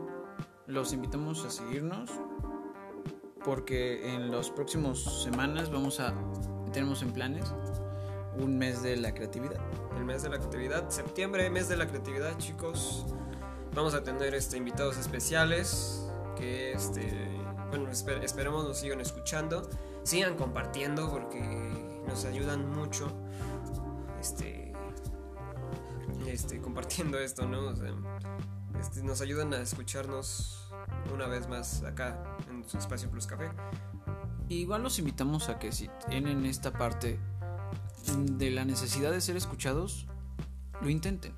los 0.67 0.93
invitamos 0.93 1.45
a 1.45 1.51
seguirnos 1.51 2.11
porque 3.45 4.15
en 4.15 4.31
los 4.31 4.51
próximos 4.51 5.23
semanas 5.23 5.71
vamos 5.71 6.01
a 6.01 6.15
tenemos 6.73 7.03
en 7.03 7.13
planes 7.13 7.53
un 8.39 8.59
mes 8.59 8.83
de 8.83 8.97
la 8.97 9.15
creatividad. 9.15 9.61
El 9.97 10.05
mes 10.05 10.23
de 10.23 10.29
la 10.29 10.39
creatividad, 10.39 10.89
septiembre, 10.91 11.49
mes 11.51 11.69
de 11.69 11.77
la 11.77 11.87
creatividad, 11.87 12.37
chicos. 12.39 13.07
Vamos 13.75 13.95
a 13.95 14.03
tener 14.03 14.35
este 14.35 14.57
invitados 14.57 14.97
especiales 14.99 16.07
que 16.37 16.73
este 16.73 17.29
bueno, 17.71 17.91
esper- 17.91 18.23
esperemos 18.23 18.65
nos 18.65 18.79
sigan 18.79 19.01
escuchando, 19.01 19.69
sigan 20.05 20.37
compartiendo 20.37 21.11
porque 21.11 22.03
nos 22.07 22.25
ayudan 22.25 22.71
mucho 22.71 23.09
este 24.21 24.73
este 26.27 26.61
compartiendo 26.61 27.19
esto, 27.19 27.47
¿no? 27.47 27.67
O 27.69 27.77
sea, 27.77 27.93
este, 28.81 29.03
nos 29.03 29.21
ayudan 29.21 29.53
a 29.55 29.61
escucharnos 29.61 30.73
una 31.13 31.27
vez 31.27 31.49
más 31.49 31.83
acá 31.83 32.37
en 32.51 32.69
su 32.69 32.79
espacio 32.79 33.11
Plus 33.11 33.27
Café. 33.27 33.51
Igual 34.49 34.83
los 34.83 34.99
invitamos 34.99 35.49
a 35.49 35.59
que 35.59 35.73
si 35.73 35.89
tienen 36.09 36.45
esta 36.47 36.73
parte 36.73 37.19
de 38.07 38.51
la 38.51 38.65
necesidad 38.65 39.11
de 39.11 39.21
ser 39.21 39.37
escuchados, 39.37 40.07
lo 40.81 40.91
intenten. 40.91 41.33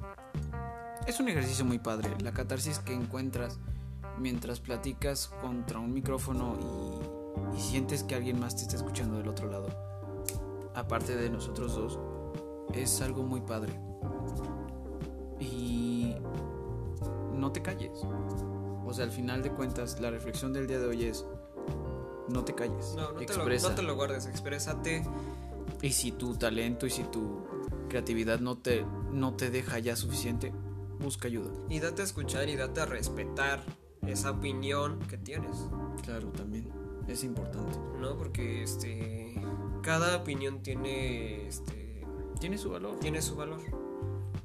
Es 1.06 1.20
un 1.20 1.28
ejercicio 1.28 1.64
muy 1.64 1.78
padre, 1.78 2.10
la 2.20 2.32
catarsis 2.32 2.78
que 2.80 2.92
encuentras 2.92 3.58
mientras 4.18 4.60
platicas 4.60 5.28
contra 5.40 5.78
un 5.78 5.92
micrófono 5.92 6.56
y, 7.52 7.56
y 7.56 7.60
sientes 7.60 8.02
que 8.02 8.14
alguien 8.14 8.40
más 8.40 8.56
te 8.56 8.62
está 8.62 8.76
escuchando 8.76 9.18
del 9.18 9.28
otro 9.28 9.50
lado, 9.50 9.68
aparte 10.74 11.16
de 11.16 11.30
nosotros 11.30 11.74
dos, 11.74 11.98
es 12.74 13.00
algo 13.00 13.22
muy 13.22 13.40
padre. 13.40 13.72
Y 15.38 16.14
no 17.34 17.52
te 17.52 17.62
calles. 17.62 18.00
O 18.84 18.92
sea, 18.92 19.04
al 19.04 19.10
final 19.10 19.42
de 19.42 19.50
cuentas, 19.50 20.00
la 20.00 20.10
reflexión 20.10 20.52
del 20.52 20.66
día 20.66 20.78
de 20.78 20.86
hoy 20.86 21.04
es, 21.04 21.24
no 22.28 22.44
te 22.44 22.54
calles, 22.54 22.94
No, 22.96 23.02
no 23.02 23.08
te, 23.08 23.14
lo, 23.14 23.22
expresa. 23.22 23.68
no 23.68 23.74
te 23.74 23.82
lo 23.82 23.94
guardes, 23.94 24.26
exprésate. 24.26 25.04
Y 25.82 25.90
si 25.90 26.12
tu 26.12 26.34
talento 26.36 26.86
y 26.86 26.90
si 26.90 27.04
tu 27.04 27.44
creatividad 27.88 28.40
no 28.40 28.58
te, 28.58 28.84
no 29.12 29.34
te 29.34 29.50
deja 29.50 29.78
ya 29.78 29.96
suficiente, 29.96 30.52
busca 31.00 31.28
ayuda. 31.28 31.50
Y 31.68 31.80
date 31.80 32.02
a 32.02 32.04
escuchar 32.04 32.48
y 32.48 32.56
date 32.56 32.80
a 32.80 32.86
respetar 32.86 33.62
esa 34.06 34.30
opinión 34.32 34.98
que 35.08 35.18
tienes, 35.18 35.68
Claro, 36.02 36.28
también 36.28 36.68
es 37.08 37.24
importante. 37.24 37.78
¿no? 38.00 38.16
Porque 38.16 38.62
este 38.62 39.34
cada 39.82 40.16
opinión 40.16 40.62
tiene 40.62 41.46
este 41.46 42.04
Tiene 42.40 42.58
su 42.58 42.70
valor. 42.70 42.98
tiene 43.00 43.22
su 43.22 43.36
valor. 43.36 43.60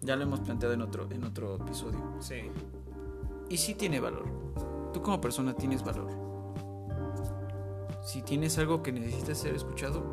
Ya 0.02 0.16
lo 0.16 0.24
hemos 0.24 0.40
planteado 0.40 0.74
en 0.74 0.82
otro, 0.82 1.08
en 1.12 1.24
otro 1.24 1.56
episodio. 1.58 2.00
Sí. 2.20 2.42
Y 3.50 3.58
sí 3.58 3.76
tiene 3.76 4.00
valor. 4.00 4.26
Tú 4.94 5.02
como 5.02 5.22
persona 5.22 5.54
tienes 5.54 5.84
valor. 5.84 6.10
Si 8.04 8.22
tienes 8.24 8.58
algo 8.58 8.82
que 8.82 8.92
necesitas 8.92 9.38
ser 9.38 9.54
escuchado, 9.56 10.04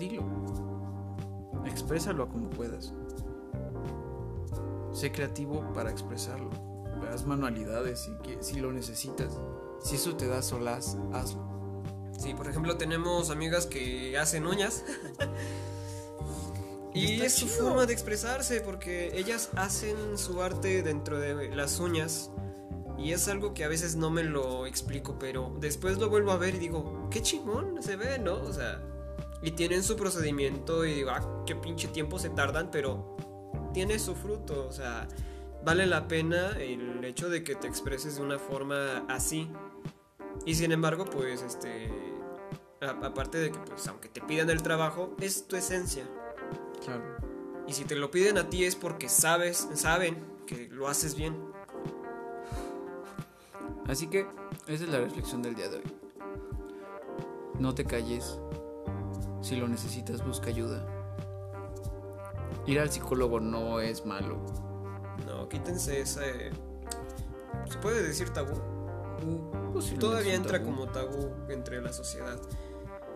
dilo. 0.00 0.24
Exprésalo 1.64 2.28
como 2.28 2.50
puedas. 2.50 2.92
Sé 4.92 5.12
creativo 5.12 5.64
para 5.72 5.90
expresarlo. 5.90 6.50
Haz 7.12 7.24
manualidades 7.26 8.00
si, 8.00 8.12
que- 8.22 8.42
si 8.42 8.60
lo 8.60 8.72
necesitas. 8.72 9.38
Si 9.82 9.96
eso 9.96 10.16
te 10.16 10.26
da 10.26 10.42
solaz, 10.42 10.96
hazlo. 11.12 11.48
Sí, 12.18 12.34
por 12.34 12.48
ejemplo, 12.48 12.76
tenemos 12.76 13.30
amigas 13.30 13.66
que 13.66 14.18
hacen 14.18 14.46
uñas. 14.46 14.84
Y 16.92 17.04
y 17.12 17.20
es 17.22 17.34
su 17.34 17.46
forma 17.46 17.86
de 17.86 17.92
expresarse 17.92 18.60
porque 18.60 19.16
ellas 19.16 19.50
hacen 19.54 20.18
su 20.18 20.42
arte 20.42 20.82
dentro 20.82 21.20
de 21.20 21.54
las 21.54 21.78
uñas 21.78 22.32
Y 22.98 23.12
es 23.12 23.28
algo 23.28 23.54
que 23.54 23.62
a 23.62 23.68
veces 23.68 23.94
no 23.94 24.10
me 24.10 24.24
lo 24.24 24.66
explico, 24.66 25.16
pero 25.16 25.54
después 25.60 25.98
lo 25.98 26.10
vuelvo 26.10 26.32
a 26.32 26.36
ver 26.36 26.56
y 26.56 26.58
digo, 26.58 27.06
qué 27.08 27.22
chingón 27.22 27.80
se 27.80 27.94
ve, 27.94 28.18
¿no? 28.18 28.34
O 28.42 28.52
sea, 28.52 28.82
y 29.42 29.52
tienen 29.52 29.82
su 29.82 29.96
procedimiento 29.96 30.84
y 30.84 30.94
digo, 30.94 31.10
ah, 31.10 31.44
qué 31.46 31.54
pinche 31.56 31.88
tiempo 31.88 32.18
se 32.18 32.30
tardan, 32.30 32.70
pero 32.70 33.16
tiene 33.72 33.98
su 33.98 34.14
fruto, 34.14 34.66
o 34.68 34.72
sea, 34.72 35.06
vale 35.64 35.86
la 35.86 36.08
pena 36.08 36.56
el 36.58 37.04
hecho 37.04 37.28
de 37.28 37.42
que 37.44 37.54
te 37.54 37.66
expreses 37.66 38.16
de 38.16 38.22
una 38.22 38.38
forma 38.38 39.04
así. 39.08 39.50
Y 40.46 40.54
sin 40.54 40.72
embargo, 40.72 41.04
pues, 41.04 41.42
este, 41.42 41.90
a- 42.80 43.06
aparte 43.06 43.38
de 43.38 43.50
que, 43.52 43.58
pues, 43.58 43.86
aunque 43.88 44.08
te 44.08 44.20
pidan 44.20 44.50
el 44.50 44.62
trabajo, 44.62 45.14
es 45.20 45.46
tu 45.46 45.56
esencia. 45.56 46.04
Claro. 46.84 47.02
Y 47.66 47.72
si 47.72 47.84
te 47.84 47.94
lo 47.94 48.10
piden 48.10 48.38
a 48.38 48.48
ti 48.50 48.64
es 48.64 48.74
porque 48.74 49.08
sabes, 49.08 49.68
saben 49.74 50.16
que 50.46 50.68
lo 50.68 50.88
haces 50.88 51.14
bien. 51.14 51.36
Así 53.86 54.06
que 54.08 54.26
esa 54.66 54.84
es 54.84 54.88
la 54.90 54.98
reflexión 55.00 55.42
del 55.42 55.54
día 55.54 55.68
de 55.68 55.76
hoy. 55.78 55.82
No 57.58 57.74
te 57.74 57.84
calles. 57.84 58.38
Si 59.40 59.56
lo 59.56 59.66
necesitas, 59.68 60.24
busca 60.24 60.48
ayuda. 60.48 60.84
Ir 62.66 62.78
al 62.80 62.90
psicólogo 62.90 63.40
no 63.40 63.80
es 63.80 64.04
malo. 64.06 64.38
No, 65.26 65.48
quítense 65.48 66.00
ese... 66.00 66.50
Se 67.68 67.78
puede 67.78 68.02
decir 68.02 68.30
tabú. 68.30 68.54
Posiblemente 69.72 69.98
Todavía 69.98 70.32
es 70.34 70.38
un 70.38 70.44
entra 70.44 70.58
tabú. 70.58 70.70
como 70.70 70.86
tabú 70.86 71.30
entre 71.48 71.80
la 71.80 71.92
sociedad. 71.92 72.38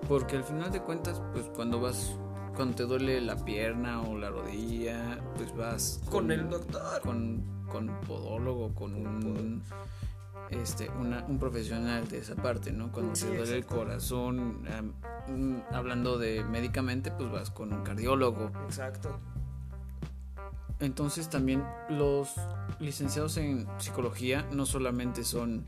Porque 0.08 0.36
al 0.36 0.44
final 0.44 0.70
de 0.70 0.82
cuentas, 0.82 1.20
pues 1.32 1.46
cuando 1.54 1.80
vas, 1.80 2.16
cuando 2.56 2.74
te 2.76 2.82
duele 2.84 3.20
la 3.20 3.36
pierna 3.44 4.02
o 4.02 4.16
la 4.18 4.30
rodilla, 4.30 5.18
pues 5.36 5.54
vas 5.56 6.00
Con 6.10 6.30
el 6.30 6.48
doctor. 6.48 7.00
con, 7.02 7.42
con 7.70 7.88
podólogo, 8.06 8.74
con 8.74 8.94
un 8.94 9.62
este 10.50 10.90
una- 10.90 11.24
un 11.26 11.38
profesional 11.38 12.06
de 12.08 12.18
esa 12.18 12.34
parte, 12.36 12.72
¿no? 12.72 12.92
Cuando 12.92 13.14
Sí, 13.16 13.26
te 13.26 13.36
duele 13.38 13.56
el 13.56 13.66
corazón, 13.66 14.62
mm, 15.28 15.74
hablando 15.74 16.18
de 16.18 16.44
médicamente, 16.44 17.10
pues 17.10 17.30
vas 17.30 17.50
con 17.50 17.72
un 17.72 17.82
cardiólogo. 17.82 18.50
Exacto. 18.66 19.18
Entonces 20.80 21.30
también 21.30 21.64
los 21.88 22.34
licenciados 22.80 23.36
en 23.36 23.66
psicología 23.78 24.46
no 24.52 24.66
solamente 24.66 25.24
son 25.24 25.64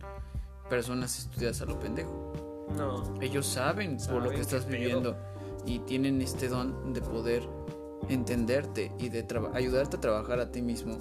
personas 0.68 1.18
estudiadas 1.18 1.60
a 1.62 1.66
lo 1.66 1.78
pendejo. 1.78 2.66
No. 2.76 3.14
Ellos 3.20 3.46
saben 3.46 3.96
por 4.10 4.22
lo 4.22 4.30
que 4.30 4.40
estás 4.40 4.64
pedo. 4.64 4.78
viviendo 4.78 5.16
y 5.64 5.78
tienen 5.80 6.20
este 6.20 6.48
don 6.48 6.92
de 6.92 7.00
poder 7.00 7.48
entenderte 8.08 8.92
y 8.98 9.08
de 9.08 9.26
ayudarte 9.54 9.96
a 9.96 10.00
trabajar 10.00 10.40
a 10.40 10.50
ti 10.50 10.60
mismo 10.62 10.98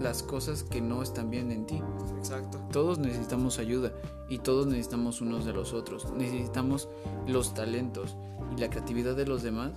las 0.00 0.22
cosas 0.22 0.62
que 0.64 0.80
no 0.80 1.02
están 1.02 1.30
bien 1.30 1.52
en 1.52 1.66
ti. 1.66 1.80
Exacto. 2.18 2.58
Todos 2.72 2.98
necesitamos 2.98 3.58
ayuda 3.58 3.92
y 4.28 4.38
todos 4.38 4.66
necesitamos 4.66 5.20
unos 5.20 5.44
de 5.44 5.52
los 5.52 5.72
otros. 5.72 6.10
Necesitamos 6.12 6.88
los 7.26 7.54
talentos 7.54 8.16
y 8.56 8.60
la 8.60 8.70
creatividad 8.70 9.16
de 9.16 9.26
los 9.26 9.42
demás 9.42 9.72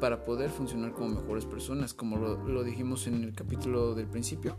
para 0.00 0.24
poder 0.24 0.50
funcionar 0.50 0.92
como 0.92 1.08
mejores 1.20 1.44
personas, 1.44 1.92
como 1.94 2.16
lo, 2.18 2.36
lo 2.48 2.62
dijimos 2.62 3.06
en 3.06 3.22
el 3.24 3.34
capítulo 3.34 3.94
del 3.94 4.06
principio. 4.06 4.56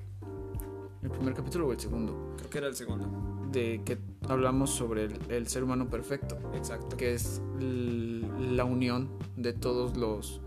El 1.02 1.10
primer 1.12 1.34
capítulo 1.34 1.68
o 1.68 1.72
el 1.72 1.80
segundo, 1.80 2.34
Creo 2.38 2.50
que 2.50 2.58
era 2.58 2.68
el 2.68 2.76
segundo. 2.76 3.08
de 3.54 3.82
que 3.86 3.98
hablamos 4.28 4.70
sobre 4.70 5.06
el, 5.06 5.18
el 5.32 5.48
ser 5.48 5.64
humano 5.64 5.90
perfecto 5.90 6.38
Exacto. 6.54 6.98
que 6.98 7.14
es 7.14 7.42
la 7.58 8.66
unión 8.66 9.10
de 9.38 9.54
todos 9.54 9.96
los 9.96 10.42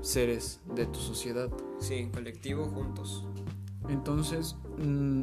seres 0.00 0.60
de 0.74 0.86
tu 0.86 0.98
sociedad. 0.98 1.50
Sí, 1.78 2.08
colectivo 2.12 2.64
juntos. 2.64 3.26
Entonces, 3.88 4.56
mm, 4.78 5.22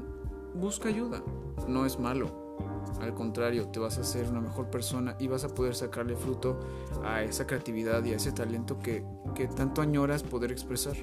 busca 0.56 0.90
ayuda, 0.90 1.23
no 1.68 1.86
es 1.86 1.99
malo. 1.99 2.57
Al 3.02 3.14
contrario, 3.14 3.68
te 3.68 3.80
vas 3.80 3.98
a 3.98 4.02
hacer 4.02 4.27
una 4.30 4.41
mejor 4.41 4.69
persona 4.69 5.15
y 5.19 5.27
vas 5.27 5.44
a 5.45 5.49
poder 5.49 5.76
sacarle 5.76 6.15
fruto 6.15 6.60
a 7.03 7.23
esa 7.23 7.48
creatividad 7.48 8.03
y 8.03 8.11
a 8.14 8.18
ese 8.18 8.31
talento 8.31 8.80
que, 8.80 9.06
que 9.36 9.48
tanto 9.48 9.81
añoras 9.81 10.23
poder 10.23 10.52
expresar. 10.52 10.95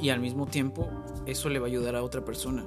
Y 0.00 0.10
al 0.10 0.20
mismo 0.20 0.46
tiempo, 0.46 0.88
eso 1.26 1.48
le 1.48 1.60
va 1.60 1.66
a 1.66 1.68
ayudar 1.68 1.94
a 1.94 2.02
otra 2.02 2.24
persona. 2.24 2.64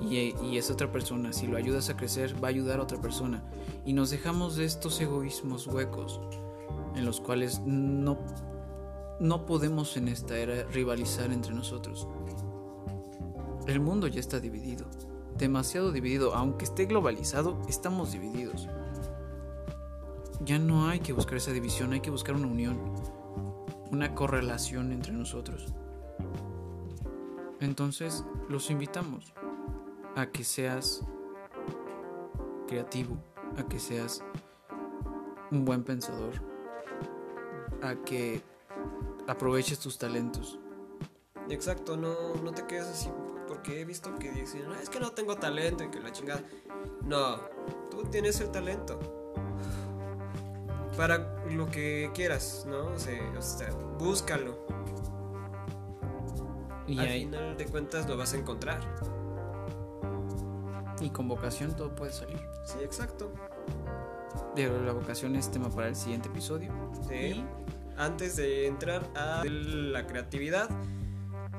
Y, 0.00 0.34
y 0.42 0.56
esa 0.56 0.72
otra 0.72 0.90
persona, 0.90 1.32
si 1.32 1.46
lo 1.46 1.58
ayudas 1.58 1.90
a 1.90 1.96
crecer, 1.96 2.42
va 2.42 2.48
a 2.48 2.50
ayudar 2.50 2.80
a 2.80 2.84
otra 2.84 3.00
persona. 3.00 3.44
Y 3.84 3.92
nos 3.92 4.10
dejamos 4.10 4.56
de 4.56 4.64
estos 4.64 4.98
egoísmos 5.00 5.66
huecos 5.66 6.20
en 6.94 7.04
los 7.04 7.20
cuales 7.20 7.60
no, 7.66 8.18
no 9.20 9.46
podemos 9.46 9.96
en 9.96 10.08
esta 10.08 10.36
era 10.38 10.64
rivalizar 10.64 11.32
entre 11.32 11.54
nosotros. 11.54 12.06
El 13.66 13.80
mundo 13.80 14.06
ya 14.06 14.20
está 14.20 14.40
dividido, 14.40 14.86
demasiado 15.36 15.92
dividido, 15.92 16.34
aunque 16.34 16.64
esté 16.64 16.86
globalizado, 16.86 17.60
estamos 17.68 18.12
divididos. 18.12 18.68
Ya 20.40 20.58
no 20.58 20.88
hay 20.88 21.00
que 21.00 21.12
buscar 21.12 21.38
esa 21.38 21.52
división, 21.52 21.92
hay 21.92 22.00
que 22.00 22.10
buscar 22.10 22.34
una 22.34 22.46
unión, 22.46 22.78
una 23.90 24.14
correlación 24.14 24.92
entre 24.92 25.12
nosotros. 25.12 25.72
Entonces, 27.60 28.24
los 28.48 28.70
invitamos 28.70 29.32
a 30.14 30.26
que 30.26 30.44
seas 30.44 31.02
creativo, 32.68 33.16
a 33.56 33.66
que 33.66 33.78
seas 33.78 34.22
un 35.50 35.64
buen 35.64 35.84
pensador, 35.84 36.34
a 37.82 37.94
que 38.04 38.42
aproveches 39.28 39.78
tus 39.78 39.98
talentos. 39.98 40.58
Exacto, 41.48 41.96
no, 41.96 42.34
no 42.42 42.52
te 42.52 42.66
quedes 42.66 42.86
así. 42.86 43.10
Porque 43.48 43.80
he 43.80 43.84
visto 43.84 44.12
que 44.16 44.32
dicen, 44.32 44.62
"Ah, 44.68 44.78
es 44.82 44.88
que 44.90 44.98
no 44.98 45.12
tengo 45.12 45.36
talento 45.36 45.84
y 45.84 45.88
que 45.90 46.00
la 46.00 46.10
chingada. 46.10 46.42
No, 47.02 47.36
tú 47.90 48.02
tienes 48.10 48.40
el 48.40 48.50
talento. 48.50 48.98
Para 50.96 51.18
lo 51.50 51.66
que 51.70 52.10
quieras, 52.14 52.64
¿no? 52.68 52.86
O 52.86 52.98
sea, 52.98 53.32
o 53.38 53.42
sea, 53.42 53.70
búscalo. 53.98 54.66
Y, 56.88 56.98
Al 56.98 57.06
ahí- 57.06 57.24
final 57.24 57.56
de 57.56 57.66
cuentas 57.66 58.08
lo 58.08 58.16
vas 58.16 58.32
a 58.32 58.36
encontrar. 58.38 58.80
y 60.98 61.10
con 61.10 61.28
vocación 61.28 61.76
todo 61.76 61.94
puede 61.94 62.10
salir. 62.10 62.40
Sí, 62.64 62.78
exacto. 62.82 63.30
Pero 64.54 64.82
la 64.82 64.92
vocación 64.92 65.36
es 65.36 65.50
tema 65.50 65.68
para 65.68 65.88
el 65.88 65.94
siguiente 65.94 66.28
episodio. 66.28 66.72
Sí. 67.06 67.44
Antes 67.96 68.36
de 68.36 68.66
entrar 68.66 69.02
a 69.14 69.44
la 69.44 70.06
creatividad. 70.06 70.68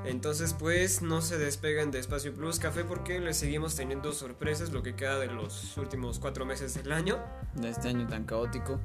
Entonces, 0.05 0.53
pues 0.53 1.01
no 1.01 1.22
se 1.22 1.38
despeguen 1.38 1.91
de 1.91 1.99
Espacio 1.99 2.34
Plus 2.34 2.59
Café 2.59 2.84
porque 2.84 3.19
les 3.19 3.38
seguimos 3.38 3.76
teniendo 3.76 4.14
sorpresas 4.14 4.72
lo 4.72 4.84
que 4.84 4.95
queda 4.95 5.19
de 5.19 5.27
los 5.27 5.76
últimos 5.77 6.19
cuatro 6.19 6.45
meses 6.45 6.76
del 6.76 6.91
año. 6.91 7.19
De 7.55 7.69
este 7.69 7.89
año 7.89 8.07
tan 8.07 8.23
caótico. 8.23 8.80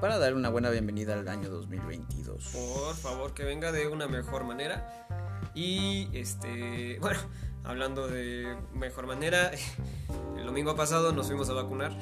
Para 0.00 0.18
dar 0.18 0.34
una 0.34 0.48
buena 0.48 0.70
bienvenida 0.70 1.14
al 1.14 1.28
año 1.28 1.48
2022. 1.48 2.48
Por 2.52 2.96
favor, 2.96 3.34
que 3.34 3.44
venga 3.44 3.70
de 3.70 3.86
una 3.86 4.08
mejor 4.08 4.44
manera. 4.44 5.06
Y 5.54 6.08
este, 6.12 6.98
bueno, 7.00 7.20
hablando 7.62 8.08
de 8.08 8.56
mejor 8.74 9.06
manera, 9.06 9.52
el 10.36 10.44
domingo 10.44 10.74
pasado 10.74 11.12
nos 11.12 11.28
fuimos 11.28 11.48
a 11.50 11.52
vacunar. 11.52 11.96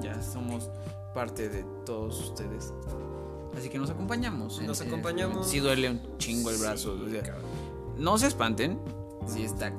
Ya 0.00 0.20
somos 0.22 0.70
parte 1.14 1.48
de 1.48 1.64
todos 1.84 2.18
ustedes. 2.20 2.72
Así 3.58 3.68
que 3.68 3.78
nos 3.78 3.90
acompañamos. 3.90 4.60
Nos 4.62 4.80
en- 4.80 4.88
acompañamos. 4.88 5.48
Sí 5.48 5.58
duele 5.58 5.90
un 5.90 6.18
chingo 6.18 6.50
el 6.50 6.58
brazo. 6.58 6.96
Sí, 6.96 7.04
o 7.04 7.10
sea, 7.10 7.22
cabrón. 7.22 7.44
no 7.98 8.16
se 8.18 8.26
espanten. 8.28 8.78
Sí 9.26 9.42
está 9.44 9.72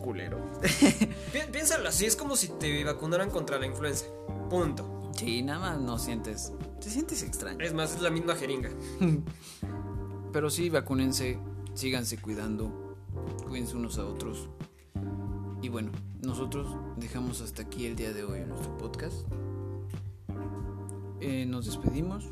culero. 0.00 0.38
Pi- 1.32 1.50
Piénsalo 1.52 1.88
así, 1.88 2.04
es 2.06 2.14
como 2.16 2.36
si 2.36 2.48
te 2.48 2.84
vacunaran 2.84 3.30
contra 3.30 3.58
la 3.58 3.66
influenza. 3.66 4.06
Punto. 4.50 5.10
Sí, 5.16 5.42
nada 5.42 5.58
más 5.60 5.80
no 5.80 5.98
sientes. 5.98 6.52
Te 6.80 6.90
sientes 6.90 7.22
extraño. 7.22 7.58
Es 7.64 7.72
más, 7.74 7.94
es 7.94 8.02
la 8.02 8.10
misma 8.10 8.34
jeringa. 8.34 8.70
Pero 10.32 10.50
sí, 10.50 10.70
vacúnense, 10.70 11.38
síganse 11.74 12.18
cuidando, 12.18 12.96
cuídense 13.48 13.76
unos 13.76 13.98
a 13.98 14.06
otros. 14.06 14.48
Y 15.60 15.68
bueno, 15.68 15.92
nosotros 16.22 16.74
dejamos 16.96 17.40
hasta 17.40 17.62
aquí 17.62 17.86
el 17.86 17.94
día 17.96 18.12
de 18.12 18.24
hoy 18.24 18.40
nuestro 18.40 18.76
podcast. 18.78 19.26
Eh, 21.20 21.44
nos 21.46 21.66
despedimos. 21.66 22.24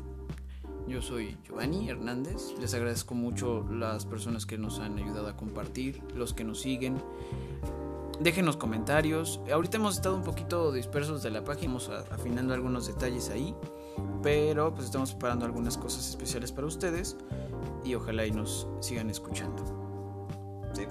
Yo 0.87 1.01
soy 1.01 1.37
Giovanni 1.43 1.89
Hernández. 1.89 2.53
Les 2.59 2.73
agradezco 2.73 3.13
mucho 3.15 3.63
las 3.71 4.05
personas 4.05 4.45
que 4.45 4.57
nos 4.57 4.79
han 4.79 4.97
ayudado 4.97 5.27
a 5.27 5.37
compartir, 5.37 6.01
los 6.15 6.33
que 6.33 6.43
nos 6.43 6.59
siguen. 6.61 7.01
Déjenos 8.19 8.57
comentarios. 8.57 9.39
Ahorita 9.51 9.77
hemos 9.77 9.95
estado 9.95 10.15
un 10.15 10.23
poquito 10.23 10.71
dispersos 10.71 11.23
de 11.23 11.31
la 11.31 11.43
página, 11.43 11.77
a- 11.77 12.13
afinando 12.13 12.53
algunos 12.53 12.87
detalles 12.87 13.29
ahí. 13.29 13.55
Pero 14.21 14.73
pues 14.73 14.85
estamos 14.85 15.11
preparando 15.11 15.45
algunas 15.45 15.77
cosas 15.77 16.07
especiales 16.09 16.51
para 16.51 16.67
ustedes 16.67 17.15
y 17.83 17.95
ojalá 17.95 18.25
y 18.25 18.31
nos 18.31 18.67
sigan 18.79 19.09
escuchando. 19.09 19.63
Sí. 20.73 20.83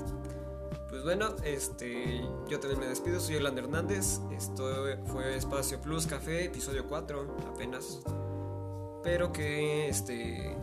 Pues 0.89 1.05
bueno, 1.05 1.29
este, 1.45 2.21
yo 2.49 2.59
también 2.59 2.81
me 2.81 2.87
despido, 2.89 3.21
soy 3.21 3.35
Yolanda 3.37 3.61
Hernández. 3.63 4.21
Esto 4.33 4.65
fue 5.07 5.37
Espacio 5.37 5.81
Plus 5.81 6.07
Café, 6.07 6.47
episodio 6.47 6.87
4, 6.89 7.37
apenas. 7.55 8.03
Pero 9.03 9.33
que, 9.33 9.89
este, 9.89 10.57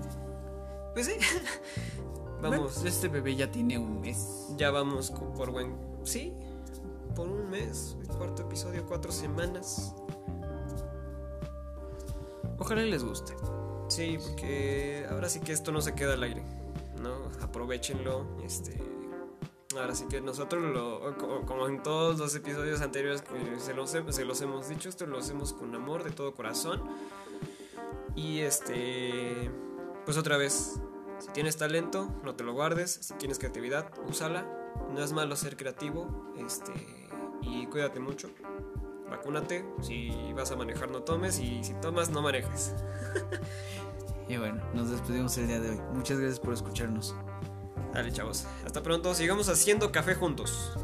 pues 0.94 1.08
sí, 1.08 1.14
vamos, 2.42 2.76
Bueno, 2.76 2.88
este 2.90 3.08
bebé 3.08 3.36
ya 3.36 3.52
tiene 3.52 3.78
un 3.80 4.00
mes. 4.02 4.48
ya 4.58 4.70
vamos 4.72 5.12
por 5.12 5.52
buen, 5.52 5.76
sí, 6.04 6.34
por 7.16 7.28
un 7.28 7.50
mes, 7.50 7.98
el 8.02 8.08
cuarto 8.10 8.44
episodio, 8.44 8.86
cuatro 8.88 9.12
semanas. 9.12 9.96
Ojalá 12.60 12.82
les 12.84 13.04
guste. 13.04 13.34
Sí, 13.88 14.18
porque 14.22 15.06
ahora 15.10 15.30
sí 15.30 15.40
que 15.40 15.54
esto 15.54 15.72
no 15.72 15.82
se 15.82 15.94
queda 15.96 16.14
al 16.14 16.24
aire, 16.24 16.44
¿no? 17.02 17.16
Aprovechenlo, 17.42 18.26
este... 18.44 18.82
Ahora 19.80 19.94
sí 19.94 20.06
que 20.10 20.22
nosotros, 20.22 20.64
lo, 20.64 21.16
co- 21.18 21.42
como 21.46 21.68
en 21.68 21.84
todos 21.84 22.18
los 22.18 22.34
episodios 22.34 22.82
anteriores 22.82 23.22
que 23.22 23.60
se 23.60 23.74
los, 23.76 23.92
se 23.92 24.26
los 24.26 24.42
hemos 24.42 24.70
dicho, 24.70 24.90
esto 24.90 25.06
lo 25.06 25.20
hacemos 25.20 25.54
con 25.54 25.76
amor, 25.76 26.04
de 26.04 26.10
todo 26.10 26.34
corazón. 26.34 26.82
Y 28.18 28.40
este... 28.40 29.52
Pues 30.04 30.18
otra 30.18 30.38
vez, 30.38 30.80
si 31.20 31.30
tienes 31.32 31.56
talento, 31.56 32.10
no 32.24 32.36
te 32.36 32.44
lo 32.44 32.54
guardes. 32.54 32.98
Si 33.02 33.14
tienes 33.14 33.38
creatividad, 33.38 33.92
úsala. 34.08 34.46
No 34.92 35.02
es 35.02 35.14
malo 35.14 35.36
ser 35.36 35.56
creativo. 35.56 36.34
Este... 36.38 36.74
Y 37.42 37.68
cuídate 37.68 38.00
mucho. 38.00 38.30
Vacúnate. 39.10 39.64
Si 39.82 40.12
vas 40.34 40.52
a 40.52 40.56
manejar, 40.56 40.90
no 40.90 41.04
tomes. 41.04 41.40
Y 41.40 41.64
si 41.64 41.74
tomas, 41.76 42.10
no 42.10 42.22
manejes. 42.22 42.76
Y 44.30 44.36
bueno, 44.36 44.62
nos 44.74 44.90
despedimos 44.90 45.38
el 45.38 45.48
día 45.48 45.62
de 45.62 45.70
hoy. 45.70 45.80
Muchas 45.94 46.20
gracias 46.20 46.42
por 46.42 46.54
escucharnos. 46.54 47.16
Dale, 47.94 48.12
chavos. 48.12 48.46
Hasta 48.66 48.84
pronto. 48.84 49.14
Sigamos 49.14 49.48
haciendo 49.48 49.90
café 49.94 50.16
juntos. 50.16 50.78